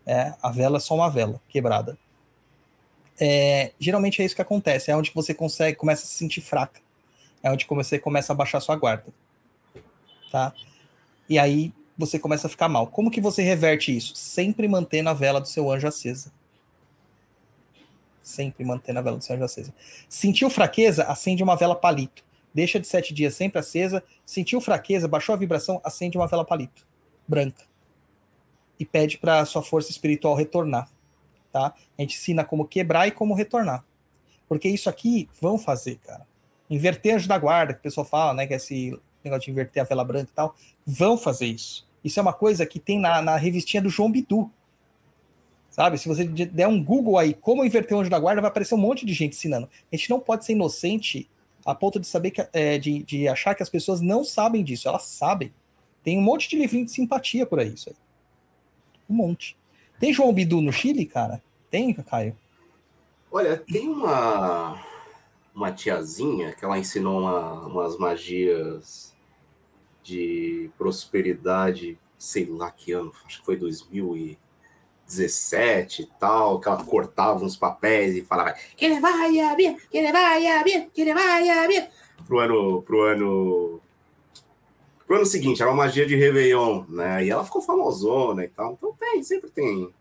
[0.04, 1.98] É, a vela é só uma vela quebrada
[3.18, 4.90] é, geralmente é isso que acontece.
[4.90, 6.80] É onde você consegue, começa a se sentir fraca.
[7.42, 9.06] É onde você começa a baixar sua guarda.
[10.30, 10.52] Tá?
[11.28, 12.86] E aí você começa a ficar mal.
[12.86, 14.14] Como que você reverte isso?
[14.14, 16.30] Sempre mantendo a vela do seu anjo acesa.
[18.26, 19.74] Sempre mantendo a vela do anjo acesa.
[20.08, 21.04] Sentiu fraqueza?
[21.04, 22.24] Acende uma vela palito.
[22.52, 24.02] Deixa de sete dias sempre acesa.
[24.24, 25.06] Sentiu fraqueza?
[25.06, 25.80] Baixou a vibração?
[25.84, 26.86] Acende uma vela palito.
[27.28, 27.64] Branca.
[28.80, 30.90] E pede para sua força espiritual retornar
[31.56, 31.74] tá?
[31.96, 33.82] A gente ensina como quebrar e como retornar.
[34.46, 36.26] Porque isso aqui vão fazer, cara.
[36.68, 38.46] Inverter anjo da guarda, que o pessoal fala, né?
[38.46, 40.54] Que é esse negócio de inverter a vela branca e tal.
[40.86, 41.88] Vão fazer isso.
[42.04, 44.50] Isso é uma coisa que tem na, na revistinha do João Bidu.
[45.76, 45.98] Sabe?
[45.98, 48.78] Se você der um Google aí, como inverter o anjo da guarda, vai aparecer um
[48.78, 49.68] monte de gente ensinando.
[49.92, 51.28] A gente não pode ser inocente
[51.66, 54.88] a ponto de saber que, é, de, de achar que as pessoas não sabem disso.
[54.88, 55.52] Elas sabem.
[56.02, 57.96] Tem um monte de livrinho de simpatia por aí, isso aí.
[59.06, 59.54] Um monte.
[60.00, 61.42] Tem João Bidu no Chile, cara?
[61.70, 62.34] Tem, Caio?
[63.30, 64.82] Olha, tem uma,
[65.54, 69.14] uma tiazinha que ela ensinou uma, umas magias
[70.02, 74.38] de prosperidade, sei lá que ano, acho que foi 2000 e
[75.06, 79.76] 17 e tal, que ela cortava uns papéis e falava que ele vai a minha,
[79.90, 81.88] que ele vai a minha, que ele vai a minha.
[82.26, 83.80] Pro ano, pro ano,
[85.06, 87.24] pro ano seguinte, era uma magia de Réveillon, né?
[87.24, 88.72] E ela ficou famosona e tal.
[88.72, 89.94] Então tem, sempre tem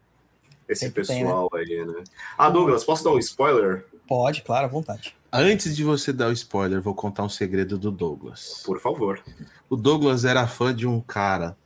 [0.67, 2.03] esse Sempre tem, pessoal aí, né?
[2.37, 3.85] Ah, Douglas, posso dar um spoiler?
[4.07, 5.15] Pode, claro, à vontade.
[5.31, 8.63] Antes de você dar o spoiler, vou contar um segredo do Douglas.
[8.65, 9.23] Por favor.
[9.69, 11.57] O Douglas era fã de um cara.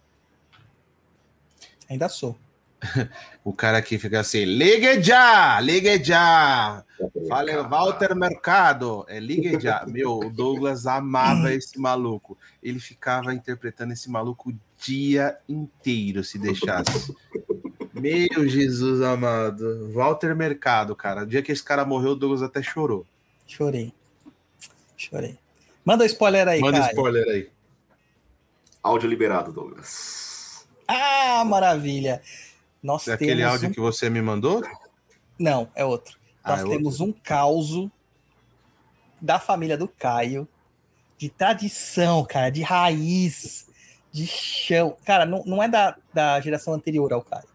[1.90, 2.36] Ainda sou.
[3.44, 6.84] O cara que fica assim, ligue já, ligue já.
[7.28, 9.86] Fala, Walter Mercado, é ligue já.
[9.88, 12.38] Meu, o Douglas amava esse maluco.
[12.62, 17.16] Ele ficava interpretando esse maluco o dia inteiro, se deixasse.
[17.94, 19.90] Meu Jesus amado.
[19.94, 21.24] Walter Mercado, cara.
[21.24, 23.06] O dia que esse cara morreu, o Douglas até chorou.
[23.48, 23.94] Chorei.
[24.96, 25.40] Chorei.
[25.84, 26.90] Manda o spoiler aí, Manda Caio.
[26.92, 27.50] spoiler aí.
[28.84, 30.68] Áudio liberado, Douglas.
[30.88, 32.22] Ah, maravilha.
[32.82, 33.72] Nós É temos aquele áudio um...
[33.72, 34.64] que você me mandou?
[35.38, 36.18] Não, é outro.
[36.44, 37.90] Ah, Nós é temos um caos
[39.22, 40.48] da família do Caio,
[41.18, 43.68] de tradição, cara, de raiz,
[44.12, 44.96] de chão.
[45.06, 47.48] Cara, não, não é da, da geração anterior ao Caio,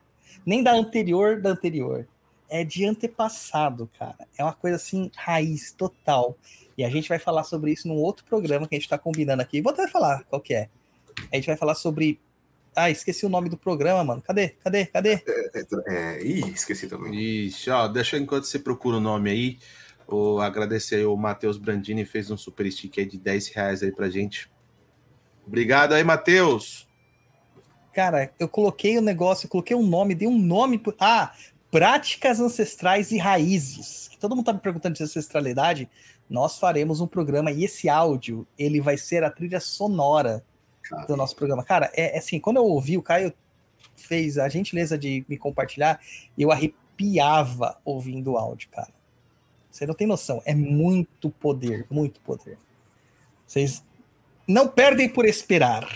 [0.44, 2.06] nem da anterior da anterior.
[2.48, 4.28] É de antepassado, cara.
[4.38, 6.36] É uma coisa assim, raiz total.
[6.76, 9.42] E a gente vai falar sobre isso num outro programa que a gente tá combinando
[9.42, 9.62] aqui.
[9.62, 10.68] Vou até falar qual que é.
[11.32, 12.20] A gente vai falar sobre.
[12.76, 14.22] Ah, esqueci o nome do programa, mano.
[14.22, 14.48] Cadê?
[14.62, 14.86] Cadê?
[14.86, 15.22] Cadê?
[15.86, 17.14] É, ih, esqueci também.
[17.46, 19.58] Ixi, ó, deixa enquanto você procura o nome aí.
[20.06, 23.90] O, agradecer aí o Matheus Brandini, fez um super stick aí de 10 reais aí
[23.92, 24.50] pra gente.
[25.46, 26.88] Obrigado aí, Matheus.
[27.92, 30.78] Cara, eu coloquei o negócio, eu coloquei um nome, dei um nome.
[30.78, 31.32] pro- Ah,
[31.70, 34.08] práticas ancestrais e raízes.
[34.08, 35.88] Que Todo mundo tá me perguntando de ancestralidade.
[36.28, 40.44] Nós faremos um programa e esse áudio ele vai ser a trilha sonora
[40.88, 41.06] Cara.
[41.06, 41.64] do nosso programa.
[41.64, 43.32] Cara, é, é assim, quando eu ouvi o Caio
[43.96, 46.00] fez a gentileza de me compartilhar,
[46.38, 48.88] eu arrepiava ouvindo o áudio, cara.
[49.70, 52.58] Você não tem noção, é muito poder, muito poder.
[53.46, 53.82] Vocês
[54.46, 55.88] não perdem por esperar.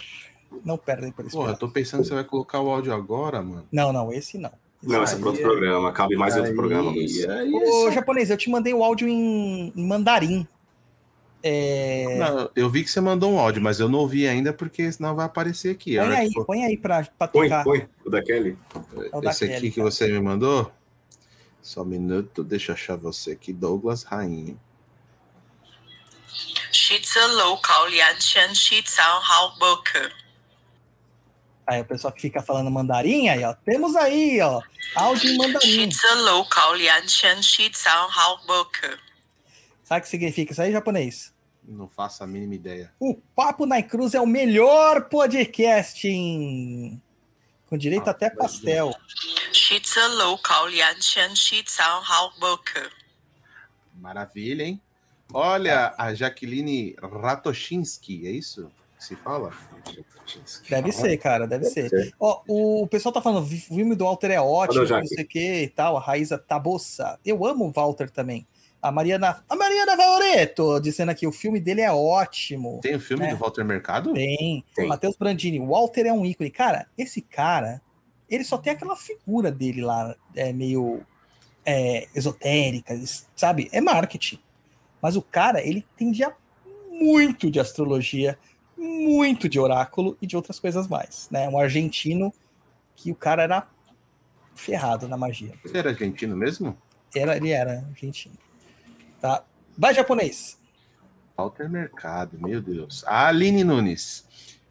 [0.64, 1.42] Não perdem por esperar.
[1.44, 3.66] Porra, eu tô pensando que você vai colocar o áudio agora, mano.
[3.70, 4.50] Não, não, esse não.
[4.82, 5.92] Esse Não, esse é aí para outro é- programa.
[5.92, 7.28] Cabe mais em outro Aí- programa, Luiz.
[7.28, 10.46] aí Ô, japonês, eu te mandei o áudio em, em mandarim.
[11.42, 12.16] É...
[12.18, 15.14] Não, eu vi que você mandou um áudio, mas eu não ouvi ainda porque senão
[15.14, 15.96] vai aparecer aqui.
[15.96, 16.44] Põe aí, for...
[16.44, 17.64] põe aí pra, pra põe, tocar.
[17.64, 18.56] Põe, o da Kelly.
[19.12, 19.82] É o Esse aqui que tá.
[19.82, 20.72] você me mandou?
[21.62, 24.58] Só um minuto, deixa eu achar você aqui, Douglas Rainho.
[27.16, 30.10] a local Lianshan Shitsa Haoboka.
[31.66, 34.62] Aí o pessoal que fica falando mandarim, aí ó, temos aí ó,
[34.94, 35.90] áudio em mandarim.
[36.10, 39.07] a local Lianshan Shitsa Haoboka.
[39.88, 41.32] Sabe o que significa isso aí, japonês?
[41.64, 42.92] Não faço a mínima ideia.
[43.00, 47.00] O Papo na Cruz é o melhor podcast em...
[47.66, 48.94] com direito ah, até pastel.
[53.94, 54.78] Maravilha, hein?
[55.32, 59.54] Olha, a Jaqueline Ratoshinsky, é isso que se fala?
[60.68, 62.14] Deve tá ser, cara, deve, ser.
[62.20, 65.62] Ó, o pessoal tá falando, o filme do Walter é ótimo, não sei o que
[65.62, 67.18] e tal, a Raíza boça.
[67.24, 68.46] Eu amo o Walter também.
[68.80, 72.78] A Mariana, a Mariana Favoreto, dizendo aqui, o filme dele é ótimo.
[72.80, 73.30] Tem o filme É.
[73.30, 74.12] do Walter Mercado?
[74.14, 74.64] Tem.
[74.74, 74.86] Tem.
[74.86, 76.50] Matheus Brandini, o Walter é um ícone.
[76.50, 77.82] Cara, esse cara,
[78.30, 81.00] ele só tem aquela figura dele lá, é, meio
[81.66, 82.94] é, esotérica,
[83.34, 83.68] sabe?
[83.72, 84.38] É marketing.
[85.02, 86.32] Mas o cara, ele entendia
[86.90, 88.38] muito de astrologia,
[88.76, 91.48] muito de oráculo e de outras coisas mais, né?
[91.48, 92.32] Um argentino
[92.94, 93.68] que o cara era
[94.54, 95.52] ferrado na magia.
[95.64, 96.76] Você era argentino mesmo?
[97.14, 98.36] Era, ele era argentino.
[99.20, 99.44] Tá?
[99.76, 100.58] Vai, japonês.
[101.36, 103.04] Walter Mercado, meu Deus.
[103.06, 104.26] A Aline Nunes.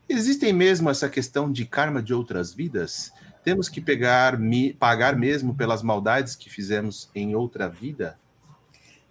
[0.10, 3.11] Existem mesmo essa questão de karma de outras vidas?
[3.44, 8.19] Temos que pegar, mi- pagar mesmo pelas maldades que fizemos em outra vida?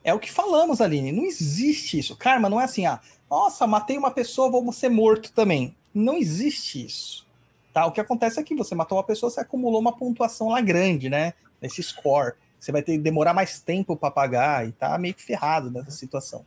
[0.05, 1.13] É o que falamos, Aline.
[1.13, 2.17] Não existe isso.
[2.17, 3.01] Karma não é assim, ah,
[3.31, 5.75] nossa, matei uma pessoa, vou ser morto também.
[5.93, 7.27] Não existe isso.
[7.73, 7.87] Tá?
[7.87, 11.09] O que acontece é que você matou uma pessoa, você acumulou uma pontuação lá grande,
[11.09, 11.35] né?
[11.61, 12.35] Nesse score.
[12.59, 16.45] Você vai ter demorar mais tempo para pagar e tá meio que ferrado nessa situação.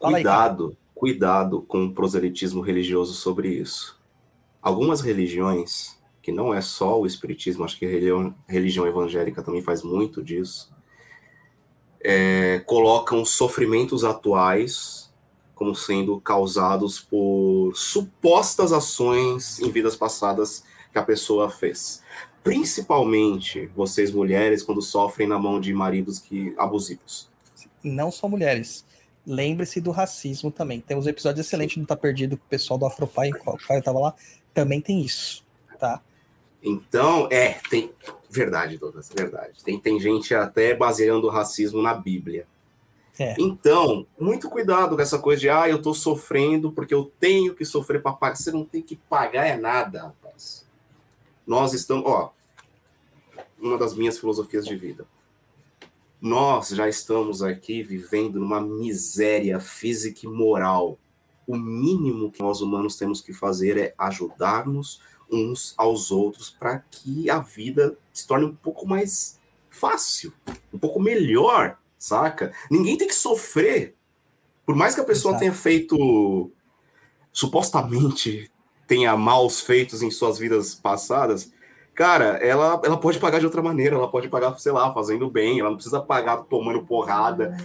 [0.00, 0.22] Fala aí.
[0.22, 4.00] Cuidado, cuidado com o proselitismo religioso sobre isso.
[4.62, 9.62] Algumas religiões, que não é só o espiritismo, acho que a religião, religião evangélica também
[9.62, 10.74] faz muito disso,
[12.02, 15.10] é, colocam sofrimentos atuais
[15.60, 22.02] como sendo causados por supostas ações em vidas passadas que a pessoa fez.
[22.42, 27.28] Principalmente vocês mulheres quando sofrem na mão de maridos que abusivos.
[27.82, 28.84] Não só mulheres.
[29.26, 30.80] Lembre-se do racismo também.
[30.80, 33.98] Tem uns episódios excelentes no Tá Perdido com o pessoal do Afropai, o Caio tava
[33.98, 34.14] lá.
[34.54, 35.44] Também tem isso,
[35.78, 36.02] tá?
[36.62, 37.92] Então, é, tem.
[38.28, 39.62] Verdade, Douglas, verdade.
[39.64, 42.46] Tem, tem gente até baseando o racismo na Bíblia.
[43.18, 43.34] É.
[43.38, 47.64] Então, muito cuidado com essa coisa de, ah, eu tô sofrendo porque eu tenho que
[47.64, 48.36] sofrer para pagar.
[48.36, 50.66] Você não tem que pagar é nada, rapaz.
[51.50, 52.32] Nós estamos, ó,
[53.60, 55.04] uma das minhas filosofias de vida.
[56.20, 60.96] Nós já estamos aqui vivendo numa miséria física e moral.
[61.48, 67.28] O mínimo que nós humanos temos que fazer é ajudar-nos uns aos outros para que
[67.28, 69.36] a vida se torne um pouco mais
[69.68, 70.32] fácil,
[70.72, 72.54] um pouco melhor, saca?
[72.70, 73.96] Ninguém tem que sofrer.
[74.64, 75.40] Por mais que a pessoa Exato.
[75.40, 76.48] tenha feito
[77.32, 78.48] supostamente
[78.90, 81.52] tenha maus feitos em suas vidas passadas,
[81.94, 85.60] cara, ela, ela pode pagar de outra maneira, ela pode pagar, sei lá, fazendo bem,
[85.60, 87.56] ela não precisa pagar tomando porrada.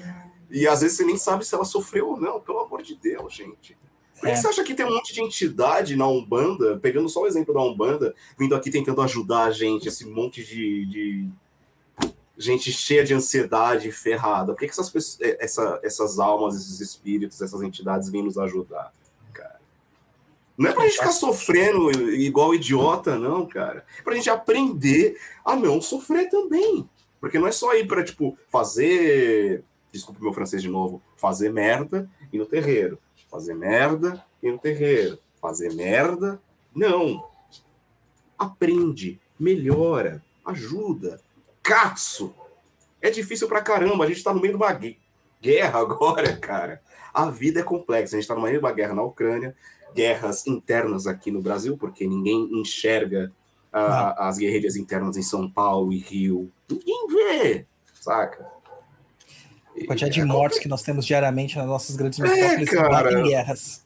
[0.51, 3.33] E às vezes você nem sabe se ela sofreu ou não, pelo amor de Deus,
[3.33, 3.75] gente.
[4.13, 4.35] Por que É.
[4.35, 7.61] você acha que tem um monte de entidade na Umbanda, pegando só o exemplo da
[7.63, 11.27] Umbanda, vindo aqui tentando ajudar a gente, esse monte de, de
[12.37, 14.53] gente cheia de ansiedade, ferrada?
[14.53, 18.37] Por que, que essas, pessoas- eh, essa- essas almas, esses espíritos, essas entidades vêm nos
[18.37, 18.93] ajudar?
[20.57, 23.85] Não é pra gente ficar sofrendo igual idiota, não, cara.
[23.99, 26.89] É pra gente aprender a não sofrer também.
[27.19, 29.63] Porque não é só ir pra, tipo, fazer.
[29.91, 31.01] Desculpa meu francês de novo.
[31.17, 32.99] Fazer merda e no terreiro.
[33.29, 35.19] Fazer merda e no terreiro.
[35.41, 36.39] Fazer merda.
[36.73, 37.27] Não.
[38.37, 41.21] Aprende, melhora, ajuda.
[41.63, 42.33] Katsu.
[43.01, 44.03] É difícil pra caramba.
[44.03, 44.99] A gente tá no meio de uma gue-
[45.41, 46.81] guerra agora, cara.
[47.13, 48.15] A vida é complexa.
[48.15, 49.55] A gente tá no meio de uma guerra na Ucrânia,
[49.95, 53.31] guerras internas aqui no Brasil, porque ninguém enxerga
[53.71, 56.51] ah, as guerrilhas internas em São Paulo e Rio.
[56.69, 58.45] Ninguém vê, saca?
[59.77, 62.75] A quantidade de É mortes que nós temos diariamente nas nossas grandes É, metrópoles que
[62.75, 62.89] cara.
[62.89, 63.85] batem guerras.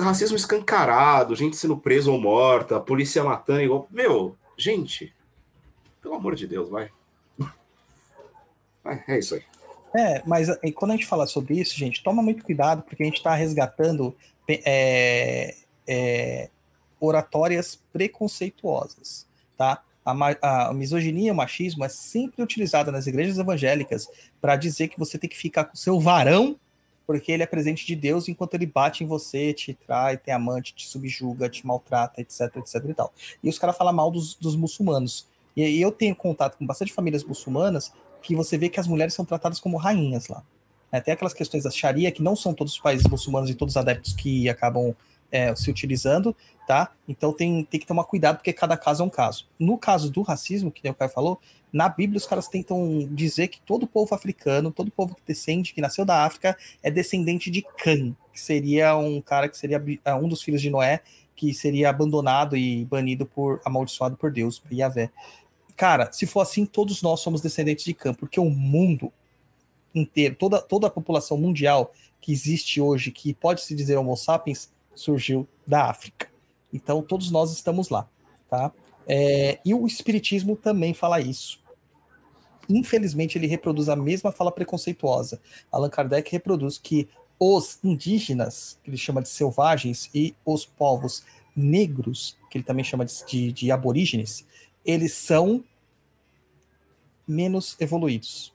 [0.00, 3.86] Racismo escancarado, gente sendo presa ou morta, polícia matando igual.
[3.90, 5.14] Meu, gente,
[6.00, 6.90] pelo amor de Deus, vai.
[8.82, 9.42] Vai, É isso aí.
[9.94, 13.18] É, mas quando a gente fala sobre isso, gente, toma muito cuidado, porque a gente
[13.18, 14.16] está resgatando
[14.48, 15.56] é,
[15.86, 16.50] é,
[17.00, 19.82] oratórias preconceituosas, tá?
[20.04, 24.08] A, a misoginia o machismo é sempre utilizada nas igrejas evangélicas
[24.40, 26.58] para dizer que você tem que ficar com seu varão,
[27.06, 30.74] porque ele é presente de Deus enquanto ele bate em você, te trai, tem amante,
[30.74, 33.12] te subjuga, te maltrata, etc, etc e tal.
[33.42, 35.28] E os caras falam mal dos, dos muçulmanos.
[35.56, 37.92] E eu tenho contato com bastante famílias muçulmanas
[38.22, 40.42] que você vê que as mulheres são tratadas como rainhas lá.
[40.92, 43.72] É, tem aquelas questões da Sharia, que não são todos os países muçulmanos e todos
[43.72, 44.94] os adeptos que acabam
[45.32, 46.36] é, se utilizando,
[46.68, 46.92] tá?
[47.08, 49.48] Então tem, tem que tomar cuidado, porque cada caso é um caso.
[49.58, 51.40] No caso do racismo, que o Caio falou,
[51.72, 55.80] na Bíblia os caras tentam dizer que todo povo africano, todo povo que descende, que
[55.80, 60.28] nasceu da África, é descendente de Cã, que seria um cara que seria é, um
[60.28, 61.00] dos filhos de Noé,
[61.34, 65.10] que seria abandonado e banido por, amaldiçoado por Deus, por Yahvé.
[65.74, 69.10] Cara, se for assim, todos nós somos descendentes de Cã, porque o mundo
[69.94, 74.70] inteiro, toda, toda a população mundial que existe hoje, que pode se dizer Homo sapiens,
[74.94, 76.30] surgiu da África.
[76.72, 78.08] Então, todos nós estamos lá,
[78.48, 78.72] tá?
[79.06, 81.60] É, e o Espiritismo também fala isso.
[82.68, 85.40] Infelizmente, ele reproduz a mesma fala preconceituosa.
[85.70, 87.08] Allan Kardec reproduz que
[87.38, 91.24] os indígenas, que ele chama de selvagens, e os povos
[91.56, 94.46] negros, que ele também chama de, de, de aborígenes,
[94.84, 95.64] eles são
[97.26, 98.51] menos evoluídos.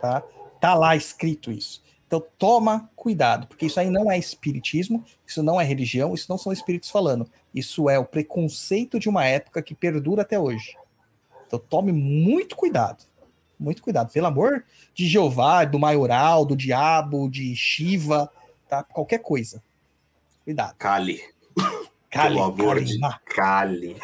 [0.00, 0.22] Tá?
[0.60, 1.82] Tá lá escrito isso.
[2.06, 6.36] Então toma cuidado, porque isso aí não é espiritismo, isso não é religião, isso não
[6.36, 7.30] são espíritos falando.
[7.54, 10.76] Isso é o preconceito de uma época que perdura até hoje.
[11.46, 13.04] Então tome muito cuidado.
[13.58, 14.10] Muito cuidado.
[14.12, 14.64] Pelo amor
[14.94, 18.30] de Jeová, do maioral, do diabo, de Shiva,
[18.68, 18.82] tá?
[18.82, 19.62] Qualquer coisa.
[20.44, 20.74] Cuidado.
[22.10, 22.34] Cali.
[22.34, 23.20] Pelo amor de Kalima.
[23.24, 23.96] Cali.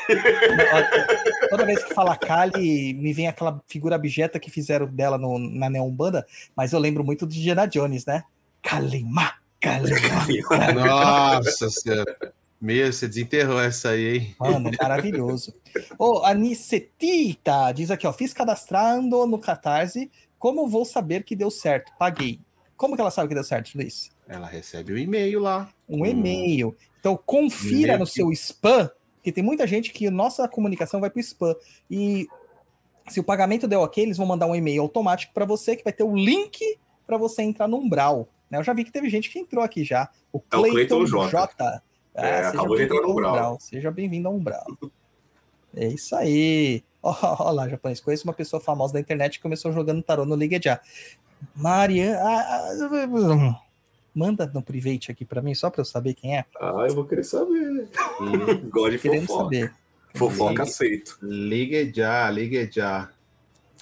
[1.51, 5.69] Toda vez que fala Kali, me vem aquela figura abjeta que fizeram dela no, na
[5.69, 6.25] Neombanda,
[6.55, 8.23] mas eu lembro muito de Diana Jones, né?
[8.63, 10.73] Kalima, Kalima.
[10.73, 12.17] Nossa senhora.
[12.61, 14.37] Meu, você desenterrou essa aí, hein?
[14.39, 15.53] Mano, maravilhoso.
[15.99, 21.93] Ô, Anicetita diz aqui, ó, fiz cadastrando no Catarse, como vou saber que deu certo?
[21.99, 22.41] Paguei.
[22.77, 24.11] Como que ela sabe que deu certo, Luiz?
[24.29, 25.69] Ela recebe o e-mail lá.
[25.89, 26.07] Um Hum.
[26.07, 26.77] e-mail.
[27.01, 28.91] Então, confira no seu spam,
[29.23, 31.55] que tem muita gente que nossa comunicação vai para o spam.
[31.91, 32.27] E
[33.09, 35.93] se o pagamento deu ok, eles vão mandar um e-mail automático para você, que vai
[35.93, 36.59] ter o link
[37.07, 38.29] para você entrar no Umbral.
[38.51, 38.59] Né?
[38.59, 40.09] Eu já vi que teve gente que entrou aqui já.
[40.33, 41.29] O É Cleiton Cleiton J.
[41.31, 41.83] J.
[42.15, 43.61] É, seja acabou de entrar no bem-vindo ao Umbral.
[43.61, 44.67] Seja bem-vindo ao Umbral.
[45.77, 46.83] É isso aí.
[47.03, 48.01] Olha lá, japonês.
[48.01, 50.81] Conheço uma pessoa famosa da internet que começou jogando tarô no Liga Já.
[51.55, 52.19] Mariana.
[52.23, 53.61] ah,
[54.17, 56.47] Manda no private aqui para mim, só para eu saber quem é.
[56.59, 57.87] Ah, eu vou querer saber.
[58.71, 59.45] Gosto de Querendo fofoca.
[59.45, 59.75] saber.
[60.15, 60.71] Fofoca Sim.
[60.71, 61.19] aceito.
[61.21, 63.11] Ligue já, ligue já.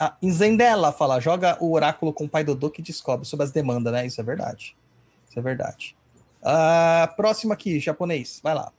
[0.01, 3.93] Ah, Zendela fala, joga o oráculo com o pai Dodô que descobre sobre as demandas,
[3.93, 4.05] né?
[4.05, 4.77] Isso é verdade.
[5.31, 5.97] Isso é verdade.
[6.43, 8.40] Ah, próximo aqui, japonês.
[8.43, 8.73] Vai lá.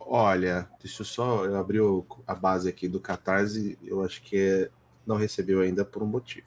[0.00, 1.44] Olha, deixa eu só.
[1.44, 3.78] Eu abri o- a base aqui do Catarse.
[3.84, 4.70] Eu acho que é-
[5.06, 6.46] não recebeu ainda por um motivo.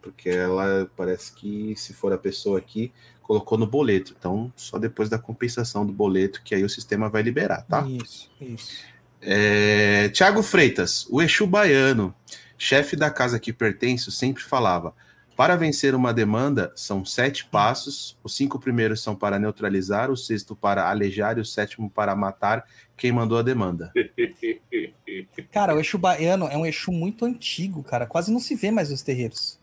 [0.00, 2.92] Porque ela parece que, se for a pessoa aqui,
[3.26, 4.14] colocou no boleto.
[4.16, 7.84] Então, só depois da compensação do boleto, que aí o sistema vai liberar, tá?
[7.88, 8.84] Isso, isso.
[9.20, 12.14] É, Tiago Freitas, o Exu Baiano,
[12.56, 14.94] chefe da casa que pertenço, sempre falava:
[15.36, 18.16] para vencer uma demanda, são sete passos.
[18.22, 22.64] Os cinco primeiros são para neutralizar, o sexto para alejar e o sétimo para matar
[22.96, 23.92] quem mandou a demanda.
[25.50, 28.06] Cara, o Exu baiano é um Exu muito antigo, cara.
[28.06, 29.58] Quase não se vê mais nos terreiros.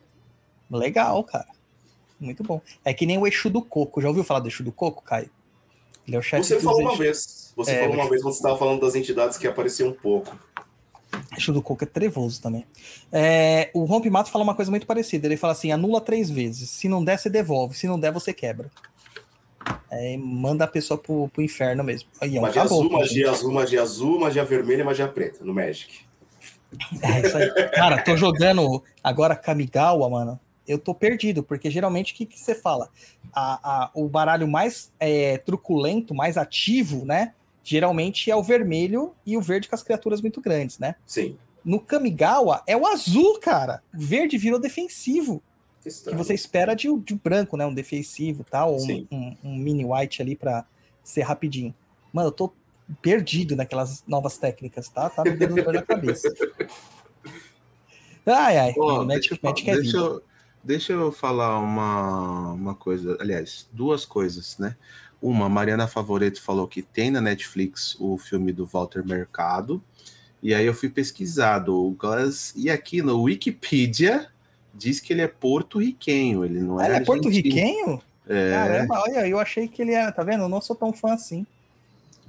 [0.69, 1.47] Legal, cara.
[2.23, 2.61] Muito bom.
[2.83, 4.01] É que nem o Exu do Coco.
[4.01, 5.29] Já ouviu falar do Exu do Coco, Caio?
[6.07, 7.53] Ele é o chefe Você falou uma vez.
[7.55, 10.37] Você É, falou uma vez quando você estava falando das entidades que apareciam um pouco.
[11.37, 12.65] Exu do Coco é trevoso também.
[13.11, 15.27] É, o Rompimato fala uma coisa muito parecida.
[15.27, 16.69] Ele fala assim: anula três vezes.
[16.69, 17.77] Se não der, você devolve.
[17.77, 18.71] Se não der, você quebra.
[19.89, 22.09] É, manda a pessoa pro, pro inferno mesmo.
[22.19, 23.35] Aí, é um Magia azul, caboclo, magia gente.
[23.35, 26.01] azul, magia azul, magia vermelha e magia preta no Magic.
[27.01, 27.51] É isso aí.
[27.69, 30.39] Cara, tô jogando agora Kamigawa, mano.
[30.67, 32.89] Eu tô perdido, porque geralmente o que, que você fala?
[33.33, 37.33] A, a- o baralho mais é, truculento, mais ativo, né?
[37.63, 40.95] Geralmente é o vermelho e o verde com as criaturas muito grandes, né?
[41.05, 41.37] Sim.
[41.63, 43.81] No Kamigawa é o azul, cara.
[43.93, 45.41] O verde virou defensivo.
[45.81, 46.17] Que Estranho.
[46.17, 47.65] você espera de, de um branco, né?
[47.65, 50.65] Um defensivo tal, ou um, um- um mini white ali pra
[51.03, 51.73] ser rapidinho.
[52.13, 52.53] Mano, eu tô
[53.01, 55.09] perdido naquelas novas técnicas, tá?
[55.09, 56.33] Tá me dando dor na cabeça.
[58.25, 58.73] Ai, ai.
[58.77, 59.97] Ó, Magic, deixa, Magic é deixa vida.
[59.97, 60.23] eu-
[60.63, 64.75] deixa eu falar uma, uma coisa, aliás, duas coisas, né?
[65.21, 69.81] Uma, Mariana Favoreto falou que tem na Netflix o filme do Walter Mercado,
[70.41, 74.27] e aí eu fui pesquisar, Douglas, e aqui no Wikipedia
[74.73, 78.01] diz que ele é porto-riquenho, ele não Ah, é ele é porto-riquenho?
[78.27, 80.43] É, Caramba, olha, eu achei que ele era, tá vendo?
[80.43, 81.45] Eu não sou tão fã assim.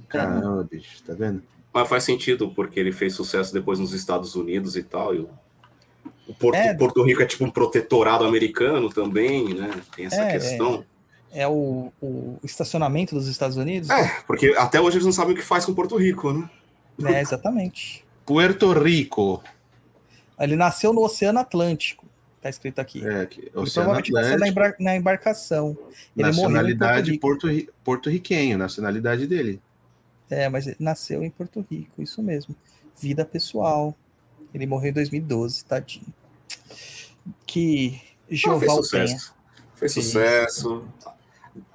[0.07, 1.41] caramba, bicho, tá vendo?
[1.73, 5.13] Mas faz sentido, porque ele fez sucesso depois nos Estados Unidos e tal.
[5.13, 5.29] E o,
[6.27, 6.73] o Porto, É.
[6.73, 9.69] Porto Rico é tipo um protetorado americano também, né?
[9.95, 10.83] Tem essa É, questão.
[11.31, 13.89] É o, o estacionamento dos Estados Unidos?
[13.89, 14.21] É.
[14.25, 16.49] porque até hoje eles não sabem o que faz com Porto Rico, né?
[17.05, 18.05] É, exatamente.
[18.25, 19.43] Puerto Rico,
[20.39, 22.05] Ele nasceu no Oceano Atlântico,
[22.41, 23.05] tá escrito aqui.
[23.05, 25.67] é, que- Ele Oceano provavelmente nasceu na, Atlântico, embar- na embarcação.
[25.69, 27.21] Ele morreu em Porto nacionalidade Rico.
[27.21, 27.47] porto,
[28.57, 29.61] nacionalidade dele.
[30.29, 32.55] É, mas ele nasceu em Porto Rico, isso mesmo.
[32.99, 33.93] Vida pessoal.
[34.55, 36.05] Ele morreu em 2012, tadinho.
[37.45, 39.07] Que Ah, Jeová fez o tenha.
[39.07, 39.35] sucesso.
[39.75, 40.01] Fez Sim.
[40.01, 40.87] sucesso.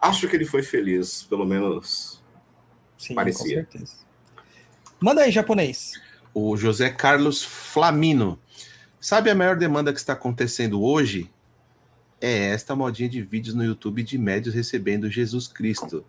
[0.01, 2.23] Acho que ele foi feliz, pelo menos.
[2.97, 3.65] Sim, Parecia.
[3.65, 3.93] com certeza.
[4.99, 5.93] Manda aí, japonês.
[6.33, 8.39] O José Carlos Flamino.
[8.99, 11.31] Sabe a maior demanda que está acontecendo hoje?
[12.21, 16.05] É esta modinha de vídeos no YouTube de médios recebendo Jesus Cristo.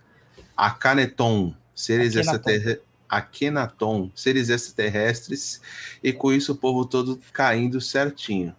[0.56, 2.38] Acaneton, seres Akhenaton.
[2.38, 2.91] extraterrestres.
[3.12, 5.60] Akenaton, seres extraterrestres,
[6.02, 8.56] e com isso o povo todo caindo certinho.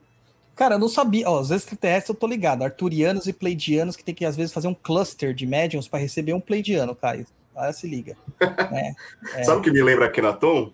[0.54, 1.28] Cara, eu não sabia.
[1.28, 2.62] Ó, os extraterrestres eu tô ligado.
[2.62, 6.34] Arturianos e pleidianos que tem que, às vezes, fazer um cluster de médiums para receber
[6.34, 7.26] um pleidiano, Caio.
[7.56, 8.16] Ah, se liga.
[8.40, 8.92] É.
[9.34, 9.44] É.
[9.44, 10.70] Sabe o que me lembra Akhenaton?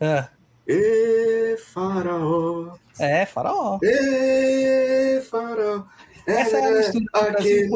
[0.00, 0.28] Ah,
[0.66, 3.78] Ê, faraó, é, faraó.
[3.82, 5.82] ê, faraó.
[6.26, 7.68] Essa é a mistura do Brasil.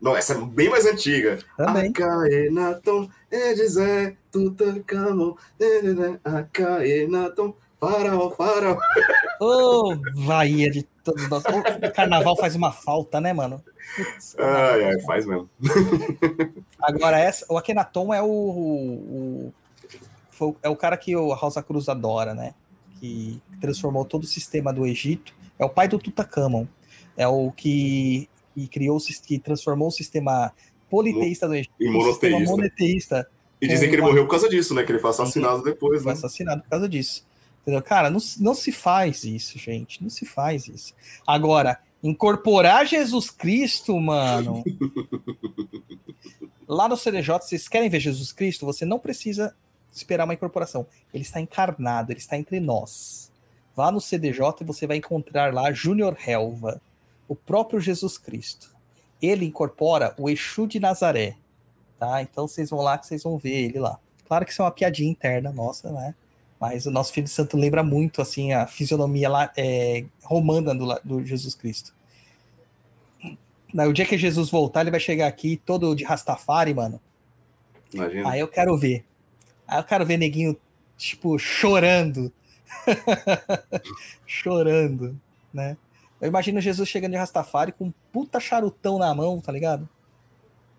[0.00, 1.38] Não, essa é bem mais antiga.
[1.56, 1.90] Também.
[1.90, 8.78] Akhenaton, Edizé, Tutankhamon, nenenê, Akhenaton, faraó, faraó.
[9.40, 11.44] Ô, vaia de todos nós.
[11.44, 13.62] Ô, carnaval faz uma falta, né, mano?
[13.96, 15.48] Putz, Ai, ai, faz mesmo.
[16.80, 19.52] Agora, essa, o Akhenaton é o, o-
[20.40, 22.54] o- é o cara que o Rosa Cruz adora, né?
[23.00, 25.32] Que transformou todo o sistema do Egito.
[25.58, 26.66] É o pai do Tutankhamon.
[27.16, 30.52] É o que, que criou, que transformou o sistema
[30.90, 32.56] politeísta do Egito E num sistema monoteísta.
[32.56, 33.30] monoteísta.
[33.60, 34.82] E dizem que ele Uma- morreu por causa disso, né?
[34.82, 36.18] Que ele foi assassinado depois, Foi né?
[36.18, 37.26] assassinado por causa disso.
[37.62, 37.82] Entendeu?
[37.82, 40.02] Cara, não, se- não se faz isso, gente.
[40.02, 40.92] Não se faz isso.
[41.26, 44.62] Agora, incorporar Jesus Cristo, mano.
[46.68, 48.66] Lá no CDJ, vocês querem ver Jesus Cristo?
[48.66, 49.54] Você não precisa
[49.92, 50.86] esperar uma incorporação.
[51.12, 53.30] Ele está encarnado, ele está entre nós.
[53.76, 56.80] Vá no CDJ e você vai encontrar lá Júnior Helva,
[57.28, 58.74] o próprio Jesus Cristo.
[59.20, 61.36] Ele incorpora o Exu de Nazaré.
[61.98, 62.22] Tá?
[62.22, 63.98] Então vocês vão lá que vocês vão ver ele lá.
[64.26, 66.14] Claro que isso é uma piadinha interna nossa, né?
[66.60, 71.24] Mas o nosso Filho Santo lembra muito assim a fisionomia lá, é, romana do, do
[71.24, 71.94] Jesus Cristo.
[73.74, 77.00] O dia que Jesus voltar, ele vai chegar aqui todo de Rastafari, mano.
[77.92, 78.30] Imagina.
[78.30, 79.04] Aí eu quero ver.
[79.66, 80.56] Aí eu quero ver neguinho
[80.96, 82.32] tipo, chorando.
[84.26, 85.18] chorando,
[85.52, 85.76] né?
[86.24, 89.86] Eu imagino Jesus chegando de Rastafari com um puta charutão na mão, tá ligado?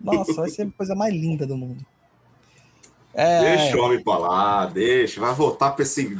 [0.02, 1.86] Nossa, vai ser a coisa mais linda do mundo.
[3.14, 3.56] É...
[3.56, 5.22] Deixa o homem pra lá, deixa.
[5.22, 6.18] Vai voltar pra esse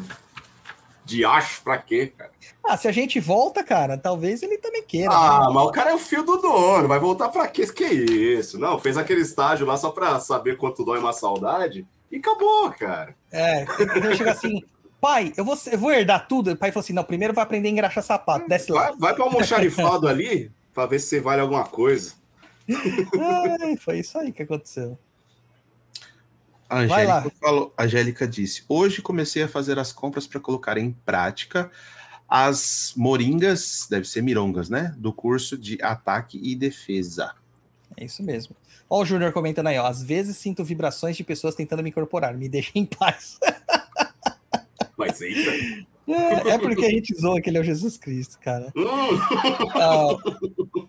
[1.04, 2.30] diacho pra quê, cara?
[2.64, 5.12] Ah, se a gente volta, cara, talvez ele também queira.
[5.12, 5.54] Ah, né?
[5.56, 7.66] mas o cara é o fio do dono, vai voltar pra quê?
[7.66, 8.60] Que isso?
[8.60, 13.16] Não, fez aquele estágio lá só pra saber quanto dói uma saudade e acabou, cara.
[13.32, 13.66] É,
[13.98, 14.64] ele chega assim,
[15.00, 16.52] pai, eu vou, eu vou herdar tudo.
[16.52, 18.92] O pai falou assim: não, primeiro vai aprender a engraxar sapato, desce lá.
[18.92, 22.14] Vai, vai pra almoxarifado ali pra ver se você vale alguma coisa.
[22.70, 24.98] Ai, foi isso aí que aconteceu.
[26.68, 30.92] A Angélica, falou, a Angélica disse: Hoje comecei a fazer as compras para colocar em
[31.06, 31.72] prática
[32.28, 34.94] as moringas, deve ser mirongas, né?
[34.98, 37.36] Do curso de ataque e defesa.
[37.96, 38.56] É isso mesmo.
[38.90, 39.86] Ó, o Júnior comentando aí, ó.
[39.86, 42.36] Às vezes sinto vibrações de pessoas tentando me incorporar.
[42.36, 43.40] Me deixa em paz.
[44.98, 45.86] Mas eita.
[46.08, 48.72] É, é porque a gente zoa que ele é o Jesus Cristo, cara.
[49.74, 50.16] ah,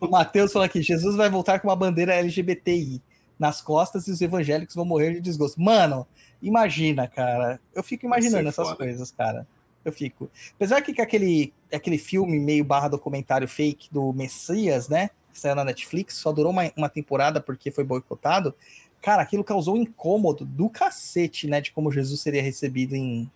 [0.01, 3.01] o Matheus falou aqui: Jesus vai voltar com uma bandeira LGBTI
[3.39, 5.61] nas costas e os evangélicos vão morrer de desgosto.
[5.61, 6.07] Mano,
[6.43, 7.59] imagina, cara.
[7.75, 8.77] Eu fico imaginando essas foda.
[8.77, 9.47] coisas, cara.
[9.85, 10.31] Eu fico.
[10.55, 15.11] Apesar que, que aquele, aquele filme meio barra documentário fake do Messias, né?
[15.33, 18.55] Que saiu na Netflix, só durou uma, uma temporada porque foi boicotado.
[19.01, 21.61] Cara, aquilo causou um incômodo do cacete, né?
[21.61, 23.31] De como Jesus seria recebido em,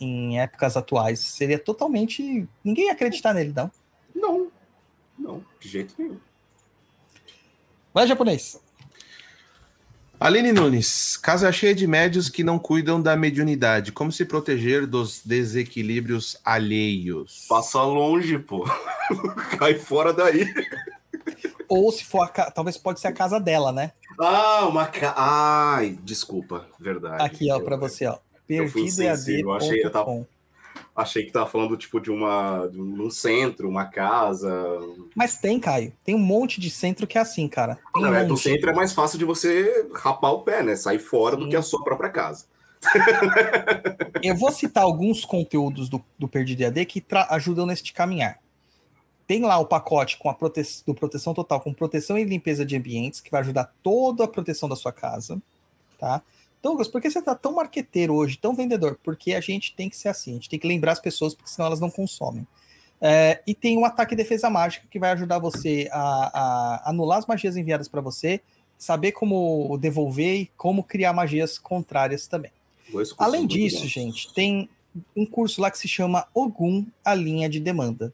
[0.00, 1.20] em épocas atuais.
[1.20, 2.48] Seria totalmente.
[2.62, 3.70] Ninguém ia acreditar nele, não.
[4.14, 4.52] Não.
[5.18, 6.18] Não, de jeito nenhum.
[7.92, 8.60] Vai, japonês.
[10.18, 13.92] Aline Nunes, casa cheia de médios que não cuidam da mediunidade.
[13.92, 17.46] Como se proteger dos desequilíbrios alheios?
[17.48, 18.64] Passa longe, pô.
[19.58, 20.52] Cai fora daí.
[21.68, 23.92] Ou se for a talvez pode ser a casa dela, né?
[24.18, 25.14] Ah, uma casa.
[25.16, 27.22] Ai, desculpa, verdade.
[27.22, 28.18] Aqui, ó, para você, ó.
[28.46, 30.26] Perdido eu achei, eu tava,
[30.94, 34.50] achei que tava falando tipo de uma de um centro, uma casa.
[35.14, 35.92] Mas tem, Caio.
[36.04, 37.78] Tem um monte de centro que é assim, cara.
[37.92, 40.76] Tem Não, um é, do centro é mais fácil de você rapar o pé, né?
[40.76, 41.42] Sair fora Sim.
[41.42, 42.46] do que a sua própria casa.
[44.22, 48.38] eu vou citar alguns conteúdos do, do Perdido EAD que ajudam neste caminhar.
[49.26, 52.76] Tem lá o pacote com a prote do proteção total, com proteção e limpeza de
[52.76, 55.40] ambientes, que vai ajudar toda a proteção da sua casa,
[55.98, 56.22] tá?
[56.64, 58.98] Douglas, por que você tá tão marqueteiro hoje, tão vendedor?
[59.04, 61.50] Porque a gente tem que ser assim, a gente tem que lembrar as pessoas, porque
[61.50, 62.46] senão elas não consomem.
[62.98, 67.18] É, e tem um ataque e defesa mágica que vai ajudar você a, a anular
[67.18, 68.40] as magias enviadas para você,
[68.78, 72.50] saber como devolver e como criar magias contrárias também.
[73.18, 74.66] Além disso, gente, tem
[75.14, 78.10] um curso lá que se chama Ogum, a linha de demanda.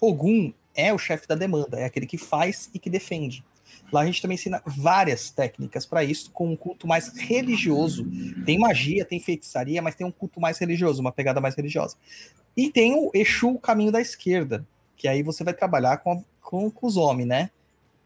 [0.00, 3.44] Ogum é o chefe da demanda, é aquele que faz e que defende.
[3.92, 8.06] Lá a gente também ensina várias técnicas para isso, com um culto mais religioso.
[8.44, 11.96] Tem magia, tem feitiçaria, mas tem um culto mais religioso, uma pegada mais religiosa.
[12.56, 16.70] E tem o Exu, o caminho da esquerda, que aí você vai trabalhar com, com,
[16.70, 17.50] com os homens, né?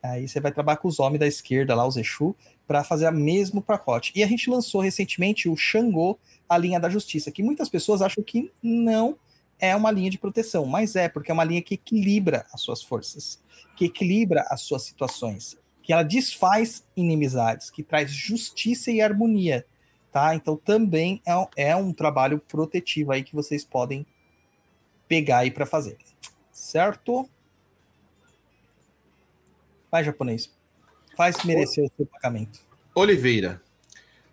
[0.03, 2.35] Aí você vai trabalhar com os homens da esquerda lá, os Exu,
[2.67, 4.13] para fazer o mesmo pacote.
[4.15, 8.23] E a gente lançou recentemente o Xangô, a linha da justiça, que muitas pessoas acham
[8.23, 9.17] que não
[9.59, 12.83] é uma linha de proteção, mas é, porque é uma linha que equilibra as suas
[12.83, 13.41] forças,
[13.77, 19.67] que equilibra as suas situações que ela desfaz inimizades, que traz justiça e harmonia,
[20.11, 20.35] tá?
[20.35, 24.07] Então também é, é um trabalho protetivo aí que vocês podem
[25.07, 25.99] pegar aí para fazer,
[26.51, 27.29] certo?
[29.91, 30.51] Vai, japonês.
[31.15, 32.61] Faz merecer o seu pagamento.
[32.95, 33.63] Oliveira.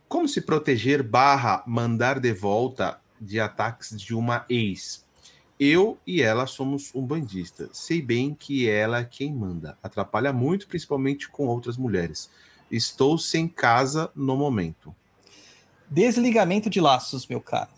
[0.07, 5.05] Como se proteger barra mandar de volta de ataques de uma ex?
[5.63, 7.69] Eu e ela somos um bandista.
[7.71, 9.77] Sei bem que ela é quem manda.
[9.83, 12.31] Atrapalha muito, principalmente com outras mulheres.
[12.71, 14.95] Estou sem casa no momento.
[15.87, 17.69] Desligamento de laços, meu caro.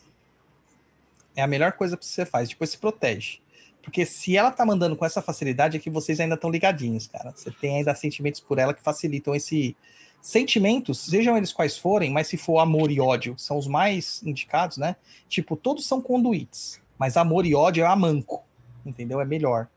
[1.35, 2.47] É a melhor coisa que você faz.
[2.47, 3.39] Depois se protege.
[3.81, 7.33] Porque se ela tá mandando com essa facilidade, é que vocês ainda estão ligadinhos, cara.
[7.35, 9.75] Você tem ainda sentimentos por ela que facilitam esse.
[10.21, 14.77] Sentimentos, sejam eles quais forem, mas se for amor e ódio, são os mais indicados,
[14.77, 14.95] né?
[15.27, 16.81] Tipo, todos são conduítes.
[17.03, 18.41] Mas amor e ódio é a manco,
[18.85, 19.19] entendeu?
[19.19, 19.67] É melhor.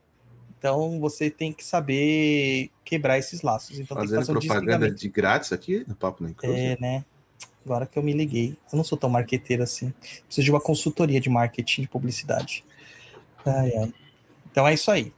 [0.56, 3.80] Então você tem que saber quebrar esses laços.
[3.80, 6.56] Então, Fazendo tem que fazer um propaganda de grátis aqui no Papo Nem Cruz.
[6.56, 7.04] É, né?
[7.64, 8.56] Agora que eu me liguei.
[8.72, 9.92] Eu não sou tão marqueteiro assim.
[10.24, 12.64] Preciso de uma consultoria de marketing de publicidade.
[13.44, 13.92] Ai, ai.
[14.48, 15.12] Então é isso aí.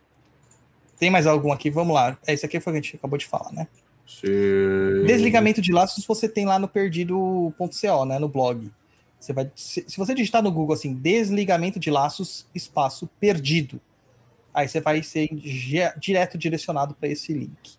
[0.99, 1.69] Tem mais algum aqui?
[1.69, 2.17] Vamos lá.
[2.27, 3.69] É, esse aqui foi o que a gente acabou de falar, né?
[4.07, 5.05] Sim.
[5.07, 8.19] Desligamento de laços você tem lá no perdido.co, né?
[8.19, 8.73] No blog.
[9.19, 13.81] Você vai, se, se, você digitar no Google assim, desligamento de laços, espaço perdido,
[14.55, 15.29] aí você vai ser
[15.99, 17.77] direto direcionado para esse link.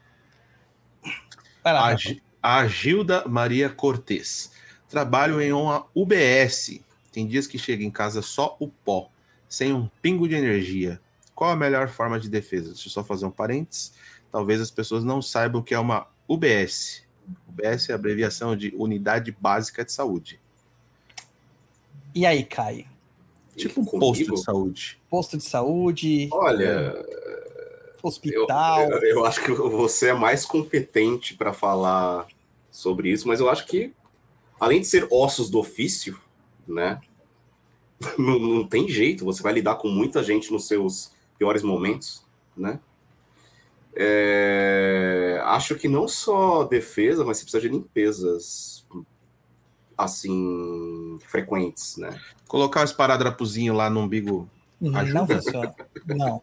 [1.64, 1.96] Vai lá,
[2.42, 4.52] a, a Gilda Maria Cortes.
[4.90, 6.82] Trabalho em uma UBS.
[7.12, 9.10] Tem dias que chega em casa só o pó,
[9.48, 11.00] sem um pingo de energia.
[11.34, 12.72] Qual a melhor forma de defesa?
[12.74, 13.94] Deixa eu só fazer um parênteses.
[14.32, 17.04] Talvez as pessoas não saibam o que é uma UBS.
[17.48, 20.40] UBS é a abreviação de Unidade Básica de Saúde.
[22.14, 22.86] E aí, Caio?
[23.56, 24.08] Tipo um Comigo?
[24.08, 25.02] posto de saúde.
[25.10, 28.90] Posto de saúde, Olha, eu, hospital.
[28.90, 32.28] eu, eu acho que você é mais competente para falar
[32.72, 33.94] sobre isso, mas eu acho que,
[34.60, 36.18] além de ser ossos do ofício,
[36.68, 37.02] né?
[38.18, 42.24] Não, não tem jeito, você vai lidar com muita gente nos seus piores momentos,
[42.56, 42.80] né?
[43.94, 48.86] É, acho que não só defesa, mas você precisa de limpezas
[50.00, 52.20] assim frequentes, né?
[52.48, 54.50] Colocar um esparadrapozinho lá no umbigo.
[54.80, 55.76] Não funciona.
[56.06, 56.42] Não.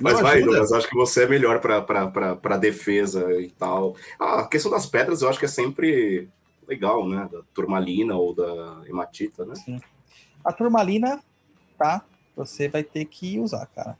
[0.00, 0.50] Mas Não vai, ajuda?
[0.50, 3.94] Douglas, acho que você é melhor para defesa e tal.
[4.18, 6.28] Ah, a questão das pedras eu acho que é sempre
[6.66, 7.28] legal, né?
[7.30, 9.54] Da turmalina ou da hematita, né?
[10.44, 11.22] A turmalina,
[11.78, 12.04] tá?
[12.36, 13.96] Você vai ter que usar, cara.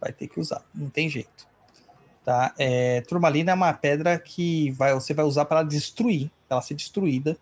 [0.00, 1.48] Vai ter que usar, não tem jeito.
[2.24, 2.54] Tá?
[2.58, 7.36] É, turmalina é uma pedra que vai, você vai usar para destruir, ela ser destruída.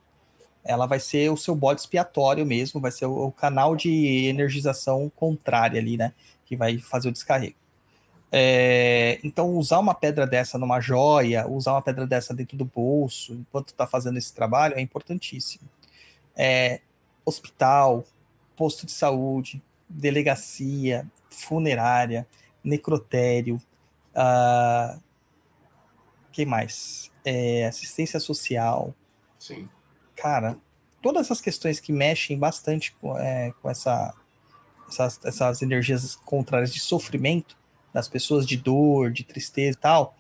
[0.65, 5.81] Ela vai ser o seu bode expiatório mesmo, vai ser o, canal de energização contrária
[5.81, 6.13] ali, né?
[6.45, 7.55] Que vai fazer o descarrego.
[8.33, 13.35] É, então, usar uma pedra dessa numa joia, usar uma pedra dessa dentro do bolso,
[13.35, 15.69] enquanto está fazendo esse trabalho, é importantíssimo.
[16.35, 16.81] É,
[17.25, 18.05] hospital,
[18.57, 22.27] posto de saúde, delegacia, funerária,
[22.65, 23.63] necrotério,
[24.15, 24.99] ah,
[26.33, 27.11] que mais?
[27.29, 28.95] É, assistência social,
[29.39, 29.69] Sim.
[30.15, 30.57] cara,
[31.03, 34.15] todas essas questões que mexem bastante com, é, com essa,
[34.89, 37.57] essas, essas energias contrárias de sofrimento
[37.93, 40.15] das pessoas, de dor, de tristeza e tal,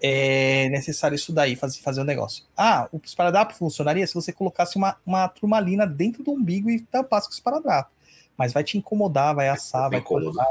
[0.00, 2.44] é necessário estudar e fazer, fazer o negócio.
[2.56, 7.28] Ah, o esparadrapo funcionaria se você colocasse uma, uma turmalina dentro do umbigo e tampasse
[7.28, 7.90] com o esparadrapo.
[8.36, 10.44] Mas vai te incomodar, vai assar, vai cortar.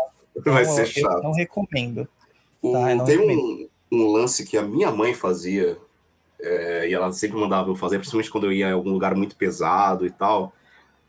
[0.43, 1.17] Vai Então, ser eu- chato.
[1.17, 2.05] Eu não recomendo.
[2.61, 3.69] Tá, eu não tem recomendo.
[3.91, 5.77] um, um lance que a minha mãe fazia,
[6.39, 9.35] é, e ela sempre mandava eu fazer, principalmente quando eu ia em algum lugar muito
[9.35, 10.53] pesado e tal.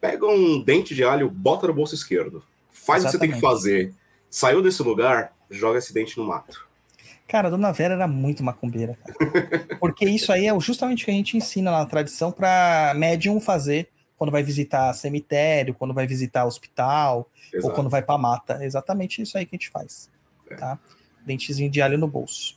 [0.00, 2.42] Pega um dente de alho, bota no bolso esquerdo.
[2.70, 3.60] Faz o que você tem que Exatamente.
[3.60, 3.94] fazer.
[4.30, 6.66] Saiu desse lugar, joga esse dente no mato.
[7.26, 9.78] Cara, a Dona Vera era muito macumbeira, cara.
[9.80, 13.88] Porque isso aí é justamente o que a gente ensina na tradição para médium fazer
[14.16, 17.74] quando vai visitar cemitério, quando vai visitar hospital, ou Exato.
[17.74, 18.58] quando vai pra mata.
[18.60, 20.08] É exatamente isso aí que a gente faz.
[20.56, 20.78] Tá?
[21.26, 22.56] Dentezinho de alho no bolso.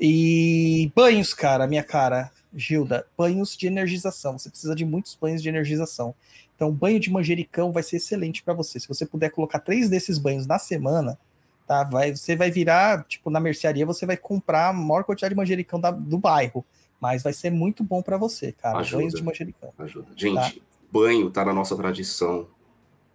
[0.00, 4.38] E banhos, cara, minha cara, Gilda, banhos de energização.
[4.38, 6.14] Você precisa de muitos banhos de energização.
[6.54, 8.78] Então, banho de manjericão vai ser excelente para você.
[8.78, 11.18] Se você puder colocar três desses banhos na semana,
[11.66, 11.82] tá?
[11.84, 15.80] Vai, você vai virar, tipo, na mercearia, você vai comprar a maior quantidade de manjericão
[15.80, 16.64] da- do bairro.
[17.00, 18.78] Mas vai ser muito bom para você, cara.
[18.78, 18.98] Ajuda.
[18.98, 19.72] Banhos de manjericão.
[19.78, 20.06] Ajuda.
[20.16, 20.62] Gente,
[20.92, 22.46] banho tá na nossa tradição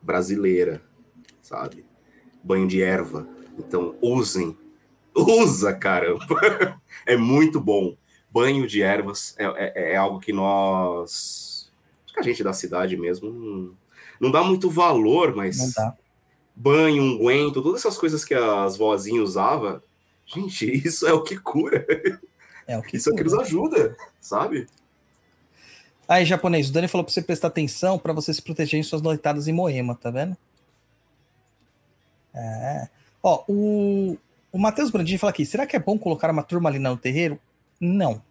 [0.02, 0.82] brasileira,
[1.42, 1.86] sabe?
[2.44, 3.28] Banho de erva.
[3.58, 4.56] Então, usem.
[5.20, 6.80] Usa, caramba!
[7.06, 7.96] é muito bom.
[8.32, 11.72] Banho de ervas é, é- é algo que nós.
[12.06, 13.74] Acho que a gente da cidade mesmo não,
[14.20, 15.58] não dá muito valor, mas
[16.56, 19.82] banho, unguento, todas essas coisas que as vozinhas usavam.
[20.26, 21.86] Gente, isso é o que cura.
[22.68, 24.68] É o que Isso é o que nos ajuda, sabe?
[26.08, 29.02] Aí, japonês, o Dani falou pra você prestar atenção pra você se proteger em suas
[29.02, 30.36] noitadas em Moema, tá vendo?
[32.34, 32.88] É.
[33.24, 34.18] Ó, o,
[34.52, 37.40] o Matheus Brandini fala aqui: será que é bom colocar uma turmalina no terreiro?
[37.80, 38.22] Não.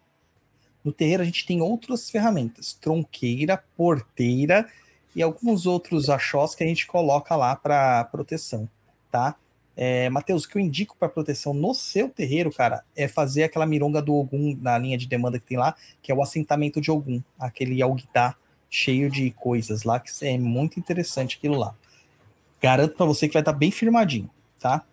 [0.84, 4.68] No terreiro a gente tem outras ferramentas: tronqueira, porteira
[5.14, 8.68] e alguns outros achós que a gente coloca lá para proteção,
[9.10, 9.36] tá?
[9.80, 13.64] É, Matheus, o que eu indico para proteção no seu terreiro, cara, é fazer aquela
[13.64, 16.90] mironga do Ogum na linha de demanda que tem lá, que é o assentamento de
[16.90, 18.36] Ogum, aquele alguitá
[18.68, 21.76] cheio de coisas lá, que é muito interessante aquilo lá.
[22.60, 24.28] Garanto para você que vai estar bem firmadinho,
[24.58, 24.84] tá?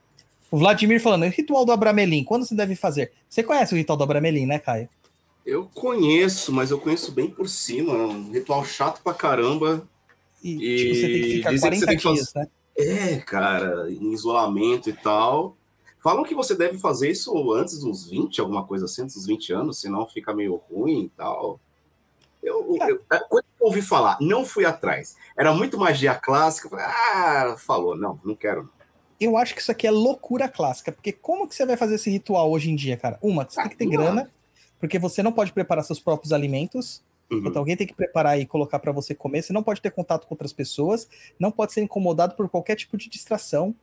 [0.55, 3.11] O Vladimir falando, o ritual do Abramelin, quando você deve fazer?
[3.27, 4.87] Você conhece o ritual do Abramelin, né, Caio?
[5.45, 7.91] Eu conheço, mas eu conheço bem por cima.
[7.91, 9.85] É um ritual chato pra caramba.
[10.41, 12.47] E, E tipo, você tem que ficar dizem que 40 você tem que dias, né?
[12.77, 15.57] É, cara, em isolamento e tal.
[16.01, 19.51] Falam que você deve fazer isso antes dos 20, alguma coisa assim, antes dos 20
[19.51, 21.59] anos, senão fica meio ruim e tal.
[22.41, 25.17] Eu, eu, é, quando eu ouvi falar, não fui atrás.
[25.37, 26.69] Era muito magia clássica.
[26.69, 28.69] falei, ah, falou, não, não quero.
[29.19, 32.09] Eu acho que isso aqui é loucura clássica, porque como que você vai fazer esse
[32.09, 33.17] ritual hoje em dia, cara?
[33.21, 34.31] Uma, você tem que ter Ah, grana,
[34.79, 37.39] porque você não pode preparar seus próprios alimentos, Uhum.
[37.39, 39.41] Então alguém tem que preparar e colocar para você comer.
[39.41, 41.07] Você não pode ter contato com outras pessoas,
[41.39, 43.73] não pode ser incomodado por qualquer tipo de distração.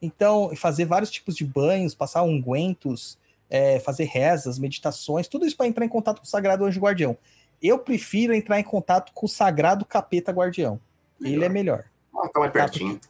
[0.00, 3.18] Então, fazer vários tipos de banhos, passar ungüentos,
[3.50, 7.16] é, fazer rezas, meditações, tudo isso para entrar em contato com o Sagrado Anjo Guardião.
[7.60, 10.80] Eu prefiro entrar em contato com o sagrado capeta guardião.
[11.20, 11.86] Ele é melhor.
[12.16, 13.00] Ah, tá mais pertinho.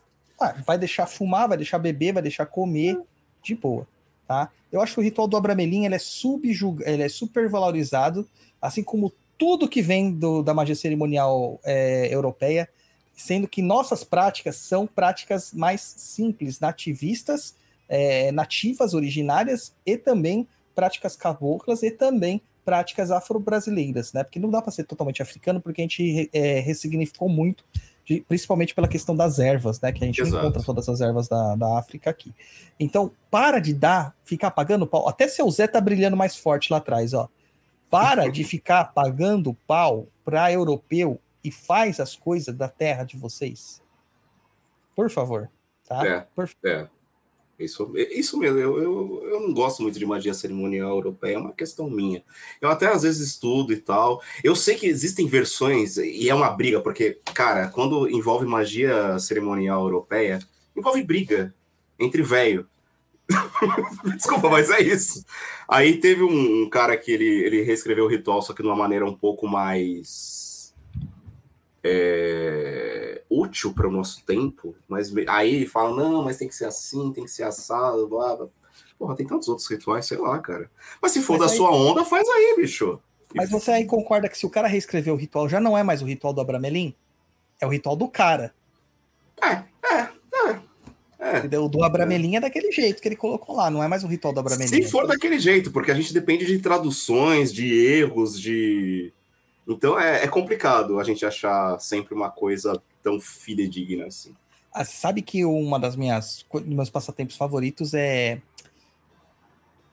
[0.64, 3.00] Vai deixar fumar, vai deixar beber, vai deixar comer
[3.42, 3.86] de boa,
[4.26, 4.50] tá?
[4.70, 6.82] Eu acho que o ritual do Abramelin ele é, subjug...
[6.84, 8.28] ele é super valorizado,
[8.60, 12.68] assim como tudo que vem do, da magia cerimonial é, europeia,
[13.14, 17.54] sendo que nossas práticas são práticas mais simples, nativistas,
[17.88, 24.22] é, nativas, originárias e também práticas caboclas e também práticas afro-brasileiras, né?
[24.22, 27.64] Porque não dá para ser totalmente africano, porque a gente é, ressignificou muito
[28.08, 29.92] de, principalmente pela questão das ervas, né?
[29.92, 30.38] Que a gente Exato.
[30.38, 32.32] encontra todas as ervas da, da África aqui.
[32.80, 35.06] Então, para de dar, ficar pagando pau.
[35.06, 37.28] Até seu Zé tá brilhando mais forte lá atrás, ó.
[37.90, 43.82] Para de ficar pagando pau para europeu e faz as coisas da terra de vocês.
[44.96, 45.50] Por favor,
[45.86, 46.06] tá?
[46.06, 46.26] É.
[46.34, 46.86] Por- É.
[47.58, 51.52] Isso, isso mesmo, eu, eu, eu não gosto muito de magia cerimonial europeia, é uma
[51.52, 52.22] questão minha.
[52.60, 54.22] Eu até às vezes estudo e tal.
[54.44, 59.82] Eu sei que existem versões, e é uma briga, porque, cara, quando envolve magia cerimonial
[59.82, 60.38] europeia,
[60.76, 61.52] envolve briga
[61.98, 62.64] entre velho.
[64.16, 65.24] Desculpa, mas é isso.
[65.66, 68.76] Aí teve um, um cara que ele, ele reescreveu o ritual, só que de uma
[68.76, 70.72] maneira um pouco mais
[71.82, 77.12] é, útil para o nosso tempo, mas aí fala, não, mas tem que ser assim,
[77.12, 78.46] tem que ser assado, blá, blá.
[78.98, 80.70] Porra, tem tantos outros rituais, sei lá, cara.
[81.00, 83.00] Mas se for Mas da aí- sua onda, faz aí, bicho.
[83.34, 86.00] Mas você aí concorda que se o cara reescreveu o ritual, já não é mais
[86.02, 86.94] o ritual do Abramelin?
[87.60, 88.54] É o ritual do cara.
[89.42, 90.60] É, é, é.
[91.20, 91.38] é.
[91.38, 91.64] Entendeu?
[91.64, 94.32] O do Abramelin é daquele jeito que ele colocou lá, não é mais o ritual
[94.32, 94.68] do Abramelin.
[94.68, 99.12] Se for daquele jeito, porque a gente depende de traduções, de erros, de.
[99.66, 104.34] Então é, é complicado a gente achar sempre uma coisa tão fidedigna assim.
[104.72, 108.40] Ah, sabe que uma das minhas meus passatempos favoritos é,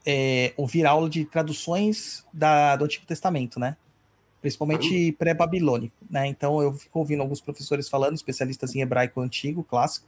[0.05, 3.77] é ouvir aula de traduções da, do Antigo Testamento, né?
[4.41, 6.27] Principalmente pré-babilônico, né?
[6.27, 10.07] Então eu fico ouvindo alguns professores falando, especialistas em hebraico antigo, clássico,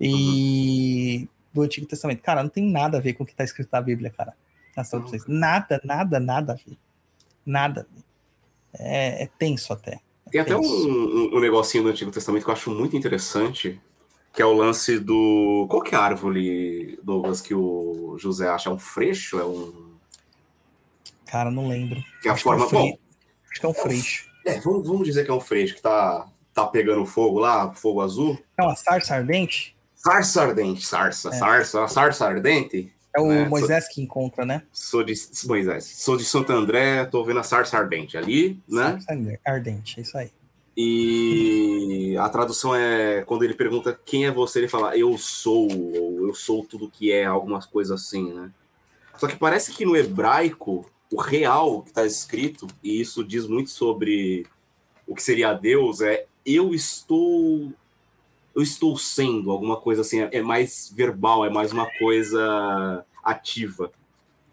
[0.00, 2.22] e do Antigo Testamento.
[2.22, 4.34] Cara, não tem nada a ver com o que está escrito na Bíblia, cara.
[4.74, 5.24] Nas traduções.
[5.26, 6.76] Nada, nada, nada a ver.
[7.44, 8.04] Nada a ver.
[8.78, 10.00] É, é tenso até.
[10.26, 10.88] É Tem até um, tenso.
[10.88, 13.80] um- um negocinho do Antigo Testamento que eu acho muito interessante,
[14.32, 15.66] que é o lance do.
[15.70, 18.68] Qual que é a árvore, Douglas, que o José acha?
[18.68, 19.38] É um freixo?
[19.38, 19.94] É um.
[21.26, 22.02] Cara, não lembro.
[22.22, 22.68] Que é a Acho que é um forma.
[22.68, 22.98] fre- Bom,
[23.50, 24.28] Acho que é um freixo.
[24.44, 28.00] é, vamos, vamos dizer que é um freixo que tá, tá pegando fogo lá, fogo
[28.00, 28.38] azul.
[28.58, 29.76] É uma sarça ardente?
[29.94, 31.32] Sarsa ardente, sarsa, É.
[31.32, 32.92] sarsa, sarsa ardente.
[33.16, 34.62] É o É, Moisés que encontra, né?
[34.72, 35.14] Sou de
[35.46, 38.98] Moisés, sou de Santo André, tô vendo a sarsa ardente ali, né?
[39.00, 40.30] Sarça ardente, é isso aí.
[40.76, 46.28] E a tradução é quando ele pergunta quem é você, ele fala eu sou, ou
[46.28, 48.50] eu sou tudo que é, algumas coisas assim, né?
[49.16, 53.70] Só que parece que no hebraico, o real que está escrito, e isso diz muito
[53.70, 54.46] sobre
[55.06, 57.72] o que seria Deus, é eu estou.
[58.56, 63.92] Eu estou sendo, alguma coisa assim, é mais verbal, é mais uma coisa ativa.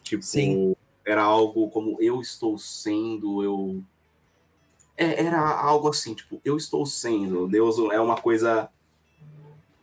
[0.03, 0.75] Tipo, Sim.
[1.05, 3.83] era algo como eu estou sendo, eu
[4.97, 7.47] é, era algo assim, tipo, eu estou sendo.
[7.47, 8.69] Deus é uma coisa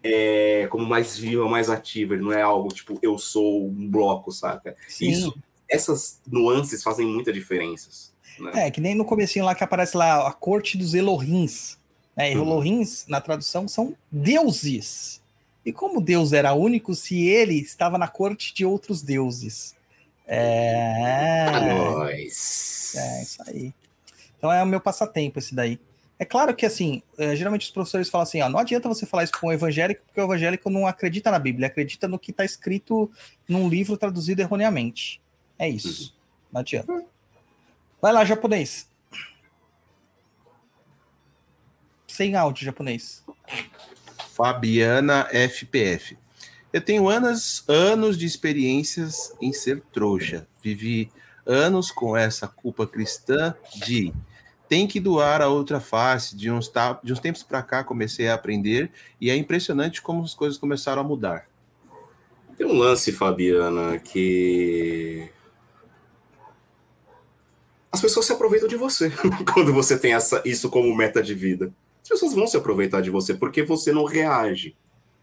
[0.02, 2.14] é, como mais viva, mais ativa.
[2.14, 4.76] Ele não é algo tipo, eu sou um bloco, saca?
[4.88, 5.10] Sim.
[5.10, 5.34] Isso,
[5.68, 8.12] essas nuances fazem muita diferença.
[8.38, 8.66] Né?
[8.66, 11.78] É, que nem no comecinho lá que aparece lá a corte dos Elohins.
[12.20, 12.34] Né?
[12.34, 12.42] Uhum.
[12.42, 15.20] Elohins, na tradução, são deuses.
[15.64, 19.74] E como Deus era único, se ele estava na corte de outros deuses?
[20.26, 21.46] É.
[21.48, 22.94] Pra nós.
[22.96, 23.74] É, isso aí.
[24.38, 25.78] Então é o meu passatempo esse daí.
[26.18, 29.24] É claro que, assim, é, geralmente os professores falam assim, ó, não adianta você falar
[29.24, 32.44] isso com o evangélico, porque o evangélico não acredita na Bíblia, acredita no que está
[32.44, 33.10] escrito
[33.48, 35.20] num livro traduzido erroneamente.
[35.58, 36.14] É isso.
[36.52, 37.04] Não adianta.
[38.02, 38.89] Vai lá, japonês.
[42.20, 43.24] Sem áudio, japonês.
[44.36, 46.18] Fabiana FPF.
[46.70, 50.46] Eu tenho anos, anos de experiências em ser trouxa.
[50.62, 51.10] Vivi
[51.46, 54.12] anos com essa culpa cristã de
[54.68, 56.36] tem que doar a outra face.
[56.36, 56.70] De uns,
[57.02, 61.00] de uns tempos para cá comecei a aprender e é impressionante como as coisas começaram
[61.00, 61.48] a mudar.
[62.54, 65.26] Tem um lance, Fabiana, que.
[67.90, 69.10] As pessoas se aproveitam de você
[69.54, 71.72] quando você tem essa, isso como meta de vida.
[72.10, 74.76] As pessoas vão se aproveitar de você porque você não reage.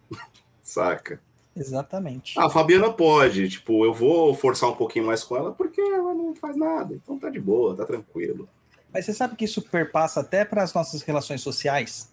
[0.63, 1.19] Saca?
[1.53, 2.39] Exatamente.
[2.39, 6.13] Ah, a Fabiana pode, tipo, eu vou forçar um pouquinho mais com ela porque ela
[6.13, 6.93] não faz nada.
[6.93, 8.47] Então tá de boa, tá tranquilo.
[8.93, 12.09] Mas você sabe que isso perpassa até para as nossas relações sociais?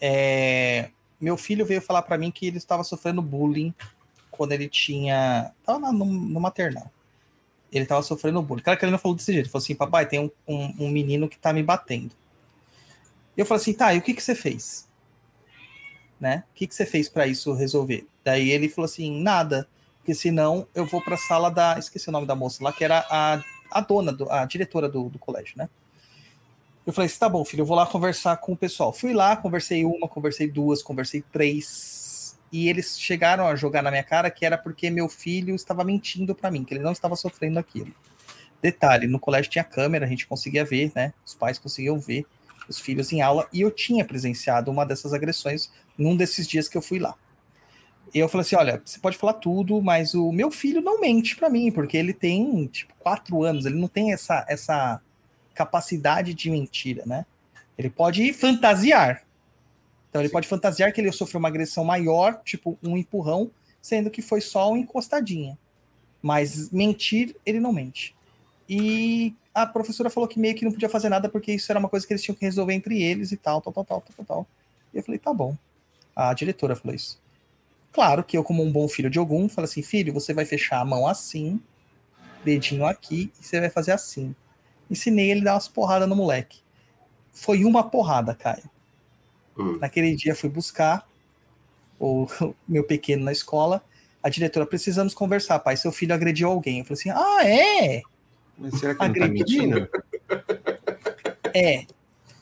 [0.00, 0.90] É,
[1.20, 3.74] Meu filho veio falar para mim que ele estava sofrendo bullying
[4.30, 5.52] quando ele tinha.
[5.60, 6.90] Estava no, no maternal.
[7.70, 8.62] ele tava sofrendo bullying.
[8.62, 9.46] Claro que ele não falou desse jeito.
[9.46, 12.12] Ele falou assim, papai, tem um, um, um menino que tá me batendo.
[13.36, 14.88] E eu falei assim, tá, e o que que você fez?
[16.20, 16.44] Né?
[16.50, 18.06] O que que você fez para isso resolver?
[18.22, 21.78] Daí ele falou assim, nada, porque senão eu vou pra sala da...
[21.78, 25.08] Esqueci o nome da moça lá, que era a, a dona, do, a diretora do,
[25.08, 25.68] do colégio, né?
[26.86, 28.92] Eu falei assim, tá bom, filho, eu vou lá conversar com o pessoal.
[28.92, 32.38] Fui lá, conversei uma, conversei duas, conversei três.
[32.52, 36.34] E eles chegaram a jogar na minha cara que era porque meu filho estava mentindo
[36.34, 37.92] para mim, que ele não estava sofrendo aquilo.
[38.60, 41.12] Detalhe, no colégio tinha câmera, a gente conseguia ver, né?
[41.24, 42.26] Os pais conseguiam ver
[42.68, 46.76] os filhos em aula e eu tinha presenciado uma dessas agressões num desses dias que
[46.76, 47.14] eu fui lá.
[48.12, 51.36] E eu falei assim: olha, você pode falar tudo, mas o meu filho não mente
[51.36, 55.00] para mim, porque ele tem, tipo, quatro anos, ele não tem essa, essa
[55.54, 57.26] capacidade de mentira, né?
[57.76, 59.24] Ele pode fantasiar.
[60.08, 60.32] Então ele Sim.
[60.32, 63.50] pode fantasiar que ele sofreu uma agressão maior, tipo um empurrão,
[63.82, 65.58] sendo que foi só uma encostadinha.
[66.22, 68.14] Mas mentir, ele não mente.
[68.68, 71.88] E a professora falou que meio que não podia fazer nada porque isso era uma
[71.88, 74.46] coisa que eles tinham que resolver entre eles e tal, tal, tal, tal, tal, tal.
[74.92, 75.56] E eu falei, tá bom.
[76.14, 77.20] A diretora falou isso.
[77.92, 80.80] Claro que eu, como um bom filho de algum, falei assim, filho, você vai fechar
[80.80, 81.60] a mão assim,
[82.44, 84.34] dedinho aqui, e você vai fazer assim.
[84.90, 86.58] Ensinei ele a dar umas porradas no moleque.
[87.32, 88.68] Foi uma porrada, Caio.
[89.56, 89.78] Hum.
[89.80, 91.08] Naquele dia fui buscar
[91.98, 92.26] o
[92.66, 93.84] meu pequeno na escola.
[94.20, 95.76] A diretora, precisamos conversar, pai.
[95.76, 96.80] Seu filho agrediu alguém.
[96.80, 98.02] Eu falei assim: ah, é?
[98.58, 99.32] Mas será que tá Agrediu?
[99.32, 99.88] mentindo?
[101.54, 101.86] É.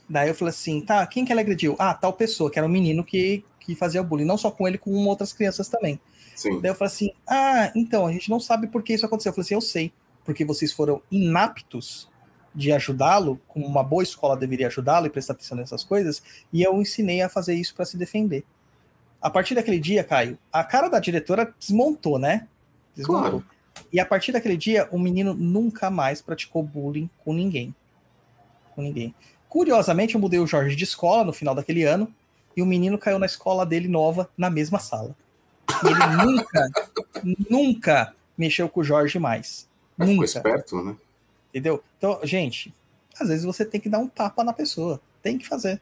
[0.09, 1.77] Daí eu falei assim: tá, quem que ela agrediu?
[1.79, 4.25] Ah, tal pessoa, que era um menino que, que fazia bullying.
[4.25, 6.01] Não só com ele, com outras crianças também.
[6.35, 6.61] Sim.
[6.61, 9.31] Daí eu falei assim: ah, então, a gente não sabe por que isso aconteceu.
[9.31, 9.93] Eu falei assim: eu sei,
[10.25, 12.11] porque vocês foram inaptos
[12.55, 16.23] de ajudá-lo, como uma boa escola deveria ajudá-lo e prestar atenção nessas coisas,
[16.53, 18.45] e eu ensinei a fazer isso para se defender.
[19.21, 22.49] A partir daquele dia, Caio, a cara da diretora desmontou, né?
[22.95, 23.41] Desmontou.
[23.41, 23.45] Claro.
[23.93, 27.75] E a partir daquele dia, o menino nunca mais praticou bullying com ninguém.
[28.75, 29.15] Com ninguém.
[29.49, 32.13] Curiosamente, eu mudei o Jorge de escola no final daquele ano,
[32.57, 35.15] e o menino caiu na escola dele nova, na mesma sala.
[35.85, 36.71] E ele nunca,
[37.51, 39.69] nunca mexeu com o Jorge mais.
[39.97, 40.39] Mas ficou Nunca.
[40.39, 40.97] esperto, né?
[41.51, 41.83] Entendeu?
[41.99, 42.73] Então, gente,
[43.21, 45.01] às vezes você tem que dar um tapa na pessoa.
[45.23, 45.81] Tem que fazer.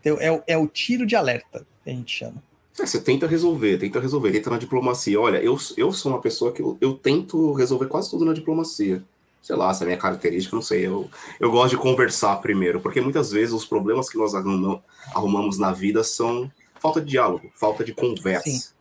[0.00, 2.42] Então, é, o- é o tiro de alerta que a gente chama.
[2.78, 5.20] É, você tenta resolver, tenta resolver, tenta na diplomacia.
[5.20, 9.02] Olha, eu, eu sou uma pessoa que eu, eu tento resolver quase tudo na diplomacia.
[9.42, 10.86] Sei lá, se é minha característica, não sei.
[10.86, 14.82] Eu, eu gosto de conversar primeiro, porque muitas vezes os problemas que nós arrumam-
[15.14, 18.72] arrumamos na vida são falta de diálogo, falta de conversa.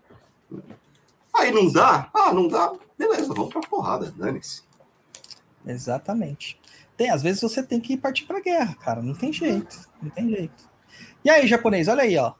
[1.33, 2.09] Aí não dá?
[2.13, 2.73] Ah, não dá?
[2.97, 4.61] Beleza, vamos pra porrada, dane-se.
[5.65, 6.59] Exatamente.
[6.97, 9.01] Tem, às vezes você tem que partir pra guerra, cara.
[9.01, 9.79] Não tem jeito.
[10.01, 10.69] Não tem jeito.
[11.23, 12.33] E aí, japonês, olha aí, ó.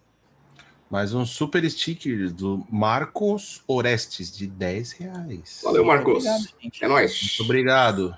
[0.89, 5.61] Mais um super sticker do Marcos Orestes, de 10 reais.
[5.63, 6.25] Valeu, Marcos.
[6.25, 6.83] Obrigado, gente.
[6.83, 7.21] É nóis.
[7.21, 8.17] Muito obrigado.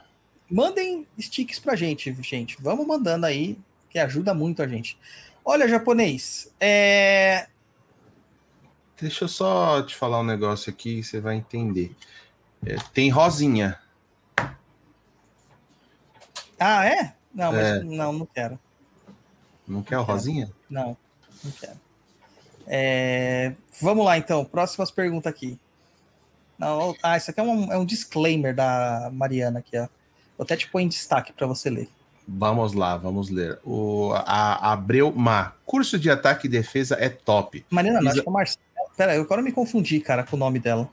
[0.49, 2.57] Mandem sticks pra gente, gente.
[2.61, 3.57] Vamos mandando aí,
[3.89, 4.97] que ajuda muito a gente.
[5.43, 7.47] Olha, japonês, é...
[8.99, 11.93] Deixa eu só te falar um negócio aqui, você vai entender.
[12.65, 13.79] É, tem rosinha.
[16.59, 17.15] Ah, é?
[17.33, 17.83] Não, mas É.
[17.83, 18.59] não, não quero.
[19.67, 20.51] Não quer o rosinha?
[20.69, 20.95] Não,
[21.43, 21.79] não quero.
[22.67, 24.45] É, Vamos lá, então.
[24.45, 25.59] Próximas perguntas aqui.
[26.57, 29.87] Não, ah, isso aqui é um, é um disclaimer da Mariana aqui, ó.
[30.37, 31.89] Vou até te pôr em destaque para você ler.
[32.27, 33.59] Vamos lá, vamos ler.
[33.65, 35.53] O, a Abreu Má.
[35.65, 37.65] Curso de ataque e defesa é top.
[37.69, 38.61] Mariana, não, acho que é Marcela.
[38.95, 40.87] Pera, eu agora me confundi, cara, com o nome dela.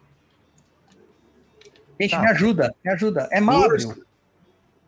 [2.01, 2.21] Gente, Tá.
[2.23, 3.29] me ajuda, me ajuda.
[3.31, 3.69] É mal.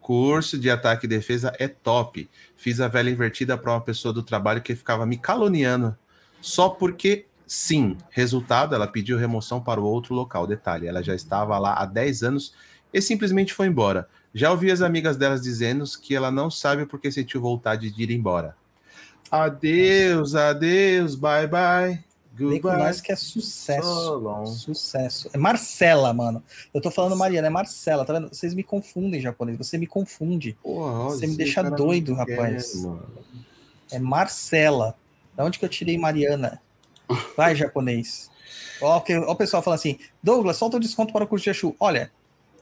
[0.01, 2.28] Curso de ataque e defesa é top.
[2.57, 5.97] Fiz a velha invertida para uma pessoa do trabalho que ficava me caluniando.
[6.41, 7.97] Só porque, sim.
[8.11, 10.47] Resultado, ela pediu remoção para o outro local.
[10.47, 12.55] Detalhe, ela já estava lá há 10 anos
[12.93, 14.09] e simplesmente foi embora.
[14.35, 18.11] Já ouvi as amigas delas dizendo que ela não sabe porque sentiu vontade de ir
[18.11, 18.57] embora.
[19.31, 22.03] Adeus, adeus, bye bye.
[22.37, 22.79] Com Goodbye.
[22.79, 23.87] nós que é sucesso.
[23.87, 24.47] So.
[24.47, 25.31] Sucesso.
[25.33, 26.43] É Marcela, mano.
[26.73, 28.29] Eu tô falando Mariana, é Marcela, tá vendo?
[28.29, 29.59] Vocês me confundem, japonês.
[29.59, 30.57] Você me confunde.
[30.62, 32.75] Porra, Você me deixa doido, quer, rapaz.
[32.77, 33.07] mano.
[33.93, 34.97] É Marcela.
[35.41, 36.61] Da onde que eu tirei Mariana?
[37.35, 38.31] Vai, japonês.
[38.79, 41.75] Ó, o pessoal falando assim, Douglas, solta o desconto para o curso de Exu.
[41.81, 42.12] Olha,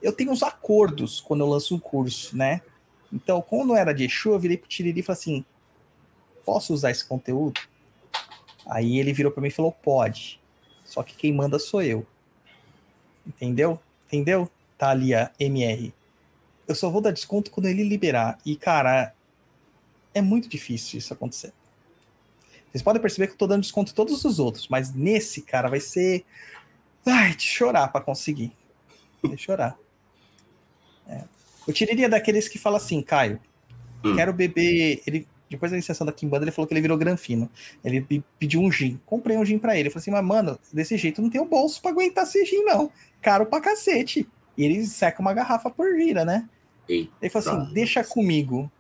[0.00, 2.60] eu tenho uns acordos quando eu lanço um curso, né?
[3.12, 5.44] Então, quando era de Exu, eu virei pro Tiriri e falei assim,
[6.44, 7.60] posso usar esse conteúdo?
[8.64, 10.40] Aí ele virou para mim e falou, pode.
[10.84, 12.06] Só que quem manda sou eu.
[13.26, 13.80] Entendeu?
[14.06, 14.48] Entendeu?
[14.78, 15.92] Tá ali a MR.
[16.68, 18.38] Eu só vou dar desconto quando ele liberar.
[18.46, 19.12] E, cara,
[20.14, 21.52] é muito difícil isso acontecer.
[22.70, 25.68] Vocês podem perceber que eu tô dando desconto em todos os outros, mas nesse, cara,
[25.68, 26.24] vai ser.
[27.06, 28.52] Ai, de chorar pra conseguir.
[29.24, 29.76] De chorar.
[31.66, 33.38] O Tiriri é daqueles que fala assim, Caio,
[34.04, 34.14] Hum.
[34.16, 35.02] quero beber.
[35.06, 37.50] Ele, depois da iniciação da Kimbanda, ele falou que ele virou granfino.
[37.84, 38.98] Ele pe- pediu um gin.
[39.04, 39.88] Comprei um gin pra ele.
[39.88, 42.62] Eu falei assim, mas mano, desse jeito não tem o bolso pra aguentar esse gin,
[42.64, 42.90] não.
[43.20, 44.26] Caro pra cacete.
[44.56, 46.48] E ele seca uma garrafa por gira, né?
[46.88, 47.12] Eita.
[47.20, 48.70] Ele falou assim: deixa comigo.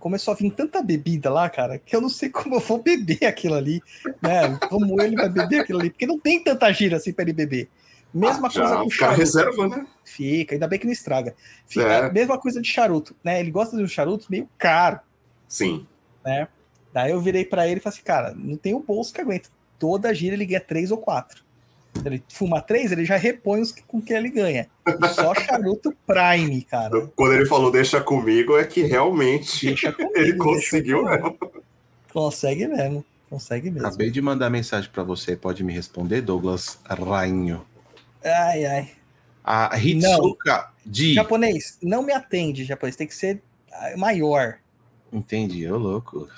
[0.00, 3.24] Começou a vir tanta bebida lá, cara, que eu não sei como eu vou beber
[3.26, 3.80] aquilo ali,
[4.20, 4.58] né?
[4.68, 7.68] Como ele vai beber aquilo ali, porque não tem tanta gira assim pra ele beber.
[8.12, 9.18] Mesma Ah, coisa já com charuto.
[9.20, 9.86] reserva, né?
[10.04, 11.34] Fica, ainda bem que não estraga.
[11.68, 12.10] Fica, É.
[12.10, 13.38] Mesma coisa de charuto, né?
[13.38, 14.98] Ele gosta de um charuto meio caro,
[15.46, 15.86] Sim.
[16.24, 16.48] né?
[16.92, 19.48] Daí eu virei pra ele e falei assim, cara, não tem o bolso que aguenta.
[19.78, 21.44] Toda gira ele ganha três ou quatro.
[22.04, 24.68] Ele fuma três, ele já repõe os que- com que ele ganha.
[24.86, 27.06] E só charuto Prime, cara.
[27.16, 31.38] Quando ele falou deixa comigo, é que realmente Deixa comigo, ele conseguiu mesmo.
[32.12, 33.04] Consegue mesmo.
[33.28, 33.86] Consegue mesmo.
[33.86, 37.64] Acabei de mandar mensagem pra você, pode me responder, Douglas Rainho.
[38.24, 38.90] Ai, ai.
[39.44, 41.14] A Hitsuka Di.
[41.14, 42.96] Japonês, não me atende, japonês.
[42.96, 43.40] Tem que ser
[43.96, 44.56] maior,
[45.12, 46.28] Entendi, ô louco.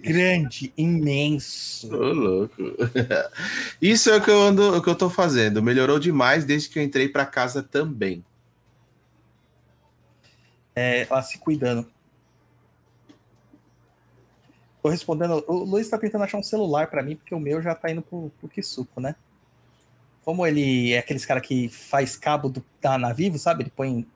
[0.00, 1.94] Grande, imenso.
[1.94, 2.62] Ô louco.
[3.80, 5.62] Isso é o que eu ando, o que eu tô fazendo.
[5.62, 8.24] Melhorou demais desde que eu entrei pra casa também.
[10.74, 11.86] É, ela se cuidando.
[14.82, 15.44] Tô respondendo.
[15.46, 18.02] O Luiz tá tentando achar um celular pra mim, porque o meu já tá indo
[18.02, 19.14] pro, pro Kisuko, né?
[20.24, 23.62] Como ele é aqueles cara que faz cabo do, da na Vivo, sabe?
[23.62, 24.06] Ele põe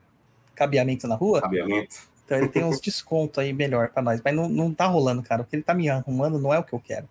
[0.55, 1.41] cabeamento na rua.
[1.41, 1.95] Cabeamento.
[2.27, 4.19] Então ele tem uns descontos aí melhor pra nós.
[4.23, 5.41] Mas não, não tá rolando, cara.
[5.41, 7.07] O que ele tá me arrumando não é o que eu quero.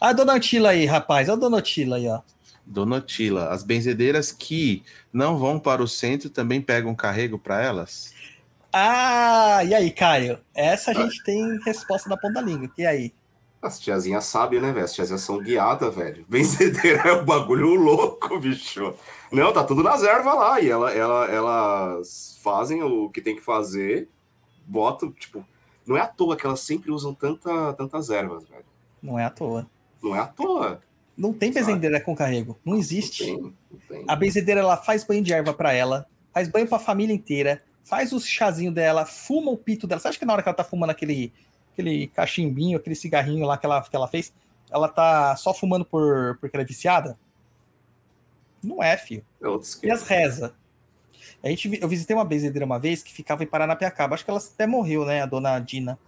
[0.00, 1.28] Ah, Dona Tila aí, rapaz.
[1.28, 2.20] Olha a Dona Tila aí, ó.
[2.66, 4.82] Donotila, as benzedeiras que
[5.12, 8.14] não vão para o centro também pegam carrego para elas?
[8.72, 10.40] Ah, e aí, Caio?
[10.54, 12.70] Essa a gente tem resposta da ponta da língua.
[12.76, 13.12] E aí?
[13.62, 14.84] As tiazinhas sabem, né, velho?
[14.84, 16.24] As tiazinhas são guiadas, velho.
[16.28, 18.94] Benzedeira é um bagulho louco, bicho.
[19.30, 20.60] Não, tá tudo nas ervas lá.
[20.60, 24.08] E ela, ela, elas fazem o que tem que fazer,
[24.66, 25.44] botam, tipo.
[25.86, 28.64] Não é à toa que elas sempre usam tanta, tantas ervas, velho.
[29.02, 29.66] Não é à toa.
[30.02, 30.80] Não é à toa.
[31.16, 31.66] Não tem Sabe?
[31.66, 32.58] benzedeira com carrego.
[32.64, 33.24] Não Não existe.
[33.24, 33.52] tem, não
[33.88, 34.04] tem.
[34.08, 38.12] A benzedeira, ela faz banho de erva pra ela, faz banho pra família inteira, faz
[38.12, 40.00] o chazinho dela, fuma o pito dela.
[40.00, 41.32] Você acha que na hora que ela tá fumando aquele,
[41.72, 44.32] aquele cachimbinho, aquele cigarrinho lá que ela, que ela fez,
[44.70, 47.16] ela tá só fumando por, porque ela é viciada?
[48.62, 49.24] Não é, filho.
[49.42, 50.54] É outro E as reza.
[51.44, 54.14] A gente, eu visitei uma benzedeira uma vez que ficava em Paranapiacaba.
[54.14, 55.20] Acho que ela até morreu, né?
[55.20, 55.98] A dona Dina.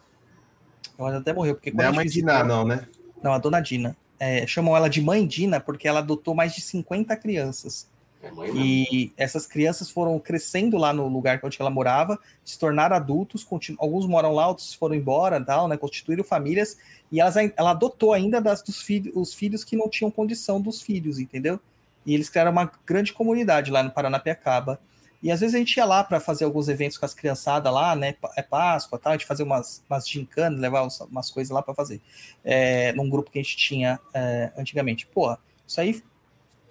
[0.98, 2.88] Ela até morreu, porque Não é a mãe Ná, não, né?
[3.22, 3.94] Não, a dona Dina.
[4.18, 7.86] É, chamam ela de mãe Dina porque ela adotou mais de 50 crianças.
[8.22, 8.30] É.
[8.54, 13.78] E essas crianças foram crescendo lá no lugar onde ela morava, se tornaram adultos, continu-
[13.78, 16.78] alguns moram lá, outros foram embora, tal, né, constituíram famílias,
[17.12, 20.80] e elas, ela adotou ainda das, dos filhos, os filhos que não tinham condição dos
[20.80, 21.60] filhos, entendeu?
[22.04, 24.80] E eles criaram uma grande comunidade lá no Paranapiacaba.
[25.22, 27.96] E às vezes a gente ia lá para fazer alguns eventos com as criançadas lá,
[27.96, 28.14] né?
[28.36, 32.00] É Páscoa, tal, a gente fazia umas, umas gincanas, levar umas coisas lá para fazer.
[32.44, 35.06] É, num grupo que a gente tinha é, antigamente.
[35.06, 36.02] Porra, isso aí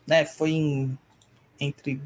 [0.07, 0.97] né, foi em,
[1.59, 2.01] entre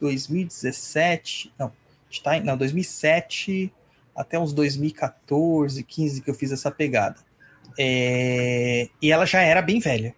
[0.00, 1.72] 2017, não, a
[2.10, 3.72] gente tá em, não, 2007
[4.14, 7.16] até uns 2014, 15 que eu fiz essa pegada.
[7.78, 10.14] É, e ela já era bem velha.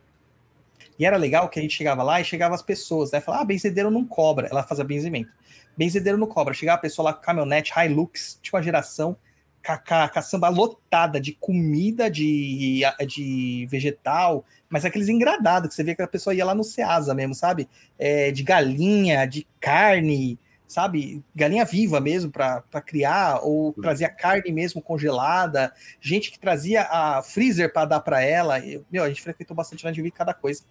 [0.98, 3.20] E era legal que a gente chegava lá e chegava as pessoas, né?
[3.20, 4.48] Falava, ah, benzedeiro não cobra.
[4.48, 5.30] Ela fazia benzimento.
[5.76, 6.52] Benzedeiro não cobra.
[6.52, 9.16] Chegava a pessoa lá com caminhonete, Hilux, geração,
[9.64, 15.74] com a, com a caçamba lotada de comida, de, de vegetal, mas aqueles engradados, que
[15.74, 17.68] você vê que a pessoa ia lá no Ceasa mesmo, sabe?
[17.98, 21.24] É, de galinha, de carne, sabe?
[21.34, 27.72] Galinha viva mesmo para criar, ou trazia carne mesmo congelada, gente que trazia a freezer
[27.72, 28.60] para dar para ela.
[28.60, 30.62] E, meu, a gente frequentou bastante lá de ver cada coisa.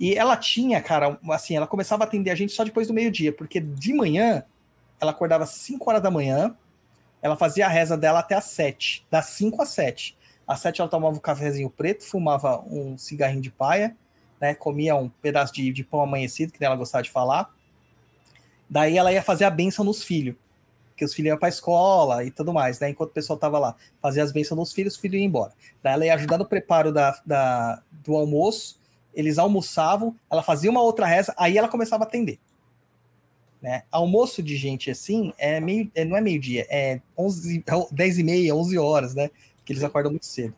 [0.00, 3.32] E ela tinha, cara, assim, ela começava a atender a gente só depois do meio-dia,
[3.32, 4.42] porque de manhã
[5.00, 6.54] ela acordava às 5 horas da manhã,
[7.22, 10.16] ela fazia a reza dela até às 7, das 5 às 7.
[10.46, 13.96] Às 7 ela tomava um cafezinho preto, fumava um cigarrinho de paia,
[14.40, 17.52] né, comia um pedaço de, de pão amanhecido, que ela gostava de falar.
[18.68, 20.36] Daí ela ia fazer a benção nos filhos,
[20.96, 22.90] que os filhos iam para a escola e tudo mais, né?
[22.90, 25.52] Enquanto o pessoal tava lá, fazia as bênçãos nos filhos, os filhos iam embora.
[25.82, 28.78] Daí ela ia ajudar no preparo da, da, do almoço,
[29.14, 32.38] eles almoçavam, ela fazia uma outra reza, aí ela começava a atender.
[33.60, 33.82] Né?
[33.90, 38.54] Almoço de gente assim é meio, é, não é meio-dia, é 11, 10 e meia,
[38.54, 39.30] 11 horas, né?
[39.64, 40.54] Que eles acordam muito cedo.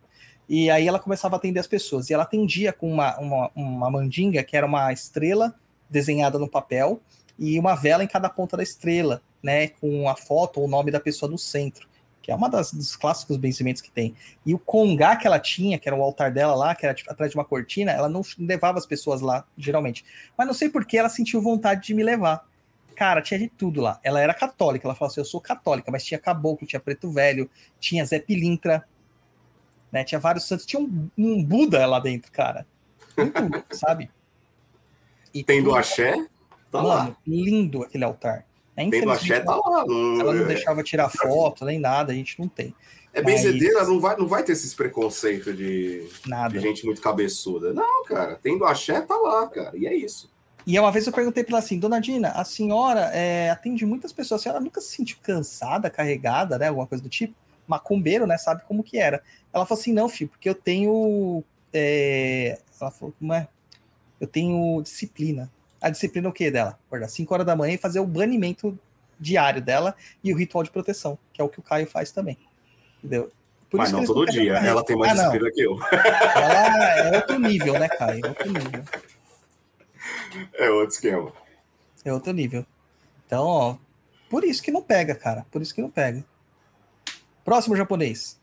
[0.49, 2.11] E aí ela começava a atender as pessoas.
[2.11, 5.55] E ela atendia com uma, uma, uma mandinga, que era uma estrela
[5.89, 7.01] desenhada no papel,
[7.41, 9.69] e uma vela em cada ponta da estrela, né?
[9.69, 11.89] Com a foto ou o nome da pessoa no centro,
[12.23, 14.15] que é uma das, dos clássicos benzimentos que tem.
[14.44, 17.10] E o congá que ela tinha, que era o altar dela lá, que era tipo,
[17.10, 20.05] atrás de uma cortina, ela não levava as pessoas lá, geralmente.
[20.36, 22.47] Mas não sei por que ela sentiu vontade de me levar.
[22.94, 23.99] cara, tinha de tudo lá.
[24.02, 27.49] Ela era católica, ela falou assim: eu sou católica, mas tinha caboclo, tinha preto velho,
[27.81, 28.86] tinha Zé Pilintra,
[29.91, 30.05] né?
[30.05, 32.67] Tinha vários santos, tinha um, um Buda lá dentro, cara.
[33.17, 34.10] Muito sabe?
[35.33, 36.27] E Tem do tudo- axé?
[36.71, 37.17] Tá Mano, lá.
[37.27, 38.47] lindo aquele altar.
[38.77, 39.85] É, Tem do axé, tá lá.
[39.87, 42.75] Não- ela não deixava tirar foto, nem nada, a gente não tem.
[43.13, 46.55] É Mas- benzedeira, não vai, não vai ter esses preconceitos de, Nada.
[46.55, 47.73] de gente muito cabeçuda.
[47.75, 48.37] Não, cara.
[48.37, 49.77] Tem do axé, tá lá, cara.
[49.77, 50.31] E é isso.
[50.67, 54.13] E uma vez eu perguntei pra ela assim, Dona Dina, a senhora é, atende muitas
[54.13, 56.69] pessoas, a senhora nunca se sentiu cansada, carregada, né?
[56.69, 57.35] Alguma coisa do tipo?
[57.67, 58.39] Macumbeiro, né?
[58.39, 59.23] Sabe como que era.
[59.53, 61.43] Ela falou assim, não, filho, porque eu tenho.
[61.73, 63.49] é, Ela falou, como é?
[64.21, 65.51] Eu tenho disciplina.
[65.81, 66.78] A disciplina é o quê dela?
[66.86, 68.78] Acordar 5 horas da manhã e fazer o banimento
[69.18, 72.39] diário dela e o ritual de proteção, que é o que o Caio faz também.
[72.99, 73.31] Entendeu?
[73.68, 74.55] Por Mas não todo dia.
[74.55, 75.25] Ela tem mais Ah, não.
[75.31, 75.78] disciplina que eu.
[76.34, 78.20] Ela é outro nível, né, Caio?
[78.25, 78.84] É outro nível.
[80.55, 81.33] É outro esquema.
[82.05, 82.67] É outro nível.
[83.26, 83.76] Então, ó,
[84.28, 85.47] por isso que não pega, cara.
[85.50, 86.25] Por isso que não pega.
[87.44, 88.39] Próximo japonês.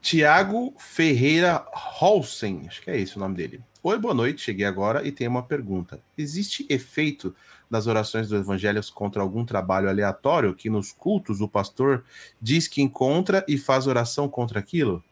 [0.00, 3.60] Tiago Ferreira Holsen, acho que é esse o nome dele.
[3.88, 5.98] Oi, boa noite, cheguei agora e tenho uma pergunta.
[6.18, 7.34] Existe efeito
[7.70, 12.04] das orações dos evangelhos contra algum trabalho aleatório que nos cultos o pastor
[12.38, 15.02] diz que encontra e faz oração contra aquilo?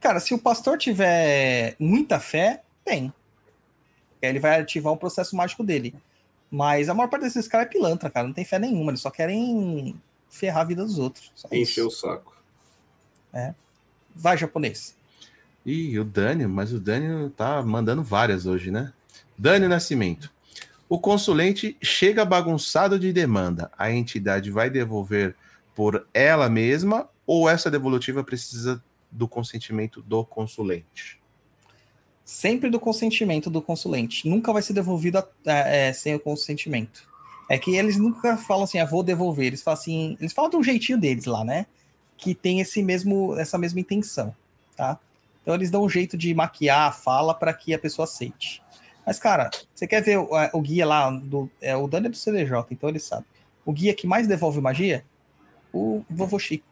[0.00, 3.12] Cara, se o pastor tiver muita fé, tem.
[4.20, 5.94] Aí Ele vai ativar o processo mágico dele.
[6.50, 8.26] Mas a maior parte desses caras é pilantra, cara.
[8.26, 8.90] Não tem fé nenhuma.
[8.90, 9.94] Eles só querem
[10.28, 11.32] ferrar a vida dos outros.
[11.52, 12.36] Encheu o saco.
[14.12, 14.96] Vai, japonês.
[15.64, 18.92] Ih, o Dani, mas o Dani tá mandando várias hoje, né?
[19.36, 20.30] Dani Nascimento.
[20.88, 23.70] O consulente chega bagunçado de demanda.
[23.76, 25.34] A entidade vai devolver
[25.74, 31.18] por ela mesma ou essa devolutiva precisa do consentimento do consulente?
[32.24, 34.28] Sempre do consentimento do consulente.
[34.28, 37.08] Nunca vai ser devolvido a- é, sem o consentimento.
[37.48, 39.46] É que eles nunca falam assim, ah, vou devolver.
[39.46, 41.66] Eles falam assim, eles falam um jeitinho deles lá, né?
[42.16, 44.34] Que tem esse mesmo, essa mesma intenção,
[44.76, 44.98] tá?
[45.44, 48.62] Então eles dão um jeito de maquiar a fala para que a pessoa aceite.
[49.06, 51.50] Mas, cara, você quer ver o, a- o guia lá do.
[51.60, 53.26] É, o Dani é do CDJ, então ele sabe.
[53.64, 55.04] O guia que mais devolve magia?
[55.70, 56.64] O vovô Chico.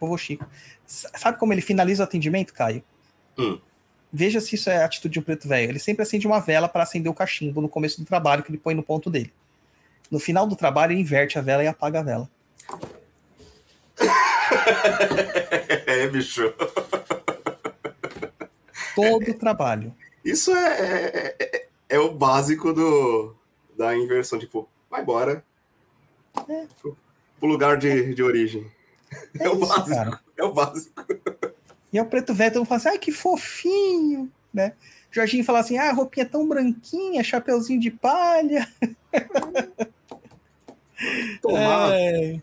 [0.00, 0.44] Vovô Chico.
[0.84, 2.82] Sabe como ele finaliza o atendimento, Caio?
[3.38, 3.60] Hum.
[4.12, 5.70] Veja se isso é atitude de um preto velho.
[5.70, 8.58] Ele sempre acende uma vela para acender o cachimbo no começo do trabalho que ele
[8.58, 9.32] põe no ponto dele.
[10.10, 12.30] No final do trabalho, ele inverte a vela e apaga a vela.
[15.86, 16.52] é, bicho.
[18.94, 19.94] Todo o trabalho.
[20.24, 23.34] Isso é, é, é- é o básico do,
[23.76, 24.38] da inversão.
[24.38, 25.44] Tipo, vai embora.
[26.48, 26.66] É.
[26.80, 26.96] Pro,
[27.38, 28.70] pro lugar de, de origem.
[29.38, 29.88] É, o isso, básico.
[29.90, 30.20] cara.
[30.36, 31.04] É o básico.
[31.92, 34.72] E é o preto velho, todo mundo fala assim, ai, que fofinho, né?
[35.10, 38.66] Jorginho fala assim, ah, a roupinha tão branquinha, chapeuzinho de palha.
[41.42, 42.40] Tomar É...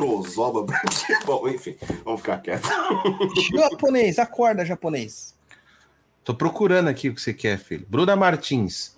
[0.00, 0.66] trozoba.
[1.26, 2.68] Bom, enfim, vamos ficar quieto.
[3.54, 5.36] Japonês, acorda, japonês.
[6.24, 7.86] Tô procurando aqui o que você quer, filho.
[7.88, 8.96] Bruna Martins.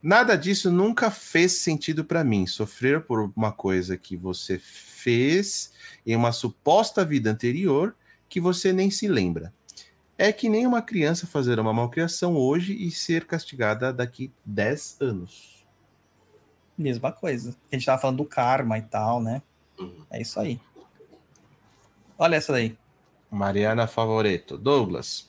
[0.00, 2.46] Nada disso nunca fez sentido pra mim.
[2.46, 5.72] Sofrer por uma coisa que você fez
[6.06, 7.94] em uma suposta vida anterior
[8.28, 9.52] que você nem se lembra.
[10.16, 15.64] É que nem uma criança fazer uma malcriação hoje e ser castigada daqui 10 anos.
[16.76, 17.56] Mesma coisa.
[17.70, 19.42] A gente tava falando do karma e tal, né?
[19.78, 19.92] Uhum.
[20.10, 20.60] É isso aí.
[22.18, 22.76] Olha essa daí.
[23.30, 24.56] Mariana Favoreto.
[24.56, 25.28] Douglas,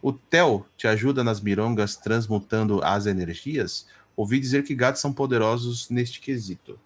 [0.00, 3.86] o Theo te ajuda nas mirongas transmutando as energias?
[4.16, 6.78] Ouvi dizer que gatos são poderosos neste quesito.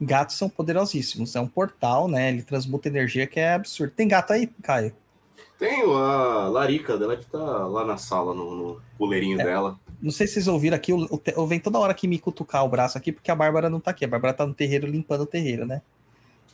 [0.00, 1.34] Gatos são poderosíssimos.
[1.36, 2.28] É um portal, né?
[2.30, 3.92] Ele transmuta energia que é absurdo.
[3.94, 4.94] Tem gato aí, Caio?
[5.58, 9.44] Tenho a Larica dela que tá lá na sala, no, no puleirinho É.
[9.44, 9.78] dela.
[10.02, 12.68] Não sei se vocês ouviram aqui, Te- eu venho toda hora aqui me cutucar o
[12.68, 14.04] braço aqui, porque a Bárbara não tá aqui.
[14.04, 15.80] A Bárbara tá no terreiro limpando o terreiro, né?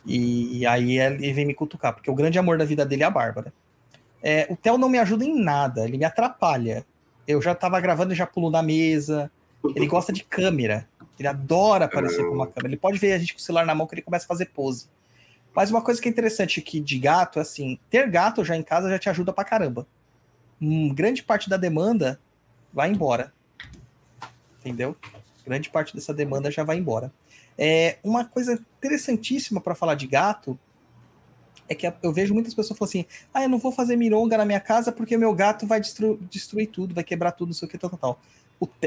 [0.05, 3.09] E aí ele vem me cutucar, porque o grande amor da vida dele é a
[3.09, 3.53] Bárbara.
[4.21, 6.85] É, o Theo não me ajuda em nada, ele me atrapalha.
[7.27, 9.31] Eu já tava gravando e já pulo na mesa.
[9.75, 10.87] Ele gosta de câmera.
[11.19, 12.69] Ele adora aparecer com uma câmera.
[12.69, 14.47] Ele pode ver a gente com o celular na mão que ele começa a fazer
[14.47, 14.87] pose.
[15.53, 18.63] Mas uma coisa que é interessante aqui de gato é assim: ter gato já em
[18.63, 19.85] casa já te ajuda pra caramba.
[20.61, 22.19] Hum, grande parte da demanda
[22.73, 23.31] vai embora.
[24.59, 24.95] Entendeu?
[25.45, 27.11] Grande parte dessa demanda já vai embora.
[27.57, 30.57] É, uma coisa interessantíssima para falar de gato
[31.69, 34.45] é que eu vejo muitas pessoas falando assim: ah, eu não vou fazer mironga na
[34.45, 37.71] minha casa porque meu gato vai destru- destruir tudo, vai quebrar tudo, não sei o
[37.71, 38.19] que, tal, tal, tal.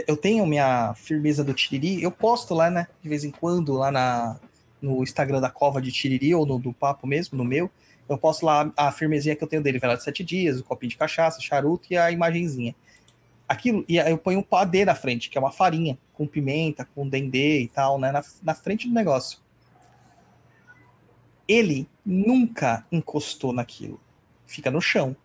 [0.06, 3.90] Eu tenho minha firmeza do Tiriri, eu posto lá, né, de vez em quando, lá
[3.90, 4.38] na,
[4.80, 7.68] no Instagram da Cova de Tiriri, ou no do Papo mesmo, no meu,
[8.08, 10.90] eu posto lá a firmezinha que eu tenho dele, vela de sete dias, o copinho
[10.90, 12.74] de cachaça, charuto e a imagenzinha.
[13.48, 16.84] Aquilo, e aí eu ponho um padê na frente, que é uma farinha, com pimenta,
[16.94, 18.10] com dendê e tal, né?
[18.10, 19.38] Na, na frente do negócio.
[21.46, 24.00] Ele nunca encostou naquilo.
[24.46, 25.16] Fica no chão.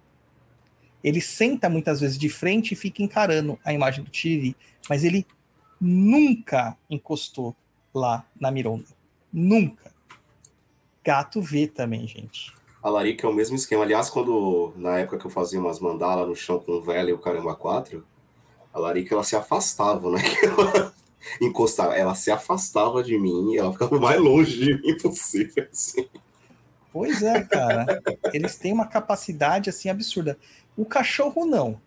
[1.04, 4.56] Ele senta muitas vezes de frente e fica encarando a imagem do Tiriri,
[4.90, 5.26] mas ele
[5.80, 7.56] nunca encostou
[7.94, 8.88] lá na Mironda.
[9.32, 9.94] Nunca.
[11.04, 12.54] Gato vê também, gente.
[12.82, 13.84] A Larica é o mesmo esquema.
[13.84, 17.14] Aliás, quando na época que eu fazia umas mandalas no chão com o velho e
[17.14, 18.06] o caramba 4,
[18.74, 20.22] a Larica ela se afastava, né?
[20.42, 20.94] Ela
[21.42, 25.68] encostava, ela se afastava de mim, ela ficava o mais longe de mim possível.
[25.70, 26.08] Assim.
[26.94, 28.02] Pois é, cara.
[28.34, 30.38] Eles têm uma capacidade assim absurda.
[30.78, 31.80] O cachorro não,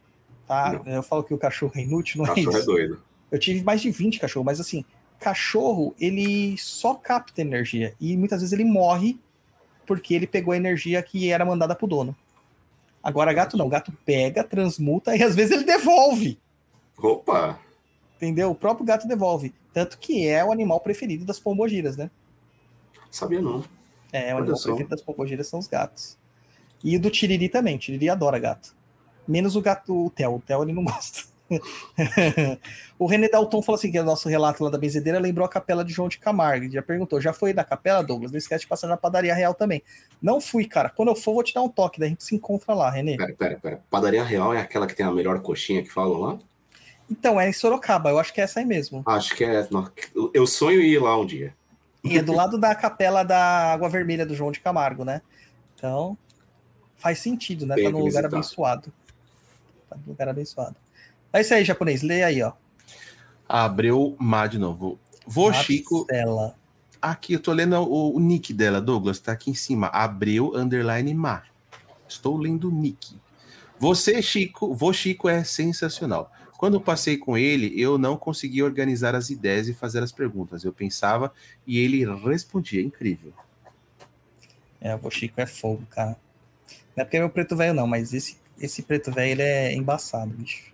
[0.47, 0.83] tá?
[0.85, 0.93] Não.
[0.93, 2.67] Eu falo que o cachorro é inútil, não é cachorro é isso.
[2.67, 3.03] doido.
[3.31, 4.85] Eu tive mais de 20 cachorros, mas assim,
[5.19, 9.19] cachorro, ele só capta energia e muitas vezes ele morre
[9.87, 12.17] porque ele pegou a energia que era mandada pro dono.
[13.03, 16.39] Agora gato não, gato pega, transmuta e às vezes ele devolve.
[16.97, 17.59] Opa!
[18.17, 18.51] Entendeu?
[18.51, 19.53] O próprio gato devolve.
[19.73, 22.11] Tanto que é o animal preferido das pombogiras, né?
[23.11, 23.65] Sabia não.
[24.13, 24.69] É, o Olha animal só.
[24.69, 26.17] preferido das pombogiras são os gatos.
[26.85, 27.79] E o do Tiriri também.
[27.79, 28.75] Tiriri adora gato.
[29.27, 30.37] Menos o gato, o Theo.
[30.37, 31.32] O Theo ele não gosta.
[32.99, 35.85] O René Dalton falou assim: que o nosso relato lá da benzedeira lembrou a capela
[35.85, 36.65] de João de Camargo.
[36.65, 38.31] Ele Já perguntou: já foi na capela, Douglas?
[38.31, 39.83] Não esquece de passar na padaria real também.
[40.21, 40.89] Não fui, cara.
[40.89, 41.99] Quando eu for, vou te dar um toque.
[41.99, 43.17] Daí a gente se encontra lá, René.
[43.17, 43.81] Pera, pera, pera.
[43.91, 46.39] Padaria Real é aquela que tem a melhor coxinha que falam lá?
[47.11, 48.11] Então, é em Sorocaba.
[48.11, 49.03] Eu acho que é essa aí mesmo.
[49.07, 49.69] Acho que é.
[50.33, 51.55] Eu sonho ir lá um dia.
[52.05, 55.23] E é do lado da capela da Água Vermelha do João de Camargo, né?
[55.77, 56.17] Então,
[56.97, 57.77] faz sentido, né?
[57.77, 58.93] Tá num lugar abençoado.
[59.89, 60.77] Tá num lugar abençoado.
[61.33, 62.03] É isso aí, japonês.
[62.03, 62.53] Lê aí, ó.
[63.49, 64.99] Abreu Má de novo.
[65.27, 66.07] Vô Chico.
[66.11, 66.55] Marcela.
[67.01, 69.89] Aqui, eu tô lendo o, o nick dela, Douglas, tá aqui em cima.
[69.89, 71.43] Abreu underline Má.
[72.09, 73.17] Estou lendo o nick.
[73.79, 76.31] Você, Chico, vô Chico é sensacional.
[76.57, 80.63] Quando passei com ele, eu não conseguia organizar as ideias e fazer as perguntas.
[80.63, 81.33] Eu pensava
[81.67, 82.81] e ele respondia.
[82.81, 83.33] Incrível.
[84.81, 86.17] É, o Chico é fogo, cara.
[86.97, 89.75] Não é porque é meu preto velho, não, mas esse, esse preto velho ele é
[89.75, 90.72] embaçado, bicho.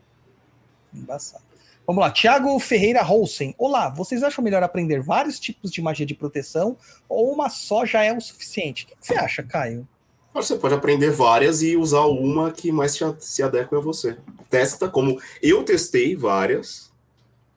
[0.92, 1.44] Embaçado.
[1.86, 3.54] Vamos lá, Thiago Ferreira Holsen.
[3.56, 6.76] Olá, vocês acham melhor aprender vários tipos de magia de proteção
[7.08, 8.84] ou uma só já é o suficiente?
[8.84, 9.88] O que você acha, Caio?
[10.34, 14.18] Você pode aprender várias e usar uma que mais se, adequa a você.
[14.50, 16.92] Testa, como eu testei várias.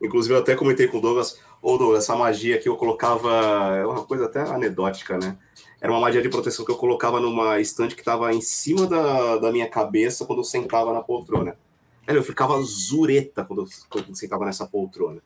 [0.02, 3.76] Inclusive, eu até comentei com o Douglas, ô Douglas, essa magia que eu colocava.
[3.76, 5.38] É uma coisa até anedótica, né?
[5.82, 9.38] Era uma magia de proteção que eu colocava numa estante que estava em cima da,
[9.38, 11.58] da minha cabeça quando eu sentava na poltrona.
[12.06, 15.22] Velho, eu ficava zureta quando quando sentava nessa poltrona.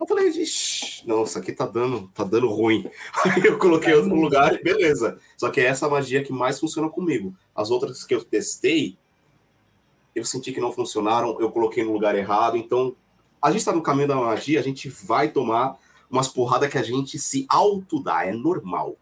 [0.00, 2.90] Eu falei, Ixi, não, isso aqui tá dando, tá dando ruim.
[3.24, 5.18] Aí eu coloquei em outro lugar e beleza.
[5.36, 7.34] Só que é essa magia que mais funciona comigo.
[7.54, 8.98] As outras que eu testei,
[10.14, 12.56] eu senti que não funcionaram, eu coloquei no lugar errado.
[12.56, 12.94] Então,
[13.40, 15.78] a gente tá no caminho da magia, a gente vai tomar
[16.10, 18.26] umas porradas que a gente se auto-dá.
[18.26, 18.96] É normal.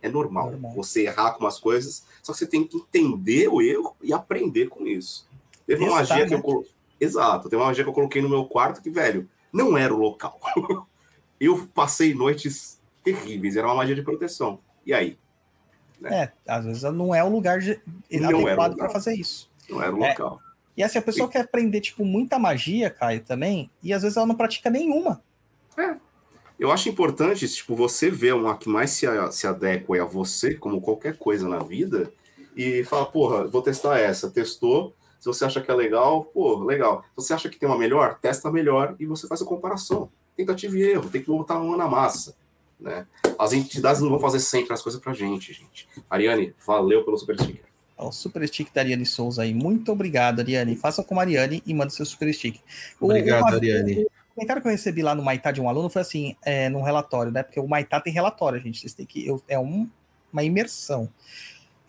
[0.00, 0.72] É normal, Normal.
[0.74, 4.68] você errar com umas coisas, só que você tem que entender o erro e aprender
[4.68, 5.27] com isso.
[5.68, 6.36] Teve uma magia que né?
[6.36, 6.72] eu coloquei.
[6.98, 9.98] Exato, teve uma magia que eu coloquei no meu quarto que, velho, não era o
[9.98, 10.40] local.
[11.38, 14.60] eu passei noites terríveis, era uma magia de proteção.
[14.84, 15.18] E aí?
[16.04, 19.50] É, às vezes não é o lugar adequado para fazer isso.
[19.68, 20.08] Não era o É.
[20.08, 20.40] local.
[20.74, 24.26] E assim, a pessoa quer aprender, tipo, muita magia, Caio, também, e às vezes ela
[24.26, 25.22] não pratica nenhuma.
[26.58, 30.80] Eu acho importante, tipo, você ver uma que mais se, se adequa a você, como
[30.80, 32.10] qualquer coisa na vida,
[32.56, 34.30] e falar, porra, vou testar essa.
[34.30, 37.02] Testou, se você acha que é legal, pô, legal.
[37.02, 40.10] Se você acha que tem uma melhor, testa a melhor e você faz a comparação.
[40.36, 42.34] Tentativa e erro, tem que botar a mão na massa.
[42.80, 43.06] Né?
[43.38, 45.88] As entidades não vão fazer sempre as coisas pra gente, gente.
[46.08, 47.64] Ariane, valeu pelo super sticker.
[47.96, 49.52] O super stick da Ariane Souza aí.
[49.52, 50.76] Muito obrigado, Ariane.
[50.76, 52.60] Faça como a Ariane e manda seu super stick.
[53.00, 54.04] O- Obrigado, uma- Ariane.
[54.04, 56.82] O comentário que eu recebi lá no Maitá de um aluno foi assim, é, num
[56.82, 57.42] relatório, né?
[57.42, 58.78] Porque o Maitá tem relatório, gente.
[58.78, 59.26] Vocês têm que.
[59.26, 59.88] eu- é um-
[60.32, 61.08] uma imersão.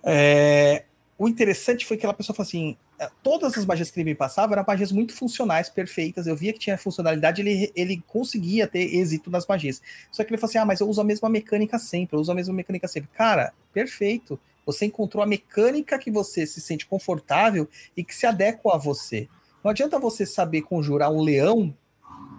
[0.03, 0.85] É,
[1.17, 2.75] o interessante foi que aquela pessoa falou assim:
[3.23, 6.27] todas as magias que ele me passava eram magias muito funcionais, perfeitas.
[6.27, 9.81] Eu via que tinha funcionalidade, ele, ele conseguia ter êxito nas magias.
[10.11, 12.31] Só que ele falou assim: ah, mas eu uso a mesma mecânica sempre, eu uso
[12.31, 13.09] a mesma mecânica sempre.
[13.13, 14.39] Cara, perfeito.
[14.65, 19.27] Você encontrou a mecânica que você se sente confortável e que se adequa a você.
[19.63, 21.75] Não adianta você saber conjurar um leão,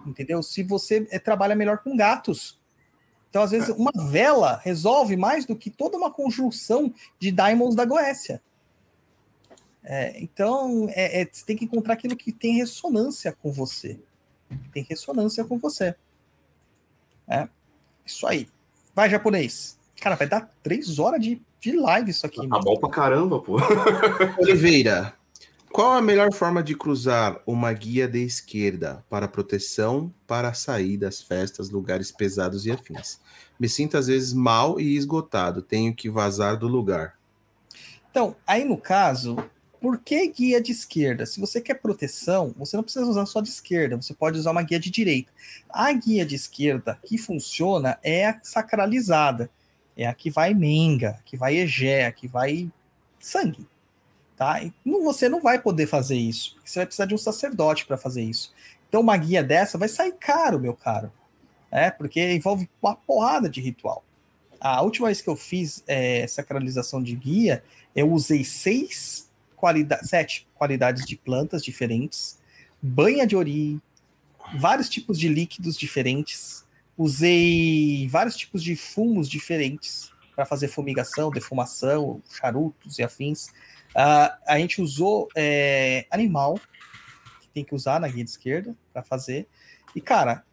[0.07, 0.43] entendeu?
[0.43, 2.61] Se você eh, trabalha melhor com gatos.
[3.29, 7.85] Então, às vezes, uma vela resolve mais do que toda uma conjunção de diamonds da
[7.85, 8.43] Goécia.
[9.83, 13.99] É, então, é, é, você tem que encontrar aquilo que tem ressonância com você.
[14.73, 15.95] Tem ressonância com você.
[17.29, 17.49] É,
[18.05, 18.49] isso aí.
[18.95, 19.79] Vai, japonês.
[20.01, 22.39] Cara, vai dar três horas de, de live isso aqui.
[22.39, 22.65] Tá mano.
[22.65, 23.57] bom pra caramba, pô.
[24.39, 25.15] Oliveira.
[25.73, 31.23] Qual a melhor forma de cruzar uma guia de esquerda para proteção para sair das
[31.23, 33.21] festas, lugares pesados e afins?
[33.59, 37.17] Me sinto às vezes mal e esgotado, tenho que vazar do lugar.
[38.11, 39.37] Então, aí no caso,
[39.81, 41.25] por que guia de esquerda?
[41.25, 44.63] Se você quer proteção, você não precisa usar só de esquerda, você pode usar uma
[44.63, 45.33] guia de direita.
[45.69, 49.51] A guia de esquerda que funciona é a sacralizada,
[49.97, 52.71] é a que vai menga, que vai egé, que vai
[53.19, 53.67] sangue.
[54.37, 54.63] Tá?
[54.63, 57.97] E você não vai poder fazer isso, porque você vai precisar de um sacerdote para
[57.97, 58.53] fazer isso.
[58.89, 61.13] Então, uma guia dessa vai sair caro, meu caro,
[61.71, 64.05] é porque envolve uma porrada de ritual.
[64.61, 69.30] A última vez que eu fiz é, sacralização de guia, eu usei seis
[70.03, 72.39] sete qualidades de plantas diferentes,
[72.81, 73.81] banha de ori,
[74.59, 76.65] vários tipos de líquidos diferentes,
[76.97, 83.49] usei vários tipos de fumos diferentes para fazer fumigação, defumação, charutos e afins.
[83.95, 86.59] Ah, a gente usou é, animal,
[87.41, 89.47] que tem que usar na guia de esquerda para fazer.
[89.95, 90.45] E, cara,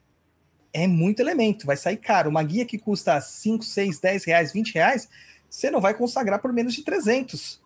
[0.74, 2.30] é muito elemento, vai sair caro.
[2.30, 5.10] Uma guia que custa 5, 6, 10 reais, 20 reais,
[5.50, 7.62] você não vai consagrar por menos de 300.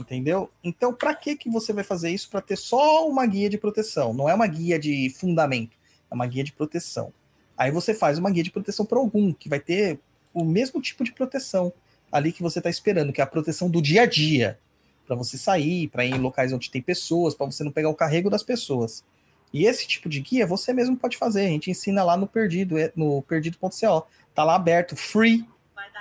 [0.00, 0.50] Entendeu?
[0.62, 4.12] Então, para que que você vai fazer isso para ter só uma guia de proteção?
[4.14, 5.76] Não é uma guia de fundamento,
[6.10, 7.12] é uma guia de proteção.
[7.56, 10.00] Aí você faz uma guia de proteção para algum que vai ter
[10.32, 11.72] o mesmo tipo de proteção
[12.10, 14.58] ali que você está esperando, que é a proteção do dia a dia,
[15.06, 17.94] para você sair, para ir em locais onde tem pessoas, para você não pegar o
[17.94, 19.04] carrego das pessoas.
[19.52, 21.46] E esse tipo de guia você mesmo pode fazer.
[21.46, 24.06] A gente ensina lá no Perdido, é- no perdido.co.
[24.34, 25.46] Tá lá aberto, free,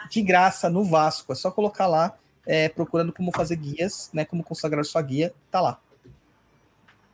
[0.09, 1.31] de graça no Vasco.
[1.31, 4.25] É só colocar lá, é, procurando como fazer guias, né?
[4.25, 5.79] Como consagrar sua guia, tá lá.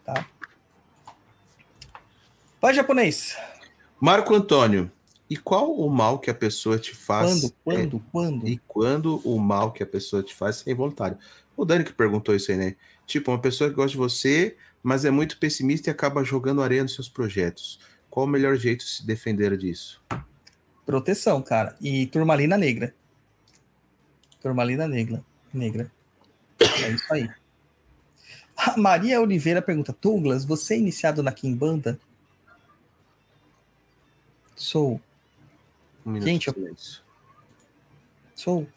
[0.03, 0.25] Tá?
[2.61, 3.37] Vai, japonês.
[3.99, 4.91] Marco Antônio,
[5.29, 7.41] e qual o mal que a pessoa te faz?
[7.41, 8.47] Quando, é, quando, quando?
[8.47, 11.17] e quando o mal que a pessoa te faz é involuntário?
[11.55, 12.75] O Dani que perguntou isso aí, né?
[13.05, 16.83] Tipo, uma pessoa que gosta de você, mas é muito pessimista e acaba jogando areia
[16.83, 17.79] nos seus projetos.
[18.09, 20.01] Qual o melhor jeito de se defender disso?
[20.85, 21.75] Proteção, cara.
[21.81, 22.95] E turmalina negra.
[24.41, 25.23] Turmalina negra.
[25.53, 25.91] Negra.
[26.59, 27.29] É isso aí.
[28.55, 31.99] A Maria Oliveira pergunta: Douglas, você é iniciado na Kimbanda?
[34.55, 34.99] Sou.
[36.05, 36.75] Um Gente, eu-.
[38.35, 38.67] Sou.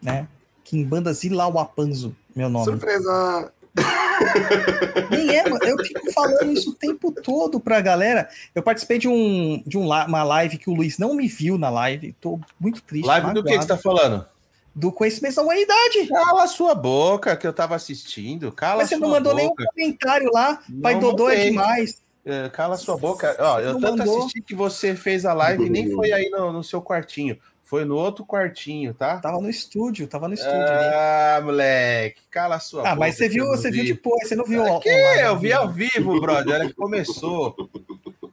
[0.00, 0.26] Né?
[0.64, 2.64] Kimbanda Zilauapanzo, meu nome.
[2.64, 3.52] Surpresa!
[5.10, 5.64] Nem é, mano.
[5.64, 8.28] Eu fico falando isso o tempo todo pra galera.
[8.54, 11.70] Eu participei de, um, de um, uma live que o Luiz não me viu na
[11.70, 12.14] live.
[12.20, 13.06] Tô muito triste.
[13.06, 13.62] Live do que que magoado.
[13.62, 14.26] você tá falando?
[14.74, 16.06] Do conhecimento da humanidade.
[16.08, 18.52] Cala a sua boca, que eu tava assistindo.
[18.52, 19.64] Cala Mas você não mandou nenhum boca.
[19.74, 20.60] comentário lá.
[20.82, 22.02] Pai Não Dodô é demais.
[22.24, 23.34] É, Cala a sua boca.
[23.38, 24.18] Ó, eu tanto mandou.
[24.20, 27.36] assisti que você fez a live e nem foi aí no, no seu quartinho.
[27.70, 29.18] Foi no outro quartinho, tá?
[29.20, 30.58] Tava no estúdio, tava no estúdio.
[30.58, 32.96] Ah, moleque, cala a sua Ah, boca.
[32.96, 33.92] mas você que viu, não você viu vi.
[33.92, 35.72] depois, você não viu Aqui, online, eu vi ao né?
[35.94, 36.52] vivo, brother.
[36.56, 37.54] Era que começou.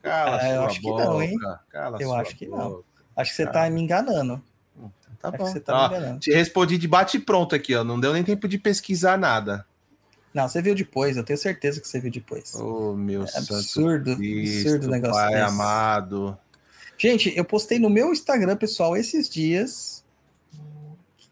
[0.02, 1.04] Cala Ah, eu sua acho que boca.
[1.04, 1.36] não, hein?
[1.70, 2.70] Cala Eu sua acho que não.
[2.70, 2.84] boca.
[3.16, 4.42] Acho que você tá me enganando.
[5.22, 5.44] Tá Acho bom.
[5.44, 6.18] que você tá Ó, me enganando.
[6.18, 7.84] te respondi de bate pronto aqui, ó.
[7.84, 9.64] Não deu nem tempo de pesquisar nada.
[10.34, 12.56] Não, você viu depois, eu tenho certeza que você viu depois.
[12.56, 15.42] Oh, meu É absurdo, Cristo, absurdo o negócio Pai desse.
[15.42, 16.36] amado.
[16.98, 20.04] Gente, eu postei no meu Instagram, pessoal, esses dias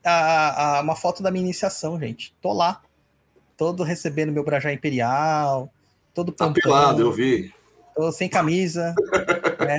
[0.05, 2.35] a, a- uma foto da minha iniciação, gente.
[2.41, 2.81] Tô lá.
[3.57, 5.73] Todo recebendo meu brajá imperial,
[6.15, 7.53] todo Tá pelado, eu vi.
[7.97, 8.95] tô sem camisa,
[9.59, 9.79] né?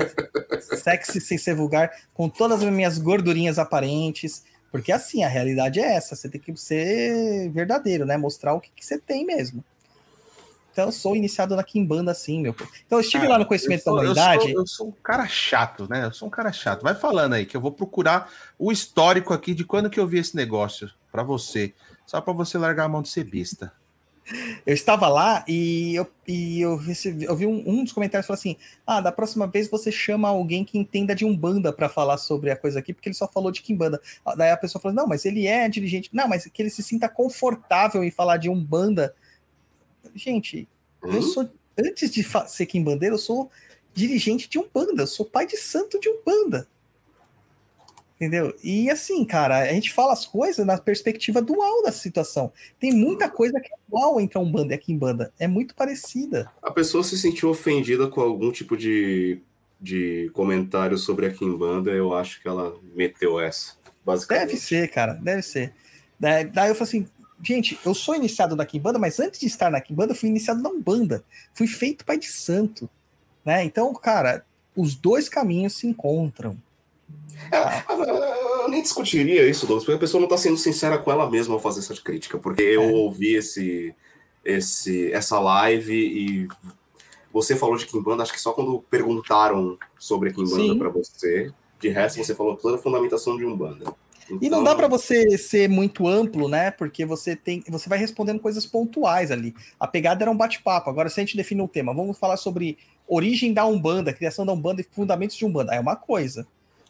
[0.60, 4.44] Sexy sem ser vulgar, com todas as minhas gordurinhas aparentes.
[4.72, 6.16] Porque assim, a realidade é essa.
[6.16, 8.18] Você tem que ser verdadeiro, né?
[8.18, 9.64] Mostrar o que, que você tem mesmo.
[10.78, 12.54] Então, eu sou iniciado na Kimbanda, assim, meu.
[12.54, 12.70] povo.
[12.86, 14.42] Então, eu estive Cara, lá no Conhecimento eu sou, da eu Humanidade.
[14.52, 16.06] sou- eu sou um cara chato, né?
[16.06, 16.84] Eu sou um cara chato.
[16.84, 20.20] Vai falando aí, que eu vou procurar o histórico aqui de quando que eu vi
[20.20, 21.74] esse negócio pra você.
[22.06, 23.74] Só pra você largar a mão de ser besta.
[24.66, 28.38] Eu estava lá e eu, e eu, recebi, eu vi um, um dos comentários falou
[28.38, 32.52] assim: Ah, da próxima vez você chama alguém que entenda de Umbanda para falar sobre
[32.52, 34.02] a coisa aqui, porque ele só falou de Kimbanda.
[34.36, 36.10] Daí a pessoa falou: Não, mas ele é dirigente.
[36.14, 39.16] Não, mas que ele se sinta confortável em falar de Umbanda.
[40.16, 40.68] Gente,
[41.04, 41.22] eu Hum?
[41.22, 43.52] sou, antes de ser Kimbandeiro, eu sou
[43.94, 46.68] dirigente de Umbanda, eu sou pai de santo de Umbanda.
[48.16, 48.56] Entendeu?
[48.64, 52.52] E assim, cara, a gente fala as coisas na perspectiva dual da situação.
[52.80, 55.32] Tem muita coisa que é igual entre a Umbanda e a Kimbanda.
[55.38, 56.52] É muito parecida.
[56.64, 59.40] A pessoa se sentiu ofendida com algum tipo de,
[59.80, 63.74] de comentário sobre a Kimbanda, eu acho que ela meteu essa.
[64.04, 64.48] Basicamente.
[64.48, 65.74] Deve ser, cara, deve ser.
[66.20, 67.08] Daí, eu falei assim,
[67.44, 70.62] gente, eu sou iniciado na Kimbanda, mas antes de estar na Kimbanda, eu fui iniciado
[70.62, 71.24] na Umbanda.
[71.54, 72.90] Fui feito pai de santo.
[73.46, 73.64] Né?
[73.64, 76.58] Então, cara, os dois caminhos se encontram.
[77.52, 77.84] É,
[78.64, 81.54] eu nem discutiria isso, Douglas, porque a pessoa não está sendo sincera com ela mesma
[81.54, 82.92] ao fazer essa crítica, porque eu É.
[82.92, 83.96] ouvi esse,
[84.44, 86.48] esse, essa live e
[87.32, 90.78] você falou de Kimbanda, acho que só quando perguntaram sobre a Kimbanda Sim.
[90.78, 93.94] para você, de resto você falou toda a fundamentação de Umbanda.
[94.42, 96.72] E não dá para você ser muito amplo, né?
[96.72, 99.56] Porque você tem, você vai respondendo coisas pontuais ali.
[99.80, 100.90] A pegada era um bate-papo.
[100.90, 104.52] Agora, se a gente define um tema, vamos falar sobre origem da Umbanda, criação da
[104.52, 105.74] Umbanda e fundamentos de Umbanda.
[105.74, 106.46] É uma coisa.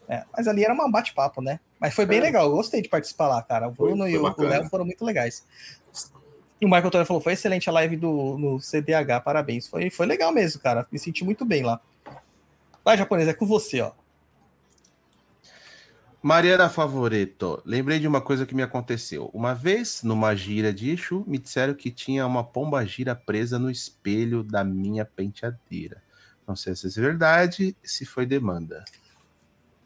[0.09, 0.23] né?
[0.35, 1.59] Mas ali era um bate-papo, né?
[1.79, 2.21] Mas foi bem É.
[2.21, 2.45] legal.
[2.45, 3.67] Eu gostei de participar lá, cara.
[3.67, 4.49] O Foi- Bruno foi e o-.
[4.49, 5.43] Léo foram muito legais.
[6.61, 9.67] E o Michael Antônio falou: foi excelente a live do no CDH, parabéns.
[9.67, 10.87] Foi, foi legal mesmo, cara.
[10.91, 11.79] Me senti muito bem lá.
[12.85, 13.91] Vai, japonês, é com você, ó.
[16.21, 19.29] Mariana Favoreto, lembrei de uma coisa que me aconteceu.
[19.33, 23.69] Uma vez, numa gira de Exu, me disseram que tinha uma pomba gira presa no
[23.69, 26.01] espelho da minha penteadeira.
[26.47, 28.83] Não sei se isso é verdade, se foi demanda.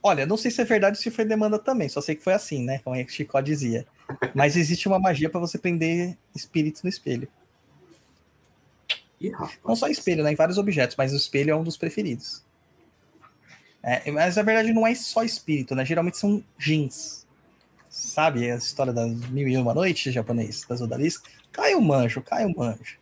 [0.01, 2.33] Olha, não sei se é verdade ou se foi demanda também, só sei que foi
[2.33, 2.79] assim, né?
[2.79, 3.85] Como é que Chicó dizia.
[4.33, 7.27] Mas existe uma magia para você prender espíritos no espelho.
[9.19, 9.59] Ih, rapaz.
[9.63, 10.31] Não só espelho, né?
[10.31, 12.43] Em vários objetos, mas o espelho é um dos preferidos.
[13.83, 15.83] É, mas na verdade não é só espírito, né?
[15.83, 17.25] Geralmente são jeans.
[17.89, 21.31] Sabe a história das mil e uma noites japonês, das odaliscas?
[21.51, 22.97] Cai o manjo, cai o manjo.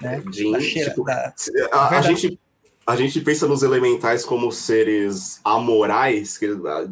[0.00, 0.22] Né?
[0.32, 1.32] Jean, Da cheira, tipo, da-
[1.70, 2.38] A, a gente,
[2.86, 6.36] a gente pensa nos elementais como seres amorais.
[6.36, 6.88] Que, a-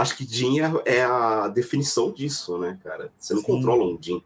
[0.00, 3.12] acho que Jin é, é a definição disso, né, cara?
[3.16, 3.46] Você não Sim.
[3.46, 4.22] controla um Jin.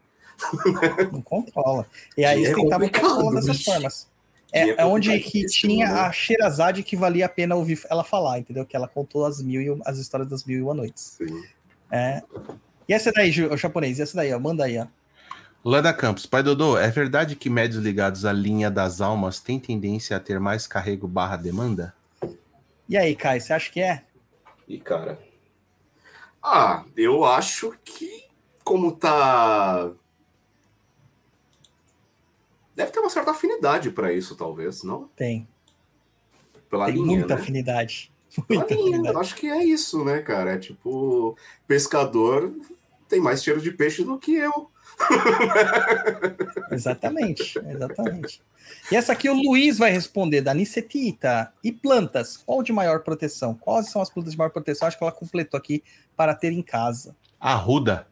[1.11, 1.85] Não controla.
[2.17, 4.07] E aí É eles tentavam complicado, controlar dessas formas.
[4.51, 5.99] É É, onde que tinha né?
[5.99, 8.65] a Sherazade que valia a pena ouvir ela falar, entendeu?
[8.65, 11.17] Que ela contou as mil e as histórias das mil e uma noites.
[11.17, 11.43] Sim.
[11.91, 12.21] É.
[12.87, 13.99] E essa daí, o japonês?
[13.99, 14.39] E essa daí, ó?
[14.39, 14.87] Manda aí, ó.
[15.63, 20.15] Lana Campos, pai Dodô, é verdade que médios ligados à linha das almas têm tendência
[20.15, 21.93] a ter mais carrego barra demanda?
[22.87, 24.03] E aí, Kai, você acha que é?
[24.65, 25.19] E, cara.
[26.41, 28.23] Ah, eu acho que
[28.63, 29.91] como tá.
[32.77, 35.07] Deve ter uma certa afinidade pra isso, talvez, não?
[35.15, 35.47] Tem.
[36.69, 37.41] Pela Tem linha, muita né?
[37.41, 38.11] afinidade.
[38.47, 39.15] Muita linha, afinidade.
[39.15, 40.51] eu acho que é isso, né, cara?
[40.53, 41.35] É tipo,
[41.67, 42.53] pescador
[43.09, 44.69] tem mais cheiro de peixe do que eu.
[46.71, 48.41] Exatamente, exatamente.
[48.91, 51.51] E essa aqui o Luiz vai responder, da Nicetita.
[51.63, 53.55] E plantas, qual de maior proteção?
[53.55, 54.87] Quais são as plantas de maior proteção?
[54.87, 55.83] Acho que ela completou aqui
[56.15, 57.15] para ter em casa.
[57.39, 58.07] Arruda,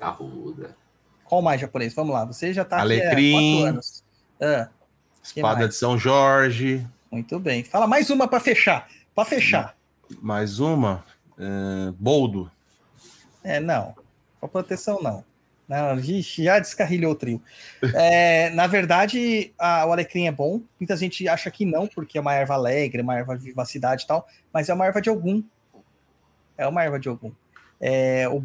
[0.00, 0.76] Arruda.
[1.24, 1.94] Qual mais, japonês?
[1.94, 3.32] Vamos lá, você já tá aqui há Alecrim.
[3.32, 4.01] quatro anos.
[4.42, 4.68] Ah,
[5.22, 7.62] espada de São Jorge, muito bem.
[7.62, 8.88] Fala mais uma para fechar.
[9.14, 9.76] Para fechar.
[10.20, 11.04] mais uma,
[11.38, 12.50] é, boldo.
[13.44, 13.94] É, não.
[14.40, 15.24] Com proteção, não.
[15.68, 17.40] Não, vixe, já descarrilhou o trio.
[17.94, 20.60] É, na verdade, a- o alecrim é bom.
[20.80, 24.06] Muita gente acha que não, porque é uma erva alegre, uma erva de vivacidade e
[24.06, 25.42] tal, mas é uma erva de algum.
[26.58, 27.32] É uma erva de algum.
[27.80, 28.42] É, o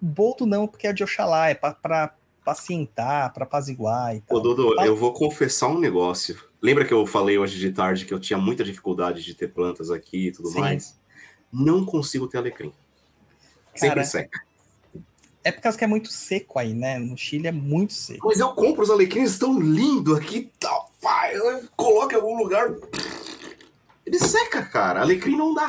[0.00, 2.14] boldo não, porque é de Oxalá, é para
[2.44, 4.38] pacientar, para apaziguar e tal.
[4.38, 4.86] Ô, Dodô, Fala.
[4.86, 6.36] eu vou confessar um negócio.
[6.60, 9.90] Lembra que eu falei hoje de tarde que eu tinha muita dificuldade de ter plantas
[9.90, 10.60] aqui e tudo Sim.
[10.60, 10.98] mais?
[11.52, 12.72] Não consigo ter alecrim.
[13.74, 14.40] Sempre Cara, seca.
[15.42, 16.98] é por causa que é muito seco aí, né?
[16.98, 18.28] No Chile é muito seco.
[18.28, 22.74] Mas eu compro os alecrins tão lindo aqui, tal, pai, eu coloco em algum lugar.
[24.04, 25.00] Ele seca, cara.
[25.00, 25.66] Alecrim não dá.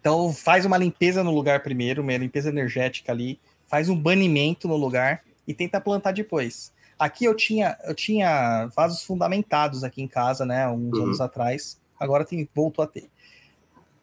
[0.00, 4.76] Então faz uma limpeza no lugar primeiro, uma limpeza energética ali, faz um banimento no
[4.76, 6.72] lugar e tenta plantar depois.
[6.98, 11.04] Aqui eu tinha, eu tinha vasos fundamentados aqui em casa, né, uns Uhum.
[11.04, 11.78] anos atrás.
[11.98, 13.10] Agora tem, voltou a ter.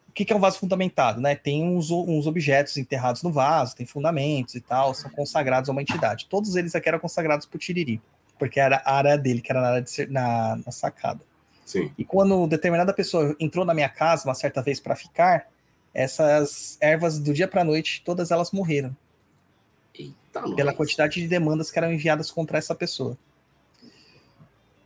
[0.08, 1.34] O que, que é um vaso fundamentado, né?
[1.34, 5.82] Tem uns, uns objetos enterrados no vaso, tem fundamentos e tal, são consagrados a uma
[5.82, 6.26] entidade.
[6.30, 8.00] Todos eles aqui eram consagrados por Tiriri,
[8.38, 11.20] porque era a área dele, que era na, área de na, na sacada.
[11.66, 11.90] Sim.
[11.98, 15.48] E quando determinada pessoa entrou na minha casa uma certa vez para ficar,
[15.92, 18.96] essas ervas do dia para noite, todas elas morreram
[20.34, 23.16] Eita, pela quantidade de demandas que eram enviadas contra essa pessoa.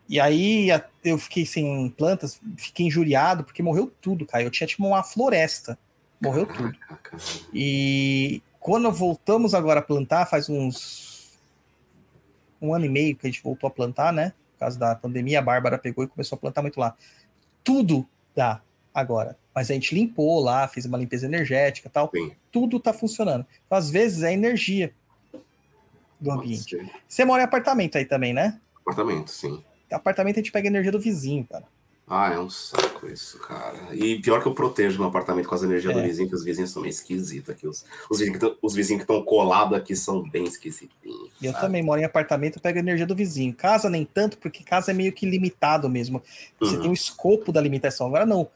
[0.09, 0.69] E aí
[1.05, 4.43] eu fiquei sem plantas, fiquei injuriado porque morreu tudo, cara.
[4.43, 5.79] Eu tinha tipo uma floresta,
[6.21, 6.77] morreu tudo.
[7.53, 11.39] E quando voltamos agora a plantar, faz uns
[12.61, 14.33] um ano e meio que a gente voltou a plantar, né?
[14.55, 16.97] Por causa da pandemia, a Bárbara pegou e começou a plantar muito lá.
[17.63, 18.61] Tudo dá
[18.93, 19.37] agora.
[19.55, 22.11] Mas a gente limpou lá, fez uma limpeza energética tal.
[22.13, 22.33] Sim.
[22.51, 23.47] Tudo tá funcionando.
[23.67, 24.93] Então, às vezes, é energia
[26.21, 26.77] do ambiente.
[27.09, 28.59] Você mora em apartamento aí também, né?
[28.81, 29.63] Apartamento, sim.
[29.91, 31.65] Apartamento a gente pega energia do vizinho, cara.
[32.11, 33.95] Ah, é um saco isso, cara.
[33.95, 36.03] E pior que eu protejo meu apartamento com as energias do É.
[36.07, 37.67] vizinho, que os vizinhos são meio esquisitos aqui.
[37.69, 37.85] Os,
[38.63, 41.31] os vizinhos que estão colados aqui são bem esquisitinhos.
[41.41, 41.67] E eu sabe?
[41.67, 43.53] também moro em apartamento, pego energia do vizinho.
[43.53, 46.23] Casa nem tanto, porque casa é meio que limitado mesmo.
[46.59, 46.81] Você Uhum.
[46.83, 48.07] tem o escopo da limitação.
[48.07, 48.49] Agora não.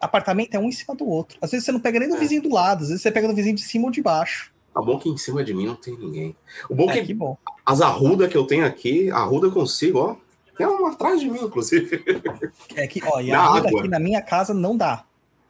[0.00, 1.38] apartamento é um em cima do outro.
[1.40, 2.18] Às vezes você não pega nem do É.
[2.18, 4.52] vizinho do lado, às vezes você pega do vizinho de cima ou de baixo.
[4.74, 6.34] Tá bom que em cima de mim não tem ninguém.
[6.68, 7.36] O bom É, que que bom.
[7.64, 10.16] as arrudas que eu tenho aqui, a arruda eu consigo, ó.
[10.56, 12.02] Tem uma atrás de mim, inclusive.
[12.74, 13.80] É que, ó, e Na a arruda água.
[13.80, 15.04] aqui na minha casa não dá.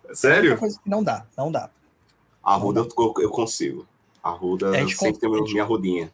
[0.09, 0.51] É Sério?
[0.51, 1.70] única coisa que não dá, não dá.
[2.42, 3.86] A arruda eu, eu consigo.
[4.23, 6.12] A arruda É, sempre tem minha rodinha.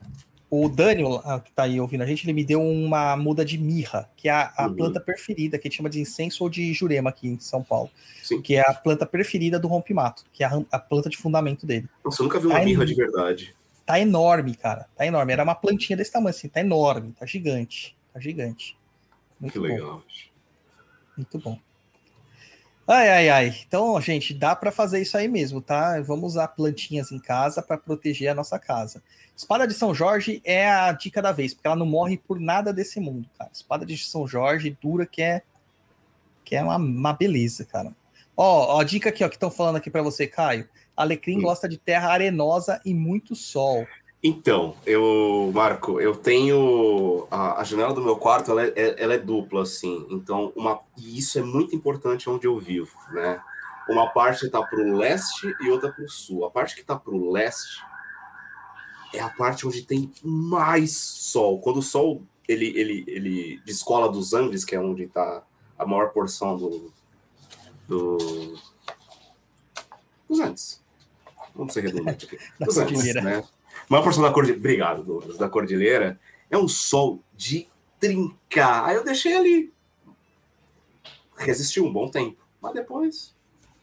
[0.50, 3.58] O Daniel, ah, que tá aí ouvindo a gente, ele me deu uma muda de
[3.58, 4.76] mirra, que é a, a Uhum.
[4.76, 7.90] planta preferida, que a gente chama de incenso ou de jurema aqui em São Paulo.
[8.22, 8.40] Sim.
[8.40, 11.86] Que é a planta preferida do rompimato, que é a, a planta de fundamento dele.
[12.02, 13.54] Nossa, eu nunca vi uma Ai, mirra de verdade.
[13.84, 14.86] Tá enorme, cara.
[14.96, 15.32] Tá enorme.
[15.34, 16.48] Era uma plantinha desse tamanho, assim.
[16.48, 17.12] Tá enorme.
[17.18, 17.94] Tá gigante.
[18.12, 18.76] Tá gigante.
[19.38, 19.66] Muito Que bom.
[19.66, 20.02] legal.
[21.16, 21.58] Muito bom.
[22.86, 23.54] Ai, ai, ai.
[23.66, 26.00] Então, gente, dá para fazer isso aí mesmo, tá?
[26.00, 29.02] Vamos usar plantinhas em casa para proteger a nossa casa.
[29.38, 32.72] Espada de São Jorge é a dica da vez, porque ela não morre por nada
[32.72, 33.48] desse mundo, cara.
[33.52, 35.42] Espada de São Jorge dura que é
[36.44, 37.94] que é uma, uma beleza, cara.
[38.36, 40.68] Ó, ó, a dica aqui, ó, que estão falando aqui para você, Caio.
[40.96, 41.42] Alecrim Hum.
[41.42, 43.86] gosta de terra arenosa e muito sol.
[44.24, 49.18] Então, eu, Marco, eu tenho a, a janela do meu quarto, ela é, ela é
[49.18, 50.04] dupla, assim.
[50.10, 53.40] Então, uma, e isso é muito importante onde eu vivo, né?
[53.88, 56.44] Uma parte está para o leste e outra para o sul.
[56.44, 57.86] A parte que está para o leste
[59.12, 61.60] é a parte onde tem mais sol.
[61.60, 65.42] Quando o sol ele, ele, ele descola dos Andes, que é onde está
[65.78, 66.92] a maior porção do,
[67.86, 68.58] do
[70.28, 70.82] dos Andes.
[71.54, 72.38] Vamos ser redundante aqui.
[72.64, 73.38] Dos Andes, né?
[73.38, 73.44] A
[73.88, 76.20] maior porção da cordilheira, obrigado, Douglas, da cordilheira,
[76.50, 77.66] é um sol de
[77.98, 78.84] trincar.
[78.84, 79.72] Aí eu deixei ali.
[81.36, 82.36] Resistiu um bom tempo.
[82.60, 83.34] Mas depois,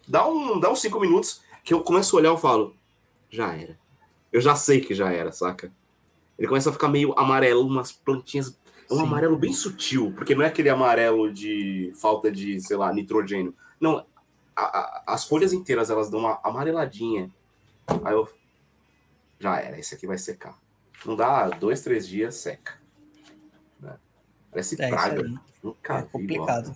[0.08, 2.76] dá, um, dá uns cinco minutos que eu começo a olhar e falo,
[3.30, 3.78] já era.
[4.36, 5.72] Eu já sei que já era, saca?
[6.38, 8.60] Ele começa a ficar meio amarelo, umas plantinhas.
[8.90, 9.04] É um Sim.
[9.04, 13.56] amarelo bem sutil, porque não é aquele amarelo de falta de, sei lá, nitrogênio.
[13.80, 14.06] Não,
[14.54, 17.32] a- a- as folhas inteiras elas dão uma amareladinha.
[18.04, 18.28] Aí eu.
[19.40, 20.60] Já era, esse aqui vai secar.
[21.06, 22.74] Não dá dois, três dias, seca.
[23.80, 23.96] Né?
[24.52, 25.32] Parece É praga.
[25.64, 26.76] Nunca É vi complicado.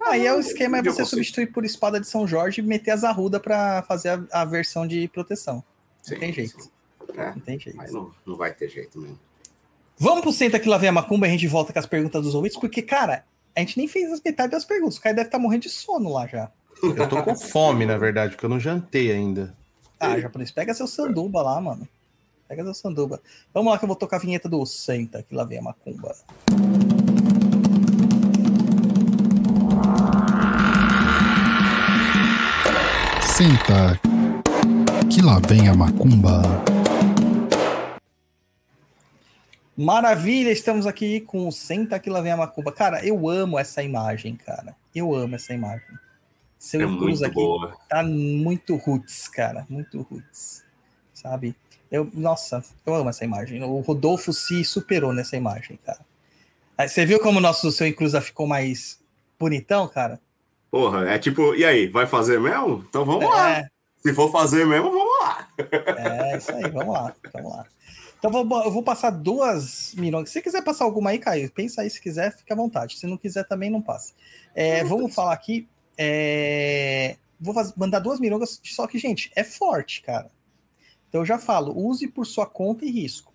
[0.00, 3.04] Aí é o esquema é você substituir por espada de São Jorge e meter as
[3.04, 5.62] arrudas para fazer a, a versão de proteção.
[6.02, 6.62] Sim, tem jeito.
[6.62, 6.70] sim.
[7.18, 7.76] É, Não tem jeito.
[7.76, 9.18] mas não, não vai ter jeito mesmo.
[9.98, 12.22] Vamos pro Senta que lá vem a macumba e a gente volta com as perguntas
[12.22, 13.24] dos ouvintes, porque, cara,
[13.56, 14.96] a gente nem fez as metade das perguntas.
[14.98, 16.50] O cara deve estar morrendo de sono lá já.
[16.80, 19.52] Eu tô com fome, na verdade, porque eu não jantei ainda.
[19.98, 21.88] Ah, japonês, pega seu sanduba lá, mano.
[22.46, 23.20] Pega seu sanduba.
[23.52, 26.14] Vamos lá que eu vou tocar a vinheta do Senta que lá vem a macumba.
[33.22, 33.98] Senta,
[35.10, 36.42] que lá vem a macumba.
[39.80, 42.72] Maravilha, estamos aqui com o Senta que lá vem a macumba.
[42.72, 44.74] Cara, eu amo essa imagem, cara.
[44.92, 45.86] Eu amo essa imagem.
[46.58, 47.76] Seu É cruz aqui boa.
[47.88, 49.64] tá muito roots, cara.
[49.70, 50.64] Muito roots.
[51.14, 51.54] Sabe?
[51.92, 53.62] Eu, nossa, eu amo essa imagem.
[53.62, 56.00] O Rodolfo se superou nessa imagem, cara.
[56.76, 58.98] Aí, Você viu como o nosso seu Encruza ficou mais
[59.38, 60.20] bonitão, cara?
[60.72, 62.84] Porra, é tipo, e aí, vai fazer mesmo?
[62.88, 63.58] Então vamos lá.
[63.60, 65.48] É, Se for fazer mesmo, vamos lá.
[65.96, 67.64] é isso aí, vamos lá, vamos lá.
[68.18, 70.28] Então vou- eu vou passar duas milhões.
[70.28, 72.98] Se você quiser passar alguma aí, Caio, pensa aí se quiser, fica à vontade.
[72.98, 74.12] Se não quiser também, não passa.
[74.54, 75.68] É, vamos falar aqui.
[75.96, 80.30] é, vou faz- mandar duas milhões, só que, gente, é forte, cara.
[81.08, 83.32] Então eu já falo, use por sua conta e risco.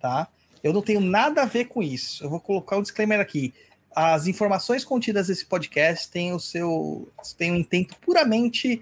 [0.00, 0.28] Tá?
[0.62, 2.22] Eu não tenho nada a ver com isso.
[2.24, 3.52] Eu vou colocar um disclaimer aqui.
[3.94, 7.08] As informações contidas nesse podcast têm o seu.
[7.36, 8.80] têm um intento puramente.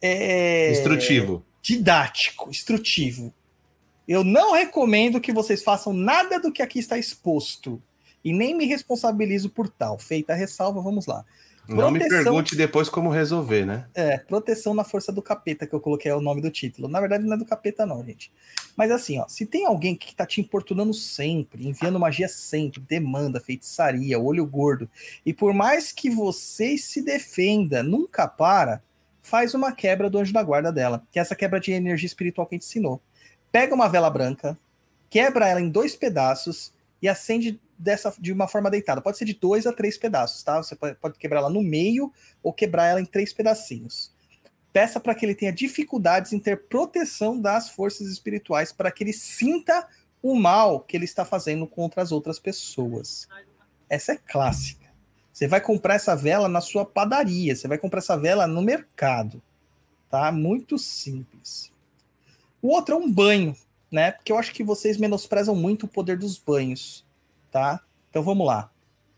[0.00, 1.44] é, Instrutivo.
[1.62, 3.32] didático, instrutivo.
[4.12, 7.82] Eu não recomendo que vocês façam nada do que aqui está exposto.
[8.22, 9.98] E nem me responsabilizo por tal.
[9.98, 11.24] Feita a ressalva, vamos lá.
[11.66, 13.86] Não me Proteção- pergunte depois como resolver, né?
[13.94, 16.88] É, proteção na força do capeta, que eu coloquei é o nome do título.
[16.88, 18.30] Na verdade, não é do capeta, não, gente.
[18.76, 23.40] Mas assim, ó, se tem alguém que tá te importunando sempre, enviando magia sempre, demanda,
[23.40, 24.90] feitiçaria, olho gordo,
[25.24, 28.82] e por mais que você se defenda, nunca para,
[29.22, 32.46] faz uma quebra do anjo da guarda dela, que é essa quebra de energia espiritual
[32.46, 33.00] que a gente ensinou.
[33.52, 34.58] Pega uma vela branca,
[35.10, 36.72] quebra ela em dois pedaços
[37.02, 39.02] e acende dessa de uma forma deitada.
[39.02, 40.56] Pode ser de dois a três pedaços, tá?
[40.56, 42.10] Você pode quebrar ela no meio
[42.42, 44.10] ou quebrar ela em três pedacinhos.
[44.72, 49.12] Peça para que ele tenha dificuldades em ter proteção das forças espirituais, para que ele
[49.12, 49.86] sinta
[50.22, 53.28] o mal que ele está fazendo contra as outras pessoas.
[53.90, 54.86] Essa é clássica.
[55.32, 59.42] Você vai comprar essa vela na sua padaria, você vai comprar essa vela no mercado,
[60.08, 60.30] tá?
[60.30, 61.71] Muito simples.
[62.62, 63.54] O outro é um banho,
[63.90, 64.12] né?
[64.12, 67.04] Porque eu acho que vocês menosprezam muito o poder dos banhos,
[67.50, 67.80] tá?
[68.08, 68.70] Então vamos lá.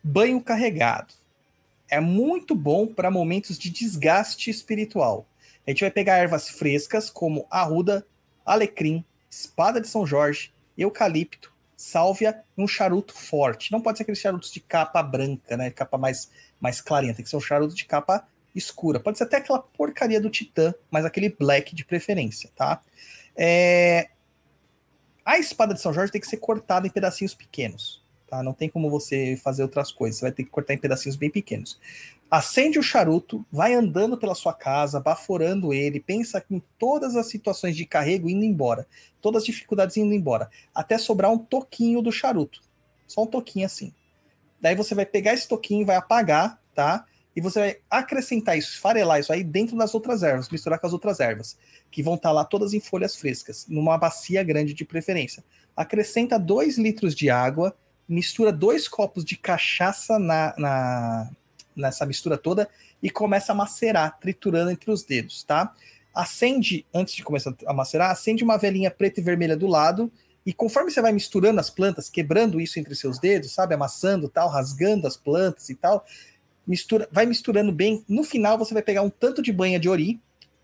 [0.02, 1.12] Banho carregado.
[1.88, 5.26] é muito bom para momentos de desgaste espiritual.
[5.66, 8.04] A gente vai pegar ervas frescas como arruda,
[8.44, 13.70] alecrim, espada de São Jorge, eucalipto, sálvia e um charuto forte.
[13.70, 15.70] Não pode ser aqueles charutos de capa branca, né?
[15.70, 17.14] Capa mais, mais clarinha.
[17.14, 19.00] Tem que ser um charuto de capa escura.
[19.00, 22.80] Pode ser até aquela porcaria do Titã, mas aquele black de preferência, tá?
[23.36, 24.08] É...
[25.24, 28.42] A espada de São Jorge tem que ser cortada em pedacinhos pequenos, tá?
[28.42, 30.18] Não tem como você fazer outras coisas.
[30.18, 31.80] Você vai ter que cortar em pedacinhos bem pequenos.
[32.30, 37.76] Acende o charuto, vai andando pela sua casa, baforando ele, pensa em todas as situações
[37.76, 38.86] de carrego indo embora,
[39.20, 42.60] todas as dificuldades indo embora, até sobrar um toquinho do charuto.
[43.06, 43.94] Só um toquinho assim.
[44.60, 47.06] Daí você vai pegar esse toquinho vai apagar, tá?
[47.34, 50.92] E você vai acrescentar isso, farelar isso aí dentro das outras ervas, misturar com as
[50.92, 51.58] outras ervas,
[51.90, 55.42] que vão estar lá todas em folhas frescas, numa bacia grande de preferência.
[55.76, 57.76] Acrescenta 2 litros de água,
[58.08, 61.30] mistura dois copos de cachaça na, na
[61.74, 62.68] nessa mistura toda
[63.02, 65.74] e começa a macerar, triturando entre os dedos, tá?
[66.14, 70.10] Acende, antes de começar a macerar, acende uma velinha preta e vermelha do lado,
[70.46, 74.48] e conforme você vai misturando as plantas, quebrando isso entre seus dedos, sabe, amassando tal,
[74.48, 76.04] rasgando as plantas e tal,
[76.66, 78.04] mistura, vai misturando bem.
[78.08, 80.20] No final você vai pegar um tanto de banha de ori,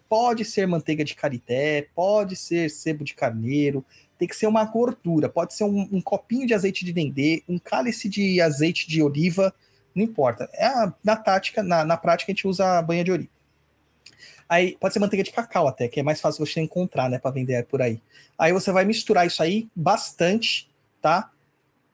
[0.09, 3.85] pode ser manteiga de carité, pode ser sebo de carneiro,
[4.19, 7.59] tem que ser uma gordura, pode ser um, um copinho de azeite de dendê, um
[7.59, 9.55] cálice de azeite de oliva,
[9.95, 10.51] não importa.
[10.53, 13.31] É a, na tática, na, na prática, a gente usa a banha de ori.
[14.49, 17.31] Aí pode ser manteiga de cacau até, que é mais fácil você encontrar, né, para
[17.31, 18.03] vender por aí.
[18.37, 20.69] Aí você vai misturar isso aí bastante,
[21.01, 21.31] tá?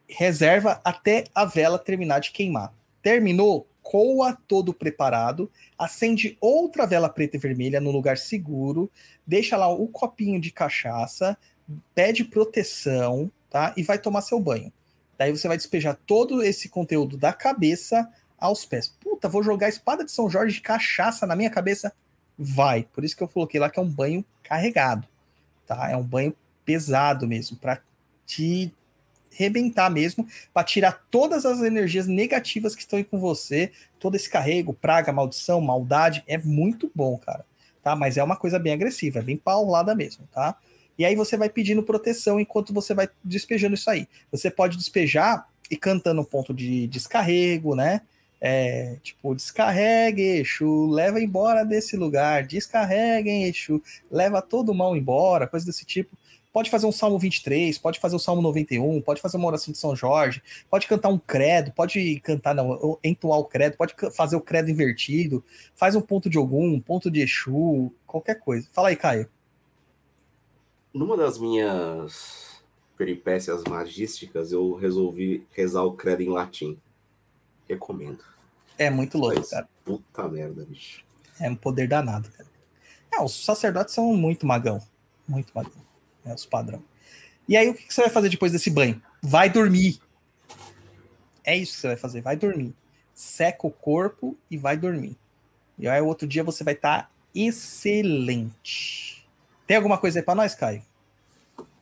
[0.08, 2.72] Reserva até a vela terminar de queimar.
[3.02, 5.48] Terminou, coa todo preparado,
[5.78, 8.90] acende outra vela preta e vermelha no lugar seguro,
[9.24, 11.38] deixa lá o copinho de cachaça,
[11.94, 13.72] pede proteção, tá?
[13.76, 14.72] E vai tomar seu banho.
[15.16, 18.88] Daí você vai despejar todo esse conteúdo da cabeça aos pés.
[19.00, 21.92] Puta, vou jogar a espada de São Jorge de cachaça na minha cabeça?
[22.36, 22.88] Vai.
[22.92, 25.06] Por isso que eu coloquei lá que é um banho carregado,
[25.64, 25.88] tá?
[25.88, 26.34] É um banho
[26.64, 27.80] pesado mesmo, para
[28.26, 28.74] te
[29.36, 34.28] rebentar mesmo, para tirar todas as energias negativas que estão aí com você, todo esse
[34.28, 37.44] carrego, praga, maldição, maldade, é muito bom, cara.
[37.82, 37.94] Tá?
[37.94, 40.56] Mas é uma coisa bem agressiva, é bem paulada mesmo, tá?
[40.98, 44.08] E aí você vai pedindo proteção enquanto você vai despejando isso aí.
[44.32, 48.00] Você pode despejar e cantando um ponto de descarrego, né?
[48.40, 55.46] É, tipo, descarregue, Exu, leva embora desse lugar, descarreguem, Exu, leva todo o mal embora,
[55.46, 56.16] coisa desse tipo.
[56.56, 59.76] Pode fazer um Salmo 23, pode fazer o Salmo 91, pode fazer uma oração de
[59.76, 64.40] São Jorge, pode cantar um credo, pode cantar, não, entoar o credo, pode fazer o
[64.40, 65.44] credo invertido,
[65.74, 68.66] faz um ponto de algum, um ponto de Exu, qualquer coisa.
[68.72, 69.28] Fala aí, Caio
[70.96, 72.62] numa das minhas
[72.96, 76.78] peripécias magísticas, eu resolvi rezar o credo em latim.
[77.68, 78.24] Recomendo.
[78.78, 79.68] É muito louco, Mas, cara.
[79.84, 81.04] Puta merda, bicho.
[81.38, 82.48] É um poder danado, cara.
[83.12, 84.80] É, os sacerdotes são muito magão.
[85.28, 85.85] Muito magão.
[86.26, 86.82] É os padrão.
[87.48, 89.00] E aí, o que você vai fazer depois desse banho?
[89.22, 90.00] Vai dormir.
[91.44, 92.20] É isso que você vai fazer.
[92.20, 92.74] Vai dormir.
[93.14, 95.16] Seca o corpo e vai dormir.
[95.78, 99.24] E aí, o outro dia você vai estar tá excelente.
[99.66, 100.82] Tem alguma coisa aí para nós, Caio?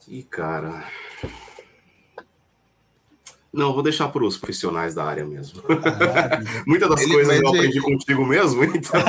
[0.07, 0.85] Ih, cara.
[3.55, 5.63] Não, vou deixar para os profissionais da área mesmo.
[5.69, 7.81] Ah, Muitas das ele, coisas eu aprendi ele...
[7.81, 9.01] contigo mesmo, então.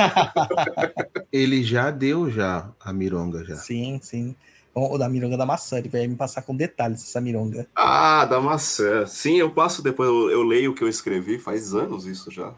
[1.32, 3.56] ele já deu já a mironga já.
[3.56, 4.36] Sim, sim.
[4.78, 7.66] O da mironga da maçã, ele vai me passar com detalhes essa mironga.
[7.74, 9.06] Ah, da maçã.
[9.06, 12.52] Sim, eu passo depois, eu, eu leio o que eu escrevi, faz anos isso já.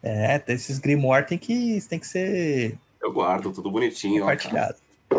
[0.00, 2.78] É, esses grimoire tem que, tem que ser.
[3.02, 4.20] Eu guardo tudo bonitinho.
[4.20, 4.76] Compartilhado.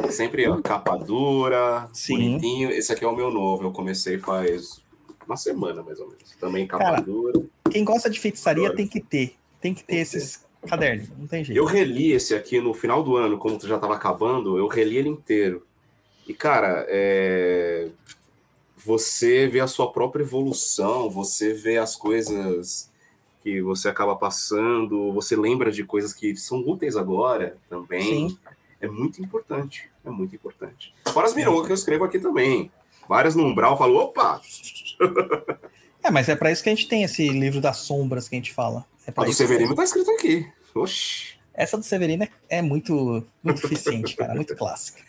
[0.09, 2.13] Sempre ó, capa dura, Sim.
[2.13, 2.71] bonitinho.
[2.71, 4.81] Esse aqui é o meu novo, eu comecei faz
[5.27, 6.33] uma semana, mais ou menos.
[6.39, 7.41] Também capa Cara, dura.
[7.69, 9.35] Quem gosta de feitiçaria tem que ter.
[9.59, 10.69] Tem que ter tem esses ter.
[10.69, 11.57] cadernos, não tem jeito.
[11.57, 14.95] Eu reli esse aqui no final do ano, como tu já estava acabando, eu reli
[14.97, 15.65] ele inteiro.
[16.27, 17.89] E, cara, é...
[18.77, 22.91] você vê a sua própria evolução, você vê as coisas
[23.41, 28.29] que você acaba passando, você lembra de coisas que são úteis agora também.
[28.29, 28.37] Sim
[28.85, 29.89] é muito importante.
[30.05, 30.93] É muito importante.
[31.07, 32.71] Fora as mirongas que eu escrevo aqui também.
[33.07, 34.41] Várias no umbral, falo, opa!
[36.03, 38.37] É, mas é para isso que a gente tem esse livro das sombras que a
[38.37, 38.85] gente fala.
[39.07, 39.75] É a do Severino que...
[39.75, 40.47] tá escrito aqui.
[40.75, 41.35] Oxi.
[41.51, 44.35] Essa do Severino é muito, muito eficiente, cara.
[44.35, 45.01] Muito clássica.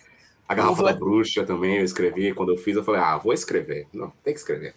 [0.49, 0.85] A garrafa vou...
[0.85, 2.33] da bruxa também eu escrevi.
[2.33, 3.87] Quando eu fiz, eu falei, ah, vou escrever.
[3.93, 4.75] Não, tem que escrever.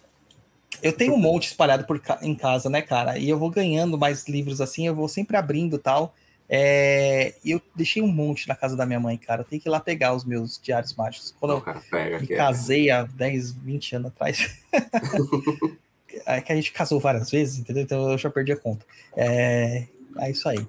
[0.82, 2.18] Eu tenho um monte espalhado por ca...
[2.22, 3.18] em casa, né, cara?
[3.18, 6.14] E eu vou ganhando mais livros assim, eu vou sempre abrindo tal.
[6.52, 9.44] É, eu deixei um monte na casa da minha mãe, cara.
[9.44, 11.34] Tenho que ir lá pegar os meus diários mágicos.
[11.38, 14.58] Quando eu me casei há 10, 20 anos atrás.
[16.26, 17.84] é que a gente casou várias vezes, entendeu?
[17.84, 18.84] Então eu já perdi a conta.
[19.16, 19.86] É,
[20.18, 20.66] é isso aí.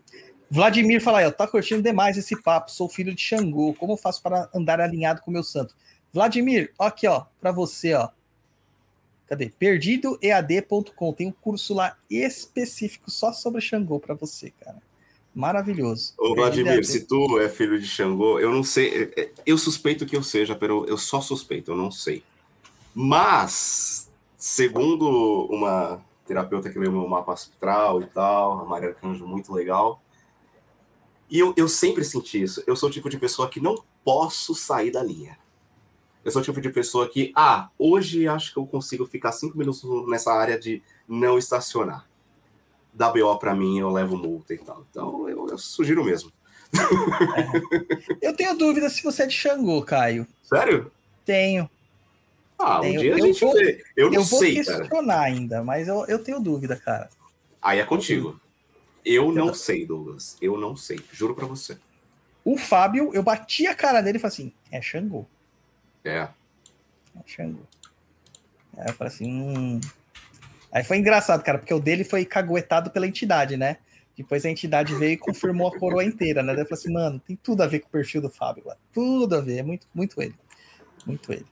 [0.54, 3.98] Vladimir fala aí, ó, tá curtindo demais esse papo, sou filho de Xangô, como eu
[3.98, 5.74] faço para andar alinhado com o meu santo?
[6.14, 8.10] Vladimir, aqui ó, para você ó,
[9.28, 9.50] cadê?
[9.58, 14.76] Perdidoead.com, tem um curso lá específico só sobre Xangô para você, cara.
[15.34, 16.14] Maravilhoso.
[16.18, 20.06] Ô, Vladimir, se tu é filho de Xangô, eu não sei, é, é, eu suspeito
[20.06, 22.26] que eu seja, pero eu só suspeito, eu não sei.
[22.94, 29.54] Mas, segundo uma terapeuta que leu meu mapa astral e tal, a Maria Arcanjo, muito
[29.54, 30.02] legal,
[31.32, 32.62] e eu, eu sempre senti isso.
[32.68, 35.38] Eu sou o tipo de pessoa que não posso sair da linha.
[36.26, 39.58] Eu sou o tipo de pessoa que, ah, hoje acho que eu consigo ficar cinco
[39.58, 42.06] minutos nessa área de não estacionar.
[42.94, 44.86] Dá BO pra mim, eu levo multa e tal.
[44.92, 46.34] Então, eu, eu sugiro mesmo.
[48.22, 48.28] É.
[48.28, 50.28] Eu tenho dúvida se você é de Xangô, Caio.
[50.44, 50.92] Sério?
[51.24, 51.70] Tenho.
[52.60, 53.00] Ah, um tenho.
[53.00, 53.84] dia a eu gente vou, vê.
[53.96, 55.22] Eu não eu vou sei, questionar cara.
[55.22, 57.10] ainda, mas eu, eu tenho dúvida, cara.
[57.62, 58.40] Aí é contigo.
[59.06, 60.38] Eu não tô- sei, Douglas.
[60.42, 61.00] Eu não sei.
[61.12, 61.78] Juro pra você.
[62.44, 65.26] O Fábio, eu bati a cara dele e falei assim: é Xangô.
[66.04, 66.18] É.
[66.20, 66.30] É
[67.26, 67.62] Xangô.
[68.78, 69.82] Aí eu falei assim: hum.
[70.72, 73.78] Aí foi engraçado, cara, porque o dele foi caguetado pela entidade, né?
[74.16, 76.54] Depois a entidade veio e confirmou a coroa inteira, né?
[76.54, 78.64] Daí eu falei assim, mano, tem tudo a ver com o perfil do Fábio.
[78.94, 80.36] Tudo a ver, é muito, muito ele.
[81.06, 81.46] Muito ele.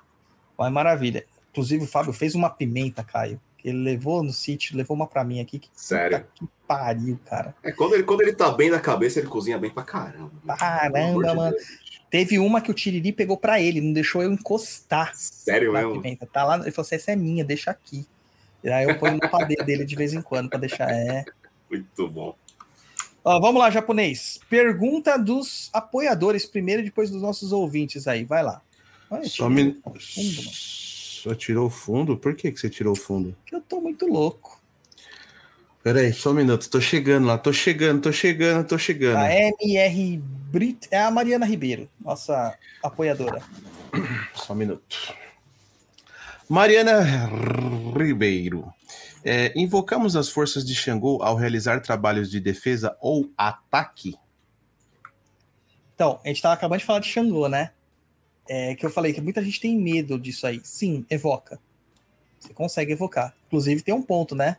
[0.58, 1.26] Mas maravilha.
[1.52, 5.40] Inclusive, o Fábio fez uma pimenta, Caio, ele levou no sítio, levou uma pra mim
[5.40, 5.60] aqui.
[5.60, 6.20] Que Sério.
[6.20, 7.56] puta que pariu, cara.
[7.64, 10.56] É, quando ele, quando ele tá bem da cabeça, ele cozinha bem pra caramba.
[10.58, 11.52] Caramba, amor de mano.
[11.56, 11.90] Deus.
[12.10, 16.02] Teve uma que o Tiriri pegou pra ele, não deixou eu encostar Sério na mesmo?
[16.02, 16.26] pimenta.
[16.26, 18.08] Tá lá, ele falou assim, essa é minha, deixa aqui.
[18.64, 20.90] E aí eu ponho no padeiro dele de vez em quando pra deixar.
[20.90, 21.24] É.
[21.70, 22.36] Muito bom.
[23.24, 24.40] Ó, vamos lá, japonês.
[24.50, 28.24] Pergunta dos apoiadores primeiro, depois dos nossos ouvintes aí.
[28.24, 28.62] Vai lá.
[29.10, 29.80] Olha, Só, me...
[31.22, 32.16] Só tirou o fundo?
[32.16, 33.36] Por que, que você tirou o fundo?
[33.52, 34.62] Eu tô muito louco.
[35.84, 36.70] Peraí, só um minuto.
[36.70, 39.18] Tô chegando lá, tô chegando, tô chegando, tô chegando.
[39.18, 43.42] A MR Brit é a Mariana Ribeiro, nossa apoiadora.
[44.34, 45.14] Só um minuto.
[46.48, 47.02] Mariana
[47.98, 48.74] Ribeiro.
[49.22, 54.16] É, invocamos as forças de Xangô ao realizar trabalhos de defesa ou ataque?
[55.96, 57.72] Então, a gente tava acabando de falar de Xangô, né?
[58.52, 60.60] É, que eu falei que muita gente tem medo disso aí.
[60.64, 61.60] Sim, evoca.
[62.40, 63.36] Você consegue evocar.
[63.48, 64.58] Inclusive tem um ponto, né?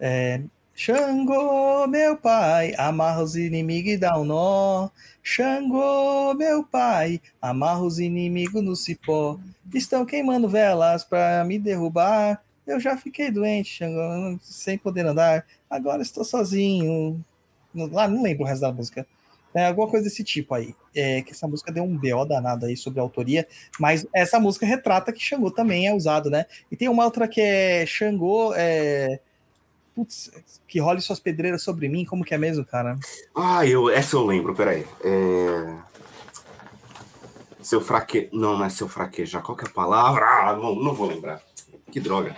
[0.00, 0.40] É,
[0.74, 4.90] Xangô, meu pai, amarra os inimigos e dá um nó.
[5.22, 9.38] Xangô, meu pai, amarra os inimigos no cipó.
[9.72, 12.42] Estão queimando velas pra me derrubar.
[12.66, 15.46] Eu já fiquei doente, Xangô, sem poder andar.
[15.70, 17.24] Agora estou sozinho.
[17.74, 19.06] Lá não lembro o resto da música.
[19.56, 20.74] É alguma coisa desse tipo aí.
[20.94, 23.48] É, que essa música deu um BO danado aí sobre a autoria,
[23.80, 26.44] mas essa música retrata que Xangô também é usado, né?
[26.70, 29.18] E tem uma outra que é Xangô, é...
[29.94, 30.30] Putz,
[30.68, 32.98] que role suas pedreiras sobre mim, como que é mesmo, cara?
[33.34, 34.86] Ah, eu, essa eu lembro, peraí.
[35.02, 35.74] É...
[37.62, 38.28] Seu fraque...
[38.34, 39.42] Não, não é seu fraquejar.
[39.42, 40.24] Qual que é a palavra?
[40.24, 41.40] Ah, não, não vou lembrar.
[41.90, 42.36] Que droga.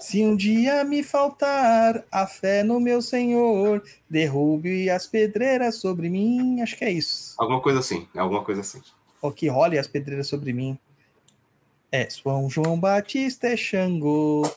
[0.00, 6.60] Se um dia me faltar a fé no meu Senhor, derrube as pedreiras sobre mim.
[6.62, 7.34] Acho que é isso.
[7.38, 8.08] Alguma coisa assim.
[8.16, 8.80] Alguma coisa assim.
[9.20, 10.78] Ou que role as pedreiras sobre mim.
[11.92, 14.48] É, São João Batista é Xangô,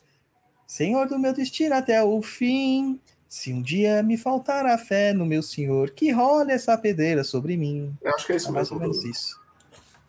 [0.66, 2.98] Senhor do meu destino até o fim.
[3.28, 7.56] Se um dia me faltar a fé no meu Senhor, que role essa pedreira sobre
[7.56, 7.92] mim.
[8.00, 8.76] Eu acho que é isso É mais mesmo.
[8.76, 9.40] ou menos isso.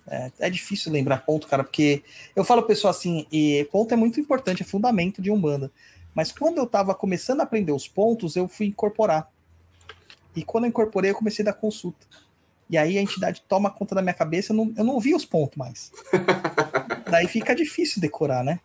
[0.08, 2.03] É, é difícil lembrar ponto, cara, porque
[2.35, 5.72] eu falo pessoal assim, e ponto é muito importante, é fundamento de Umbanda.
[6.14, 9.30] Mas quando eu tava começando a aprender os pontos, eu fui incorporar.
[10.35, 12.06] E quando eu incorporei, eu comecei a dar consulta.
[12.69, 15.25] E aí a entidade toma conta da minha cabeça, eu não, eu não vi os
[15.25, 15.92] pontos mais.
[17.09, 18.59] Daí fica difícil decorar, né?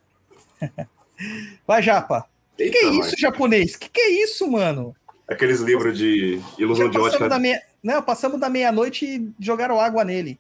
[1.67, 2.27] Vai, Japa.
[2.57, 3.77] Que, que é Eita, isso, japonês?
[3.77, 4.95] Que que é isso, mano?
[5.29, 7.29] Aqueles livros de ilusão de ótica.
[7.29, 7.63] da meia...
[7.83, 10.39] Não, passamos da meia-noite e jogaram água nele.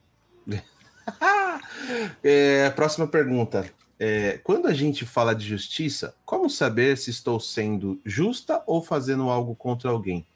[2.22, 3.68] É, próxima pergunta.
[3.98, 9.28] É, quando a gente fala de justiça, como saber se estou sendo justa ou fazendo
[9.28, 10.26] algo contra alguém?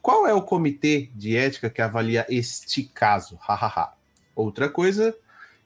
[0.00, 3.36] Qual é o comitê de ética que avalia este caso?
[3.36, 3.92] Hahaha.
[4.34, 5.14] Outra coisa,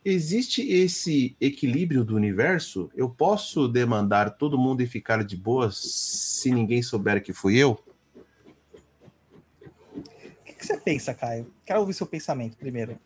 [0.05, 2.91] existe esse equilíbrio do universo?
[2.95, 7.83] Eu posso demandar todo mundo e ficar de boas se ninguém souber que fui eu?
[9.95, 11.51] O que, que você pensa, Caio?
[11.65, 12.99] Quero ouvir seu pensamento primeiro.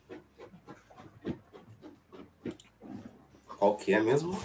[3.60, 4.40] Qual que é mesmo?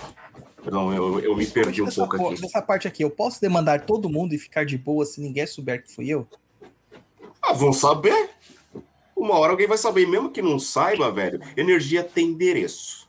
[0.61, 2.41] Perdão, eu, eu me perdi um pouco po- aqui.
[2.41, 5.81] Dessa parte aqui, eu posso demandar todo mundo e ficar de boa se ninguém souber
[5.81, 6.27] que fui eu?
[7.41, 8.31] Ah, vão saber.
[9.15, 11.39] Uma hora alguém vai saber, mesmo que não saiba, velho.
[11.55, 13.07] Energia tem endereço.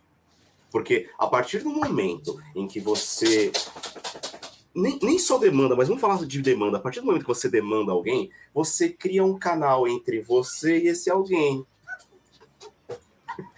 [0.71, 3.51] Porque a partir do momento em que você
[4.73, 6.77] nem, nem só demanda, mas vamos falar de demanda.
[6.77, 10.87] A partir do momento que você demanda alguém, você cria um canal entre você e
[10.87, 11.67] esse alguém.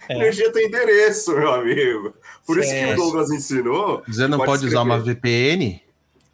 [0.09, 0.15] É.
[0.15, 2.13] Energia tem endereço, meu amigo.
[2.45, 2.95] Por isso que o.
[2.95, 4.03] Douglas ensinou.
[4.07, 4.99] Você não pode, Pode usar uma.
[4.99, 5.81] VPN?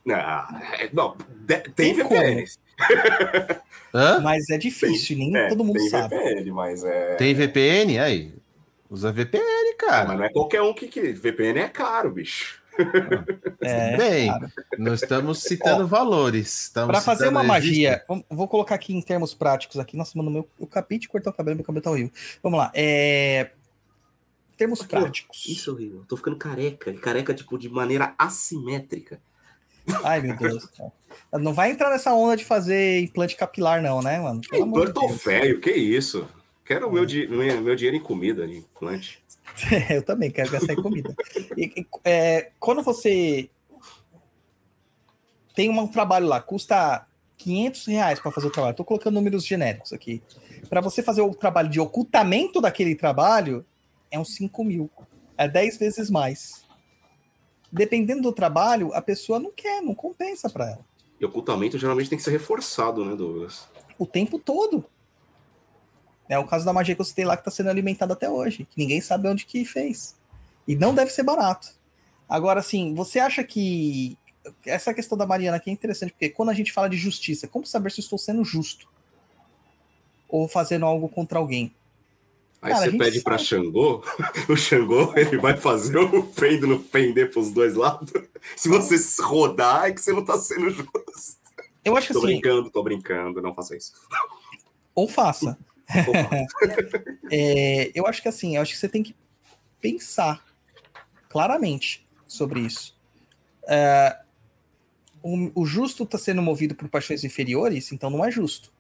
[0.06, 2.46] Não, é- não de- tem Tem VPN.
[3.94, 4.20] Hã?
[4.22, 6.16] Mas é difícil, nem É, todo mundo tem sabe.
[6.16, 7.16] VPN, mas é.
[7.16, 8.00] Tem VPN?
[8.00, 8.34] Aí.
[8.90, 10.08] Usa VPN, Ah, cara.
[10.10, 11.02] mas não é qualquer um que, que.
[11.14, 12.62] VPN é caro, bicho.
[13.62, 14.52] É, Bem, cara.
[14.78, 16.64] não estamos citando valores.
[16.64, 19.96] Estamos Pra fazer uma magia, vamos- vou colocar aqui em termos práticos aqui.
[19.96, 22.12] Nossa, mano, meu, eu acabei de cortar o cabelo, meu cabelo tá horrível.
[22.44, 22.72] Vamos lá.
[22.76, 23.50] É...
[24.58, 24.86] Termos ó.
[24.86, 25.46] práticos.
[25.46, 26.00] Isso é horrível.
[26.00, 26.94] Eu tô ficando careca.
[26.94, 29.20] Careca, tipo, de maneira assimétrica.
[30.04, 30.68] Ai, meu Deus.
[31.34, 34.42] Não vai entrar nessa onda de fazer implante capilar, não, né, mano?
[34.42, 35.24] Pelo amor Eu de tô Deus.
[35.24, 36.28] velho, que isso?
[36.64, 39.24] Quero o meu, di- meu, meu dinheiro em comida, em implante.
[39.92, 41.16] eu também quero gastar em comida.
[41.56, 43.48] E, e, é, quando você
[45.56, 47.06] tem um trabalho lá, custa
[47.38, 48.76] 500 reais para fazer o trabalho.
[48.76, 50.22] Tô colocando números genéricos aqui.
[50.68, 53.64] Para você fazer o trabalho de ocultamento daquele trabalho,
[54.16, 54.90] é uns 5 mil.
[55.38, 56.66] É 10 vezes mais.
[57.72, 60.86] Dependendo do trabalho, a pessoa não quer, não compensa para ela.
[61.20, 63.68] E ocultamento geralmente tem que ser reforçado, né, Douglas?
[63.98, 64.86] O tempo todo.
[66.28, 68.66] É o caso da magia que eu citei lá que está sendo alimentada até hoje.
[68.66, 70.16] Que ninguém sabe onde que fez.
[70.68, 71.70] E não deve ser barato.
[72.28, 74.18] Agora, assim, você acha que.
[74.66, 77.66] Essa questão da Mariana aqui é interessante, porque quando a gente fala de justiça, como
[77.66, 78.88] saber se eu estou sendo justo?
[80.30, 81.74] Ou fazendo algo contra alguém?
[82.62, 83.50] Aí Cara, você pede pra sabe.
[83.50, 84.04] Xangô,
[84.50, 88.12] o Xangô ele vai fazer o pêndulo pender pros dois lados.
[88.56, 90.92] Se você rodar, é que você não tá sendo justo.
[91.84, 93.94] Eu acho que Tô assim, brincando, tô brincando, não faça isso.
[94.94, 95.58] ou faça.
[97.32, 99.16] É, eu acho que assim, eu acho que você tem que
[99.80, 100.44] pensar
[101.30, 102.98] claramente sobre isso.
[103.68, 104.20] É,
[105.22, 108.72] o, o justo está sendo movido por paixões inferiores, então não é justo.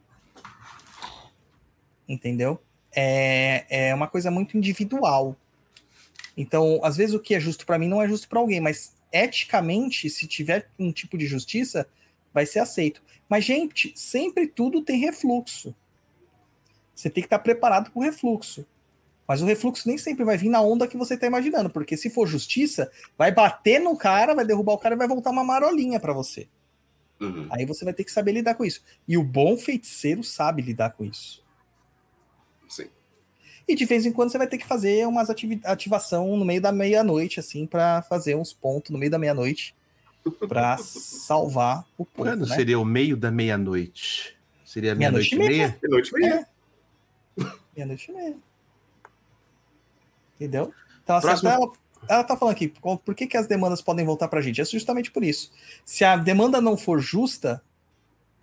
[2.07, 2.59] Entendeu?
[2.95, 5.35] É, é uma coisa muito individual.
[6.38, 8.95] Então, às vezes o que é justo para mim não é justo para alguém, mas
[9.11, 11.88] eticamente, se tiver um tipo de justiça,
[12.33, 13.01] vai ser aceito.
[13.30, 15.74] Mas, gente, sempre tudo tem refluxo.
[16.93, 18.65] Você tem que estar preparado para o refluxo.
[19.27, 22.09] Mas o refluxo nem sempre vai vir na onda que você está imaginando, porque se
[22.09, 25.99] for justiça, vai bater no cara, vai derrubar o cara e vai voltar uma marolinha
[25.99, 26.48] para você.
[27.19, 27.48] uhum.
[27.49, 28.83] Aí você vai ter que saber lidar com isso.
[29.07, 31.44] E o bom feiticeiro sabe lidar com isso.
[32.68, 32.88] Sim.
[33.68, 35.27] E de vez em quando você vai ter que fazer umas
[35.64, 39.76] ativação no meio da meia-noite, assim, para fazer uns pontos no meio da meia-noite,
[40.48, 42.30] para salvar o povo.
[42.30, 42.56] Quando né?
[42.56, 44.38] seria o meio da meia-noite?
[44.64, 45.68] Seria Meia-noite meia-noite e e meia.
[45.68, 45.80] meia?
[45.82, 46.48] De noite meia.
[47.76, 48.38] Meia-noite e meia.
[50.35, 50.74] Entendeu?
[51.03, 51.50] Então, assim, Próximo.
[51.50, 51.72] ela,
[52.10, 54.60] ela tá falando aqui, por por que, que as demandas podem voltar pra gente?
[54.60, 55.52] É justamente por isso.
[55.85, 57.64] Se a demanda não for justa,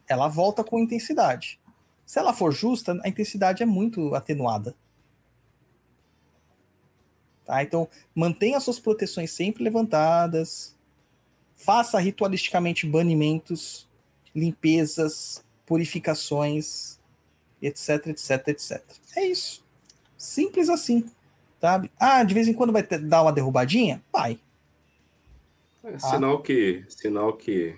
[0.09, 1.60] ela volta com intensidade.
[2.12, 4.76] Se ela for justa, a intensidade é muito atenuada.
[7.47, 7.62] Tá?
[7.62, 10.76] Então, mantenha suas proteções sempre levantadas.
[11.57, 13.89] Faça ritualisticamente banimentos,
[14.34, 17.00] limpezas, purificações,
[17.62, 18.84] etc, etc, etc.
[19.16, 19.65] É isso.
[20.15, 21.10] Simples assim.
[21.62, 21.91] Sabe?
[21.99, 24.05] Ah, de vez em quando vai ter- dar uma derrubadinha?
[24.12, 24.39] Vai.
[25.82, 27.74] É sinal que, sinal que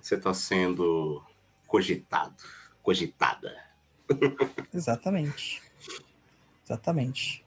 [0.00, 1.22] você tá sendo
[1.66, 2.42] cogitado,
[2.82, 3.56] cogitada.
[4.72, 5.62] Exatamente.
[6.64, 7.44] Exatamente.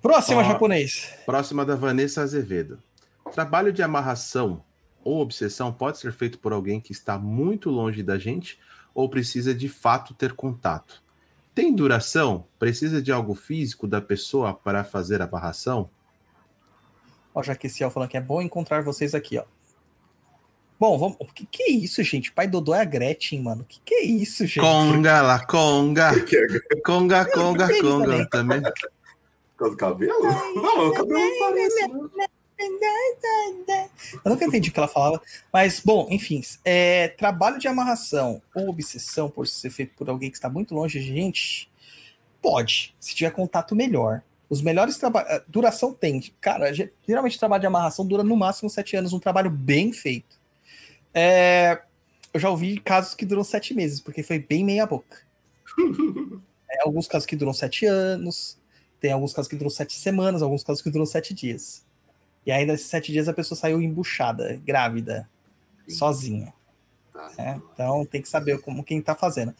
[0.00, 0.44] Próxima, Ó.
[0.44, 1.14] japonês.
[1.26, 2.82] Próxima da Vanessa Azevedo.
[3.32, 4.64] Trabalho de amarração
[5.04, 8.58] ou obsessão pode ser feito por alguém que está muito longe da gente
[8.94, 11.02] ou precisa de fato ter contato?
[11.54, 12.46] Tem duração?
[12.58, 15.90] Precisa de algo físico da pessoa para fazer a amarração?
[17.34, 19.44] Ó, Jaqueciel falando que é bom encontrar vocês aqui, ó.
[20.78, 21.16] Bom, vamos.
[21.18, 22.30] O que, que é isso, gente?
[22.30, 23.62] Pai Dodô é a Gretchen, mano.
[23.62, 24.60] O que, que é isso, gente?
[24.60, 26.12] Conga lá, conga.
[26.84, 28.62] Conga, conga, Tem conga também.
[28.62, 28.72] Por
[29.56, 30.12] causa do cabelo?
[30.54, 31.88] Não, o cabelo não parece.
[31.88, 32.10] Não.
[34.24, 35.20] Eu nunca entendi o que ela falava.
[35.52, 36.42] Mas, bom, enfim.
[36.64, 40.98] é, trabalho de amarração ou obsessão por ser feito por alguém que está muito longe
[41.00, 41.70] de gente,
[42.42, 42.94] pode.
[42.98, 44.22] Se tiver contato melhor.
[44.50, 45.42] Os melhores trabalhos.
[45.46, 46.32] Duração tem.
[46.40, 49.12] Cara, ge- geralmente trabalho de amarração dura no máximo sete anos.
[49.12, 50.37] Um trabalho bem feito.
[51.20, 51.82] É,
[52.32, 55.26] eu já ouvi casos que duram sete meses, porque foi bem meia-boca.
[56.70, 58.58] É, alguns casos que duram sete anos.
[59.00, 61.82] Tem alguns casos que duram sete semanas, alguns casos que duram sete dias.
[62.44, 65.26] E aí, nesses sete dias, a pessoa saiu embuchada, grávida,
[65.88, 66.52] sozinha.
[67.10, 67.32] Tá.
[67.38, 67.62] né?
[67.72, 69.54] Então, tem que saber como quem tá fazendo.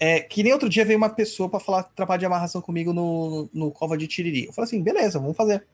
[0.00, 3.50] É, que nem outro dia veio uma pessoa para falar trabalho de amarração comigo no,
[3.52, 4.46] no Cova de Tiriri.
[4.46, 5.66] Eu falei assim, beleza, vamos fazer.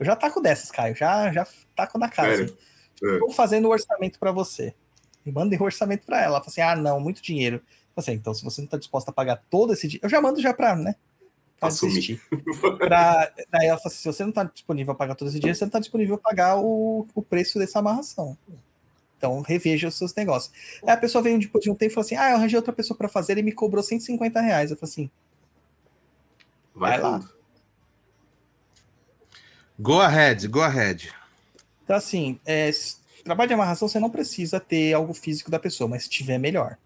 [0.00, 0.96] Eu já taco dessas, Caio.
[0.96, 1.46] Já, já
[1.76, 2.44] taco na cara.
[2.44, 2.56] Assim.
[3.02, 3.18] É.
[3.18, 4.74] Vou fazendo o orçamento para você.
[5.24, 6.36] E mandei o orçamento para ela.
[6.36, 7.62] Ela falou assim: ah, não, muito dinheiro.
[7.96, 10.40] Assim, então, se você não está disposta a pagar todo esse dinheiro, eu já mando
[10.40, 10.96] já para, né?
[11.58, 12.20] Pra Assumir.
[12.78, 13.32] Pra...
[13.50, 15.64] Daí ela falou assim: se você não está disponível a pagar todo esse dinheiro, você
[15.64, 18.36] não está disponível a pagar o, o preço dessa amarração.
[19.16, 20.52] Então, reveja os seus negócios.
[20.82, 22.72] Aí a pessoa veio depois de um tempo e falou assim: ah, eu arranjei outra
[22.72, 24.70] pessoa para fazer e me cobrou 150 reais.
[24.70, 25.10] Eu falei assim:
[26.74, 27.30] Vai, Vai lá.
[29.78, 31.12] Go ahead, go ahead.
[31.84, 32.70] Então, assim, é,
[33.22, 36.78] trabalho de amarração você não precisa ter algo físico da pessoa, mas se tiver, melhor.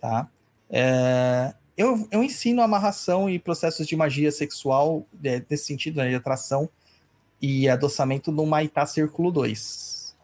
[0.00, 0.28] Tá?
[0.70, 6.14] É, eu, eu ensino amarração e processos de magia sexual, é, nesse sentido, né, de
[6.14, 6.68] atração
[7.40, 10.16] e adoçamento no Maitá Círculo 2.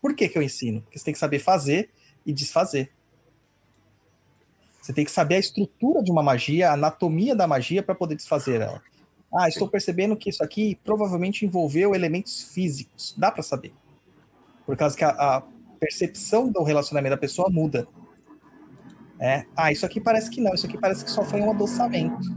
[0.00, 0.82] Por que, que eu ensino?
[0.82, 1.90] Porque você tem que saber fazer
[2.24, 2.92] e desfazer.
[4.80, 8.14] Você tem que saber a estrutura de uma magia, a anatomia da magia para poder
[8.14, 8.82] desfazer ela.
[9.36, 13.14] Ah, estou percebendo que isso aqui provavelmente envolveu elementos físicos.
[13.18, 13.74] Dá para saber.
[14.64, 15.42] Por causa que a, a
[15.80, 17.86] percepção do relacionamento da pessoa muda.
[19.18, 22.28] É, ah, isso aqui parece que não, isso aqui parece que só foi um adoçamento.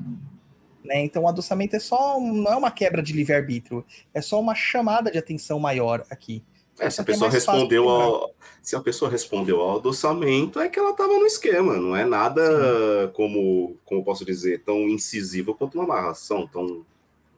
[0.84, 1.04] Né?
[1.04, 5.12] Então, o adoçamento é só, não é uma quebra de livre-arbítrio, é só uma chamada
[5.12, 6.44] de atenção maior aqui.
[6.80, 8.32] É, se a pessoa respondeu de ao.
[8.62, 11.78] Se a pessoa respondeu ao adoçamento, é que ela tava no esquema.
[11.78, 16.46] Não é nada como, como eu posso dizer, tão incisivo quanto uma amarração.
[16.48, 16.86] Tão,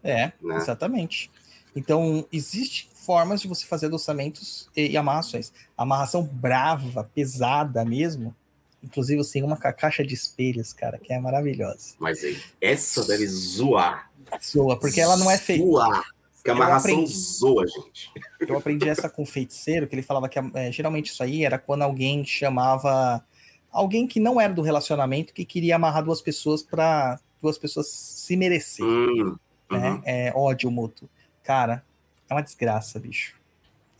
[0.03, 0.55] É, né?
[0.57, 1.29] exatamente.
[1.75, 5.53] Então, existem formas de você fazer adoçamentos e, e amarrações.
[5.77, 8.35] Amarração brava, pesada mesmo.
[8.83, 11.93] Inclusive, eu tenho uma ca- caixa de espelhos, cara, que é maravilhosa.
[11.99, 14.09] Mas aí, essa deve zoar.
[14.43, 15.63] Zoa, porque ela não é feita.
[15.63, 16.03] Zoar.
[16.39, 17.13] Porque a amarração aprendi.
[17.13, 18.11] zoa, gente.
[18.39, 21.59] Eu aprendi essa com um feiticeiro, que ele falava que é, geralmente isso aí era
[21.59, 23.23] quando alguém chamava
[23.71, 28.35] alguém que não era do relacionamento que queria amarrar duas pessoas para duas pessoas se
[28.35, 29.37] merecer, Hum,
[29.69, 29.91] né?
[29.91, 30.01] uhum.
[30.05, 31.09] É ódio mútuo.
[31.43, 31.83] Cara,
[32.29, 33.35] é uma desgraça, bicho.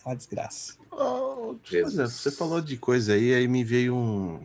[0.06, 0.76] É uma desgraça.
[0.92, 2.14] Oh, Jesus.
[2.14, 4.36] você falou de coisa aí, aí me veio um,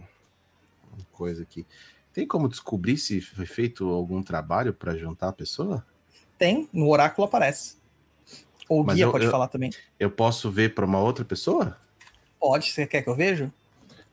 [0.93, 1.65] uma coisa aqui.
[2.13, 5.85] Tem como descobrir se foi feito algum trabalho para juntar a pessoa?
[6.39, 7.77] Tem, no oráculo aparece.
[8.69, 9.71] Ou o Mas guia eu- pode eu- falar também.
[9.99, 11.77] Eu posso ver para uma outra pessoa?
[12.41, 13.53] Pode, você quer que eu veja?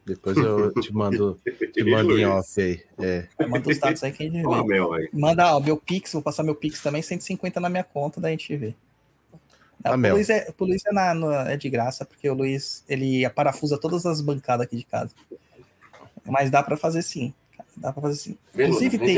[0.06, 1.40] Depois eu te mando,
[1.74, 2.84] te mando em off aí.
[3.00, 3.28] É.
[3.48, 4.64] Manda os dados aí que a gente vê.
[4.64, 5.10] Mel aí.
[5.14, 8.38] Manda ó, meu Pix, vou passar meu Pix também, 150 na minha conta, daí a
[8.38, 8.74] gente vê.
[9.84, 10.16] Ah, o Mel.
[10.16, 13.78] Luiz, é, o Luiz é, na- no- é de graça, porque o Luiz ele parafusa
[13.78, 15.12] todas as bancadas aqui de casa.
[16.26, 17.34] Mas dá pra fazer sim.
[17.78, 18.38] Dá pra fazer sim.
[18.56, 19.18] Inclusive tem-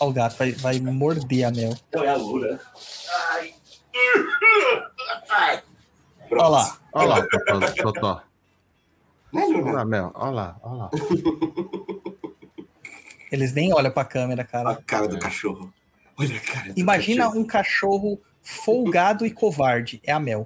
[0.00, 1.76] Ó, o gato vai, vai morder a mel.
[1.88, 2.60] Então é a Luna.
[3.32, 3.54] Ai.
[5.28, 5.62] Ai.
[6.30, 6.78] Olha lá.
[6.92, 7.60] Olha lá, Totó.
[7.92, 8.22] Totó.
[9.32, 9.72] Né, Olha Luna?
[9.72, 10.10] lá, Mel.
[10.14, 10.90] Olha lá, olha lá.
[13.30, 14.82] Eles nem olham pra câmera, A cara.
[14.86, 15.72] cara do cachorro.
[16.18, 17.40] Olha a cara do Imagina cachorro.
[17.40, 20.00] um cachorro folgado e covarde.
[20.04, 20.44] É a Mel.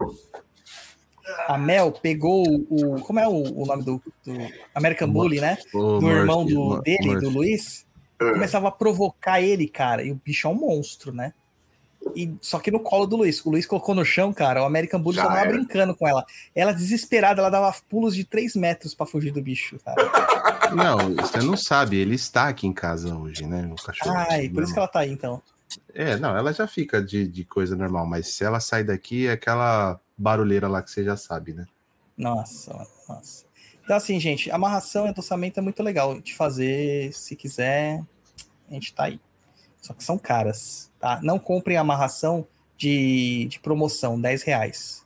[1.49, 3.01] A Mel pegou o.
[3.01, 4.33] Como é o, o nome do, do
[4.75, 5.57] American Bully, né?
[5.73, 7.21] Do irmão Murphy, do, dele, Murphy.
[7.23, 7.85] do Luiz, É.
[8.33, 10.03] começava a provocar ele, cara.
[10.03, 11.33] E o bicho é um monstro, né?
[12.15, 13.45] E, só que no colo do Luiz.
[13.45, 14.63] O Luiz colocou no chão, cara.
[14.63, 16.25] O American Bully só tava brincando com ela.
[16.55, 19.97] Ela desesperada, ela dava pulos de 3 metros pra fugir do bicho, cara.
[20.75, 23.71] Não, você não sabe, ele está aqui em casa hoje, né?
[23.71, 24.17] O cachorro.
[24.29, 25.41] Ai, por isso que ela tá aí, então.
[25.95, 29.33] É, não, ela já fica de, de coisa normal, mas se ela sai daqui, é
[29.33, 31.67] aquela barulheira lá que você já sabe, né?
[32.17, 33.45] Nossa, mano, nossa.
[33.85, 37.13] Então, assim, gente, amarração e adoçamento é muito legal de fazer.
[37.13, 38.03] Se quiser,
[38.71, 39.21] a gente tá aí.
[39.81, 41.21] Só que são caras, tá?
[41.23, 45.05] Não comprem amarração de, de promoção, 10 reais.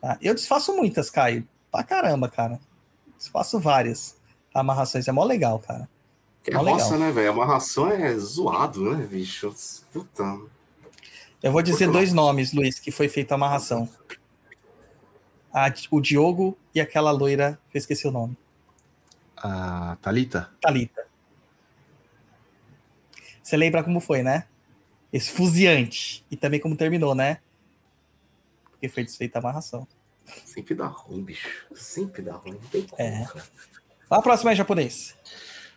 [0.00, 0.18] Tá?
[0.20, 1.46] Eu desfaço muitas, Caio.
[1.70, 2.60] Pra caramba, cara.
[3.18, 4.16] Desfaço várias
[4.52, 5.08] amarrações.
[5.08, 5.88] É mó legal, cara.
[6.42, 6.78] Que é Mó legal.
[6.78, 7.30] roça, né, velho?
[7.30, 9.52] Amarração é zoado, né, bicho?
[9.92, 10.22] Puta.
[11.42, 13.88] Eu vou dizer dois nomes, Luiz, que foi feita a amarração.
[15.52, 18.36] A- o Diogo e aquela loira, que eu esqueci o nome.
[19.36, 20.50] A Thalita?
[20.60, 21.06] Thalita.
[23.44, 24.46] Você lembra como foi, né?
[25.12, 26.24] Esfuziante.
[26.30, 27.40] E também como terminou, né?
[28.70, 29.86] Porque foi desfeita a amarração.
[30.46, 31.66] Sempre dá ruim, bicho.
[31.74, 32.52] Sempre dá ruim.
[32.52, 33.26] Não tem como, É.
[33.26, 33.44] cara.
[34.10, 35.14] A próxima é japonês.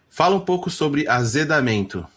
[0.10, 2.08] Fala um pouco sobre azedamento.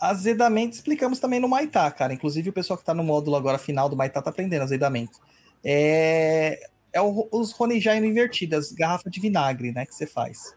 [0.00, 2.14] Azedamento explicamos também no Maitá, cara.
[2.14, 5.18] Inclusive o pessoal que tá no módulo agora final do Maitá tá aprendendo azedamento.
[5.64, 6.60] É,
[6.92, 10.54] é o, os Ronejai no invertido, as garrafas de vinagre, né, que você faz.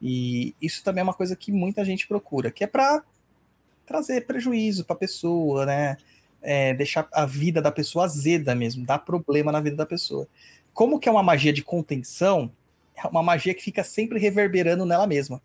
[0.00, 3.02] E isso também é uma coisa que muita gente procura, que é para
[3.84, 5.96] trazer prejuízo para a pessoa, né?
[6.40, 10.28] É, deixar a vida da pessoa azeda mesmo, dar problema na vida da pessoa.
[10.72, 12.52] Como que é uma magia de contenção,
[12.94, 15.42] é uma magia que fica sempre reverberando nela mesma.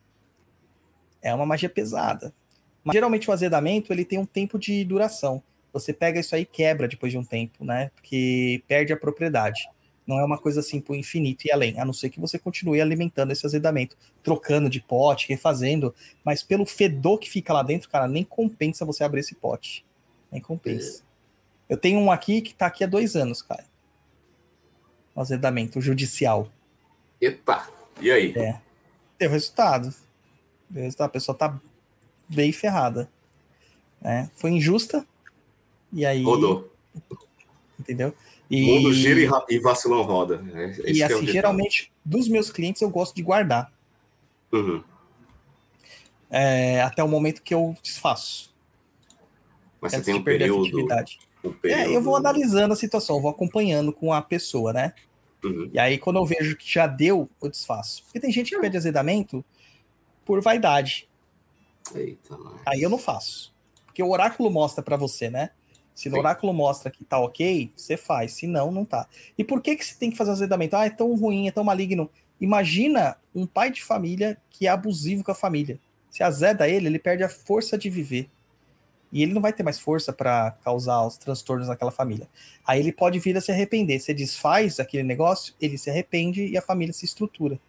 [1.21, 2.31] É uma magia pesada.
[2.83, 5.41] Mas geralmente o azedamento ele tem um tempo de duração.
[5.71, 7.89] Você pega isso aí e quebra depois de um tempo, né?
[7.95, 9.67] Porque perde a propriedade.
[10.05, 12.81] Não é uma coisa assim pro infinito e além, a não ser que você continue
[12.81, 18.07] alimentando esse azedamento, trocando de pote, refazendo, mas pelo fedor que fica lá dentro, cara,
[18.07, 19.85] nem compensa você abrir esse pote.
[20.31, 21.03] Nem compensa.
[21.69, 23.65] Eu tenho um aqui que tá aqui há dois anos, cara.
[25.15, 26.49] O azedamento judicial.
[27.21, 27.69] Eita,
[28.01, 28.33] e aí?
[28.37, 28.59] É.
[29.17, 29.93] Deu resultado.
[30.69, 31.07] Deu resultado.
[31.07, 31.59] A pessoa tá
[32.27, 33.09] bem ferrada.
[34.01, 34.29] Né?
[34.35, 35.05] Foi injusta.
[35.91, 36.23] E aí.
[36.23, 36.71] Rodou.
[37.79, 38.13] Entendeu?
[38.49, 38.61] E...
[38.61, 40.43] Mundo gira e, e vacilão roda.
[40.53, 43.71] É, e assim, é geralmente, dos meus clientes eu gosto de guardar.
[44.51, 44.83] Uhum.
[46.29, 48.53] É, até o momento que eu desfaço.
[49.79, 50.79] Mas você tem um período,
[51.43, 54.93] um período, É, eu vou analisando a situação, vou acompanhando com a pessoa, né?
[55.43, 55.69] Uhum.
[55.73, 58.03] E aí, quando eu vejo que já deu, eu desfaço.
[58.03, 59.43] Porque tem gente que pede azedamento
[60.23, 61.07] por vaidade.
[61.93, 63.53] Eita, aí eu não faço.
[63.85, 65.49] Porque o oráculo mostra para você, né?
[65.93, 68.33] Se o oráculo mostra que tá ok, você faz.
[68.33, 69.07] Se não, não tá.
[69.37, 70.75] E por que que você tem que fazer azedamento?
[70.75, 72.09] Ah, é tão ruim, é tão maligno.
[72.41, 75.79] Imagina um pai de família que é abusivo com a família.
[76.09, 78.29] Se azeda ele, ele perde a força de viver.
[79.11, 82.27] E ele não vai ter mais força para causar os transtornos naquela família.
[82.65, 83.99] Aí ele pode vir a se arrepender.
[83.99, 87.59] Se desfaz aquele negócio, ele se arrepende e a família se estrutura.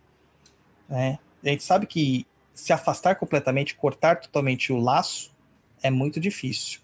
[0.91, 1.19] É.
[1.45, 5.35] A gente sabe que se afastar completamente, cortar totalmente o laço,
[5.83, 6.81] é muito difícil.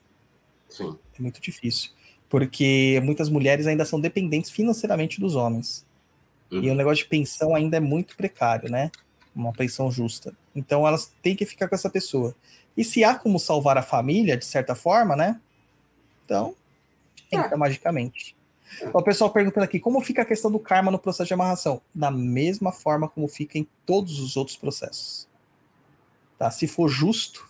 [0.70, 0.96] Sim.
[1.18, 1.90] É muito difícil.
[2.28, 5.84] Porque muitas mulheres ainda são dependentes financeiramente dos homens.
[6.50, 6.62] Uhum.
[6.62, 8.90] E o negócio de pensão ainda é muito precário, né?
[9.34, 10.34] Uma pensão justa.
[10.54, 12.34] Então elas têm que ficar com essa pessoa.
[12.76, 15.40] E se há como salvar a família, de certa forma, né?
[16.24, 16.54] Então,
[17.30, 17.56] entra é.
[17.56, 18.36] magicamente.
[18.94, 21.82] O pessoal perguntando aqui, como fica a questão do karma no processo de amarração?
[21.92, 25.28] Da mesma forma como fica em todos os outros processos.
[26.38, 26.50] Tá?
[26.50, 27.46] Se for justo,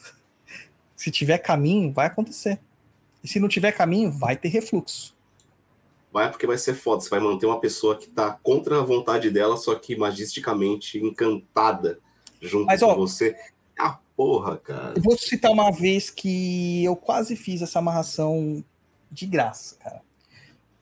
[0.97, 2.58] se tiver caminho, vai acontecer.
[3.23, 5.15] E se não tiver caminho, vai ter refluxo.
[6.12, 7.00] Vai porque vai ser foda.
[7.00, 12.00] Você vai manter uma pessoa que tá contra a vontade dela, só que magisticamente encantada
[12.40, 13.36] junto Mas, ó, com você.
[13.78, 14.94] Ah, porra, cara.
[14.97, 18.65] Eu vou citar uma vez que eu quase fiz essa amarração
[19.10, 20.02] de graça, cara.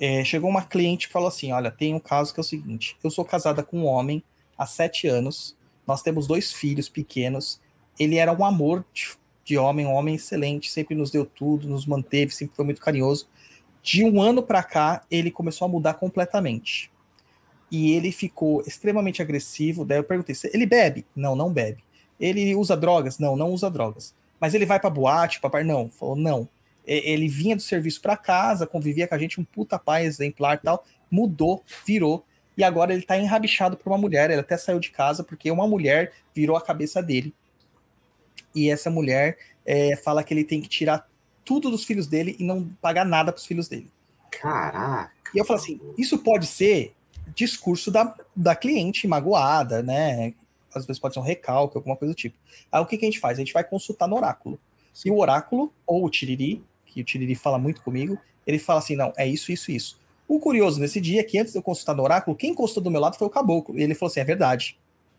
[0.00, 2.97] É, chegou uma cliente e falou assim: Olha, tem um caso que é o seguinte:
[3.02, 4.23] eu sou casada com um homem
[4.57, 7.60] há sete anos, nós temos dois filhos pequenos.
[7.99, 9.17] Ele era um amor de,
[9.49, 13.27] de homem, um homem excelente, sempre nos deu tudo, nos manteve, sempre foi muito carinhoso.
[13.83, 16.91] De um ano para cá, ele começou a mudar completamente.
[17.70, 19.86] E ele ficou extremamente agressivo.
[19.86, 21.07] Daí eu perguntei: ele bebe?
[21.17, 21.83] Não, não bebe.
[22.20, 23.18] Ele usa drogas?
[23.18, 24.15] Não, não usa drogas.
[24.39, 25.65] Mas ele vai pra boate, papai?
[25.65, 25.89] Não.
[25.89, 26.47] Falou, não.
[26.86, 30.85] Ele vinha do serviço para casa, convivia com a gente, um puta pai exemplar tal.
[31.10, 32.25] Mudou, virou.
[32.57, 34.31] E agora ele tá enrabixado por uma mulher.
[34.31, 37.35] Ele até saiu de casa porque uma mulher virou a cabeça dele.
[38.59, 41.09] E essa mulher é, fala que ele tem que tirar
[41.45, 43.91] tudo dos filhos dele e não pagar nada pros filhos dele.
[44.31, 45.12] Caraca.
[45.35, 46.95] E eu falo assim: isso pode ser
[47.35, 50.35] discurso da, da cliente magoada, né?
[50.75, 52.37] às vezes pode ser um recalque, alguma coisa do tipo.
[52.70, 53.39] Aí o que, que a gente faz?
[53.39, 54.59] A gente vai consultar no oráculo.
[55.05, 58.97] E o oráculo, ou o Tiriri, que o Tiriri fala muito comigo, ele fala assim:
[58.97, 59.99] não, é isso, isso, isso.
[60.27, 62.91] O curioso nesse dia é que antes de eu consultar no oráculo, quem encostou do
[62.91, 63.78] meu lado foi o caboclo.
[63.78, 64.78] E ele falou assim: é verdade.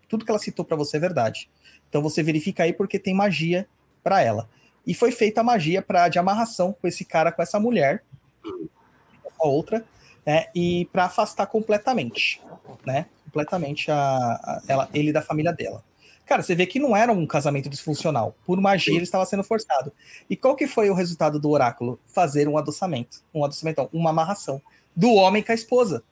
[0.09, 1.49] Tudo que ela citou para você é verdade.
[1.88, 3.65] Então você verifica aí porque tem magia
[4.03, 4.49] para ela.
[4.85, 8.03] E foi feita a magia pra, de amarração com esse cara, com essa mulher,
[8.43, 9.85] com a outra,
[10.25, 12.41] né, e para afastar completamente,
[12.85, 13.05] né?
[13.29, 15.83] completamente a, a, ela, ele da família dela.
[16.25, 18.35] Cara, você vê que não era um casamento disfuncional.
[18.45, 19.91] Por magia, ele estava sendo forçado.
[20.29, 21.99] E qual que foi o resultado do oráculo?
[22.05, 23.23] Fazer um adoçamento.
[23.33, 24.61] Um adoçamento, uma amarração.
[24.95, 26.03] Do homem com a esposa.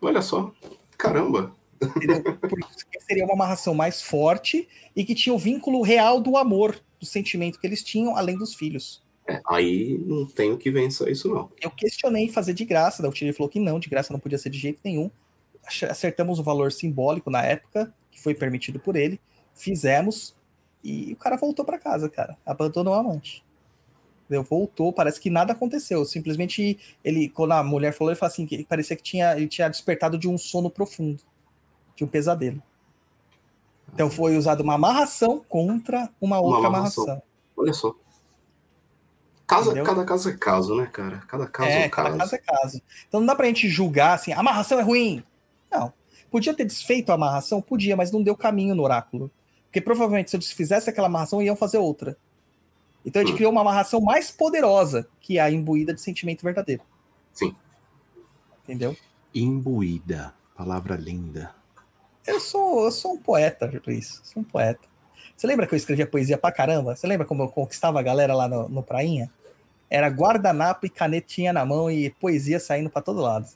[0.00, 0.52] Olha só.
[0.98, 1.52] Caramba.
[1.78, 7.06] Porque seria uma amarração mais forte e que tinha o vínculo real do amor, do
[7.06, 9.04] sentimento que eles tinham, além dos filhos.
[9.28, 11.50] É, aí não tenho que vencer isso, não.
[11.60, 14.50] Eu questionei fazer de graça, da Tiri falou que não, de graça não podia ser
[14.50, 15.10] de jeito nenhum
[15.88, 19.20] acertamos o valor simbólico na época, que foi permitido por ele,
[19.54, 20.34] fizemos,
[20.82, 22.36] e o cara voltou para casa, cara.
[22.46, 23.44] Abandonou a amante.
[24.24, 24.44] Entendeu?
[24.44, 26.04] Voltou, parece que nada aconteceu.
[26.04, 29.68] Simplesmente ele, quando a mulher falou, ele falou assim: que parecia que tinha, ele tinha
[29.68, 31.22] despertado de um sono profundo,
[31.96, 32.62] de um pesadelo.
[33.92, 37.04] Então foi usada uma amarração contra uma, uma outra amarração.
[37.04, 37.22] amarração.
[37.56, 37.94] Olha só.
[39.46, 41.18] Caso, cada caso é caso, né, cara?
[41.28, 42.08] Cada caso é, é caso.
[42.08, 42.82] Cada caso é caso.
[43.08, 45.22] Então não dá pra gente julgar assim, amarração é ruim.
[45.70, 45.92] Não.
[46.30, 47.62] Podia ter desfeito a amarração?
[47.62, 49.30] Podia, mas não deu caminho no oráculo.
[49.66, 52.16] Porque provavelmente se eu desfizesse aquela amarração, iam fazer outra.
[53.04, 53.36] Então a gente hum.
[53.36, 56.82] criou uma amarração mais poderosa, que é a imbuída de sentimento verdadeiro.
[57.32, 57.54] Sim.
[58.64, 58.96] Entendeu?
[59.32, 60.34] Imbuída.
[60.56, 61.54] Palavra linda.
[62.26, 64.20] Eu sou, eu sou um poeta, Luiz.
[64.24, 64.80] Sou um poeta.
[65.36, 66.96] Você lembra que eu escrevia poesia pra caramba?
[66.96, 69.30] Você lembra como eu conquistava a galera lá no, no Prainha?
[69.88, 73.46] Era guardanapo e canetinha na mão e poesia saindo para todo lado.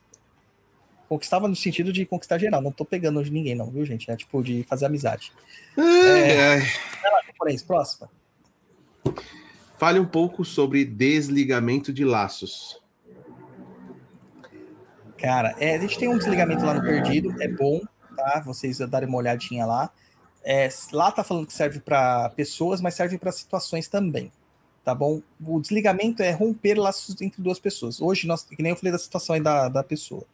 [1.09, 2.61] Conquistava no sentido de conquistar geral.
[2.61, 4.11] Não tô pegando de ninguém, não, viu, gente?
[4.11, 5.33] É tipo de fazer amizade.
[5.77, 6.59] é...
[6.59, 8.09] Vai lá, japonês, próxima.
[9.77, 12.81] Fale um pouco sobre desligamento de laços.
[15.17, 17.81] Cara, é, a gente tem um desligamento lá no Perdido, é bom,
[18.21, 18.41] tá?
[18.41, 19.91] Vocês darem uma olhadinha lá.
[20.45, 24.33] É, lá tá falando que serve para pessoas, mas serve para situações também,
[24.83, 25.21] tá bom?
[25.45, 28.01] O desligamento é romper laços entre duas pessoas.
[28.01, 30.25] Hoje, nós, que nem eu falei da situação aí da, da pessoa.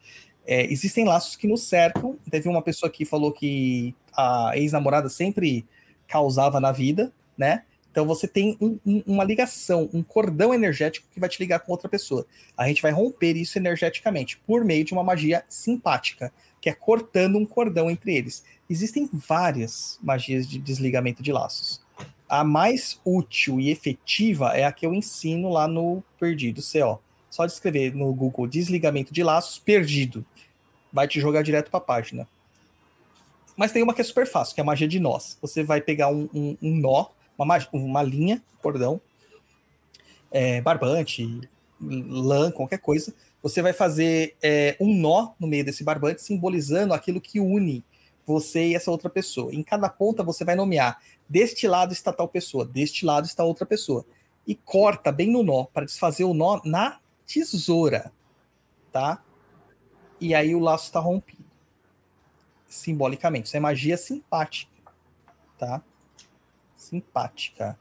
[0.46, 2.16] É, existem laços que nos cercam.
[2.30, 5.66] Teve uma pessoa que falou que a ex-namorada sempre
[6.06, 7.64] causava na vida, né?
[7.96, 11.72] Então você tem um, um, uma ligação, um cordão energético que vai te ligar com
[11.72, 12.26] outra pessoa.
[12.54, 17.36] A gente vai romper isso energeticamente por meio de uma magia simpática, que é cortando
[17.36, 18.44] um cordão entre eles.
[18.68, 21.80] Existem várias magias de desligamento de laços.
[22.28, 27.00] A mais útil e efetiva é a que eu ensino lá no Perdido CO.
[27.30, 30.24] Só de escrever no Google desligamento de laços perdido.
[30.92, 32.26] Vai te jogar direto para a página.
[33.56, 35.38] Mas tem uma que é super fácil, que é a magia de nós.
[35.40, 37.06] Você vai pegar um, um, um nó
[37.38, 39.00] uma, uma linha, cordão,
[40.30, 41.40] é, barbante,
[41.80, 43.14] lã, qualquer coisa.
[43.46, 47.84] Você vai fazer é, um nó no meio desse barbante, simbolizando aquilo que une
[48.26, 49.54] você e essa outra pessoa.
[49.54, 53.64] Em cada ponta você vai nomear: deste lado está tal pessoa, deste lado está outra
[53.64, 54.04] pessoa.
[54.44, 58.10] E corta bem no nó, para desfazer o nó na tesoura.
[58.90, 59.22] Tá?
[60.20, 61.44] E aí o laço está rompido.
[62.66, 63.46] Simbolicamente.
[63.46, 64.72] Isso é magia simpática.
[65.56, 65.80] Tá?
[66.74, 67.78] simpática.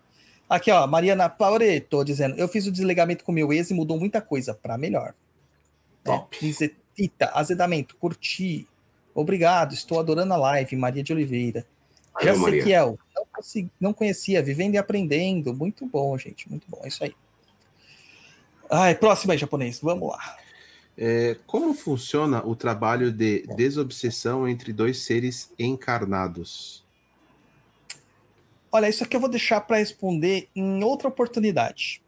[0.47, 4.21] Aqui, ó, Mariana Paureto dizendo: Eu fiz o desligamento com meu ex e mudou muita
[4.21, 5.15] coisa para melhor.
[6.05, 6.37] Top.
[6.63, 8.65] É, Tita, azedamento, curti.
[9.13, 10.77] Obrigado, estou adorando a live.
[10.77, 11.65] Maria de Oliveira.
[12.21, 15.53] Jacequiel, não, não conhecia, vivendo e aprendendo.
[15.53, 16.79] Muito bom, gente, muito bom.
[16.83, 17.13] É isso aí.
[18.69, 20.37] Ai, próximo aí, japonês, vamos lá.
[20.97, 26.85] É, como funciona o trabalho de desobsessão entre dois seres encarnados?
[28.71, 32.01] Olha, isso aqui eu vou deixar para responder em outra oportunidade.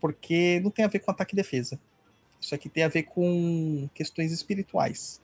[0.00, 1.78] Porque não tem a ver com ataque e defesa.
[2.40, 5.20] Isso aqui tem a ver com questões espirituais.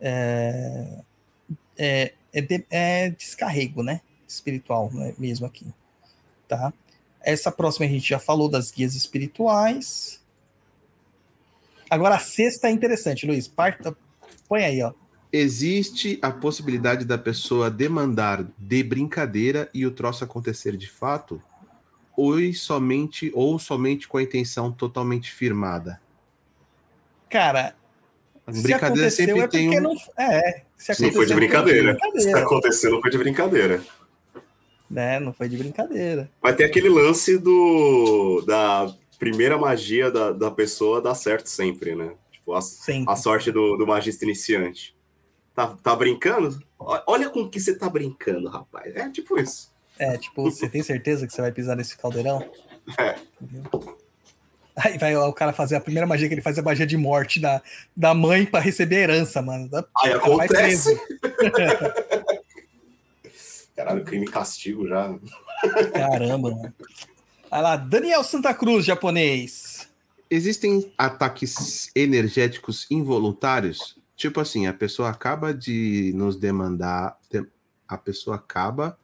[0.00, 0.98] É,
[1.76, 4.00] é, é, de, é descarrego, né?
[4.28, 5.14] Espiritual né?
[5.18, 5.66] mesmo aqui.
[6.46, 6.72] Tá?
[7.20, 10.22] Essa próxima a gente já falou das guias espirituais.
[11.88, 13.48] Agora a sexta é interessante, Luiz.
[13.48, 13.96] Parta,
[14.48, 14.92] põe aí, ó
[15.36, 21.42] existe a possibilidade da pessoa demandar de brincadeira e o troço acontecer de fato?
[22.16, 26.00] Ou somente, ou somente com a intenção totalmente firmada?
[27.34, 27.74] Cara,
[28.46, 29.82] a brincadeira sempre é tem um...
[29.82, 31.98] Não, é, se não foi de brincadeira.
[31.98, 32.38] Foi de brincadeira.
[32.38, 33.84] Se aconteceu, não foi de brincadeira.
[34.88, 36.30] Né, não foi de brincadeira.
[36.40, 42.12] Vai ter aquele lance do da primeira magia da, da pessoa dar certo sempre, né?
[42.30, 43.12] Tipo, a, sempre.
[43.12, 44.96] a sorte do, do magista iniciante.
[45.52, 46.62] Tá, tá brincando?
[46.78, 48.94] Olha com que você tá brincando, rapaz.
[48.94, 49.74] É tipo isso.
[49.98, 52.48] É, tipo, você tem certeza que você vai pisar nesse caldeirão?
[52.96, 53.16] É.
[54.76, 56.96] Aí vai o cara fazer a primeira magia que ele faz é a magia de
[56.96, 57.62] morte da,
[57.96, 59.70] da mãe para receber herança, mano.
[60.02, 60.94] Aí acontece.
[63.76, 65.16] Caralho, crime e castigo já.
[65.92, 66.74] Caramba, mano.
[67.50, 69.88] Vai lá, Daniel Santa Cruz, japonês.
[70.28, 73.96] Existem ataques energéticos involuntários?
[74.16, 77.16] Tipo assim, a pessoa acaba de nos demandar,
[77.86, 78.98] a pessoa acaba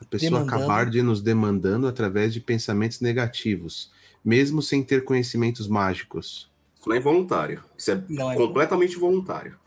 [0.00, 0.54] a pessoa demandando.
[0.54, 3.92] acabar de nos demandando através de pensamentos negativos,
[4.24, 6.50] mesmo sem ter conhecimentos mágicos.
[6.78, 7.64] Isso não é involuntário.
[7.76, 9.58] Isso é, não é completamente voluntário.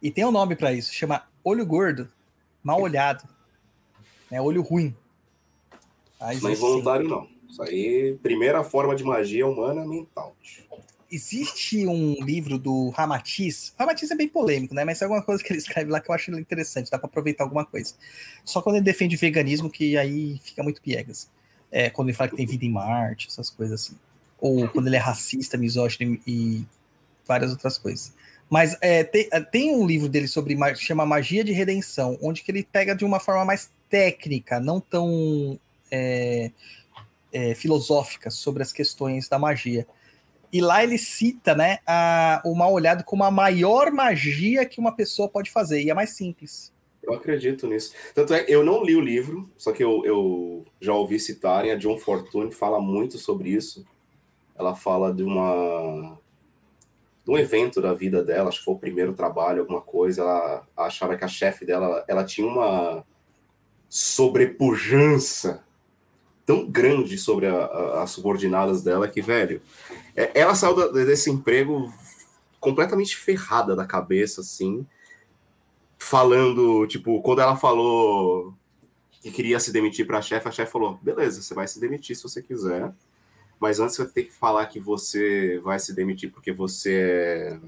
[0.00, 2.08] E tem um nome para isso, chama olho gordo,
[2.62, 3.28] mal olhado.
[4.30, 4.94] É olho ruim.
[6.32, 7.28] Isso não é involuntário, não.
[7.48, 10.34] Isso aí, primeira forma de magia humana mental
[11.12, 13.74] existe um livro do Ramatiz.
[13.78, 14.82] Ramatiz é bem polêmico, né?
[14.82, 17.44] Mas é alguma coisa que ele escreve lá que eu acho interessante, dá para aproveitar
[17.44, 17.94] alguma coisa.
[18.44, 21.30] Só quando ele defende veganismo, que aí fica muito piegas.
[21.72, 23.96] É, quando ele fala que tem vida em Marte, essas coisas assim.
[24.38, 26.64] Ou quando ele é racista, misógino e
[27.26, 28.12] várias outras coisas.
[28.50, 32.50] Mas é, tem, é, tem, um livro dele sobre chama Magia de Redenção, onde que
[32.50, 35.58] ele pega de uma forma mais técnica, não tão
[35.90, 36.50] é,
[37.32, 39.86] é, filosófica sobre as questões da magia.
[40.52, 44.92] E lá ele cita, né, a, o mal olhado como a maior magia que uma
[44.92, 46.71] pessoa pode fazer, e é mais simples.
[47.02, 47.92] Eu acredito nisso.
[48.14, 51.76] Tanto é, eu não li o livro, só que eu, eu já ouvi citarem, a
[51.76, 53.84] John Fortune fala muito sobre isso.
[54.54, 56.18] Ela fala de uma
[57.24, 60.66] de um evento da vida dela, acho que foi o primeiro trabalho, alguma coisa, ela
[60.76, 63.04] achava que a chefe dela, ela tinha uma
[63.88, 65.64] sobrepujança
[66.44, 69.62] tão grande sobre as subordinadas dela que, velho,
[70.16, 71.92] é, ela saiu da, desse emprego
[72.58, 74.84] completamente ferrada da cabeça, assim,
[76.02, 78.52] falando, tipo, quando ela falou
[79.20, 82.16] que queria se demitir para a chefe, a chefe falou: beleza, você vai se demitir
[82.16, 82.92] se você quiser,
[83.60, 87.60] mas antes você tem que falar que você vai se demitir porque você é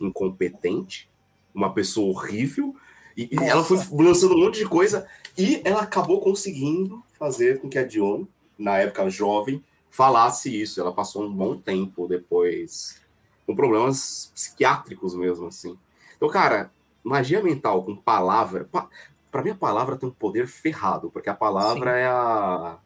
[0.00, 1.08] incompetente,
[1.54, 2.74] uma pessoa horrível.
[3.16, 7.68] E, e ela foi lançando um monte de coisa e ela acabou conseguindo fazer com
[7.68, 8.24] que a Dion,
[8.58, 10.80] na época jovem, falasse isso.
[10.80, 13.00] Ela passou um bom tempo depois
[13.46, 15.76] com problemas psiquiátricos mesmo, assim.
[16.16, 16.70] Então, cara,
[17.08, 18.64] magia mental com palavra.
[18.70, 18.88] Pa,
[19.30, 21.98] para mim, a palavra tem um poder ferrado, porque a palavra Sim.
[21.98, 22.78] é a,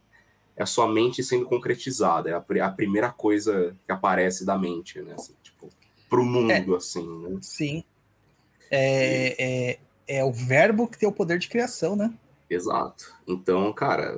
[0.56, 5.00] é a sua mente sendo concretizada, é a, a primeira coisa que aparece da mente,
[5.00, 5.14] né?
[5.14, 5.68] Assim, tipo,
[6.08, 7.38] pro mundo, é, assim, né?
[7.42, 7.84] Sim.
[8.70, 9.78] É, é,
[10.18, 12.12] é o verbo que tem o poder de criação, né?
[12.48, 13.14] Exato.
[13.26, 14.14] Então, cara,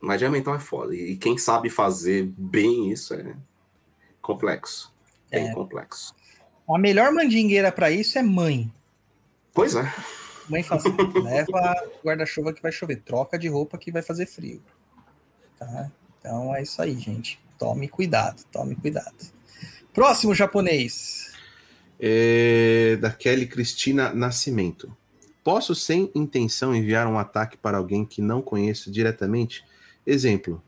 [0.00, 0.94] magia mental é foda.
[0.94, 3.34] E quem sabe fazer bem isso é
[4.20, 4.92] complexo.
[5.30, 5.54] Bem é.
[5.54, 6.14] complexo.
[6.68, 8.72] A melhor mandingueira para isso é mãe.
[9.52, 9.92] Pois é.
[10.48, 14.62] Mãe fala assim, leva guarda-chuva que vai chover, troca de roupa que vai fazer frio.
[15.58, 15.90] Tá?
[16.18, 17.40] Então é isso aí, gente.
[17.58, 19.14] Tome cuidado, tome cuidado.
[19.92, 21.32] Próximo japonês.
[22.00, 24.96] É da Kelly Cristina Nascimento.
[25.44, 29.64] Posso, sem intenção, enviar um ataque para alguém que não conheço diretamente?
[30.06, 30.62] Exemplo: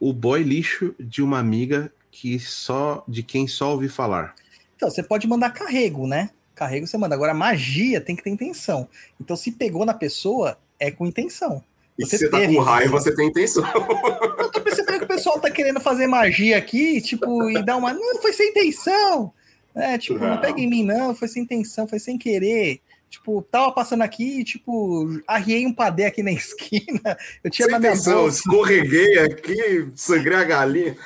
[0.00, 4.34] o boy lixo de uma amiga que só de quem só ouvi falar.
[4.76, 6.30] Então, você pode mandar carrego, né?
[6.58, 7.14] Carrego você manda.
[7.14, 8.88] Agora, magia tem que ter intenção.
[9.20, 11.62] Então, se pegou na pessoa, é com intenção.
[11.96, 13.64] E você se você tá com raiva, você tem intenção.
[14.38, 17.92] Eu tô percebendo que o pessoal tá querendo fazer magia aqui, tipo, e dar uma.
[17.92, 19.32] Não, foi sem intenção.
[19.74, 22.80] É, tipo, não, não pega em mim, não, foi sem intenção, foi sem querer.
[23.08, 27.16] Tipo, tava passando aqui, tipo, arriei um padê aqui na esquina.
[27.42, 28.38] Eu tinha Sem na minha atenção, bolsa.
[28.38, 30.96] escorreguei aqui, sangrei a galinha.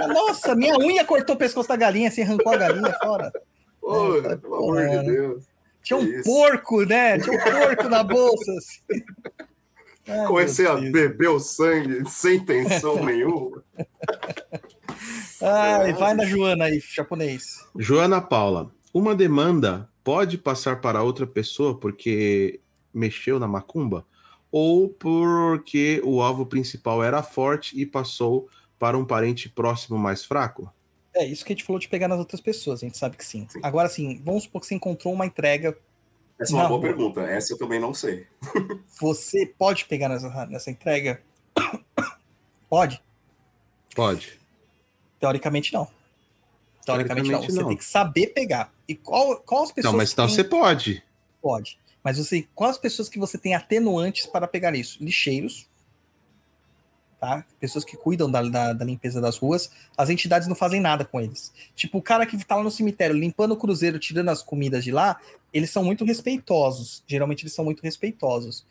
[0.00, 0.06] É.
[0.06, 3.32] Nossa, minha unha cortou o pescoço da galinha, assim, arrancou a galinha fora.
[3.82, 5.44] Pô, é, pelo amor de Deus.
[5.82, 6.22] Tinha um isso?
[6.22, 7.18] porco, né?
[7.18, 8.52] Tinha um porco na bolsa.
[8.52, 8.80] Assim.
[10.08, 13.62] Ai, Comecei a beber o sangue sem intenção nenhuma.
[15.40, 17.64] Ai, vai na Joana aí, japonês.
[17.76, 18.72] Joana Paula.
[18.94, 22.60] Uma demanda pode passar para outra pessoa porque
[22.92, 24.04] mexeu na macumba
[24.50, 30.70] ou porque o alvo principal era forte e passou para um parente próximo mais fraco?
[31.14, 33.24] É, isso que a gente falou de pegar nas outras pessoas, a gente sabe que
[33.24, 33.46] sim.
[33.48, 33.60] sim.
[33.62, 35.76] Agora, sim, vamos supor que você encontrou uma entrega.
[36.38, 36.88] Essa é uma boa rua.
[36.88, 38.26] pergunta, essa eu também não sei.
[39.00, 41.22] Você pode pegar nessa, nessa entrega?
[42.68, 43.00] Pode?
[43.94, 44.40] Pode.
[45.20, 45.86] Teoricamente, não.
[46.84, 47.42] Teoricamente, não.
[47.42, 47.68] Você não.
[47.68, 48.72] tem que saber pegar.
[48.88, 49.92] E qual, qual as pessoas.
[49.92, 51.02] Não, mas então você pode.
[51.40, 51.78] Pode.
[52.02, 55.02] Mas você, quais as pessoas que você tem atenuantes para pegar isso?
[55.04, 55.68] Lixeiros,
[57.22, 57.44] tá?
[57.60, 61.20] Pessoas que cuidam da, da, da, limpeza das ruas, as entidades não fazem nada com
[61.20, 61.52] eles.
[61.72, 64.90] Tipo, o cara que tá lá no cemitério limpando o cruzeiro, tirando as comidas de
[64.90, 65.20] lá,
[65.52, 67.04] eles são muito respeitosos.
[67.06, 68.66] Geralmente eles são muito respeitosos.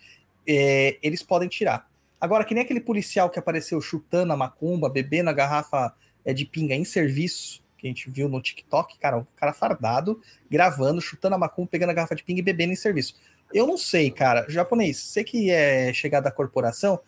[0.45, 1.89] É, eles podem tirar.
[2.19, 6.43] Agora, que nem aquele policial que apareceu chutando a macumba, bebendo a garrafa é, de
[6.43, 11.35] pinga em serviço, que a gente viu no TikTok, cara, um cara fardado, gravando, chutando
[11.35, 13.15] a macumba, pegando a garrafa de pinga e bebendo em serviço.
[13.53, 14.45] Eu não sei, cara.
[14.49, 16.99] Japonês, você que é chegado da corporação,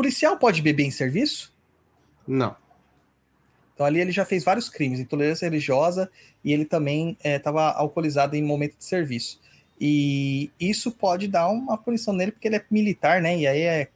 [0.00, 1.52] Policial pode beber em serviço?
[2.26, 2.56] Não.
[3.74, 6.10] Então ali ele já fez vários crimes, intolerância religiosa,
[6.42, 9.38] e ele também estava é, alcoolizado em momento de serviço.
[9.78, 13.40] E isso pode dar uma punição nele, porque ele é militar, né?
[13.40, 13.88] E aí é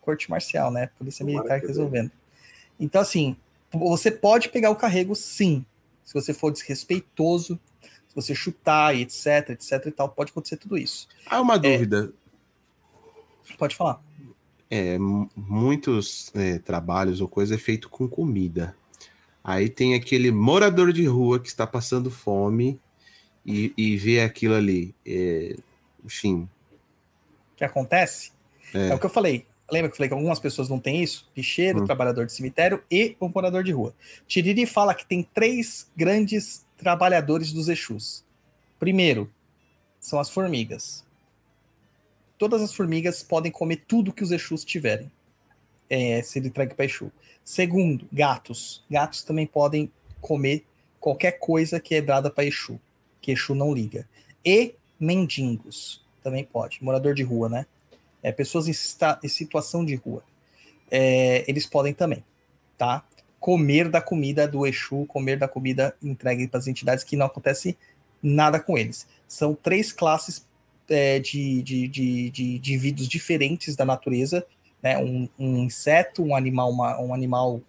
[0.00, 0.90] corte marcial, né?
[0.98, 2.10] Polícia militar resolvendo.
[2.80, 3.36] Então, assim,
[3.72, 5.64] você pode pegar o carrego, sim.
[6.04, 7.56] Se você for desrespeitoso,
[8.08, 11.06] se você chutar e etc, etc e tal, pode acontecer tudo isso.
[11.24, 12.12] Há uma é, dúvida.
[13.48, 13.56] É...
[13.56, 14.02] Pode falar
[14.70, 14.96] é,
[15.34, 18.76] muitos é, trabalhos ou coisa é feito com comida.
[19.42, 22.78] Aí tem aquele morador de rua que está passando fome
[23.44, 24.94] e, e vê aquilo ali.
[25.04, 25.56] É,
[26.04, 26.48] enfim.
[27.52, 28.32] O que acontece?
[28.72, 28.88] É.
[28.88, 28.94] é.
[28.94, 29.44] o que eu falei.
[29.70, 31.28] Lembra que eu falei que algumas pessoas não têm isso?
[31.34, 31.86] Picheiro, hum.
[31.86, 33.94] trabalhador de cemitério e um morador de rua.
[34.26, 38.24] Tiriri fala que tem três grandes trabalhadores dos Exus.
[38.78, 39.30] Primeiro,
[40.00, 41.04] são as formigas
[42.40, 45.12] todas as formigas podem comer tudo que os Exus tiverem.
[45.90, 47.12] É, se ele entregue para Exu.
[47.44, 48.82] Segundo, gatos.
[48.90, 50.64] Gatos também podem comer
[50.98, 52.80] qualquer coisa que é dada para Exu,
[53.20, 54.08] que Exu não liga.
[54.42, 56.82] E mendigos também pode.
[56.82, 57.66] Morador de rua, né?
[58.22, 58.72] É, pessoas em,
[59.22, 60.24] em, situação de rua.
[60.90, 62.24] É, eles podem também,
[62.78, 63.04] tá?
[63.38, 67.76] Comer da comida do Exu, comer da comida entregue para as entidades que não acontece
[68.22, 69.06] nada com eles.
[69.28, 70.46] São três classes
[70.90, 74.44] é, de, de, de, de, indivíduos diferentes da natureza,
[74.82, 74.98] né?
[74.98, 77.60] Um, um inseto, um animal, uma, um animal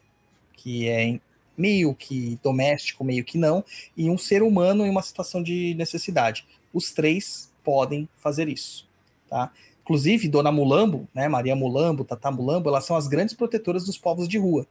[0.53, 1.19] que é
[1.57, 3.63] meio que doméstico, meio que não,
[3.95, 6.45] e um ser humano em uma situação de necessidade.
[6.73, 8.87] Os três podem fazer isso,
[9.29, 9.51] tá?
[9.83, 14.27] Inclusive, Dona Mulambo, né, Maria Mulambo, Tata Mulambo, elas são as grandes protetoras dos povos
[14.27, 14.65] de rua,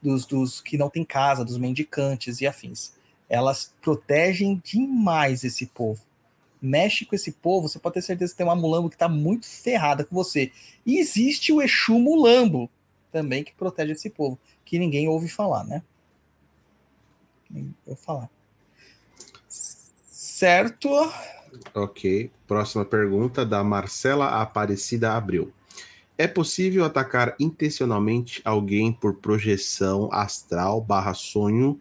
[0.00, 2.92] dos, dos que não têm casa, dos mendicantes e afins.
[3.28, 6.00] Elas protegem demais esse povo.
[6.62, 9.46] Mexe com esse povo, você pode ter certeza que tem uma Mulambo que está muito
[9.46, 10.52] ferrada com você.
[10.86, 12.70] E existe o Exu Mulambo
[13.10, 15.82] também que protege esse povo, que ninguém ouve falar, né?
[17.50, 18.30] Nem ouve falar.
[19.48, 20.88] Certo?
[21.74, 22.30] Ok.
[22.46, 25.52] Próxima pergunta da Marcela Aparecida Abreu.
[26.16, 31.80] É possível atacar intencionalmente alguém por projeção astral barra sonho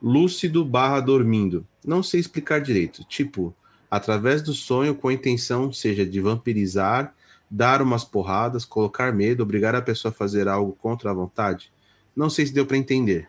[0.00, 1.66] lúcido barra dormindo?
[1.84, 3.04] Não sei explicar direito.
[3.04, 3.54] Tipo,
[3.90, 7.14] através do sonho com a intenção seja de vampirizar,
[7.50, 11.72] dar umas porradas, colocar medo, obrigar a pessoa a fazer algo contra a vontade?
[12.14, 13.28] Não sei se deu para entender.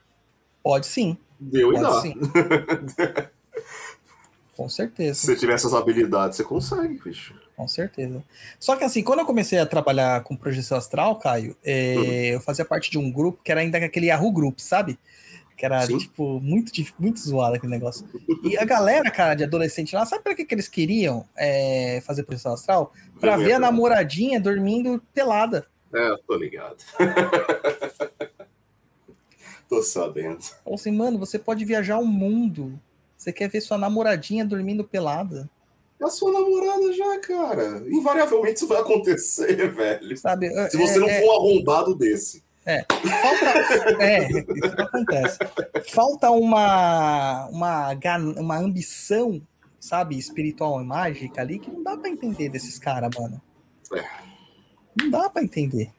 [0.63, 1.17] Pode sim.
[1.39, 2.01] Deu e Pode dá.
[2.01, 2.13] sim.
[4.55, 5.13] Com certeza.
[5.21, 7.33] Se você tiver essas habilidades, você consegue, bicho.
[7.55, 8.21] Com certeza.
[8.59, 12.03] Só que assim, quando eu comecei a trabalhar com projeção astral, Caio, é, Uhum.
[12.35, 14.99] eu fazia parte de um grupo que era ainda aquele Yahoo Group, sabe?
[15.59, 15.97] Que era, Sim.
[15.97, 18.07] tipo, muito, muito zoado aquele negócio.
[18.45, 22.23] E a galera, cara, de adolescente lá, sabe pra que, que eles queriam é, fazer
[22.23, 22.93] projeção astral?
[23.19, 25.67] Pra ver a namoradinha dormindo pelada.
[25.93, 26.77] É, eu tô ligado.
[29.67, 30.41] tô sabendo.
[30.63, 32.79] Falou assim, mano, você pode viajar o mundo.
[33.17, 35.49] Você quer ver sua namoradinha dormindo pelada.
[36.01, 37.83] É a sua namorada já, cara.
[37.88, 40.17] Invariavelmente isso vai acontecer, velho.
[40.17, 40.47] Sabe?
[40.69, 42.47] Se você É- não é- for um arrombado desse.
[43.22, 45.39] Falta, é, isso acontece.
[45.91, 47.89] Falta uma, uma,
[48.38, 49.41] uma ambição,
[49.80, 53.41] sabe, espiritual e mágica ali que não dá pra entender desses caras, mano.
[53.93, 54.06] É.
[55.01, 55.91] Não dá pra entender.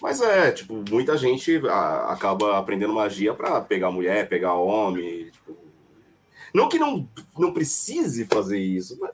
[0.00, 5.30] Mas é, tipo, muita gente ah, acaba aprendendo magia pra pegar mulher, pegar homem.
[5.30, 5.56] Tipo...
[6.52, 9.12] Não que não, não precise fazer isso, mas,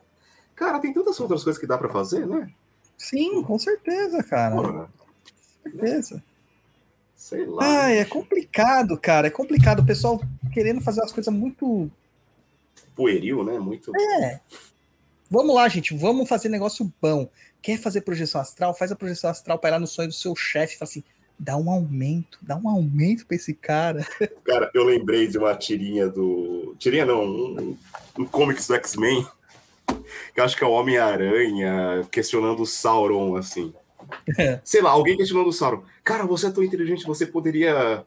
[0.55, 2.51] cara, tem tantas outras coisas que dá pra fazer, né?
[2.97, 4.55] Sim, com certeza, cara.
[4.55, 4.89] Com Porra,
[5.63, 6.23] certeza.
[7.19, 7.83] Sei lá.
[7.83, 9.27] Ai, é complicado, cara.
[9.27, 9.81] É complicado.
[9.81, 10.21] O pessoal
[10.53, 11.91] querendo fazer as coisas muito.
[12.95, 13.59] Pueril, né?
[13.59, 13.91] Muito.
[13.95, 14.39] É.
[15.29, 15.93] Vamos lá, gente.
[15.93, 17.29] Vamos fazer negócio bom.
[17.61, 18.73] Quer fazer projeção astral?
[18.73, 20.77] Faz a projeção astral para ir lá no sonho do seu chefe.
[20.77, 21.03] Fala assim:
[21.37, 24.07] dá um aumento, dá um aumento pra esse cara.
[24.45, 26.73] Cara, eu lembrei de uma tirinha do.
[26.79, 27.77] Tirinha não, um,
[28.17, 29.27] um comics do X-Men.
[30.33, 33.73] Que acho que é o Homem-Aranha questionando o Sauron, assim.
[34.63, 35.83] Sei lá, alguém questionando o Sauron.
[36.03, 38.03] Cara, você é tão inteligente, você poderia.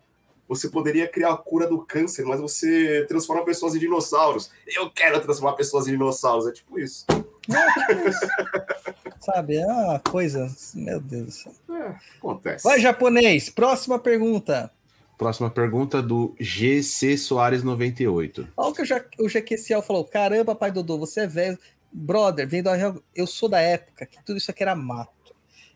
[0.49, 4.51] Você poderia criar a cura do câncer, mas você transforma pessoas em dinossauros.
[4.67, 6.47] Eu quero transformar pessoas em dinossauros.
[6.47, 7.07] É tipo isso.
[9.21, 9.57] Sabe?
[9.57, 10.55] É uma coisa.
[10.75, 11.53] Meu Deus do céu.
[11.71, 12.65] É, acontece.
[12.65, 13.49] Vai, japonês.
[13.49, 14.71] Próxima pergunta.
[15.17, 18.49] Próxima pergunta do GC Soares 98.
[18.57, 18.83] Olha o que
[19.23, 20.05] o GQCL falou.
[20.05, 21.59] Caramba, pai Dodô, você é velho.
[21.93, 22.71] Brother, vem do
[23.15, 25.32] eu sou da época que tudo isso aqui era mato.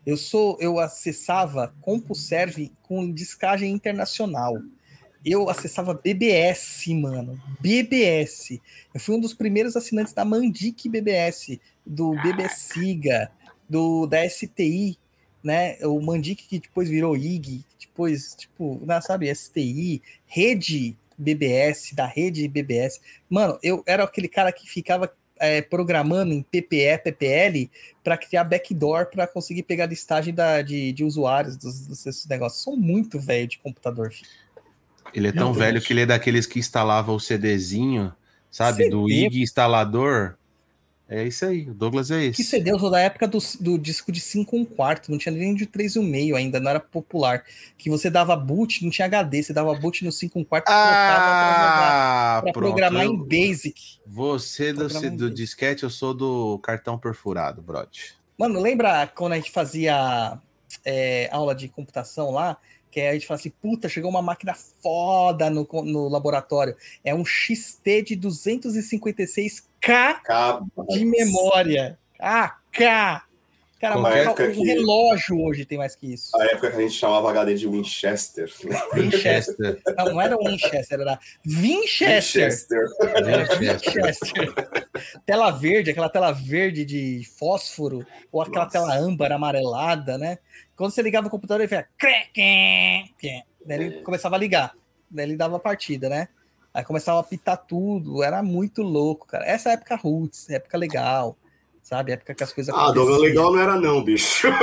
[0.07, 4.57] Eu sou, eu acessava CompuServe com discagem internacional.
[5.25, 7.37] Eu acessava BBS, mano.
[7.59, 8.57] BBS.
[8.93, 13.29] Eu fui um dos primeiros assinantes da Mandic BBS, do BBSiga,
[13.67, 14.97] do da STI,
[15.43, 15.77] né?
[15.85, 22.47] O Mandic que depois virou IG, depois, tipo, né, sabe, STI, rede BBS, da rede
[22.47, 23.01] BBS.
[23.29, 27.69] Mano, eu era aquele cara que ficava é, programando em PPE, PPL
[28.03, 32.61] para criar backdoor para conseguir pegar a listagem da, de, de usuários dos, desses negócios.
[32.61, 34.11] Sou muito velho de computador.
[34.11, 34.29] Filho.
[35.13, 35.85] Ele é tão Meu velho Deus.
[35.85, 38.13] que ele é daqueles que instalava o CDzinho,
[38.51, 38.83] sabe?
[38.83, 38.89] CD?
[38.89, 40.35] Do IG instalador.
[41.09, 42.43] É isso aí, o Douglas é Que esse.
[42.43, 45.55] CD eu sou da época do, do disco de 5 1 quarto, não tinha nem
[45.55, 47.45] de 3 e um meio ainda, não era popular.
[47.77, 50.73] Que você dava boot, não tinha HD, você dava boot no 5 1 quarto e
[50.73, 53.99] Ah, para programar em Basic.
[54.05, 58.17] Você do, do disquete, eu sou do cartão perfurado, brother.
[58.37, 60.37] Mano, lembra quando a gente fazia
[60.83, 62.57] é, aula de computação lá?
[62.91, 66.75] Que a gente fala assim, puta, chegou uma máquina foda no, no laboratório.
[67.03, 68.15] É um XT de
[69.81, 71.97] 256K Cara, de memória.
[72.19, 73.23] Ah, K!
[73.79, 76.35] Cara, mas que o que- relógio hoje tem mais que isso.
[76.35, 78.51] a época que a gente chamava HD de Winchester.
[78.91, 79.79] Winchester.
[79.95, 82.49] Não, não era Winchester, era Winchester.
[83.15, 84.53] Era Winchester.
[85.27, 88.71] tela verde, aquela tela verde de fósforo, ou aquela Nossa.
[88.79, 90.39] tela âmbar amarelada, né?
[90.75, 91.87] Quando você ligava o computador, ele fazia.
[93.63, 94.01] Daí ele É.
[94.01, 94.73] começava a ligar.
[95.09, 96.29] Daí ele dava a partida, né?
[96.77, 98.21] Aí começava a apitar tudo.
[98.21, 99.43] Era muito louco, cara.
[99.47, 101.35] Essa época roots, época legal.
[101.81, 102.11] Sabe?
[102.11, 104.47] Época que as coisas Ah, Douglas Legal não era não, bicho.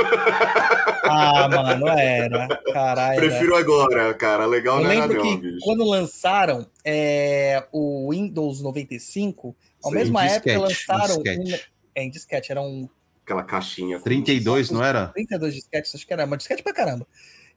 [1.07, 2.47] Ah, mano, era.
[2.73, 3.19] Caralho.
[3.19, 4.45] Prefiro agora, cara.
[4.45, 5.59] Legal Eu não era lembro não, que bicho.
[5.63, 11.53] quando lançaram é, o Windows 95, ao Sim, mesma época lançaram disquete.
[11.53, 11.57] um,
[11.95, 12.89] é, em disquete, era um
[13.23, 13.97] Aquela caixinha.
[13.97, 15.07] com- 32, não era?
[15.09, 17.05] 32 disquetes, acho que era uma disquete pra caramba.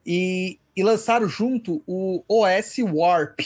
[0.05, 3.41] E, e lançaram junto o OS Warp,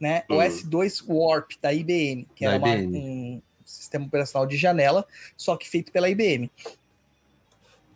[0.00, 0.24] né?
[0.30, 0.38] Hum.
[0.38, 2.96] OS 2 Warp da IBM, que Da era uma- IBM.
[2.96, 5.06] um sistema operacional de janela,
[5.36, 6.50] só que feito pela IBM.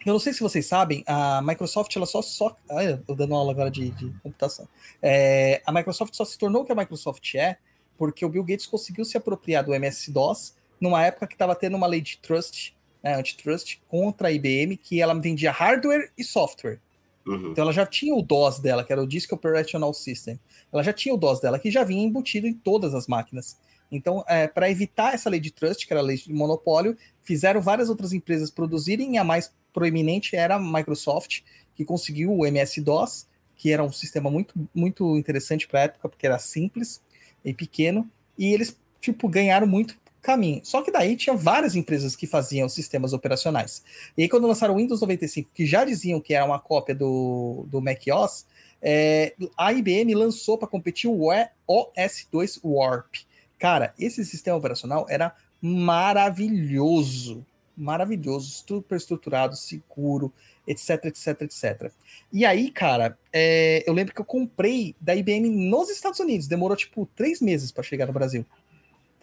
[0.07, 2.21] Eu não sei se vocês sabem, a Microsoft, ela só.
[2.21, 4.69] só ah, eu dando aula agora de, de computação.
[5.01, 7.57] É, a Microsoft só se tornou o que a Microsoft é
[7.97, 11.87] porque o Bill Gates conseguiu se apropriar do MS-DOS numa época que estava tendo uma
[11.87, 16.81] lei de trust, né, antitrust, contra a IBM, que ela vendia hardware e software.
[17.27, 17.53] Uhum.
[17.53, 20.39] Então ela já tinha o DOS dela, que era o Disk Operational System.
[20.73, 23.59] Ela já tinha o DOS dela, que já vinha embutido em todas as máquinas.
[23.91, 27.61] Então, é, para evitar essa lei de trust, que era a lei de monopólio, fizeram
[27.61, 31.43] várias outras empresas produzirem, e a mais proeminente era a Microsoft,
[31.75, 36.27] que conseguiu o MS-DOS, que era um sistema muito, muito interessante para a época, porque
[36.27, 37.01] era simples
[37.45, 40.61] e pequeno, e eles, tipo, ganharam muito caminho.
[40.65, 43.85] Só que daí tinha várias empresas que faziam sistemas operacionais.
[44.17, 47.67] E aí, quando lançaram o Windows 95, que já diziam que era uma cópia do,
[47.69, 48.47] do Mac OS,
[48.83, 51.29] é, a IBM lançou para competir o
[51.69, 53.15] OS2 Warp.
[53.59, 57.47] Cara, esse sistema operacional era maravilhoso.
[57.77, 60.33] Maravilhoso, super estruturado, seguro,
[60.67, 61.93] etc, etc, etc.
[62.33, 66.47] E aí, cara, é, eu lembro que eu comprei da IBM nos Estados Unidos.
[66.47, 68.45] Demorou, tipo, três meses para chegar no Brasil.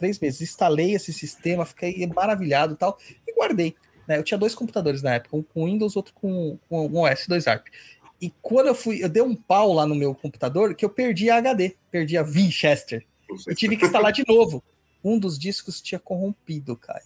[0.01, 0.41] Três meses.
[0.41, 2.97] Instalei esse sistema, fiquei maravilhado e tal,
[3.27, 3.75] e guardei.
[4.07, 4.17] né?
[4.17, 7.45] Eu tinha dois computadores na época, um com Windows, outro com, com um OS 2
[7.45, 7.67] ARP.
[8.19, 11.29] E quando eu fui, eu dei um pau lá no meu computador que eu perdi
[11.29, 13.05] a HD, perdi a Winchester.
[13.45, 14.63] Eu tive que instalar de novo.
[15.03, 17.03] Um dos discos tinha corrompido, cara.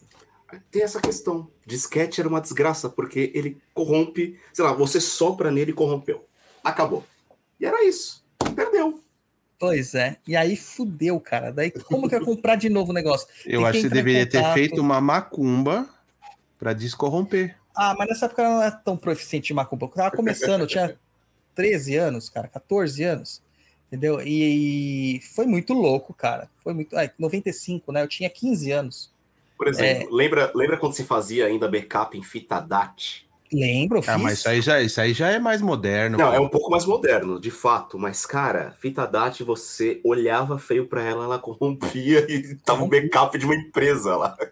[0.71, 1.51] Tem essa questão.
[1.65, 4.39] Disquete era uma desgraça, porque ele corrompe.
[4.53, 6.25] Sei lá, você sopra nele e corrompeu.
[6.63, 7.03] Acabou.
[7.59, 8.25] E era isso.
[8.55, 9.01] Perdeu.
[9.57, 10.17] Pois é.
[10.27, 11.51] E aí fudeu, cara.
[11.51, 13.27] Daí como que eu ia comprar de novo o negócio?
[13.45, 15.87] Eu Tem acho que você deveria ter feito uma macumba
[16.57, 17.57] pra descorromper.
[17.75, 19.85] Ah, mas nessa época eu não era tão proficiente de macumba.
[19.85, 20.97] Eu tava começando, eu tinha
[21.53, 23.41] 13 anos, cara, 14 anos.
[23.87, 24.19] Entendeu?
[24.21, 26.49] E foi muito louco, cara.
[26.63, 26.97] Foi muito.
[26.97, 28.01] É, 95, né?
[28.01, 29.13] Eu tinha 15 anos.
[29.57, 33.24] Por exemplo, lembra, lembra quando se fazia ainda backup em fita DAT?
[33.53, 34.09] Lembro, fiz.
[34.09, 36.17] Ah, mas isso aí já, isso aí já é mais moderno.
[36.17, 37.97] Não, é um pouco mais moderno, de fato.
[37.99, 43.37] Mas, cara, fita DAT, você olhava feio pra ela, ela corrompia e tava um backup
[43.37, 44.35] de uma empresa lá.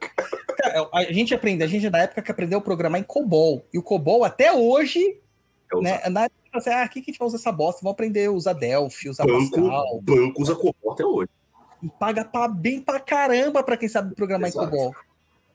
[0.55, 3.65] Cara, a gente aprende, a gente é da época que aprendeu a programar em COBOL.
[3.73, 5.19] E o COBOL até hoje,
[5.72, 5.99] Eu né?
[6.09, 7.81] Na época, assim, ah, aqui que a gente vai usar essa bosta?
[7.81, 10.01] Vamos aprender a usar Delphi, usar Banco, Pascal.
[10.03, 11.30] banco usa COBOL até hoje.
[11.81, 14.67] E paga pra, bem pra caramba pra quem sabe programar Exato.
[14.67, 14.95] em COBOL.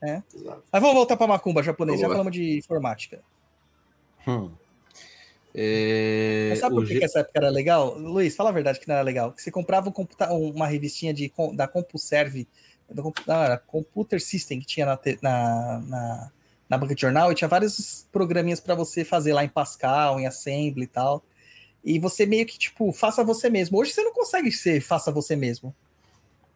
[0.02, 0.62] Exato.
[0.72, 2.24] Mas vamos voltar pra macumba japonês, já Vamos lá.
[2.24, 3.20] falamos de informática.
[4.26, 4.50] Hum.
[5.54, 7.94] É, Mas sabe por que, G- essa época era legal?
[7.98, 9.32] Luiz, fala a verdade que não era legal.
[9.32, 12.46] Que você comprava um computa- uma revistinha de, da CompuServe,
[12.88, 16.30] do, compu- não, era Computer System, que tinha na, te- na, na,
[16.68, 20.26] na banca de jornal, e tinha vários programinhas para você fazer lá em Pascal, em
[20.26, 21.22] Assembly e tal.
[21.84, 23.78] E você meio que, tipo, faça você mesmo.
[23.78, 25.74] Hoje você não consegue ser faça você mesmo.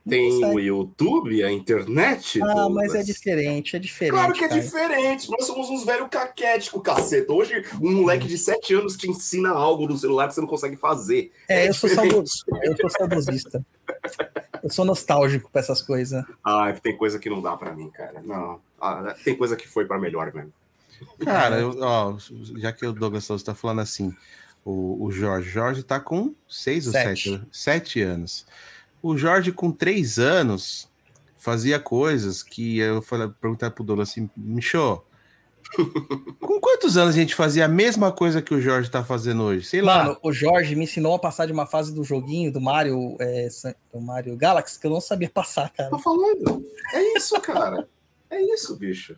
[0.08, 2.42] Tem o YouTube, a internet.
[2.42, 2.72] Ah, Douglas.
[2.74, 4.14] mas é diferente, é diferente.
[4.14, 4.60] Claro que é cara.
[4.60, 5.30] diferente.
[5.30, 7.32] Nós somos uns velhos caquéticos, caceta.
[7.32, 10.76] Hoje, um moleque de 7 anos te ensina algo no celular que você não consegue
[10.76, 11.30] fazer.
[11.48, 12.12] É, eu sou, diferente.
[12.28, 12.64] saudo...
[12.64, 13.66] eu sou saudosista.
[14.62, 16.24] Eu sou nostálgico pra essas coisas.
[16.44, 18.20] Ah, tem coisa que não dá pra mim, cara.
[18.24, 18.60] Não.
[18.80, 20.52] Ah, tem coisa que foi pra melhor mesmo.
[21.24, 22.16] Cara, eu- ó,
[22.56, 24.12] já que o Douglas Souza tá falando assim,
[24.64, 25.48] o, o Jorge.
[25.48, 27.30] Jorge tá com seis ou Sete.
[27.30, 28.46] sete, sete anos.
[29.02, 30.88] O Jorge, com três anos,
[31.36, 35.02] fazia coisas que eu falei, perguntar pro Douglas assim, Michô,
[36.40, 39.66] com quantos anos a gente fazia a mesma coisa que o Jorge tá fazendo hoje?
[39.66, 40.04] Sei lá.
[40.04, 43.48] Mano, o Jorge me ensinou a passar de uma fase do joguinho do Mario, é,
[43.92, 45.90] do Mario Galaxy que eu não sabia passar, cara.
[45.90, 46.64] Tô falando.
[46.92, 47.88] É isso, cara.
[48.30, 49.16] É isso, bicho.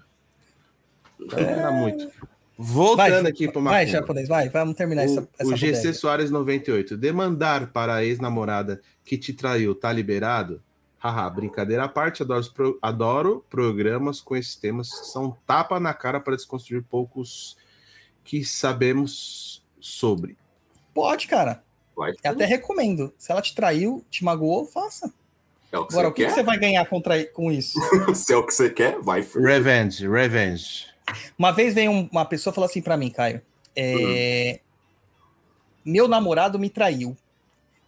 [1.37, 2.11] Era muito.
[2.57, 5.95] Voltando aqui para uma Vai, japonês, vai, vamos terminar essa, O, essa o GC bodega.
[5.95, 6.97] Soares 98.
[6.97, 10.63] Demandar para a ex-namorada que te traiu tá liberado?
[10.99, 14.89] Haha, brincadeira à parte, adoro, adoro programas com esses temas.
[15.13, 17.57] São tapa na cara para desconstruir poucos
[18.23, 20.37] que sabemos sobre.
[20.95, 21.63] Pode, cara.
[21.97, 22.13] Vai.
[22.23, 23.13] Eu até recomendo.
[23.19, 25.13] Se ela te traiu, te magoou, faça.
[25.71, 26.35] É o que Agora, você o que, que quer?
[26.35, 27.79] você vai ganhar com, trai- com isso?
[28.15, 29.21] Se é o que você quer, vai.
[29.35, 30.87] Revenge, revenge.
[31.39, 33.43] Uma vez veio um- uma pessoa falou assim pra mim, Caio:
[33.77, 34.61] é,
[35.85, 37.17] Meu namorado me traiu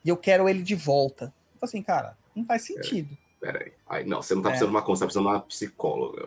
[0.04, 1.26] e eu quero ele de volta.
[1.54, 3.16] Eu falei assim, cara, não faz sentido.
[3.40, 3.72] Peraí.
[3.88, 4.52] Aí, não, você não tá É.
[4.52, 6.22] precisando de uma conta, você tá precisando de uma psicóloga.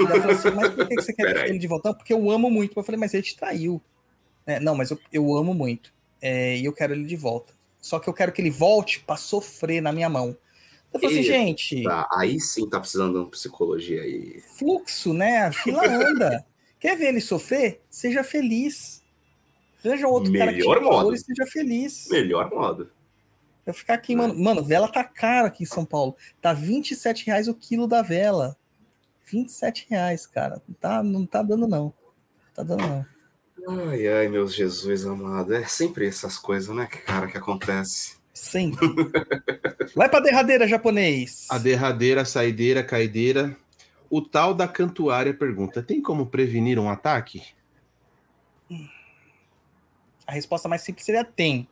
[0.00, 1.50] Ela falou assim, mas por que você quer Peraí.
[1.50, 1.88] ele de volta?
[1.90, 2.78] Não, porque eu amo muito.
[2.78, 3.80] Eu falei, mas ele te traiu.
[4.46, 5.92] É, não, mas eu, eu amo muito.
[6.20, 7.52] É, e eu quero ele de volta.
[7.80, 10.36] Só que eu quero que ele volte pra sofrer na minha mão.
[10.92, 14.40] Eu falei assim, gente, Tá, aí sim tá precisando de uma psicologia aí.
[14.58, 15.46] fluxo, né?
[15.46, 16.44] A fila anda.
[16.78, 17.80] Quer ver ele sofrer?
[17.88, 19.02] Seja feliz.
[19.84, 21.14] Um outro cara que Melhor dê valor modo.
[21.14, 22.08] e seja feliz.
[22.10, 22.90] Melhor modo.
[23.64, 24.34] Eu ficar aqui, mano.
[24.34, 26.16] Mano, vela tá cara aqui em São Paulo.
[26.40, 28.56] Tá 27 reais o quilo da vela.
[29.24, 30.60] 27 reais, cara.
[30.68, 31.92] Não tá, não tá dando, não.
[32.54, 33.06] Tá dando, não.
[33.88, 35.54] Ai, ai, meu Jesus amado.
[35.54, 38.16] É sempre essas coisas, né, cara, que acontece.
[38.32, 38.86] Sempre.
[39.94, 41.46] Vai pra derradeira, japonês.
[41.50, 43.56] A derradeira, a saideira, caideira.
[44.08, 47.42] O tal da cantuária pergunta: tem como prevenir um ataque?
[50.26, 51.68] A resposta mais simples seria tem.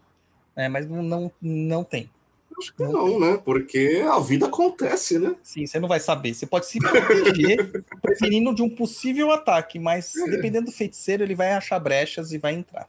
[0.57, 0.69] né?
[0.69, 2.11] mas não, não, não tem.
[2.59, 3.41] Acho que não, né?
[3.43, 5.35] Porque a vida acontece, né?
[5.43, 6.35] Sim, você não vai saber.
[6.35, 10.29] Você pode se proteger prevenindo de um possível ataque, mas É.
[10.31, 12.87] dependendo do feiticeiro, ele vai achar brechas e vai entrar.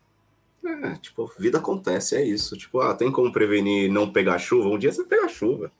[0.63, 2.55] É, tipo, vida acontece, é isso.
[2.55, 4.69] Tipo, ah, tem como prevenir não pegar chuva?
[4.69, 5.71] Um dia você pega chuva.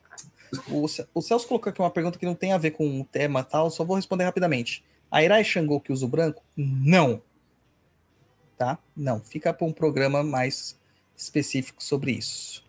[0.68, 3.44] O, o Celso colocou aqui uma pergunta que não tem a ver com o tema
[3.44, 4.84] tal, só vou responder rapidamente.
[5.10, 6.44] A Irai Xangô que usa o branco?
[6.56, 7.22] Não.
[8.58, 8.78] Tá?
[8.96, 9.20] Não.
[9.22, 10.78] Fica para um programa mais
[11.16, 12.64] específico sobre isso.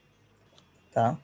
[0.92, 1.18] Tá?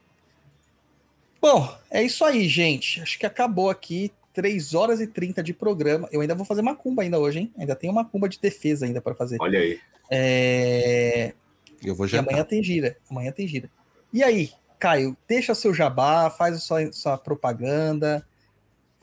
[1.41, 3.00] Bom, é isso aí, gente.
[3.00, 4.12] Acho que acabou aqui.
[4.33, 6.09] 3 horas e 30 de programa.
[6.13, 7.53] Eu ainda vou fazer macumba ainda hoje, hein?
[7.59, 9.37] Ainda tem uma macumba de defesa ainda para fazer.
[9.41, 9.79] Olha aí.
[10.11, 11.35] É...
[11.83, 12.31] Eu vou E jantar.
[12.31, 12.97] amanhã tem gira.
[13.11, 13.71] Amanhã tem gira.
[14.13, 18.27] E aí, Caio, deixa seu jabá, faz a sua, sua propaganda,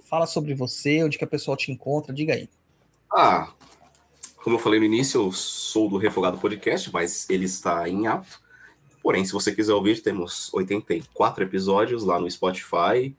[0.04, 2.50] fala sobre você, onde que a pessoa te encontra, diga aí.
[3.12, 3.54] Ah,
[4.44, 8.40] como eu falei no início, eu sou do Refogado Podcast, mas ele está em ato.
[9.02, 13.16] Porém, se você quiser ouvir, temos 84 episódios lá no Spotify,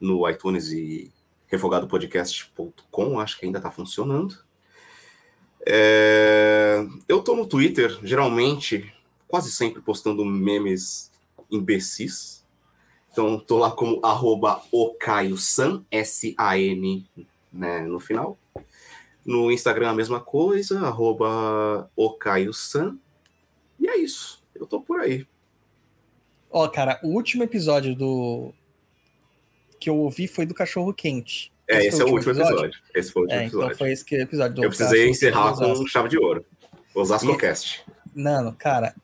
[0.00, 1.10] no iTunes e
[1.48, 4.36] refogadopodcast.com, acho que ainda está funcionando.
[5.66, 8.92] É, Eu tô no Twitter, geralmente,
[9.26, 11.10] quase sempre postando memes
[11.50, 12.46] imbecis.
[13.10, 17.06] Então, tô lá como arroba ocaiosan, S-A-N,
[17.52, 18.38] né, no final.
[19.24, 22.96] No Instagram a mesma coisa, arroba ocaiosan.
[23.80, 24.42] E é isso.
[24.54, 25.26] Eu tô por aí.
[26.50, 28.52] Ó, cara, o último episódio do
[29.78, 31.52] que eu ouvi foi do Cachorro Quente.
[31.68, 32.78] É, esse, foi é o último episódio.
[32.94, 33.78] Esse foi o último É, então episódio.
[33.78, 35.76] foi esse que é episódio do Eu precisei Cachorro encerrar Osasco.
[35.78, 36.44] com chave de ouro.
[36.94, 37.84] Osasco E- Cast.
[38.14, 38.94] Mano, cara,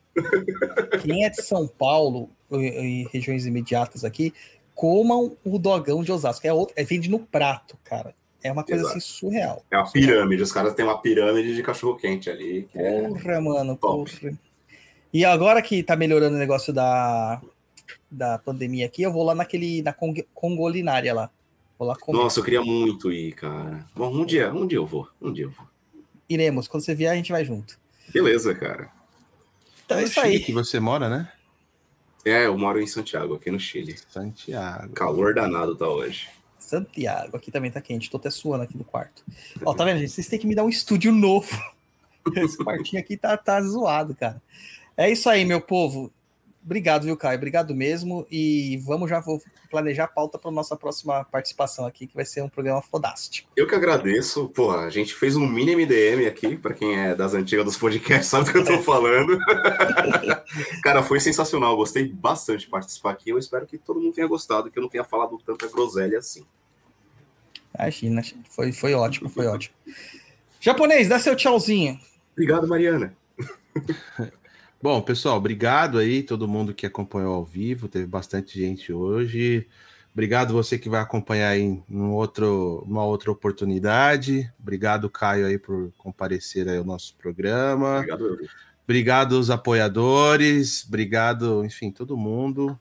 [1.03, 4.33] quem é de São Paulo e, regiões imediatas aqui,
[4.73, 6.45] comam o dogão de Osasco.
[6.47, 8.13] É, outro, é vende no prato, cara.
[8.43, 8.97] É uma coisa Exato.
[8.97, 9.63] assim surreal.
[9.71, 10.43] É uma pirâmide.
[10.43, 12.67] Os caras têm uma pirâmide de cachorro quente ali.
[12.71, 14.11] que é- Porra, mano, top.
[14.19, 14.33] porra.
[15.13, 17.41] E agora que tá melhorando o negócio da,
[18.15, 21.29] da pandemia aqui, eu vou lá naquele, na Cong- Congolinária lá.
[21.77, 22.17] Vou lá comer.
[22.17, 23.85] Nossa, eu queria muito ir, cara.
[23.95, 25.07] Bom, um dia, um dia eu vou.
[25.21, 25.67] Um dia eu vou.
[26.29, 27.77] Iremos, quando você vier, a gente vai junto.
[28.13, 28.89] Beleza, cara.
[29.85, 30.39] Então é isso aí.
[30.39, 31.31] que você mora, né?
[32.23, 33.95] É, eu moro em Santiago, aqui no Chile.
[34.09, 34.93] Santiago.
[34.93, 36.27] Calor danado tá hoje.
[36.57, 38.09] Santiago, aqui também tá quente.
[38.09, 39.23] Tô até suando aqui no quarto.
[39.63, 40.09] Ó, tá vendo, gente?
[40.11, 41.55] Vocês têm que me dar um estúdio novo.
[42.35, 44.41] Esse quartinho aqui tá, tá zoado, cara.
[44.97, 46.11] É isso aí, meu povo.
[46.65, 47.37] Obrigado, viu, Caio?
[47.37, 48.25] Obrigado mesmo.
[48.29, 52.41] E vamos já vou planejar a pauta para nossa próxima participação aqui, que vai ser
[52.41, 53.47] um programa fodástico.
[53.55, 54.49] Eu que agradeço.
[54.49, 58.29] Porra, a gente fez um mini MDM aqui, pra quem é das antigas dos podcasts,
[58.29, 59.37] sabe do que eu tô falando.
[60.81, 61.77] Cara, foi sensacional.
[61.77, 63.29] Gostei bastante de participar aqui.
[63.29, 66.43] Eu espero que todo mundo tenha gostado, que eu não tenha falado tanta groselha assim.
[67.77, 69.75] Imagina, foi, foi ótimo, foi ótimo.
[70.59, 71.99] Japonês, dá seu tchauzinho.
[72.31, 73.15] Obrigado, Mariana.
[74.85, 77.87] Bom, pessoal, obrigado aí, todo mundo que acompanhou ao vivo.
[77.87, 79.67] Teve bastante gente hoje.
[80.13, 84.47] Obrigado você que vai acompanhar aí em um outro, uma outra oportunidade.
[84.59, 87.97] Obrigado, Caio, aí, por comparecer aí ao nosso programa.
[87.97, 88.37] Obrigado.
[88.83, 90.85] Obrigado aos apoiadores.
[90.87, 92.79] Obrigado, enfim, todo mundo.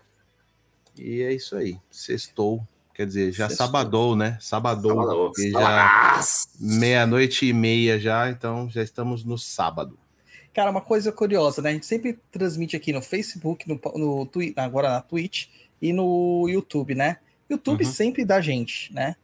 [0.99, 1.78] E é isso aí.
[1.91, 2.68] Sextou.
[2.92, 3.66] Quer dizer, já Sextou.
[3.66, 4.36] sabadou, né?
[4.42, 4.92] Sabadou.
[4.92, 5.24] Sabadão.
[5.28, 6.20] porque já
[6.60, 9.99] meia-noite e meia já, então já estamos no sábado.
[10.55, 11.70] Cara, uma coisa curiosa, né?
[11.70, 15.49] A gente sempre transmite aqui no Facebook, no, no Twi- agora na Twitch
[15.83, 17.18] e no YouTube, né?
[17.50, 17.91] YouTube Uhum.
[17.91, 19.16] sempre dá gente, né?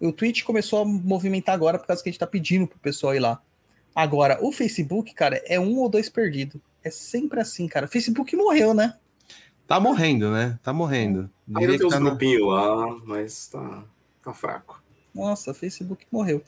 [0.00, 3.14] O Twitch começou a movimentar agora por causa que a gente tá pedindo pro pessoal
[3.14, 3.40] ir lá.
[3.94, 6.60] Agora, o Facebook, cara, é um ou dois perdido.
[6.82, 7.86] É sempre assim, cara.
[7.86, 8.94] O Facebook morreu, né?
[9.66, 10.58] Tá morrendo, né?
[10.62, 11.28] Tá morrendo.
[11.54, 13.84] Ainda tem uns tá na- grupinhos lá, mas tá,
[14.24, 14.82] tá fraco.
[15.14, 16.42] Nossa, o Facebook morreu.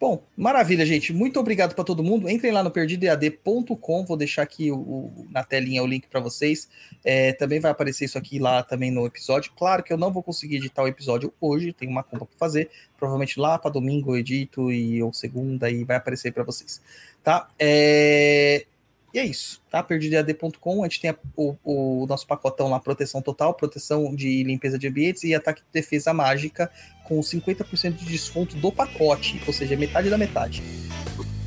[0.00, 1.12] Bom, maravilha, gente.
[1.12, 2.30] Muito obrigado para todo mundo.
[2.30, 4.04] Entrem lá no perdidoead.com.
[4.04, 6.68] Vou deixar aqui o, o, na telinha o link para vocês.
[7.04, 9.52] É, também vai aparecer isso aqui lá também no episódio.
[9.56, 12.70] Claro que eu não vou conseguir editar o episódio hoje, tem uma conta para fazer.
[12.96, 16.80] Provavelmente lá para domingo eu edito e ou segunda e vai aparecer para vocês,
[17.24, 17.48] tá?
[17.58, 18.66] É...
[19.12, 19.82] E é isso, tá?
[19.82, 20.82] Perdidoead.com.
[20.82, 24.86] A gente tem a, o, o, nosso pacotão lá, proteção total, proteção de limpeza de
[24.86, 26.70] ambientes e ataque de defesa mágica
[27.04, 30.62] com 50% de desconto do pacote, ou seja, metade da metade.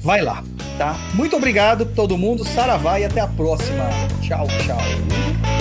[0.01, 0.43] Vai lá,
[0.80, 0.95] tá?
[1.14, 3.88] Muito obrigado todo mundo, saravá e até a próxima.
[4.22, 5.60] Tchau, tchau.